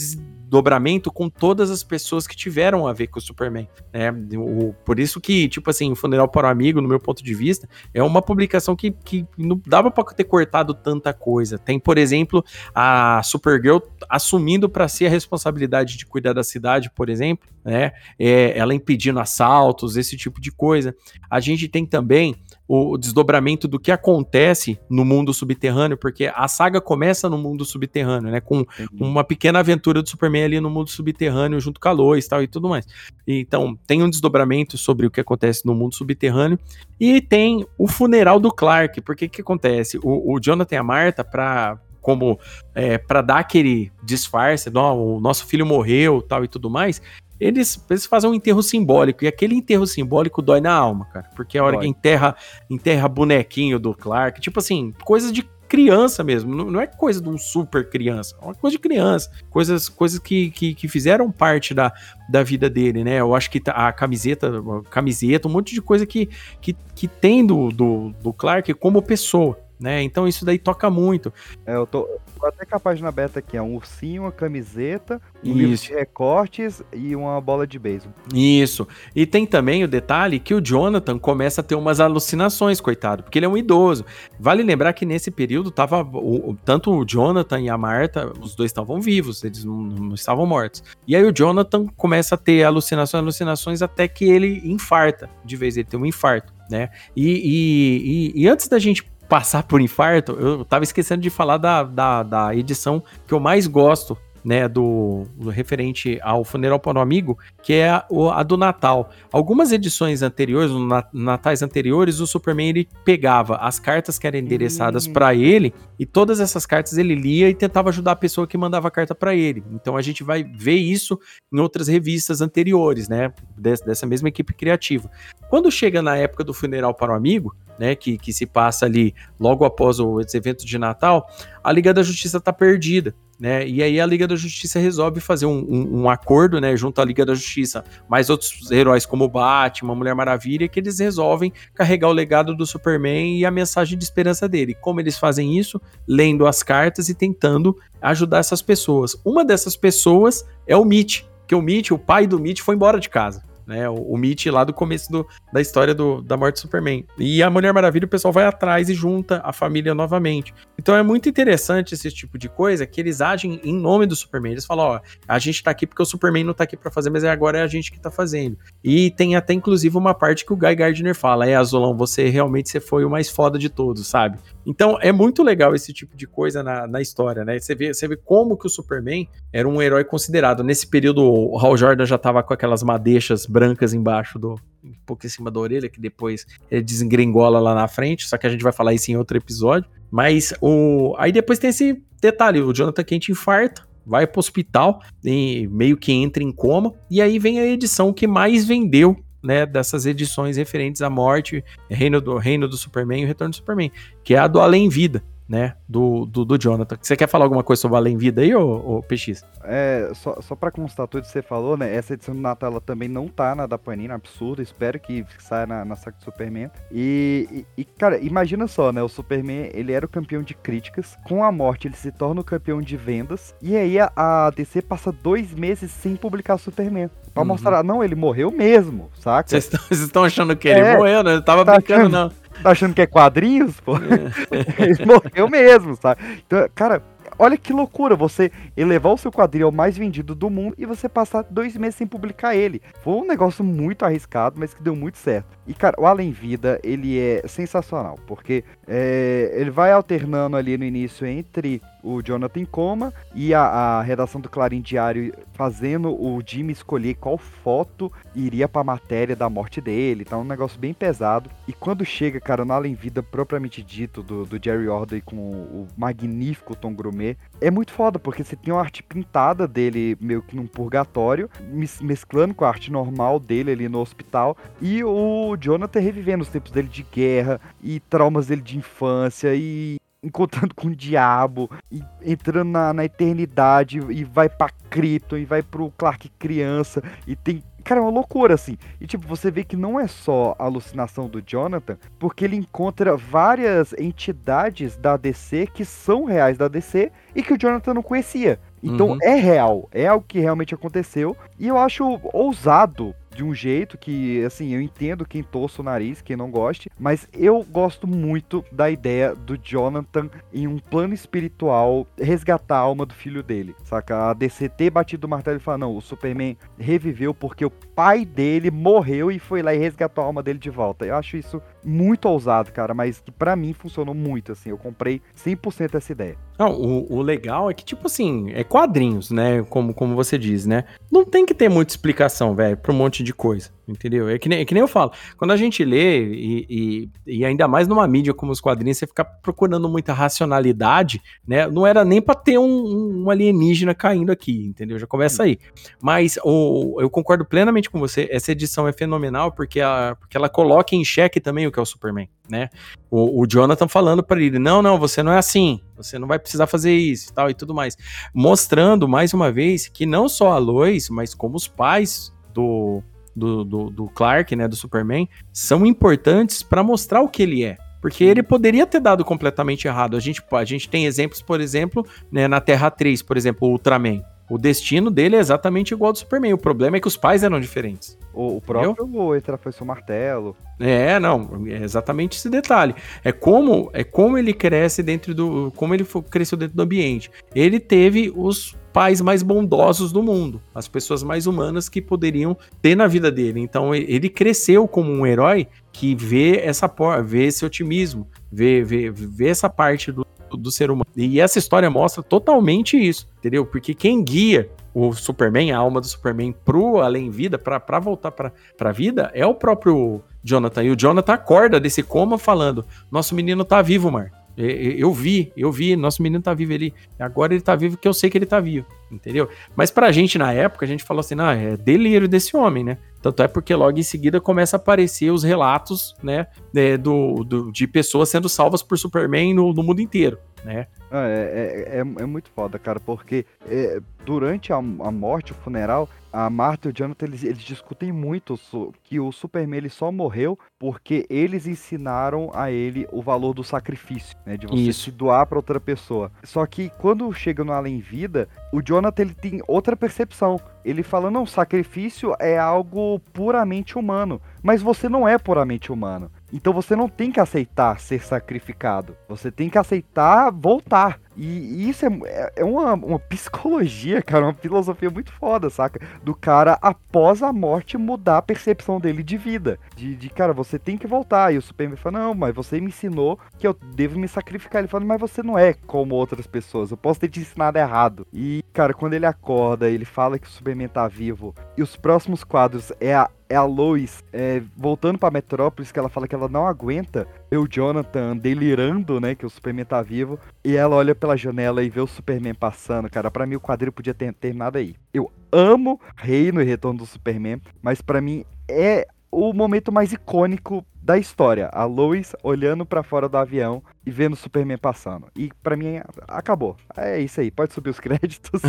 dobramento 0.48 1.12
com 1.12 1.30
todas 1.30 1.70
as 1.72 1.84
pessoas 1.84 2.28
que 2.28 2.36
tiveram 2.36 2.88
a 2.88 2.94
ver 2.94 3.08
com 3.08 3.20
o 3.20 3.22
Superman, 3.22 3.68
né? 3.92 4.12
O, 4.38 4.74
por 4.86 5.00
isso 5.00 5.20
que, 5.20 5.48
tipo 5.50 5.70
assim, 5.70 5.92
o 5.92 5.96
Funeral 5.96 6.28
para 6.28 6.48
o 6.48 6.52
Amigo, 6.52 6.82
no 6.82 6.88
meu 6.88 7.00
ponto 7.00 7.24
de 7.24 7.34
vista, 7.34 7.68
é 7.94 8.02
uma 8.04 8.22
publicação 8.22 8.76
que, 8.76 8.92
que 8.92 9.26
não 9.38 9.60
dava 9.66 9.90
para 9.90 10.04
ter 10.14 10.24
cortado 10.24 10.74
tanta 10.74 11.14
coisa. 11.14 11.58
Tem, 11.58 11.80
por 11.80 11.98
exemplo, 11.98 12.44
a 12.74 13.22
Supergirl 13.24 13.80
assumindo 14.10 14.70
para 14.70 14.88
si 14.88 15.06
a 15.06 15.10
responsabilidade 15.10 15.98
de 15.98 16.06
cuidar 16.06 16.34
da 16.34 16.44
cidade, 16.44 16.92
por 16.92 17.10
exemplo, 17.10 17.50
né? 17.64 17.92
É, 18.20 18.58
ela 18.58 18.74
impedindo 18.74 19.20
assaltos, 19.20 19.98
esse 19.98 20.16
tipo 20.16 20.40
de 20.40 20.52
coisa. 20.52 20.96
A 21.30 21.40
gente 21.40 21.68
tem 21.68 21.86
também 21.86 22.36
o 22.68 22.98
desdobramento 22.98 23.68
do 23.68 23.80
que 23.80 23.92
acontece 23.92 24.80
no 24.90 25.06
mundo 25.06 25.34
subterrâneo, 25.34 25.98
porque 25.98 26.32
a 26.34 26.48
saga 26.48 26.82
começa 26.82 27.30
no 27.30 27.38
mundo 27.38 27.64
subterrâneo, 27.64 28.32
né? 28.32 28.42
Com 28.42 28.66
uma 29.00 29.24
pequena 29.24 29.60
aventura 29.60 30.02
do 30.02 30.10
Superman 30.10 30.46
ali 30.46 30.60
no 30.60 30.70
mundo 30.70 30.90
subterrâneo, 30.90 31.60
junto 31.60 31.80
com 31.80 31.90
a 31.90 31.92
Lois 31.92 32.28
tal, 32.28 32.42
e 32.42 32.48
tudo 32.48 32.68
mais. 32.68 32.88
Então, 33.28 33.78
tem 33.86 34.02
um 34.02 34.10
desdobramento 34.10 34.78
sobre 34.78 35.06
o 35.06 35.12
que 35.12 35.22
acontece 35.22 35.66
no 35.66 35.76
mundo 35.76 35.96
subterrâneo, 35.96 36.58
e 37.00 37.22
tem 37.22 37.66
o 37.78 37.88
funeral 37.88 38.40
do 38.40 38.52
Clark, 38.52 39.00
porque 39.02 39.26
o 39.26 39.30
que 39.30 39.42
acontece? 39.42 40.00
O, 40.02 40.34
o 40.34 40.40
Jonathan 40.40 40.76
e 40.76 40.78
a 40.78 40.84
Marta, 40.84 41.24
para 41.24 41.80
como 42.02 42.40
é, 42.76 43.00
para 43.00 43.24
dar 43.24 43.40
aquele 43.40 43.92
disfarce, 44.04 44.70
não, 44.70 45.16
o 45.16 45.20
nosso 45.20 45.44
filho 45.48 45.66
morreu, 45.66 46.22
tal 46.22 46.44
e 46.44 46.48
tudo 46.48 46.70
mais, 46.70 47.02
eles, 47.40 47.84
eles 47.90 48.06
fazem 48.06 48.30
um 48.30 48.34
enterro 48.34 48.64
simbólico, 48.64 49.24
e 49.24 49.28
aquele 49.28 49.56
enterro 49.56 49.86
simbólico 49.86 50.42
dói 50.42 50.62
na 50.62 50.74
alma, 50.74 51.06
cara. 51.06 51.30
Porque 51.36 51.58
a 51.58 51.64
hora 51.64 51.80
que 51.80 51.88
enterra, 51.88 52.36
enterra 52.70 53.08
bonequinho 53.08 53.80
do 53.80 53.94
Clark, 53.94 54.40
tipo 54.40 54.60
assim, 54.60 54.94
coisas 55.04 55.32
de 55.32 55.44
criança 55.68 56.24
mesmo, 56.24 56.56
não, 56.56 56.72
não, 56.72 56.80
é 56.80 56.88
coisa 56.88 57.20
de 57.20 57.28
um 57.28 57.38
super 57.38 57.90
criança, 57.90 58.36
é 58.40 58.46
uma 58.46 58.54
coisa 58.54 58.78
de 58.78 58.80
criança, 58.80 59.32
coisas, 59.50 59.90
coisas 59.90 60.20
que, 60.20 60.52
que, 60.52 60.74
que, 60.76 60.88
fizeram 60.88 61.32
parte 61.32 61.74
da, 61.74 61.92
da 62.30 62.44
vida 62.44 62.70
dele, 62.70 63.04
né? 63.04 63.20
Eu 63.20 63.36
acho 63.36 63.50
que 63.50 63.60
tá, 63.60 63.72
a 63.72 63.92
camiseta, 63.92 64.48
a 64.48 64.90
camiseta, 64.90 65.48
um 65.48 65.52
monte 65.52 65.74
de 65.74 65.82
coisa 65.82 66.06
que, 66.06 66.30
que, 66.62 66.76
que 66.94 67.08
tem 67.08 67.46
do, 67.46 67.70
do, 67.70 68.14
do 68.22 68.32
Clark 68.32 68.74
como 68.76 69.02
pessoa 69.02 69.65
né? 69.80 70.02
Então 70.02 70.28
isso 70.28 70.46
daí 70.46 70.58
toca 70.58 70.90
muito. 70.90 71.34
É, 71.66 71.76
eu 71.76 71.86
tô, 71.86 72.08
tô 72.40 72.46
até 72.46 72.66
com 72.66 72.76
a 72.76 72.80
página 72.80 73.10
aberta 73.10 73.40
aqui, 73.40 73.58
é 73.58 73.62
um 73.62 73.76
ursinho, 73.76 74.24
uma 74.24 74.32
camiseta, 74.32 75.22
um 75.44 75.54
livro 75.54 75.76
de 75.76 75.94
recortes 75.94 76.84
e 76.94 77.16
uma 77.16 77.40
bola 77.42 77.66
de 77.68 77.78
beisebol. 77.78 78.14
Isso. 78.34 78.88
E 79.16 79.26
tem 79.26 79.46
também 79.46 79.84
o 79.84 79.88
detalhe 79.88 80.40
que 80.40 80.54
o 80.54 80.62
Jonathan 80.62 81.18
começa 81.18 81.62
a 81.62 81.64
ter 81.64 81.76
umas 81.76 82.00
alucinações, 82.00 82.80
coitado, 82.82 83.24
porque 83.24 83.40
ele 83.40 83.46
é 83.46 83.50
um 83.50 83.58
idoso. 83.58 84.06
Vale 84.40 84.64
lembrar 84.64 84.94
que 84.94 85.06
nesse 85.06 85.32
período 85.32 85.72
tava 85.72 86.02
o, 86.02 86.56
tanto 86.64 86.92
o 86.92 87.06
Jonathan 87.06 87.62
e 87.62 87.70
a 87.70 87.78
Marta, 87.78 88.32
os 88.40 88.56
dois 88.56 88.72
estavam 88.72 89.00
vivos, 89.02 89.44
eles 89.44 89.64
não, 89.64 89.76
não 89.76 90.16
estavam 90.16 90.46
mortos. 90.46 90.84
E 91.08 91.16
aí 91.16 91.24
o 91.24 91.32
Jonathan 91.32 91.88
começa 91.96 92.36
a 92.36 92.38
ter 92.38 92.64
alucinações, 92.64 93.22
alucinações 93.22 93.82
até 93.82 94.08
que 94.08 94.26
ele 94.26 94.62
infarta, 94.64 95.30
de 95.44 95.56
vez 95.56 95.78
ele 95.78 95.86
tem 95.86 96.00
um 96.00 96.06
infarto, 96.06 96.54
né? 96.70 96.90
E, 97.16 97.26
e, 97.26 98.34
e, 98.38 98.44
e 98.44 98.48
antes 98.48 98.68
da 98.68 98.80
gente 98.80 99.04
passar 99.28 99.64
por 99.64 99.82
infarto, 99.82 100.34
eu 100.34 100.66
tava 100.66 100.84
esquecendo 100.84 101.22
de 101.22 101.30
falar 101.30 101.58
da, 101.58 101.84
da, 101.84 102.24
da 102.24 102.56
edição 102.56 103.04
que 103.28 103.34
eu 103.34 103.40
mais 103.40 103.68
gosto 103.68 104.18
né, 104.46 104.70
do, 104.70 105.24
do, 105.36 105.50
referente 105.50 106.20
ao 106.22 106.46
funeral 106.46 106.80
para 106.80 107.00
um 107.00 107.02
amigo, 107.02 107.36
que 107.64 107.74
é 107.74 107.90
a, 107.90 108.06
a, 108.34 108.44
do 108.44 108.56
Natal. 108.56 109.10
Algumas 109.32 109.72
edições 109.72 110.22
anteriores, 110.22 110.72
no 110.72 110.88
natais 111.12 111.64
anteriores, 111.64 112.20
o 112.20 112.28
Superman 112.28 112.70
ele 112.70 112.88
pegava 113.04 113.56
as 113.56 113.80
cartas 113.80 114.20
que 114.20 114.28
eram 114.28 114.38
endereçadas 114.38 115.08
para 115.08 115.34
ele 115.34 115.74
e 115.98 116.06
todas 116.06 116.40
essas 116.40 116.64
cartas 116.64 116.96
ele 116.96 117.16
lia 117.16 117.50
e 117.50 117.56
tentava 117.56 117.90
ajudar 117.90 118.12
a 118.12 118.16
pessoa 118.16 118.46
que 118.46 118.56
mandava 118.56 118.88
a 118.88 118.92
carta 118.92 119.16
para 119.16 119.34
ele. 119.34 119.64
Então 119.72 119.98
a 119.98 120.02
gente 120.04 120.24
vai 120.24 120.44
ver 120.44 120.76
isso 120.76 121.20
em 121.52 121.60
outras 121.60 121.88
revistas 121.88 122.40
anteriores, 122.40 123.10
né, 123.10 123.34
dessa 123.58 124.06
mesma 124.06 124.30
equipe 124.30 124.54
criativa. 124.54 125.10
Quando 125.50 125.72
chega 125.72 126.04
na 126.04 126.16
época 126.18 126.44
do 126.44 126.54
funeral 126.54 126.94
para 126.94 127.14
o 127.14 127.16
amigo, 127.16 127.56
né, 127.80 127.96
que, 127.96 128.18
que 128.18 128.34
se 128.34 128.46
passa 128.46 128.86
ali 128.86 129.14
logo 129.40 129.66
após 129.66 130.00
os 130.00 130.34
eventos 130.34 130.66
de 130.66 130.78
Natal, 130.78 131.30
a 131.64 131.72
Liga 131.72 131.94
da 131.94 132.04
Justiça 132.04 132.38
está 132.38 132.54
perdida. 132.54 133.16
Né? 133.38 133.68
E 133.68 133.84
aí 133.84 134.00
a 134.00 134.06
Liga 134.06 134.26
da 134.28 134.36
Justiça 134.36 134.80
resolve 134.80 135.20
fazer 135.20 135.46
um, 135.46 135.58
um, 135.58 136.02
um, 136.02 136.10
acordo, 136.10 136.62
né, 136.62 136.76
junto 136.78 137.02
à 137.02 137.06
Liga 137.06 137.26
da 137.26 137.36
Justiça, 137.36 137.84
mais 138.08 138.30
outros 138.30 138.72
heróis 138.72 139.06
como 139.06 139.28
Batman, 139.28 139.94
Mulher 139.94 140.16
Maravilha, 140.16 140.70
que 140.70 140.80
eles 140.80 141.00
resolvem 141.00 141.52
carregar 141.74 142.08
o 142.08 142.14
legado 142.14 142.56
do 142.56 142.66
Superman 142.66 143.38
e 143.38 143.46
a 143.46 143.52
mensagem 143.52 143.98
de 143.98 144.06
esperança 144.06 144.48
dele. 144.48 144.74
Como 144.74 145.02
eles 145.02 145.18
fazem 145.18 145.58
isso? 145.58 145.82
Lendo 146.08 146.48
as 146.48 146.64
cartas 146.64 147.10
e 147.10 147.14
tentando 147.14 147.76
ajudar 148.02 148.38
essas 148.38 148.62
pessoas. 148.62 149.18
Uma 149.26 149.44
dessas 149.44 149.76
pessoas 149.76 150.46
é 150.66 150.78
o 150.78 150.86
Mitch, 150.86 151.24
que 151.46 151.56
o 151.56 151.62
Mitch, 151.62 151.92
o 151.92 152.00
pai 152.00 152.26
do 152.26 152.40
Mitch, 152.40 152.62
foi 152.62 152.76
embora 152.76 153.02
de 153.02 153.10
casa 153.10 153.44
né? 153.66 153.90
O, 153.90 153.96
o 153.96 154.18
Mitch 154.18 154.46
lá 154.48 154.64
do 154.64 154.74
começo 154.74 155.12
do, 155.12 155.28
da 155.52 155.62
história 155.62 155.94
do, 155.94 156.22
da 156.22 156.38
morte 156.38 156.56
do 156.56 156.60
Superman. 156.62 157.06
E 157.18 157.42
a 157.42 157.50
Mulher 157.50 157.74
Maravilha, 157.74 158.06
o 158.06 158.10
pessoal 158.10 158.32
vai 158.32 158.46
atrás 158.46 158.90
e 158.90 158.94
junta 158.94 159.42
a 159.44 159.52
família 159.52 159.94
novamente. 159.94 160.54
Então 160.78 160.96
é 160.96 161.04
muito 161.04 161.30
interessante 161.30 161.94
esse 161.94 162.12
tipo 162.12 162.38
de 162.38 162.50
coisa 162.50 162.86
que 162.86 163.00
eles 163.00 163.22
agem 163.22 163.60
em 163.64 163.74
nome 163.74 164.06
do 164.06 164.16
Superman. 164.16 164.54
Eles 164.54 164.66
falam, 164.66 164.86
ó, 164.86 165.00
a 165.28 165.40
gente 165.40 165.64
tá 165.64 165.72
aqui 165.72 165.88
porque 165.88 166.02
o 166.02 166.06
Superman 166.06 166.44
não 166.44 166.54
tá 166.54 166.64
aqui 166.64 166.78
para 166.78 166.92
fazer, 166.92 167.10
mas 167.10 167.24
é 167.24 167.30
agora 167.30 167.60
é 167.60 167.62
a 167.62 167.68
gente 167.68 167.92
que 167.92 168.00
tá 168.00 168.12
fazendo. 168.12 168.58
E 168.84 169.12
tem 169.12 169.36
até 169.36 169.54
inclusive 169.54 169.98
uma 169.98 170.14
parte 170.14 170.46
que 170.46 170.54
o 170.54 170.58
Guy 170.58 170.76
Gardner 170.76 171.16
fala: 171.16 171.48
"É, 171.48 171.56
Azulão, 171.56 171.96
você 171.96 172.30
realmente 172.30 172.70
você 172.70 172.80
foi 172.80 173.06
o 173.06 173.10
mais 173.10 173.30
foda 173.30 173.58
de 173.58 173.70
todos, 173.70 174.08
sabe?" 174.08 174.38
Então 174.66 174.98
é 175.02 175.12
muito 175.12 175.44
legal 175.44 175.76
esse 175.76 175.94
tipo 175.94 176.18
de 176.18 176.26
coisa 176.26 176.64
na, 176.64 176.88
na 176.88 177.02
história, 177.02 177.46
né? 177.46 177.60
Você 177.60 177.76
vê, 177.76 177.94
você 177.94 178.08
vê 178.08 178.16
como 178.16 178.58
que 178.58 178.66
o 178.66 178.70
Superman 178.70 179.28
era 179.54 179.68
um 179.68 179.82
herói 179.82 180.04
considerado. 180.04 180.64
Nesse 180.64 180.88
período, 180.88 181.24
o 181.24 181.58
Hal 181.58 181.78
Jordan 181.78 182.06
já 182.06 182.18
tava 182.18 182.42
com 182.42 182.54
aquelas 182.54 182.82
madeixas 182.82 183.46
brancas 183.56 183.94
embaixo 183.94 184.38
do. 184.38 184.60
um 184.84 184.92
pouco 185.06 185.26
em 185.26 185.30
cima 185.30 185.50
da 185.50 185.62
orelha, 185.62 185.88
que 185.88 186.02
depois 186.02 186.46
ele 186.70 186.84
desengringola 186.84 187.58
lá 187.58 187.74
na 187.74 187.88
frente, 187.88 188.28
só 188.28 188.38
que 188.38 188.46
a 188.46 188.50
gente 188.50 188.62
vai 188.62 188.74
falar 188.74 188.94
isso 188.94 189.10
em 189.10 189.16
outro 189.16 189.38
episódio. 189.38 189.90
Mas 190.12 190.54
o. 190.60 191.16
Aí 191.18 191.32
depois 191.32 191.58
tem 191.58 191.70
esse 191.70 192.04
detalhe: 192.22 192.60
o 192.60 192.74
Jonathan 192.74 193.04
Kent 193.06 193.30
infarta, 193.30 193.88
vai 194.06 194.28
pro 194.28 194.40
hospital, 194.40 195.00
e 195.24 195.68
meio 195.72 195.96
que 195.96 196.12
entra 196.12 196.44
em 196.44 196.52
coma, 196.52 196.94
e 197.10 197.22
aí 197.22 197.40
vem 197.40 197.62
a 197.62 197.66
edição 197.66 198.12
que 198.12 198.28
mais 198.28 198.66
vendeu 198.66 199.16
né, 199.42 199.66
dessas 199.66 200.06
edições 200.06 200.58
referentes 200.58 201.02
à 201.02 201.10
morte, 201.10 201.64
Reino 201.90 202.20
do 202.20 202.38
Reino 202.38 202.68
do 202.68 202.76
Superman 202.76 203.22
e 203.22 203.26
o 203.26 203.28
Retorno 203.28 203.52
do 203.52 203.56
Superman, 203.56 203.90
que 204.22 204.34
é 204.34 204.38
a 204.38 204.48
do 204.48 204.60
Além 204.60 204.90
Vida, 204.90 205.24
né, 205.48 205.76
do, 205.88 206.26
do, 206.26 206.44
do, 206.44 206.58
Jonathan. 206.58 206.98
Você 207.00 207.16
quer 207.16 207.28
falar 207.28 207.46
alguma 207.46 207.64
coisa 207.64 207.82
sobre 207.82 207.98
Além 207.98 208.18
Vida 208.18 208.42
aí, 208.42 208.56
ô, 208.56 208.98
ô 208.98 209.04
PX? 209.04 209.44
É, 209.64 210.12
só, 210.16 210.42
só 210.42 210.56
pra 210.56 210.72
constar 210.72 211.08
tudo 211.08 211.24
que 211.24 211.32
você 211.32 211.42
falou, 211.42 211.78
né, 211.78 211.94
essa 211.94 212.14
edição 212.14 212.34
do 212.34 212.42
Natal 212.42 212.72
ela 212.72 212.82
também 212.82 213.08
não 213.08 213.28
tá 213.28 213.54
na 213.54 213.68
da 213.68 213.78
Panini, 213.78 214.12
absurdo, 214.12 214.62
espero 214.62 215.00
que 215.00 215.26
saia 215.40 215.68
na, 215.68 215.86
na 215.86 215.96
saca 215.96 216.18
do 216.18 216.24
Superman. 216.24 216.70
E, 216.92 217.66
e, 217.78 217.82
e, 217.82 217.86
cara, 217.86 218.18
imagina 218.20 218.68
só, 218.68 218.92
né, 218.92 219.04
o 219.04 219.10
Superman, 219.10 219.70
ele 219.74 219.92
era 219.92 220.06
o 220.06 220.10
campeão 220.10 220.42
de 220.42 220.54
críticas, 220.54 221.18
com 221.28 221.44
a 221.44 221.52
morte 221.52 221.88
ele 221.88 221.96
se 221.96 222.12
torna 222.12 222.42
o 222.42 222.44
campeão 222.44 222.82
de 222.82 222.98
vendas, 222.98 223.54
e 223.62 223.76
aí 223.76 224.00
a, 224.00 224.12
a 224.16 224.50
DC 224.50 224.82
passa 224.82 225.12
dois 225.12 225.54
meses 225.54 225.92
sem 225.92 226.16
publicar 226.16 226.58
Superman. 226.58 227.10
Pra 227.34 227.42
uhum. 227.44 227.50
mostrar, 227.50 227.84
não, 227.84 228.02
ele 228.02 228.16
morreu 228.16 228.50
mesmo, 228.50 229.12
saca? 229.20 229.50
Vocês 229.50 229.70
estão 229.92 230.24
achando 230.24 230.56
que 230.56 230.70
ele 230.70 230.80
é, 230.80 230.96
morreu, 230.96 231.22
né? 231.22 231.34
Ele 231.34 231.42
tava 231.42 231.66
tá 231.66 231.74
brincando, 231.74 232.02
achando, 232.02 232.12
não. 232.12 232.45
Tá 232.62 232.72
achando 232.72 232.94
que 232.94 233.02
é 233.02 233.08
quadrinhos, 233.08 233.80
pô? 233.80 233.96
É. 233.98 234.82
ele 234.84 235.06
morreu 235.06 235.50
mesmo, 235.50 235.96
sabe? 235.96 236.22
Então, 236.46 236.68
cara, 236.74 237.02
olha 237.38 237.58
que 237.58 237.74
loucura 237.74 238.16
você 238.16 238.52
elevar 238.76 239.14
o 239.14 239.18
seu 239.18 239.32
quadrinho 239.32 239.66
ao 239.66 239.72
mais 239.72 239.98
vendido 239.98 240.34
do 240.34 240.50
mundo 240.50 240.76
e 240.78 240.86
você 240.86 241.08
passar 241.08 241.44
dois 241.44 241.76
meses 241.76 241.96
sem 241.96 242.08
publicar 242.08 242.56
ele. 242.56 242.82
Foi 243.04 243.14
um 243.14 243.28
negócio 243.28 243.64
muito 243.64 244.04
arriscado, 244.04 244.60
mas 244.60 244.74
que 244.74 244.82
deu 244.82 244.96
muito 244.96 245.18
certo. 245.18 245.58
E, 245.68 245.74
cara, 245.74 245.96
o 246.00 246.06
Além 246.06 246.32
Vida, 246.32 246.80
ele 246.84 247.20
é 247.20 247.48
sensacional, 247.48 248.18
porque 248.28 248.64
é, 248.88 249.52
ele 249.56 249.70
vai 249.70 249.92
alternando 249.92 250.58
ali 250.58 250.78
no 250.78 250.86
início 250.86 251.26
entre 251.26 251.82
o 252.06 252.22
Jonathan 252.22 252.66
coma 252.66 253.12
e 253.34 253.52
a, 253.52 253.62
a, 253.62 254.02
redação 254.04 254.40
do 254.40 254.48
Clarim 254.48 254.80
Diário 254.80 255.34
fazendo 255.54 256.14
o 256.14 256.40
Jimmy 256.46 256.72
escolher 256.72 257.16
qual 257.16 257.36
foto 257.36 258.12
iria 258.36 258.68
pra 258.68 258.84
matéria 258.84 259.36
da 259.36 259.50
morte 259.50 259.82
dele. 259.82 260.24
Tá 260.24 260.38
um 260.38 260.44
negócio 260.44 260.80
bem 260.80 260.94
pesado. 260.94 261.50
E 261.68 261.74
quando 261.74 262.06
chega, 262.06 262.40
cara, 262.40 262.64
no 262.64 262.74
Além 262.74 262.94
Vida 262.94 263.24
propriamente 263.24 263.82
dito 263.82 264.22
do, 264.22 264.46
do 264.46 264.64
Jerry 264.64 264.88
Order 264.88 265.24
com 265.24 265.36
o, 265.36 265.42
o 265.82 265.88
magnífico 265.98 266.76
Tom 266.76 266.94
Grumet, 266.94 267.40
é 267.60 267.72
muito 267.72 267.92
foda, 267.92 268.20
porque 268.20 268.44
você 268.44 268.56
tem 268.56 268.72
uma 268.72 268.82
arte 268.82 269.02
pintada 269.02 269.68
dele 269.68 270.16
meio 270.22 270.44
que 270.44 270.56
num 270.56 270.68
purgatório, 270.68 271.50
mes 271.72 272.00
mesclando 272.02 272.54
com 272.54 272.66
a 272.66 272.68
arte 272.68 272.92
normal 272.92 273.40
dele 273.40 273.72
ali 273.72 273.90
no 273.90 274.00
hospital, 274.00 274.56
e 274.80 275.04
o 275.04 275.58
Jonathan 275.60 276.00
revivendo 276.00 276.44
os 276.44 276.50
tempos 276.50 276.72
dele 276.72 276.88
de 276.88 277.04
guerra 277.04 277.60
e 277.82 278.00
traumas 278.00 278.48
dele 278.48 278.62
de 278.62 278.78
infância 278.78 279.56
e 279.56 279.98
encontrando 280.26 280.74
com 280.74 280.88
o 280.88 280.96
diabo, 280.96 281.70
e 281.92 282.02
entrando 282.24 282.70
na, 282.70 282.94
na 282.94 283.06
eternidade, 283.06 284.00
e 284.10 284.24
vai 284.24 284.50
pra 284.50 284.70
Krypton, 284.90 285.38
e 285.38 285.46
vai 285.46 285.62
pro 285.62 285.92
Clark 285.92 286.30
criança, 286.40 287.04
e 287.28 287.36
tem 287.36 287.64
Cara, 287.86 288.00
é 288.00 288.04
uma 288.04 288.10
loucura, 288.10 288.56
assim. 288.56 288.80
E, 289.00 289.06
tipo, 289.06 289.28
você 289.28 289.52
vê 289.52 289.64
que 289.64 289.76
não 289.76 290.00
é 290.00 290.08
só 290.08 290.56
a 290.58 290.64
alucinação 290.64 291.28
do 291.28 291.40
Jonathan, 291.40 292.00
porque 292.18 292.44
ele 292.44 292.56
encontra 292.56 293.16
várias 293.16 293.94
entidades 293.94 294.98
da 294.98 295.16
DC 295.16 295.68
que 295.68 295.86
são 295.86 296.24
reais 296.24 296.58
da 296.58 296.68
DC 296.68 297.12
e 297.36 297.44
que 297.44 297.54
o 297.54 297.58
Jonathan 297.60 297.94
não 297.94 298.02
conhecia. 298.02 298.60
Então 298.82 299.10
uhum. 299.10 299.18
é 299.22 299.36
real, 299.36 299.88
é 299.92 300.08
algo 300.08 300.26
que 300.28 300.40
realmente 300.40 300.74
aconteceu. 300.74 301.38
E 301.60 301.68
eu 301.68 301.78
acho 301.78 302.20
ousado 302.34 303.16
de 303.36 303.44
um 303.44 303.54
jeito 303.54 303.98
que, 303.98 304.44
assim, 304.46 304.74
eu 304.74 304.82
entendo 304.82 305.26
quem 305.26 305.44
torce 305.44 305.82
o 305.82 305.84
nariz, 305.84 306.22
quem 306.22 306.38
não 306.38 306.50
goste, 306.50 306.90
mas 306.98 307.28
eu 307.34 307.62
gosto 307.64 308.08
muito 308.08 308.64
da 308.72 308.90
ideia 308.90 309.36
do 309.36 309.58
Jonathan 309.58 310.30
em 310.54 310.68
um 310.68 310.80
plano 310.80 311.14
espiritual 311.14 312.08
resgatar 312.18 312.78
a 312.78 312.80
alma 312.80 313.06
do 313.06 313.14
filho 313.14 313.44
dele, 313.44 313.76
saca? 313.84 314.30
A 314.30 314.34
DC 314.34 314.70
ter 314.70 314.90
batido 314.90 315.28
o 315.28 315.30
martelo 315.30 315.58
e 315.58 315.60
falar, 315.60 315.78
não, 315.78 315.96
o 315.96 316.02
Superman 316.02 316.58
reviveu 316.80 317.34
porque 317.34 317.66
o 317.66 317.70
pai 317.70 318.24
dele 318.24 318.72
morreu 318.72 319.30
e 319.30 319.38
foi 319.38 319.62
lá 319.62 319.76
e 319.76 319.78
resgatou 319.78 320.24
a 320.24 320.28
alma 320.28 320.42
dele 320.42 320.58
de 320.58 320.70
volta. 320.70 321.06
Eu 321.06 321.16
acho 321.16 321.36
isso 321.36 321.62
muito 321.84 322.30
ousado, 322.30 322.72
cara, 322.72 322.94
mas 322.94 323.20
que 323.20 323.32
para 323.32 323.56
mim 323.56 323.74
funcionou 323.74 324.16
muito, 324.16 324.54
assim, 324.54 324.70
eu 324.70 324.78
comprei 324.78 325.22
100% 325.36 325.96
essa 325.96 326.12
ideia. 326.12 326.38
Não, 326.58 326.72
o, 326.72 327.18
o, 327.18 327.22
legal 327.22 327.70
é 327.70 327.74
que, 327.74 327.84
tipo 327.84 328.08
assim, 328.08 328.52
é 328.54 328.64
quadrinhos, 328.64 329.30
né? 329.30 329.62
Como, 329.64 329.94
como 329.94 330.16
você 330.16 330.38
diz, 330.38 330.66
né? 330.66 330.86
Não 331.12 331.26
tem 331.26 331.46
que 331.46 331.54
ter 331.54 331.70
muita 331.70 331.92
explicação, 331.92 332.56
velho, 332.56 332.78
pra 332.78 332.94
um 332.94 332.96
monte 332.96 333.24
de 333.26 333.34
coisa, 333.34 333.72
entendeu? 333.88 334.30
É 334.30 334.40
que 334.40 334.48
nem, 334.48 334.60
é 334.60 334.66
que 334.66 334.74
nem 334.74 334.82
eu 334.82 334.88
falo. 334.88 335.12
Quando 335.38 335.52
a 335.52 335.58
gente 335.58 335.84
lê, 335.84 336.24
e, 336.24 336.66
e, 336.70 337.38
e, 337.40 337.46
ainda 337.46 337.68
mais 337.68 337.88
numa 337.88 338.08
mídia 338.08 338.34
como 338.34 338.52
os 338.52 338.62
quadrinhos, 338.62 338.98
você 338.98 339.08
fica 339.08 339.26
procurando 339.26 339.90
muita 339.90 340.14
racionalidade, 340.14 341.22
né? 341.46 341.68
Não 341.68 341.86
era 341.86 342.06
nem 342.06 342.22
pra 342.22 342.36
ter 342.36 342.58
um, 342.58 343.24
um 343.24 343.30
alienígena 343.30 343.94
caindo 343.94 344.32
aqui, 344.32 344.66
entendeu? 344.66 344.98
Já 344.98 345.08
começa 345.08 345.44
aí. 345.44 345.60
Mas 346.02 346.38
o, 346.44 346.98
eu 347.02 347.10
concordo 347.10 347.44
plenamente 347.44 347.90
com 347.90 348.00
você, 348.00 348.30
essa 348.32 348.52
edição 348.52 348.88
é 348.88 348.94
fenomenal 348.94 349.52
porque, 349.52 349.82
a, 349.82 350.16
porque 350.20 350.38
ela 350.38 350.48
coloca 350.48 350.96
em 350.96 351.04
xeque 351.04 351.42
também 351.42 351.68
o 351.68 351.72
que 351.72 351.80
é 351.80 351.82
o 351.82 351.86
Superman, 351.86 352.30
né? 352.50 352.70
O, 353.10 353.42
o 353.42 353.48
Jonathan 353.48 353.88
falando 353.88 354.24
para 354.24 354.40
ele: 354.42 354.60
não, 354.60 354.82
não, 354.82 355.00
você 355.00 355.24
não 355.24 355.32
é 355.32 355.38
assim, 355.38 355.82
você 355.98 356.20
não 356.20 356.28
vai 356.28 356.38
precisar 356.38 356.68
fazer 356.68 356.94
isso 356.94 357.32
e 357.32 357.34
tal 357.34 357.50
e 357.50 357.54
tudo 357.54 357.74
mais. 357.74 357.98
Mostrando 358.34 359.08
mais 359.08 359.34
uma 359.34 359.52
vez 359.52 359.88
que 359.88 360.06
não 360.06 360.30
só 360.30 360.52
a 360.52 360.58
Lois, 360.58 361.10
mas 361.10 361.34
como 361.34 361.56
os 361.56 361.68
pais 361.68 362.32
do, 362.54 363.04
do, 363.36 363.64
do, 363.64 363.90
do 363.90 364.08
Clark, 364.08 364.56
né, 364.56 364.68
do 364.68 364.76
Superman, 364.76 365.28
são 365.52 365.86
importantes 365.86 366.64
para 366.64 366.84
mostrar 366.84 367.22
o 367.22 367.30
que 367.30 367.44
ele 367.44 367.64
é. 367.64 367.78
Porque 368.02 368.24
ele 368.24 368.44
poderia 368.44 368.86
ter 368.86 369.00
dado 369.00 369.26
completamente 369.26 369.88
errado. 369.88 370.16
A 370.16 370.20
gente, 370.20 370.42
a 370.52 370.64
gente 370.64 370.88
tem 370.88 371.06
exemplos, 371.06 371.42
por 371.42 371.60
exemplo, 371.60 372.06
né, 372.32 372.48
na 372.48 372.62
Terra 372.62 372.92
3, 372.92 373.22
por 373.24 373.36
exemplo, 373.36 373.68
o 373.68 373.72
Ultraman. 373.72 374.22
O 374.48 374.60
destino 374.60 375.10
dele 375.10 375.36
é 375.36 375.40
exatamente 375.40 375.92
igual 375.92 376.10
ao 376.10 376.14
do 376.14 376.20
Superman. 376.20 376.54
O 376.54 376.58
problema 376.58 376.98
é 376.98 377.00
que 377.00 377.08
os 377.08 377.18
pais 377.18 377.44
eram 377.44 377.60
diferentes. 377.60 378.18
O, 378.32 378.58
o 378.58 378.62
próprio 378.62 379.34
Etra 379.34 379.58
foi 379.58 379.72
seu 379.72 379.86
martelo. 379.86 380.56
É, 380.80 381.20
não, 381.20 381.64
é 381.66 381.84
exatamente 381.84 382.38
esse 382.38 382.48
detalhe. 382.48 382.94
É 383.24 383.32
como 383.32 383.90
é 383.92 384.04
como 384.04 384.38
ele 384.38 384.54
cresce 384.54 385.02
dentro 385.02 385.34
do. 385.34 385.74
Como 385.76 385.96
ele 385.96 386.06
cresceu 386.30 386.58
dentro 386.58 386.76
do 386.76 386.84
ambiente. 386.84 387.32
Ele 387.56 387.80
teve 387.80 388.32
os 388.36 388.78
pais 388.96 389.20
mais 389.20 389.44
bondosos 389.44 390.14
do 390.14 390.24
mundo, 390.24 390.62
as 390.74 390.88
pessoas 390.88 391.22
mais 391.22 391.46
humanas 391.46 391.90
que 391.90 392.02
poderiam 392.02 392.56
ter 392.82 392.96
na 392.96 393.08
vida 393.08 393.30
dele. 393.30 393.60
Então 393.60 393.94
ele 393.94 394.30
cresceu 394.30 394.88
como 394.88 395.12
um 395.12 395.28
herói 395.28 395.68
que 395.92 396.16
vê 396.16 396.62
essa 396.64 396.90
vê 397.22 397.48
esse 397.48 397.66
otimismo, 397.66 398.26
vê, 398.50 398.82
vê, 398.86 399.12
vê 399.12 399.50
essa 399.50 399.70
parte 399.70 400.14
do, 400.14 400.26
do 400.50 400.72
ser 400.72 400.90
humano. 400.90 401.08
E 401.14 401.42
essa 401.42 401.60
história 401.60 401.90
mostra 401.90 402.24
totalmente 402.24 402.98
isso, 402.98 403.28
entendeu? 403.38 403.66
Porque 403.66 403.94
quem 403.94 404.24
guia 404.24 404.70
o 404.94 405.12
Superman, 405.12 405.74
a 405.74 405.78
alma 405.78 406.00
do 406.00 406.08
Superman 406.08 406.56
pro 406.64 407.02
além 407.02 407.30
vida, 407.30 407.58
para 407.60 408.00
voltar 408.00 408.32
pra, 408.32 408.54
pra 408.78 408.94
vida, 408.94 409.30
é 409.34 409.46
o 409.46 409.54
próprio 409.54 410.22
Jonathan. 410.42 410.84
E 410.86 410.92
o 410.92 410.96
Jonathan 410.98 411.34
acorda 411.34 411.82
desse 411.82 412.02
coma 412.02 412.38
falando: 412.38 412.86
Nosso 413.12 413.36
menino 413.36 413.66
tá 413.66 413.82
vivo, 413.82 414.10
Mar. 414.10 414.45
Eu 414.58 415.14
vi, 415.14 415.52
eu 415.56 415.72
vi, 415.72 415.96
nosso 415.96 416.24
menino 416.24 416.42
tá 416.42 416.54
vivo 416.54 416.74
ali. 416.74 416.94
Agora 417.20 417.54
ele 417.54 417.62
tá 417.62 417.76
vivo 417.76 417.98
que 417.98 418.08
eu 418.08 418.14
sei 418.14 418.30
que 418.30 418.38
ele 418.38 418.46
tá 418.46 418.60
vivo, 418.60 418.86
entendeu? 419.12 419.50
Mas 419.76 419.92
pra 419.92 420.12
gente 420.12 420.38
na 420.38 420.52
época, 420.52 420.86
a 420.86 420.88
gente 420.88 421.04
falou 421.04 421.20
assim: 421.20 421.36
não, 421.36 421.50
é 421.50 421.78
delírio 421.78 422.28
desse 422.28 422.56
homem, 422.56 422.84
né? 422.84 422.98
Tanto 423.22 423.42
é 423.42 423.48
porque 423.48 423.74
logo 423.74 423.98
em 423.98 424.04
seguida 424.04 424.40
começa 424.40 424.76
a 424.76 424.80
aparecer 424.80 425.32
os 425.32 425.44
relatos, 425.44 426.14
né, 426.22 426.46
de, 426.72 426.96
do, 426.96 427.44
do 427.44 427.72
de 427.72 427.88
pessoas 427.88 428.30
sendo 428.30 428.48
salvas 428.48 428.84
por 428.84 429.00
Superman 429.00 429.52
no, 429.52 429.74
no 429.74 429.82
mundo 429.82 430.00
inteiro, 430.00 430.38
né? 430.64 430.86
Ah, 431.10 431.28
é, 431.28 431.34
é, 431.34 431.98
é, 431.98 432.00
é, 432.00 432.26
muito 432.26 432.50
foda, 432.50 432.78
cara, 432.78 433.00
porque 433.00 433.46
é, 433.68 434.00
durante 434.26 434.74
a, 434.74 434.76
a, 434.76 434.82
morte, 434.82 435.54
o 435.54 435.56
funeral, 435.56 436.10
a 436.32 436.50
Marta 436.50 436.90
e 436.90 436.92
o 436.92 436.94
Jonathan, 436.94 437.26
eles, 437.26 437.44
eles 437.44 437.64
discutem 437.64 438.12
muito 438.12 438.60
que 439.04 439.20
o 439.20 439.32
Superman 439.32 439.78
ele 439.78 439.90
só 439.90 440.12
morreu 440.12 440.60
porque 440.78 441.26
eles 441.30 441.66
ensinaram 441.66 442.52
a 442.54 442.70
ele 442.70 443.08
o 443.12 443.22
valor 443.22 443.54
do 443.54 443.64
sacrifício, 443.64 444.36
né? 444.46 444.58
De 444.58 444.68
você 444.68 444.90
Isso. 444.90 445.04
se 445.06 445.12
doar 445.12 445.48
para 445.48 445.58
outra 445.58 445.80
pessoa. 445.80 446.32
Só 446.44 446.66
que 446.66 446.92
quando 447.00 447.32
chega 447.32 447.64
no 447.64 447.72
Além 447.72 448.02
Vida, 448.02 448.50
o 448.76 448.82
Jonathan 448.82 449.22
ele 449.22 449.34
tem 449.34 449.62
outra 449.70 449.96
percepção. 449.96 450.60
Ele 450.84 451.02
fala, 451.02 451.32
não, 451.32 451.46
sacrifício 451.46 452.36
é 452.42 452.58
algo 452.58 453.20
puramente 453.32 453.98
humano. 453.98 454.42
Mas 454.66 454.82
você 454.82 455.08
não 455.08 455.28
é 455.28 455.38
puramente 455.38 455.92
humano. 455.92 456.32
Então 456.52 456.74
você 456.74 456.96
não 456.96 457.08
tem 457.08 457.32
que 457.32 457.40
aceitar 457.40 458.00
ser 458.00 458.24
sacrificado. 458.24 459.16
Você 459.30 459.52
tem 459.52 459.70
que 459.70 459.78
aceitar 459.78 460.50
voltar. 460.50 461.20
E 461.38 461.88
isso 461.88 462.04
é, 462.04 462.10
é, 462.26 462.54
é 462.56 462.64
uma, 462.64 462.94
uma 462.94 463.20
psicologia, 463.20 464.24
cara, 464.24 464.46
uma 464.46 464.54
filosofia 464.56 465.12
muito 465.12 465.32
foda, 465.34 465.70
saca? 465.70 466.00
Do 466.24 466.34
cara, 466.34 466.80
após 466.82 467.44
a 467.44 467.54
morte, 467.54 467.96
mudar 467.96 468.38
a 468.40 468.42
percepção 468.42 469.00
dele 469.00 469.22
de 469.22 469.38
vida. 469.38 469.78
De, 469.96 470.16
de 470.16 470.30
cara, 470.32 470.52
você 470.52 470.80
tem 470.80 470.98
que 470.98 471.06
voltar. 471.06 471.54
E 471.54 471.60
o 471.60 471.62
Superman 471.62 471.98
fala, 471.98 472.18
não, 472.20 472.34
mas 472.34 472.56
você 472.56 472.82
me 472.82 472.88
ensinou 472.88 473.38
que 473.60 473.68
eu 473.68 473.78
devo 473.94 474.18
me 474.18 474.28
sacrificar. 474.28 474.80
Ele 474.82 474.88
fala, 474.88 475.06
mas 475.06 475.22
você 475.22 475.44
não 475.44 475.60
é 475.60 475.74
como 475.74 476.16
outras 476.16 476.48
pessoas. 476.48 476.90
Eu 476.90 476.98
posso 476.98 477.20
ter 477.20 477.30
te 477.30 477.40
ensinado 477.40 477.78
errado. 477.78 478.26
E, 478.34 478.64
cara, 478.74 478.96
quando 478.96 479.14
ele 479.14 479.28
acorda, 479.28 479.88
ele 479.88 480.06
fala 480.06 480.40
que 480.40 480.48
o 480.48 480.52
Superman 480.52 480.88
tá 480.88 481.08
vivo. 481.08 481.54
E 481.78 481.84
os 481.84 481.96
próximos 481.96 482.44
quadros 482.44 482.92
é 483.00 483.14
a 483.14 483.30
é 483.50 483.56
a 483.56 483.64
Lois 483.64 484.24
é, 484.34 484.62
voltando 484.76 485.18
pra 485.18 485.32
Metrópolis, 485.32 485.92
que 485.92 486.00
ela 486.00 486.10
fala 486.10 486.28
que 486.28 486.36
ela 486.36 486.48
não 486.48 486.68
aguenta 486.68 487.28
ver 487.50 487.58
o 487.58 487.68
Jonathan 487.68 488.36
delirando, 488.38 489.20
né? 489.20 489.36
Que 489.36 489.46
o 489.46 489.50
Superman 489.50 489.86
tá 489.86 490.02
vivo. 490.02 490.40
E 490.64 490.76
ela 490.76 490.96
olha 490.96 491.16
pela 491.16 491.38
janela 491.38 491.84
e 491.84 491.90
vê 491.90 492.02
o 492.02 492.08
Superman 492.08 492.54
passando, 492.54 493.10
cara. 493.10 493.30
Para 493.30 493.46
mim 493.46 493.56
o 493.56 493.62
quadril 493.62 493.92
podia 493.92 494.14
ter 494.14 494.34
terminado 494.34 494.78
aí. 494.78 494.96
Eu 495.14 495.32
amo 495.52 496.00
Reino 496.16 496.62
e 496.62 496.66
Retorno 496.66 497.00
do 497.00 497.06
Superman, 497.06 497.62
mas 497.82 498.02
para 498.02 498.22
mim 498.22 498.44
é 498.68 499.08
o 499.32 499.54
momento 499.54 499.92
mais 499.92 500.14
icônico 500.14 500.86
da 501.06 501.20
história. 501.20 501.70
A 501.72 501.86
Lois 501.86 502.36
olhando 502.42 502.84
para 502.84 503.04
fora 503.04 503.30
do 503.30 503.38
avião 503.38 503.84
e 504.04 504.10
vendo 504.10 504.34
o 504.34 504.36
Superman 504.36 504.78
passando. 504.78 505.28
E 505.36 505.52
para 505.62 505.78
mim 505.78 506.02
acabou. 506.28 506.76
É 506.98 507.20
isso 507.20 507.40
aí, 507.40 507.52
pode 507.52 507.74
subir 507.74 507.92
os 507.92 508.00
créditos. 508.02 508.60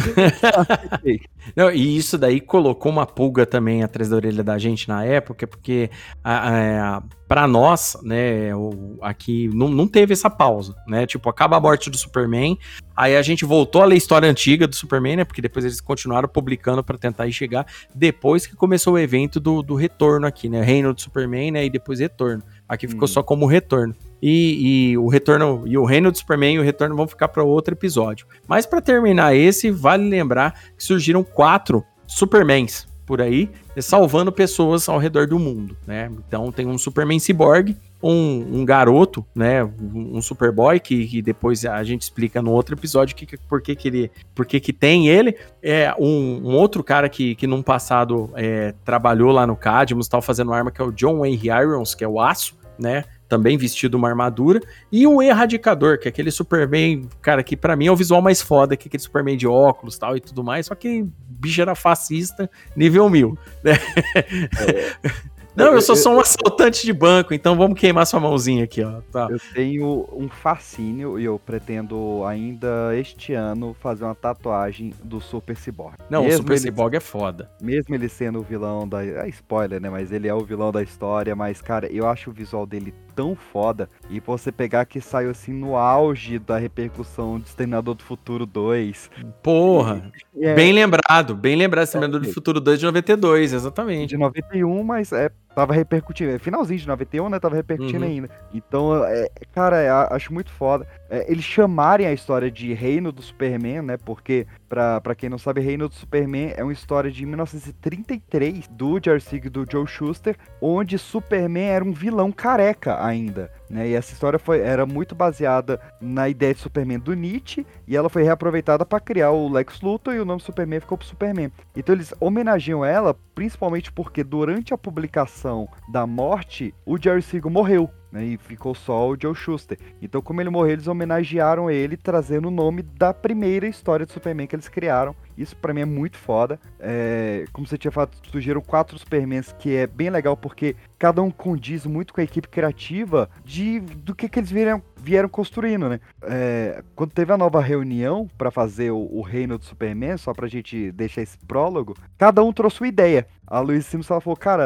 não, 1.56 1.70
e 1.70 1.96
isso 1.96 2.18
daí 2.18 2.40
colocou 2.40 2.92
uma 2.92 3.06
pulga 3.06 3.46
também 3.46 3.82
atrás 3.82 4.10
da 4.10 4.16
orelha 4.16 4.44
da 4.44 4.58
gente 4.58 4.86
na 4.86 5.02
época, 5.02 5.46
porque 5.46 5.90
a, 6.22 6.96
a 6.96 7.02
para 7.28 7.46
nós, 7.48 7.96
né, 8.02 8.54
o, 8.54 8.98
aqui 9.02 9.48
não, 9.52 9.68
não 9.68 9.88
teve 9.88 10.12
essa 10.12 10.30
pausa, 10.30 10.76
né? 10.86 11.06
Tipo, 11.06 11.28
acaba 11.28 11.56
a 11.56 11.60
morte 11.60 11.90
do 11.90 11.98
Superman, 11.98 12.56
aí 12.96 13.16
a 13.16 13.22
gente 13.22 13.44
voltou 13.44 13.82
a 13.82 13.84
ler 13.84 13.96
a 13.96 13.98
história 13.98 14.30
antiga 14.30 14.66
do 14.66 14.76
Superman, 14.76 15.16
né? 15.16 15.24
Porque 15.24 15.42
depois 15.42 15.64
eles 15.64 15.80
continuaram 15.80 16.28
publicando 16.28 16.84
para 16.84 16.96
tentar 16.96 17.28
chegar 17.32 17.66
depois 17.92 18.46
que 18.46 18.54
começou 18.54 18.94
o 18.94 18.98
evento 18.98 19.40
do, 19.40 19.60
do 19.60 19.74
retorno 19.74 20.26
aqui, 20.26 20.48
né? 20.48 20.62
Reino 20.62 20.94
do 20.94 21.00
Superman, 21.00 21.50
né? 21.50 21.64
E 21.64 21.70
depois 21.70 21.98
retorno. 21.98 22.25
Aqui 22.68 22.88
ficou 22.88 23.04
hum. 23.04 23.08
só 23.08 23.22
como 23.22 23.46
retorno. 23.46 23.94
e, 24.20 24.90
e 24.90 24.98
o 24.98 25.08
retorno 25.08 25.62
e 25.66 25.76
o 25.78 25.84
Reino 25.84 26.10
do 26.10 26.18
Superman 26.18 26.56
e 26.56 26.58
o 26.58 26.62
retorno 26.62 26.96
vão 26.96 27.06
ficar 27.06 27.28
para 27.28 27.44
outro 27.44 27.74
episódio. 27.74 28.26
Mas 28.48 28.66
para 28.66 28.80
terminar 28.80 29.34
esse, 29.34 29.70
vale 29.70 30.08
lembrar 30.08 30.58
que 30.76 30.82
surgiram 30.82 31.22
quatro 31.22 31.84
Supermans 32.06 32.86
por 33.06 33.22
aí, 33.22 33.48
salvando 33.80 34.32
pessoas 34.32 34.88
ao 34.88 34.98
redor 34.98 35.28
do 35.28 35.38
mundo, 35.38 35.76
né? 35.86 36.10
Então 36.26 36.50
tem 36.50 36.66
um 36.66 36.76
Superman 36.76 37.20
Cyborg, 37.20 37.76
um, 38.02 38.60
um 38.60 38.64
garoto, 38.64 39.24
né? 39.34 39.64
Um, 39.64 40.20
Superboy 40.20 40.80
que, 40.80 41.06
que, 41.06 41.22
depois 41.22 41.64
a 41.64 41.82
gente 41.84 42.02
explica 42.02 42.42
no 42.42 42.52
outro 42.52 42.74
episódio 42.74 43.14
que, 43.14 43.36
por 43.48 43.62
que, 43.62 43.74
que 43.74 43.88
ele, 43.88 44.10
por 44.34 44.44
que, 44.44 44.60
que 44.60 44.72
tem 44.72 45.08
ele. 45.08 45.36
É 45.62 45.94
um, 45.98 46.42
um 46.44 46.56
outro 46.56 46.82
cara 46.82 47.08
que, 47.08 47.34
que 47.34 47.46
num 47.46 47.62
passado 47.62 48.30
é, 48.34 48.74
trabalhou 48.84 49.30
lá 49.30 49.46
no 49.46 49.56
Cadmus, 49.56 50.08
tal 50.08 50.20
fazendo 50.20 50.52
arma 50.52 50.70
que 50.70 50.80
é 50.80 50.84
o 50.84 50.92
John 50.92 51.20
Wayne 51.20 51.48
Irons, 51.48 51.94
que 51.94 52.04
é 52.04 52.08
o 52.08 52.20
aço, 52.20 52.56
né? 52.78 53.04
Também 53.28 53.56
vestido 53.56 53.96
uma 53.96 54.08
armadura, 54.08 54.60
e 54.90 55.06
o 55.06 55.22
Erradicador, 55.22 55.98
que 55.98 56.08
é 56.08 56.10
aquele 56.10 56.30
Superman, 56.30 57.08
cara, 57.20 57.42
que 57.42 57.56
para 57.56 57.76
mim 57.76 57.86
é 57.86 57.92
o 57.92 57.96
visual 57.96 58.22
mais 58.22 58.40
foda, 58.40 58.76
que 58.76 58.86
é 58.86 58.88
aquele 58.88 59.02
Superman 59.02 59.36
de 59.36 59.46
óculos 59.46 59.98
tal 59.98 60.16
e 60.16 60.20
tudo 60.20 60.44
mais, 60.44 60.66
só 60.66 60.74
que 60.74 61.06
bicho 61.28 61.60
era 61.60 61.74
fascista, 61.74 62.50
nível 62.76 63.08
mil, 63.10 63.38
né? 63.62 63.72
É. 64.14 65.10
Não, 65.56 65.72
eu 65.72 65.80
sou 65.80 65.96
só 65.96 66.14
um 66.14 66.20
assaltante 66.20 66.84
de 66.84 66.92
banco, 66.92 67.32
então 67.32 67.56
vamos 67.56 67.80
queimar 67.80 68.06
sua 68.06 68.20
mãozinha 68.20 68.64
aqui, 68.64 68.84
ó. 68.84 69.00
Tá. 69.10 69.26
Eu 69.30 69.40
tenho 69.54 70.06
um 70.12 70.28
fascínio 70.28 71.18
e 71.18 71.24
eu 71.24 71.38
pretendo 71.38 72.22
ainda 72.26 72.94
este 72.94 73.32
ano 73.32 73.74
fazer 73.80 74.04
uma 74.04 74.14
tatuagem 74.14 74.92
do 75.02 75.18
Super 75.18 75.56
Cyborg. 75.56 75.96
Não, 76.10 76.24
mesmo 76.24 76.34
o 76.34 76.42
Super 76.42 76.58
Cyborg 76.58 76.96
é 76.96 77.00
foda. 77.00 77.50
Mesmo 77.58 77.94
ele 77.94 78.06
sendo 78.06 78.40
o 78.40 78.42
vilão 78.42 78.86
da. 78.86 79.02
É 79.02 79.26
spoiler, 79.30 79.80
né? 79.80 79.88
Mas 79.88 80.12
ele 80.12 80.28
é 80.28 80.34
o 80.34 80.44
vilão 80.44 80.70
da 80.70 80.82
história. 80.82 81.34
Mas, 81.34 81.62
cara, 81.62 81.90
eu 81.90 82.06
acho 82.06 82.28
o 82.28 82.32
visual 82.34 82.66
dele 82.66 82.92
tão 83.16 83.34
foda. 83.34 83.88
E 84.10 84.20
você 84.20 84.52
pegar 84.52 84.84
que 84.84 85.00
saiu 85.00 85.30
assim 85.30 85.52
no 85.52 85.74
auge 85.74 86.38
da 86.38 86.58
repercussão 86.58 87.40
de 87.40 87.48
Exterminador 87.48 87.94
do 87.94 88.04
Futuro 88.04 88.44
2. 88.44 89.10
Porra! 89.42 90.12
E, 90.34 90.44
é... 90.44 90.54
Bem 90.54 90.72
lembrado, 90.72 91.34
bem 91.34 91.56
lembrado. 91.56 91.84
Exterminador 91.84 92.22
é, 92.22 92.26
do 92.26 92.32
Futuro 92.32 92.60
2 92.60 92.78
de 92.78 92.84
92, 92.84 93.54
exatamente. 93.54 94.10
De 94.10 94.18
91, 94.18 94.84
mas 94.84 95.10
é 95.12 95.30
tava 95.56 95.72
repercutindo. 95.72 96.32
É 96.32 96.38
finalzinho 96.38 96.78
de 96.78 96.86
91, 96.86 97.30
né? 97.30 97.40
Tava 97.40 97.56
repercutindo 97.56 98.04
uhum. 98.04 98.10
ainda. 98.10 98.30
Então, 98.52 99.02
é, 99.06 99.26
cara, 99.52 99.78
é, 99.78 99.88
acho 100.14 100.30
muito 100.32 100.52
foda. 100.52 100.86
É, 101.08 101.32
eles 101.32 101.44
chamarem 101.44 102.06
a 102.06 102.12
história 102.12 102.50
de 102.50 102.74
Reino 102.74 103.10
do 103.10 103.22
Superman, 103.22 103.80
né? 103.80 103.96
Porque, 103.96 104.46
pra, 104.68 105.00
pra 105.00 105.14
quem 105.14 105.30
não 105.30 105.38
sabe, 105.38 105.62
Reino 105.62 105.88
do 105.88 105.94
Superman 105.94 106.52
é 106.54 106.62
uma 106.62 106.74
história 106.74 107.10
de 107.10 107.24
1933 107.24 108.68
do 108.68 109.00
Jerry 109.02 109.20
Sieg 109.22 109.46
e 109.46 109.50
do 109.50 109.64
Joe 109.68 109.86
Schuster, 109.86 110.36
onde 110.60 110.98
Superman 110.98 111.70
era 111.70 111.84
um 111.84 111.92
vilão 111.92 112.30
careca 112.30 113.02
ainda. 113.02 113.50
Né? 113.68 113.88
E 113.88 113.94
essa 113.94 114.12
história 114.12 114.38
foi, 114.38 114.60
era 114.60 114.86
muito 114.86 115.14
baseada 115.14 115.80
na 116.00 116.28
ideia 116.28 116.54
de 116.54 116.60
Superman 116.60 116.98
do 116.98 117.14
Nietzsche 117.14 117.66
e 117.86 117.96
ela 117.96 118.08
foi 118.08 118.22
reaproveitada 118.22 118.84
para 118.84 119.00
criar 119.00 119.30
o 119.30 119.48
Lex 119.48 119.80
Luthor 119.80 120.14
e 120.14 120.20
o 120.20 120.24
nome 120.24 120.40
Superman 120.40 120.80
ficou 120.80 120.96
pro 120.96 121.06
Superman. 121.06 121.50
Então 121.74 121.94
eles 121.94 122.14
homenageiam 122.20 122.84
ela 122.84 123.14
principalmente 123.34 123.92
porque 123.92 124.24
durante 124.24 124.72
a 124.72 124.78
publicação 124.78 125.68
da 125.92 126.06
morte, 126.06 126.74
o 126.84 126.96
Jerry 126.96 127.22
Siegel 127.22 127.50
morreu 127.50 127.90
né, 128.16 128.24
e 128.24 128.36
ficou 128.38 128.74
só 128.74 129.08
o 129.08 129.16
Joe 129.20 129.34
Schuster. 129.34 129.78
Então, 130.00 130.22
como 130.22 130.40
ele 130.40 130.48
morreu, 130.48 130.72
eles 130.72 130.86
homenagearam 130.86 131.70
ele 131.70 131.96
trazendo 131.96 132.48
o 132.48 132.50
nome 132.50 132.82
da 132.82 133.12
primeira 133.12 133.68
história 133.68 134.06
de 134.06 134.12
Superman 134.12 134.46
que 134.46 134.56
eles 134.56 134.68
criaram. 134.68 135.14
Isso 135.36 135.54
para 135.54 135.74
mim 135.74 135.82
é 135.82 135.84
muito 135.84 136.16
foda. 136.16 136.58
É, 136.80 137.44
como 137.52 137.66
você 137.66 137.76
tinha 137.76 137.92
falado, 137.92 138.16
surgiram 138.30 138.60
quatro 138.62 138.98
Supermans, 138.98 139.54
que 139.58 139.76
é 139.76 139.86
bem 139.86 140.08
legal 140.08 140.36
porque 140.36 140.74
cada 140.98 141.22
um 141.22 141.30
condiz 141.30 141.84
muito 141.84 142.14
com 142.14 142.20
a 142.20 142.24
equipe 142.24 142.48
criativa 142.48 143.28
de 143.44 143.80
do 143.80 144.14
que, 144.14 144.28
que 144.28 144.40
eles 144.40 144.50
vieram, 144.50 144.82
vieram 144.96 145.28
construindo, 145.28 145.88
né? 145.88 146.00
É, 146.22 146.82
quando 146.94 147.10
teve 147.10 147.32
a 147.32 147.36
nova 147.36 147.60
reunião 147.60 148.28
para 148.38 148.50
fazer 148.50 148.90
o, 148.90 149.08
o, 149.12 149.20
reino 149.20 149.58
do 149.58 149.64
Superman, 149.64 150.16
só 150.16 150.32
pra 150.32 150.48
gente 150.48 150.90
deixar 150.92 151.22
esse 151.22 151.36
prólogo, 151.38 151.94
cada 152.16 152.42
um 152.42 152.52
trouxe 152.52 152.80
uma 152.80 152.88
ideia. 152.88 153.26
A 153.46 153.60
Luiz 153.60 153.86
Sims 153.86 154.06
falou, 154.06 154.36
cara, 154.36 154.64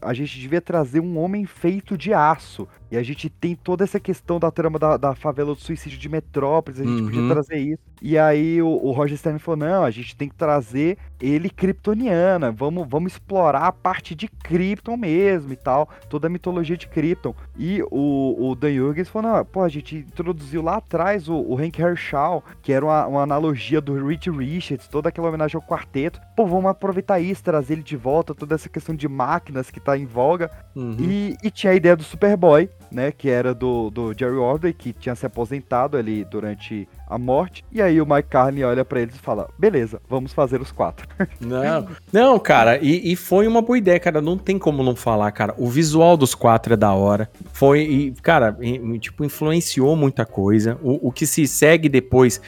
a 0.00 0.14
gente 0.14 0.38
devia 0.38 0.60
trazer 0.60 1.00
um 1.00 1.18
homem 1.18 1.44
feito 1.44 1.96
de 1.96 2.14
aço. 2.14 2.68
E 2.92 2.96
a 2.98 3.02
gente 3.02 3.30
tem 3.30 3.56
toda 3.56 3.84
essa 3.84 3.98
questão 3.98 4.38
da 4.38 4.50
trama 4.50 4.78
da, 4.78 4.98
da 4.98 5.14
favela 5.14 5.54
do 5.54 5.60
suicídio 5.60 5.98
de 5.98 6.10
Metrópolis, 6.10 6.78
a 6.78 6.84
gente 6.84 7.00
uhum. 7.00 7.06
podia 7.06 7.26
trazer 7.26 7.56
isso. 7.56 7.82
E 8.02 8.18
aí 8.18 8.60
o, 8.60 8.68
o, 8.68 8.92
Roger 8.92 9.16
Stern 9.16 9.38
falou: 9.38 9.56
não, 9.56 9.82
a 9.82 9.90
gente 9.90 10.14
tem 10.14 10.28
que 10.28 10.34
trazer 10.34 10.98
ele 11.18 11.48
kryptoniana, 11.48 12.52
vamos, 12.52 12.86
vamos 12.86 13.12
explorar 13.12 13.62
a 13.62 13.72
parte 13.72 14.14
de 14.14 14.28
Krypton 14.28 14.96
mesmo 14.98 15.54
e 15.54 15.56
tal, 15.56 15.88
toda 16.10 16.26
a 16.26 16.30
mitologia 16.30 16.76
de 16.76 16.86
Krypton. 16.86 17.34
E 17.56 17.82
o, 17.90 18.50
o 18.50 18.54
Dan 18.54 18.74
Jurgens 18.74 19.08
falou: 19.08 19.32
não, 19.32 19.44
pô, 19.44 19.62
a 19.62 19.70
gente 19.70 19.96
introduziu 19.96 20.60
lá 20.60 20.76
atrás 20.76 21.30
o, 21.30 21.34
o 21.34 21.56
Hank 21.56 21.80
Herschel, 21.80 22.44
que 22.60 22.74
era 22.74 22.84
uma, 22.84 23.06
uma 23.06 23.22
analogia 23.22 23.80
do 23.80 24.06
Rich 24.06 24.30
Richards, 24.30 24.86
toda 24.86 25.08
aquela 25.08 25.28
homenagem 25.28 25.56
ao 25.56 25.66
quarteto. 25.66 26.20
Pô, 26.36 26.44
vamos 26.44 26.70
aproveitar 26.70 27.20
isso, 27.20 27.42
trazer 27.42 27.72
ele 27.72 27.82
de 27.82 27.96
volta, 27.96 28.34
toda 28.34 28.54
essa 28.54 28.68
questão 28.68 28.94
de 28.94 29.08
máquinas 29.08 29.70
que 29.70 29.80
tá 29.80 29.96
em 29.96 30.04
voga. 30.04 30.50
Uhum. 30.76 30.96
E, 30.98 31.36
e 31.42 31.50
tinha 31.50 31.72
a 31.72 31.76
ideia 31.76 31.96
do 31.96 32.02
Superboy, 32.02 32.68
né, 32.92 33.10
que 33.10 33.28
era 33.28 33.54
do, 33.54 33.90
do 33.90 34.12
Jerry 34.16 34.36
Ordway, 34.36 34.72
que 34.72 34.92
tinha 34.92 35.14
se 35.14 35.24
aposentado 35.24 35.96
ali 35.96 36.24
durante 36.24 36.88
a 37.08 37.18
morte. 37.18 37.64
E 37.72 37.80
aí 37.80 38.00
o 38.00 38.06
Mike 38.06 38.28
Carney 38.28 38.64
olha 38.64 38.84
para 38.84 39.00
eles 39.00 39.14
e 39.14 39.18
fala: 39.18 39.48
beleza, 39.58 40.00
vamos 40.08 40.32
fazer 40.32 40.60
os 40.60 40.70
quatro. 40.70 41.08
Não, 41.40 41.86
não 42.12 42.38
cara, 42.38 42.78
e, 42.78 43.12
e, 43.12 43.16
foi 43.16 43.46
uma 43.46 43.60
boa 43.62 43.78
ideia, 43.78 43.98
cara. 43.98 44.20
Não 44.20 44.36
tem 44.36 44.58
como 44.58 44.82
não 44.82 44.94
falar, 44.94 45.30
cara. 45.32 45.54
O 45.58 45.68
visual 45.68 46.16
dos 46.16 46.34
quatro 46.34 46.74
é 46.74 46.76
da 46.76 46.92
hora. 46.92 47.30
Foi, 47.52 47.80
e, 47.80 48.12
cara, 48.22 48.56
tipo, 49.00 49.24
influenciou 49.24 49.96
muita 49.96 50.24
coisa. 50.24 50.78
O, 50.82 51.08
o 51.08 51.12
que 51.12 51.26
se 51.26 51.46
segue 51.46 51.88
depois, 51.88 52.40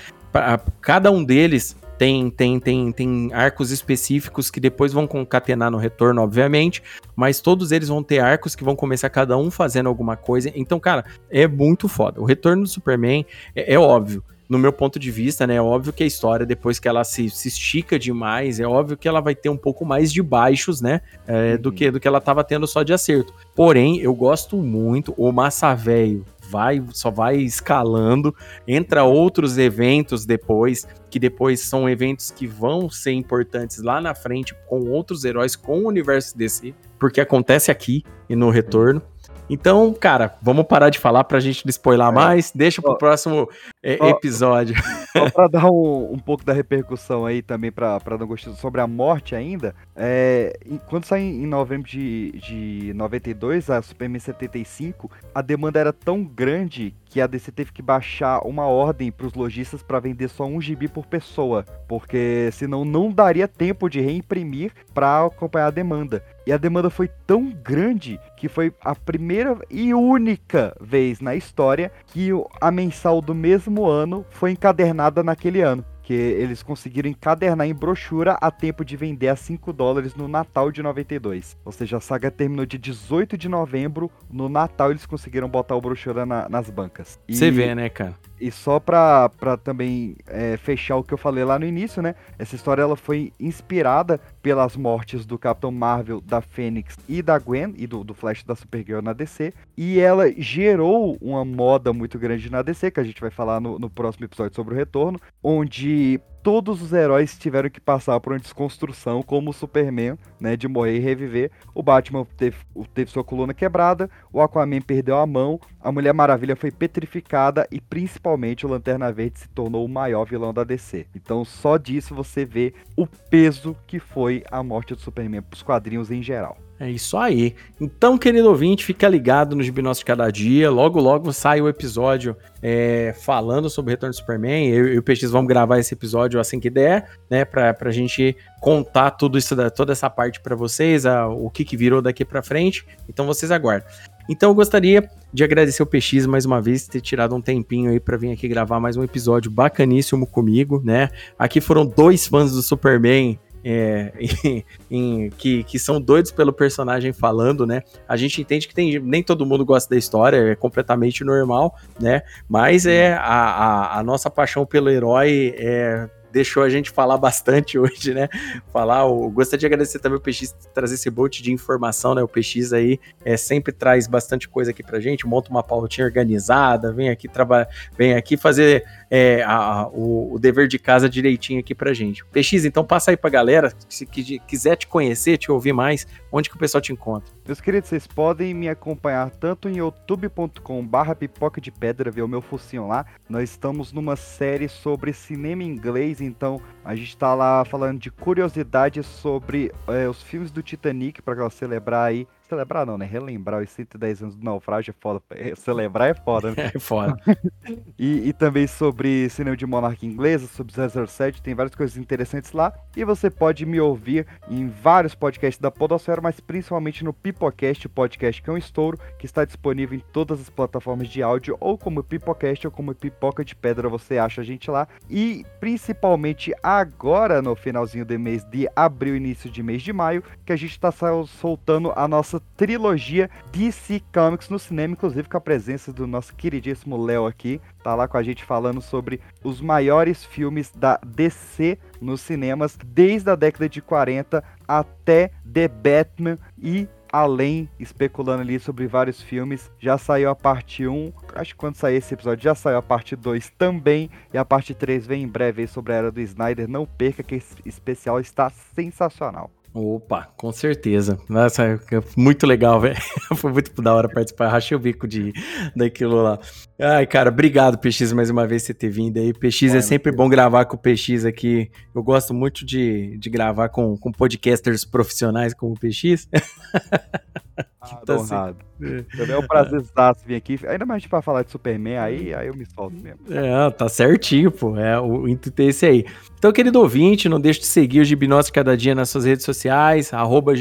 cada 0.81 1.11
um 1.11 1.23
deles 1.23 1.77
tem, 2.05 2.29
tem, 2.29 2.61
tem, 2.61 2.93
tem 2.93 3.31
arcos 3.33 3.71
específicos 3.71 4.51
que 4.51 4.61
depois 4.61 4.93
vão 4.93 5.07
concatenar 5.07 5.71
no 5.71 5.79
retorno, 5.79 6.21
obviamente, 6.21 6.83
mas 7.17 7.41
todos 7.41 7.73
eles 7.73 7.89
vão 7.89 8.03
ter 8.03 8.19
arcos 8.19 8.55
que 8.55 8.63
vão 8.63 8.77
começar 8.77 9.09
cada 9.09 9.39
um 9.39 9.51
fazendo 9.51 9.89
alguma 9.89 10.15
coisa. 10.15 10.53
Então, 10.55 10.79
cara, 10.79 11.07
é 11.31 11.49
muito 11.49 11.89
foda. 11.89 12.21
O 12.21 12.27
retorno 12.27 12.65
do 12.65 12.69
Superman 12.69 13.25
é, 13.57 13.73
é 13.73 13.79
óbvio 13.79 14.23
no 14.47 14.59
meu 14.59 14.71
ponto 14.71 14.99
de 14.99 15.11
vista, 15.11 15.47
né? 15.47 15.55
É 15.55 15.63
óbvio 15.63 15.95
que 15.95 16.03
a 16.03 16.07
história, 16.07 16.45
depois 16.45 16.79
que 16.79 16.87
ela 16.87 17.03
se, 17.05 17.31
se 17.31 17.49
estica 17.49 17.99
demais, 17.99 18.61
é 18.61 18.67
óbvio 18.67 18.99
que 18.99 19.09
ela 19.09 19.23
vai 19.23 19.35
ter 19.35 19.49
um 19.49 19.57
pouco 19.57 19.87
mais 19.87 20.13
de 20.13 20.23
baixos, 20.23 20.83
né? 20.83 21.01
É, 21.27 21.53
uhum. 21.53 21.63
do, 21.63 21.73
que, 21.73 21.91
do 21.91 21.99
que 21.99 22.07
ela 22.07 22.21
tava 22.21 22.45
tendo 22.45 22.67
só 22.67 22.83
de 22.83 22.93
acerto. 22.93 23.33
Porém, 23.57 23.99
eu 23.99 24.15
gosto 24.15 24.59
muito, 24.59 25.15
o 25.17 25.33
Massa 25.33 25.75
Velho 25.75 26.23
vai, 26.51 26.83
só 26.93 27.11
vai 27.11 27.37
escalando, 27.37 28.35
entra 28.67 29.05
outros 29.05 29.59
eventos 29.59 30.25
depois, 30.27 30.87
que 31.11 31.19
depois 31.19 31.61
são 31.61 31.89
eventos 31.89 32.31
que 32.31 32.47
vão 32.47 32.89
ser 32.91 33.13
importantes 33.13 33.83
lá 33.83 34.01
na 34.01 34.15
frente 34.15 34.55
com 34.69 34.89
outros 34.91 35.25
heróis, 35.25 35.57
com 35.57 35.81
o 35.81 35.89
universo 35.89 36.37
DC, 36.37 36.75
porque 36.99 37.21
acontece 37.21 37.71
aqui 37.71 38.03
e 38.29 38.35
no 38.35 38.51
retorno. 38.51 39.03
Então, 39.49 39.93
cara, 39.93 40.35
vamos 40.41 40.65
parar 40.67 40.91
de 40.91 40.99
falar 40.99 41.25
pra 41.25 41.41
gente 41.41 41.65
não 41.65 41.71
spoiler 41.71 42.09
é. 42.09 42.11
mais. 42.11 42.53
Deixa 42.55 42.81
pro 42.81 42.93
ó, 42.93 42.95
próximo 42.97 43.49
é, 43.83 43.99
ó, 44.01 44.09
episódio. 44.09 44.75
Só 45.13 45.31
pra 45.31 45.49
dar 45.49 45.71
um, 45.71 46.13
um, 46.13 46.19
pouco 46.19 46.45
da 46.45 46.53
repercussão 46.53 47.27
aí 47.27 47.43
também 47.43 47.71
pra, 47.71 48.01
pra 48.01 48.17
não 48.17 48.27
gostar 48.27 48.53
sobre 48.53 48.81
a 48.81 48.87
morte 48.87 49.35
ainda. 49.35 49.75
É, 49.95 50.59
quando 50.89 51.05
saiu 51.05 51.25
em 51.25 51.47
novembro 51.47 51.89
de, 51.89 52.33
de 52.33 52.93
92, 52.95 53.71
a 53.71 53.83
Superman 53.83 54.19
75, 54.19 55.11
a 55.35 55.43
demanda 55.43 55.79
era 55.79 55.93
tão 55.93 56.25
grande 56.25 56.95
que 57.15 57.21
a 57.21 57.29
DC 57.29 57.53
teve 57.53 57.71
que 57.71 57.81
baixar 57.81 58.41
uma 58.45 58.67
ordem 58.67 59.13
para 59.13 59.29
os 59.29 59.35
lojistas 59.35 59.85
para 59.85 60.01
vender 60.01 60.29
só 60.29 60.47
um 60.47 60.61
gibi 60.61 60.89
por 60.89 61.07
pessoa, 61.07 61.65
porque 61.87 62.51
senão 62.53 62.85
não 62.85 63.09
daria 63.13 63.47
tempo 63.47 63.89
de 63.89 64.01
reimprimir 64.01 64.73
para 64.93 65.25
acompanhar 65.25 65.69
a 65.69 65.71
demanda. 65.71 66.25
E 66.45 66.53
a 66.53 66.59
demanda 66.59 66.91
foi 66.91 67.09
tão 67.25 67.53
grande 67.53 68.19
que 68.37 68.49
foi 68.49 68.75
a 68.81 68.97
primeira 68.97 69.57
e 69.71 69.95
única 69.95 70.77
vez 70.81 71.21
na 71.21 71.37
história 71.37 71.93
que 72.09 72.31
a 72.61 72.73
mensal 72.73 73.21
do 73.21 73.33
mesmo 73.33 73.87
ano 73.87 74.27
foi 74.29 74.51
encadernada 74.51 75.23
naquele 75.23 75.61
ano 75.61 75.85
que 76.05 76.13
eles 76.13 76.63
conseguiram 76.63 77.09
encadernar 77.09 77.67
em 77.67 77.75
brochura 77.75 78.33
a 78.35 78.51
tempo 78.51 78.85
de 78.85 78.95
vender 78.95 79.29
a 79.29 79.37
5 79.37 79.73
dólares 79.73 80.15
no 80.15 80.29
Natal 80.29 80.71
de 80.71 80.83
92. 80.83 81.57
Ou 81.65 81.73
seja, 81.73 81.97
a 81.97 82.01
saga 82.01 82.31
terminou 82.31 82.67
de 82.67 82.79
18 82.79 83.39
de 83.39 83.49
novembro, 83.49 84.11
no 84.31 84.49
Natal 84.49 84.91
eles 84.91 85.07
conseguiram 85.07 85.49
botar 85.49 85.75
o 85.75 85.81
brochura 85.81 86.27
na, 86.27 86.47
nas 86.49 86.69
bancas. 86.69 87.19
Você 87.29 87.51
vê, 87.51 87.75
né, 87.75 87.89
cara? 87.89 88.15
E 88.45 88.51
só 88.51 88.79
pra, 88.79 89.31
pra 89.31 89.57
também 89.57 90.17
é, 90.27 90.59
fechar 90.59 90.97
o 90.97 91.03
que 91.03 91.15
eu 91.15 91.17
falei 91.17 91.43
lá 91.45 91.59
no 91.59 91.65
início, 91.65 92.03
né? 92.03 92.15
Essa 92.39 92.55
história 92.55 92.83
ela 92.83 92.95
foi 92.95 93.33
inspirada 93.41 94.21
pelas 94.43 94.77
mortes 94.77 95.25
do 95.25 95.39
Capitão 95.39 95.73
Marvel, 95.73 96.21
da 96.21 96.43
Fênix 96.43 96.95
e 97.09 97.23
da 97.23 97.39
Gwen, 97.39 97.73
e 97.79 97.87
do, 97.87 98.05
do 98.05 98.13
Flash 98.13 98.43
da 98.43 98.55
Supergirl 98.55 99.01
na 99.01 99.15
DC. 99.15 99.55
E 99.79 99.99
ela 99.99 100.31
gerou 100.37 101.17
uma 101.23 101.43
moda 101.43 101.91
muito 101.95 102.19
grande 102.19 102.51
na 102.51 102.61
DC, 102.61 102.91
que 102.91 103.01
a 103.01 103.05
gente 103.05 103.19
vai 103.19 103.31
falar 103.31 103.63
no, 103.63 103.79
no 103.79 103.89
próximo 103.89 104.27
episódio 104.27 104.55
sobre 104.55 104.75
o 104.75 104.77
retorno, 104.77 105.19
onde 105.43 106.21
todos 106.45 106.83
os 106.83 106.93
heróis 106.93 107.39
tiveram 107.39 107.71
que 107.71 107.81
passar 107.81 108.21
por 108.21 108.35
uma 108.35 108.39
desconstrução, 108.39 109.23
como 109.23 109.49
o 109.49 109.53
Superman, 109.53 110.19
né, 110.39 110.59
de 110.59 110.69
morrer 110.69 110.97
e 110.97 111.01
reviver. 111.01 111.51
O 111.75 111.83
Batman 111.83 112.27
teve, 112.37 112.59
teve 112.93 113.11
sua 113.11 113.25
coluna 113.25 113.55
quebrada, 113.55 114.11
o 114.31 114.43
Aquaman 114.43 114.83
perdeu 114.83 115.17
a 115.17 115.27
mão, 115.27 115.59
a 115.81 115.91
Mulher 115.91 116.13
Maravilha 116.13 116.55
foi 116.55 116.71
petrificada 116.71 117.67
e 117.73 117.81
principalmente 117.81 118.67
o 118.67 118.69
Lanterna 118.69 119.11
Verde 119.11 119.39
se 119.39 119.49
tornou 119.49 119.87
o 119.87 119.89
maior 119.89 120.27
vilão 120.27 120.53
da 120.53 120.65
DC. 120.65 121.07
Então 121.17 121.47
só 121.47 121.79
disso 121.79 122.15
você 122.15 122.45
vê 122.45 122.75
o 122.95 123.07
peso 123.07 123.75
que 123.87 123.99
foi 123.99 124.45
a 124.51 124.63
morte 124.63 124.95
do 124.95 125.01
Superman 125.01 125.41
para 125.41 125.57
os 125.57 125.63
quadrinhos 125.63 126.11
em 126.11 126.23
geral. 126.23 126.59
É 126.85 126.91
isso 126.91 127.17
aí. 127.17 127.55
Então, 127.81 128.19
querido 128.19 128.47
ouvinte, 128.47 128.85
fica 128.85 129.09
ligado 129.09 129.57
no 129.57 129.63
Gibinócio 129.63 130.03
de 130.03 130.05
Cada 130.05 130.31
Dia. 130.31 130.71
Logo, 130.71 131.01
logo 131.01 131.33
sai 131.33 131.59
o 131.63 131.67
episódio 131.67 132.37
é, 132.61 133.15
falando 133.23 133.71
sobre 133.71 133.89
o 133.89 133.93
Retorno 133.93 134.13
do 134.13 134.17
Superman. 134.17 134.69
Eu 134.69 134.93
e 134.93 134.99
o 134.99 135.03
PX 135.03 135.31
vamos 135.31 135.49
gravar 135.49 135.79
esse 135.79 135.95
episódio 135.95 136.39
assim 136.39 136.61
que 136.61 136.69
der, 136.69 137.09
né? 137.31 137.43
Pra, 137.47 137.73
pra 137.73 137.91
gente 137.91 138.37
contar 138.61 139.13
tudo 139.13 139.39
isso, 139.39 139.57
toda 139.71 139.93
essa 139.93 140.11
parte 140.11 140.43
para 140.43 140.55
vocês, 140.55 141.07
a, 141.07 141.27
o 141.27 141.49
que, 141.49 141.65
que 141.65 141.75
virou 141.75 142.03
daqui 142.03 142.23
para 142.23 142.43
frente. 142.43 142.87
Então, 143.09 143.25
vocês 143.25 143.51
aguardem. 143.51 143.89
Então, 144.29 144.51
eu 144.51 144.55
gostaria 144.55 145.09
de 145.33 145.43
agradecer 145.43 145.83
o 145.83 145.87
PX 145.87 146.27
mais 146.27 146.45
uma 146.45 146.61
vez, 146.61 146.87
ter 146.87 147.01
tirado 147.01 147.35
um 147.35 147.41
tempinho 147.41 147.93
aí 147.93 147.99
para 147.99 148.19
vir 148.19 148.31
aqui 148.31 148.47
gravar 148.47 148.79
mais 148.79 148.95
um 148.99 149.03
episódio 149.03 149.51
bacaníssimo 149.51 150.27
comigo, 150.27 150.83
né? 150.85 151.09
Aqui 151.39 151.63
foram 151.63 151.87
dois 151.87 152.27
fãs 152.27 152.53
do 152.53 152.61
Superman 152.61 153.39
é, 153.65 154.13
em, 154.21 154.65
em, 154.91 155.31
que, 155.31 155.65
que 155.65 155.79
são 155.79 156.01
doidos 156.01 156.31
pelo 156.31 156.53
personagem 156.53 157.13
falando, 157.13 157.67
né? 157.67 157.83
A 158.07 158.17
gente 158.17 158.41
entende 158.41 158.69
que 158.69 158.75
tem, 158.75 158.99
nem 159.01 159.23
todo 159.23 159.47
mundo 159.47 159.65
gosta 159.65 159.89
da 159.89 159.97
história, 159.99 160.37
é 160.37 160.55
completamente 160.55 161.25
normal, 161.25 161.75
né? 161.99 162.23
Mas 162.49 162.85
é 162.87 163.15
a, 163.15 163.23
a, 163.23 163.99
a 163.99 164.03
nossa 164.03 164.29
paixão 164.29 164.67
pelo 164.67 164.91
herói 164.91 165.55
é 165.57 166.09
deixou 166.35 166.65
a 166.65 166.69
gente 166.69 166.91
falar 166.91 167.17
bastante 167.17 167.79
hoje, 167.79 168.13
né? 168.13 168.29
Falar, 168.73 169.07
o, 169.07 169.31
gostaria 169.31 169.61
de 169.61 169.67
agradecer 169.67 170.01
também 170.01 170.19
o 170.19 170.21
PX 170.21 170.53
trazer 170.75 170.97
esse 170.97 171.09
bote 171.09 171.41
de 171.43 171.53
informação, 171.53 172.13
né? 172.13 172.23
O 172.23 172.29
PX 172.29 172.73
aí 172.73 172.99
é, 173.25 173.37
sempre 173.37 173.73
traz 173.73 174.09
bastante 174.09 174.49
coisa 174.49 174.73
aqui 174.73 174.83
pra 174.83 174.99
gente, 174.99 175.27
monta 175.27 175.49
uma 175.49 175.63
pautinha 175.63 176.05
organizada, 176.05 176.93
vem 176.93 177.09
aqui 177.09 177.29
trabalhar, 177.29 177.69
vem 177.97 178.15
aqui 178.15 178.37
fazer 178.37 178.85
é, 179.09 179.45
a, 179.45 179.87
o, 179.93 180.35
o, 180.35 180.39
dever 180.41 180.67
de 180.67 180.79
casa 180.79 181.09
direitinho 181.09 181.61
aqui 181.61 181.75
pra 181.75 181.95
gente. 181.95 182.25
PX, 182.25 182.65
então 182.65 182.85
passa 182.85 183.13
aí 183.13 183.17
pra 183.17 183.31
galera, 183.31 183.73
se 183.89 184.05
quiser 184.05 184.77
te 184.77 184.89
conhecer, 184.89 185.39
te 185.39 185.53
ouvir 185.53 185.73
mais, 185.73 186.05
onde 186.33 186.51
que 186.51 186.57
o 186.57 186.59
pessoal 186.59 186.83
te 186.83 186.93
encontra? 186.93 187.33
Meus 187.47 187.61
queridos, 187.61 187.91
vocês 187.91 188.07
podem 188.07 188.55
me 188.55 188.71
acompanhar 188.71 189.31
tanto 189.31 189.69
em 189.69 189.77
youtube.com 189.77 190.83
barra 190.87 191.15
pipoca 191.15 191.61
de 191.61 191.71
pedra, 191.71 192.11
ver 192.11 192.23
o 192.23 192.29
meu 192.29 192.41
focinho 192.41 192.89
lá. 192.89 193.05
Nós 193.29 193.51
estamos 193.51 193.93
numa 193.93 194.17
série 194.17 194.67
sobre 194.67 195.13
cinema 195.13 195.63
inglês, 195.63 196.23
então 196.23 196.59
a 196.83 196.97
gente 196.97 197.15
tá 197.15 197.35
lá 197.35 197.63
falando 197.67 197.99
de 197.99 198.11
curiosidades 198.11 199.05
sobre 199.05 199.71
é, 199.87 200.09
os 200.09 200.23
filmes 200.23 200.51
do 200.51 200.63
Titanic, 200.63 201.21
para 201.21 201.51
celebrar 201.51 202.09
aí 202.09 202.27
celebrar 202.49 202.87
não, 202.87 202.99
né? 202.99 203.05
Relembrar 203.05 203.63
os 203.63 203.71
110 203.71 204.23
anos 204.23 204.37
do 204.37 204.45
naufrágio 204.45 204.91
é 204.91 204.95
foda. 205.01 205.23
Celebrar 205.57 206.11
é 206.11 206.15
foda, 206.15 206.51
né? 206.51 206.71
É 206.75 206.79
foda. 206.79 207.17
e, 207.99 208.29
e, 208.29 208.33
também 208.33 208.67
sobre 208.67 209.29
cinema 209.31 209.57
de 209.57 209.67
monarquia 209.67 210.09
inglesa, 210.09 210.47
sobre 210.47 210.73
007, 210.73 211.43
tem 211.43 211.55
várias 211.55 211.75
coisas 211.75 211.97
interessantes 211.97 212.53
lá. 212.53 212.73
E 212.97 213.05
você 213.05 213.31
pode 213.31 213.65
me 213.67 213.81
ouvir 213.81 214.27
em 214.49 214.69
vários 214.69 215.15
podcasts 215.15 215.61
da 215.61 215.71
Podosfera, 215.71 216.21
mas 216.21 216.41
principalmente 216.41 217.05
no 217.05 217.13
Pipocast, 217.13 217.87
o 217.87 217.91
podcast 217.91 218.43
que 218.43 218.51
é 218.51 218.53
um 218.53 218.59
estouro, 218.59 218.99
que 219.19 219.27
está 219.27 219.45
disponível 219.45 219.97
em 219.97 220.03
todas 220.13 220.41
as 220.41 220.51
plataformas 220.51 221.09
de 221.09 221.23
áudio, 221.23 221.57
ou 221.61 221.79
como 221.79 222.03
Pipocast 222.03 222.67
ou 222.67 222.71
como 222.71 222.95
Pipoca 222.95 223.45
de 223.45 223.55
Pedra, 223.55 223.89
você 223.89 224.19
acha 224.19 224.41
a 224.41 224.45
gente 224.45 224.71
lá. 224.71 224.87
E 225.09 225.45
principalmente 225.61 226.53
agora, 226.63 227.41
no 227.41 227.55
finalzinho 227.57 228.05
do 228.05 228.19
mês 228.19 228.45
de 228.45 228.69
abril, 228.77 229.17
início 229.17 229.51
de 229.51 229.63
mês 229.63 229.83
de 229.83 229.93
maio, 229.93 230.23
que 230.45 230.53
a 230.53 230.57
gente 230.57 230.73
está 230.73 230.93
soltando 231.27 231.93
a 231.97 232.07
nossa 232.07 232.34
trilogia 232.41 233.31
DC 233.53 234.03
Comics 234.13 234.49
no 234.49 234.59
cinema, 234.59 234.93
inclusive 234.93 235.29
com 235.29 235.37
a 235.37 235.41
presença 235.41 235.93
do 235.93 236.07
nosso 236.07 236.35
queridíssimo 236.35 237.03
Léo 237.03 237.27
aqui, 237.27 237.61
tá 237.83 237.95
lá 237.95 238.07
com 238.09 238.17
a 238.17 238.23
gente 238.23 238.45
falando 238.45 238.81
sobre 238.81 239.21
os 239.43 239.61
maiores 239.61 240.25
filmes 240.25 240.71
da 240.71 240.99
DC 241.05 241.79
nos 242.01 242.21
cinemas 242.21 242.79
desde 242.85 243.31
a 243.31 243.35
década 243.35 243.69
de 243.69 243.81
40 243.81 244.43
até 244.67 245.31
The 245.53 245.69
Batman 245.69 246.39
e 246.59 246.89
além, 247.15 247.71
especulando 247.79 248.43
ali 248.43 248.59
sobre 248.59 248.89
vários 248.89 249.23
filmes. 249.23 249.71
Já 249.79 249.97
saiu 249.97 250.29
a 250.31 250.35
parte 250.35 250.85
1, 250.85 251.13
acho 251.37 251.55
que 251.55 251.59
quando 251.61 251.77
sair 251.77 251.99
esse 251.99 252.13
episódio 252.13 252.43
já 252.43 252.57
saiu 252.57 252.79
a 252.79 252.83
parte 252.83 253.15
2 253.15 253.51
também, 253.57 254.11
e 254.33 254.37
a 254.37 254.45
parte 254.45 254.75
3 254.75 255.07
vem 255.07 255.23
em 255.23 255.29
breve 255.29 255.65
sobre 255.69 255.93
a 255.93 255.97
era 255.97 256.11
do 256.11 256.21
Snyder. 256.21 256.69
Não 256.69 256.85
perca 256.85 257.23
que 257.23 257.37
esse 257.37 257.55
especial 257.65 258.19
está 258.19 258.51
sensacional. 258.51 259.49
Opa, 259.75 260.33
com 260.37 260.53
certeza. 260.53 261.19
Nossa, 261.29 261.65
é 261.65 261.79
muito 262.17 262.47
legal, 262.47 262.81
velho. 262.81 262.97
Foi 263.35 263.53
muito 263.53 263.83
da 263.83 263.93
hora 263.93 264.09
participar. 264.09 264.47
Rachei 264.47 264.77
o 264.77 264.79
bico 264.79 265.09
de, 265.09 265.33
daquilo 265.75 266.23
lá. 266.23 266.39
Ai, 266.81 267.05
cara, 267.09 267.29
obrigado, 267.29 267.77
PX, 267.77 268.13
mais 268.13 268.31
uma 268.31 268.47
vez 268.47 268.63
você 268.63 268.73
ter 268.73 268.89
vindo 268.89 269.19
aí. 269.19 269.33
PX, 269.33 269.75
é 269.75 269.81
sempre 269.81 270.13
bom 270.13 270.29
gravar 270.29 270.67
com 270.67 270.77
o 270.77 270.79
PX 270.79 271.25
aqui. 271.25 271.73
Eu 271.93 272.05
gosto 272.05 272.33
muito 272.33 272.65
de, 272.65 273.19
de 273.19 273.29
gravar 273.29 273.69
com, 273.69 273.97
com 273.97 274.13
podcasters 274.13 274.85
profissionais 274.85 275.53
como 275.53 275.73
o 275.73 275.79
PX. 275.79 276.29
Ah, 277.81 277.97
tá 278.05 278.17
honrado. 278.17 278.57
Assim. 278.81 279.03
Também 279.17 279.37
é 279.37 279.39
um 279.39 279.47
prazer 279.47 279.83
vir 280.27 280.35
aqui. 280.35 280.59
Ainda 280.67 280.87
mais 280.87 281.07
para 281.07 281.23
falar 281.23 281.43
de 281.43 281.51
Superman, 281.51 281.99
aí, 281.99 282.35
aí 282.35 282.49
eu 282.49 282.55
me 282.55 282.67
solto 282.67 282.97
mesmo. 282.97 283.21
É, 283.31 283.71
tá 283.71 283.89
certinho, 283.89 284.51
pô. 284.51 284.77
É, 284.77 284.99
o 284.99 285.29
intuito 285.29 285.63
é 285.63 285.67
esse 285.67 285.87
aí. 285.87 286.05
Então, 286.39 286.53
querido 286.53 286.81
ouvinte, 286.81 287.29
não 287.29 287.41
deixe 287.41 287.61
de 287.61 287.67
seguir 287.67 288.01
o 288.01 288.05
Gibinosso 288.05 288.53
Cada 288.53 288.77
Dia 288.77 288.95
nas 288.95 289.11
suas 289.11 289.25
redes 289.25 289.45
sociais, 289.45 290.13
arroba 290.13 290.53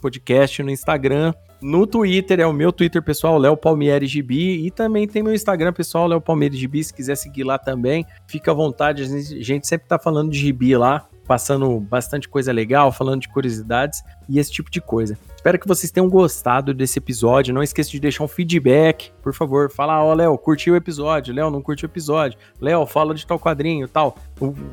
Podcast 0.00 0.62
no 0.62 0.70
Instagram. 0.70 1.32
No 1.60 1.86
Twitter 1.86 2.40
é 2.40 2.46
o 2.46 2.52
meu 2.52 2.70
Twitter 2.70 3.02
pessoal, 3.02 3.38
Léo 3.38 3.56
Palmieri 3.56 4.06
Gibi, 4.06 4.66
e 4.66 4.70
também 4.70 5.08
tem 5.08 5.22
meu 5.22 5.32
Instagram 5.32 5.72
pessoal, 5.72 6.06
Léo 6.06 6.20
Palmieri 6.20 6.56
Gibi, 6.56 6.84
se 6.84 6.92
quiser 6.92 7.16
seguir 7.16 7.44
lá 7.44 7.58
também, 7.58 8.04
fica 8.26 8.50
à 8.50 8.54
vontade, 8.54 9.02
a 9.02 9.42
gente 9.42 9.66
sempre 9.66 9.88
tá 9.88 9.98
falando 9.98 10.30
de 10.30 10.38
gibi 10.38 10.76
lá, 10.76 11.08
passando 11.26 11.80
bastante 11.80 12.28
coisa 12.28 12.52
legal, 12.52 12.92
falando 12.92 13.22
de 13.22 13.28
curiosidades 13.28 14.02
e 14.28 14.38
esse 14.38 14.52
tipo 14.52 14.70
de 14.70 14.80
coisa. 14.80 15.18
Espero 15.46 15.60
que 15.60 15.68
vocês 15.68 15.92
tenham 15.92 16.08
gostado 16.08 16.74
desse 16.74 16.98
episódio. 16.98 17.54
Não 17.54 17.62
esqueça 17.62 17.88
de 17.88 18.00
deixar 18.00 18.24
um 18.24 18.26
feedback, 18.26 19.12
por 19.22 19.32
favor. 19.32 19.70
Fala, 19.70 20.02
ó, 20.02 20.10
oh, 20.10 20.12
Léo, 20.12 20.36
curtiu 20.36 20.74
o 20.74 20.76
episódio? 20.76 21.32
Léo, 21.32 21.52
não 21.52 21.62
curtiu 21.62 21.86
o 21.86 21.92
episódio? 21.92 22.36
Léo, 22.60 22.84
fala 22.84 23.14
de 23.14 23.24
tal 23.24 23.38
quadrinho 23.38 23.86
tal. 23.86 24.16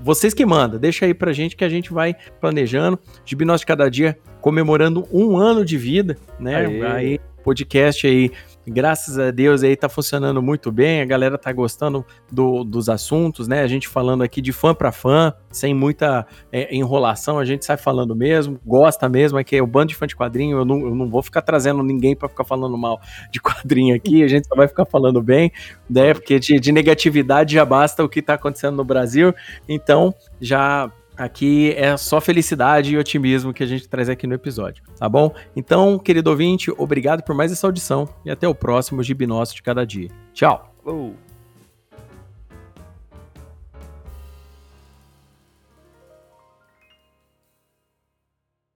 Vocês 0.02 0.34
que 0.34 0.44
mandam, 0.44 0.80
deixa 0.80 1.06
aí 1.06 1.14
pra 1.14 1.32
gente 1.32 1.56
que 1.56 1.64
a 1.64 1.70
gente 1.70 1.94
vai 1.94 2.16
planejando. 2.42 2.98
Gibi 3.24 3.46
Nosso 3.46 3.60
de 3.60 3.68
Cada 3.68 3.88
Dia 3.88 4.18
comemorando 4.42 5.08
um 5.14 5.38
ano 5.38 5.64
de 5.64 5.78
vida, 5.78 6.18
né? 6.40 6.66
Aê. 6.66 6.82
Aí, 6.88 7.20
podcast 7.44 8.08
aí 8.08 8.32
graças 8.66 9.20
a 9.20 9.32
Deus 9.32 9.64
aí 9.64 9.76
tá 9.76 9.90
funcionando 9.90 10.42
muito 10.42 10.72
bem, 10.72 11.02
a 11.02 11.06
galera 11.06 11.38
tá 11.38 11.52
gostando 11.52 12.06
do, 12.32 12.64
dos 12.64 12.90
assuntos, 12.90 13.48
né? 13.48 13.62
A 13.62 13.68
gente 13.68 13.88
falando 13.88 14.24
aqui 14.24 14.42
de 14.42 14.52
fã 14.52 14.74
para 14.74 14.92
fã, 14.92 15.34
sem 15.52 15.74
muita 15.74 16.26
é, 16.52 16.74
enrolação, 16.76 17.40
a 17.40 17.46
gente 17.46 17.66
sai 17.66 17.78
falando 17.78 18.16
mesmo, 18.16 18.60
gosta 18.66 19.10
mesmo, 19.10 19.38
é 19.38 19.44
que 19.44 19.60
o 19.62 19.68
bando 19.68 19.88
de 19.88 19.96
fã 19.96 20.08
de 20.08 20.16
quadrinho, 20.16 20.58
eu 20.58 20.66
não, 20.66 20.80
eu 20.82 20.96
não 20.96 21.10
vou 21.10 21.22
ficar 21.22 21.42
trazendo 21.42 21.84
ninguém 21.84 22.16
para 22.16 22.30
ficar 22.30 22.44
falando 22.44 22.78
mal 22.78 23.00
de 23.32 23.40
quadrinho 23.42 23.96
aqui, 23.96 24.24
a 24.24 24.28
gente 24.28 24.48
só 24.48 24.56
vai 24.56 24.68
ficar 24.68 24.86
falando 24.86 25.22
bem, 25.22 25.52
né? 25.90 26.14
Porque 26.14 26.40
de, 26.40 26.60
de 26.60 26.72
negatividade 26.72 27.54
já 27.54 27.66
basta 27.66 28.04
o 28.04 28.10
que 28.10 28.22
tá 28.22 28.36
acontecendo 28.36 28.76
no 28.76 28.84
Brasil, 28.84 29.34
então 29.68 30.14
já 30.40 30.92
Aqui 31.18 31.74
é 31.78 31.96
só 31.96 32.20
felicidade 32.20 32.94
e 32.94 32.98
otimismo 32.98 33.54
que 33.54 33.64
a 33.64 33.68
gente 33.68 33.88
traz 33.88 34.10
aqui 34.10 34.26
no 34.26 34.34
episódio, 34.34 34.84
tá 34.98 35.08
bom? 35.08 35.34
Então, 35.56 36.00
querido 36.00 36.30
ouvinte, 36.30 36.72
obrigado 36.78 37.24
por 37.24 37.36
mais 37.36 37.52
essa 37.52 37.68
audição 37.68 38.10
e 38.26 38.32
até 38.32 38.48
o 38.48 38.56
próximo 38.56 39.04
Gibi 39.04 39.28
Nosso 39.28 39.56
de 39.56 39.62
Cada 39.62 39.86
Dia. 39.86 40.10
Tchau! 40.34 40.76
Oh. 40.86 41.33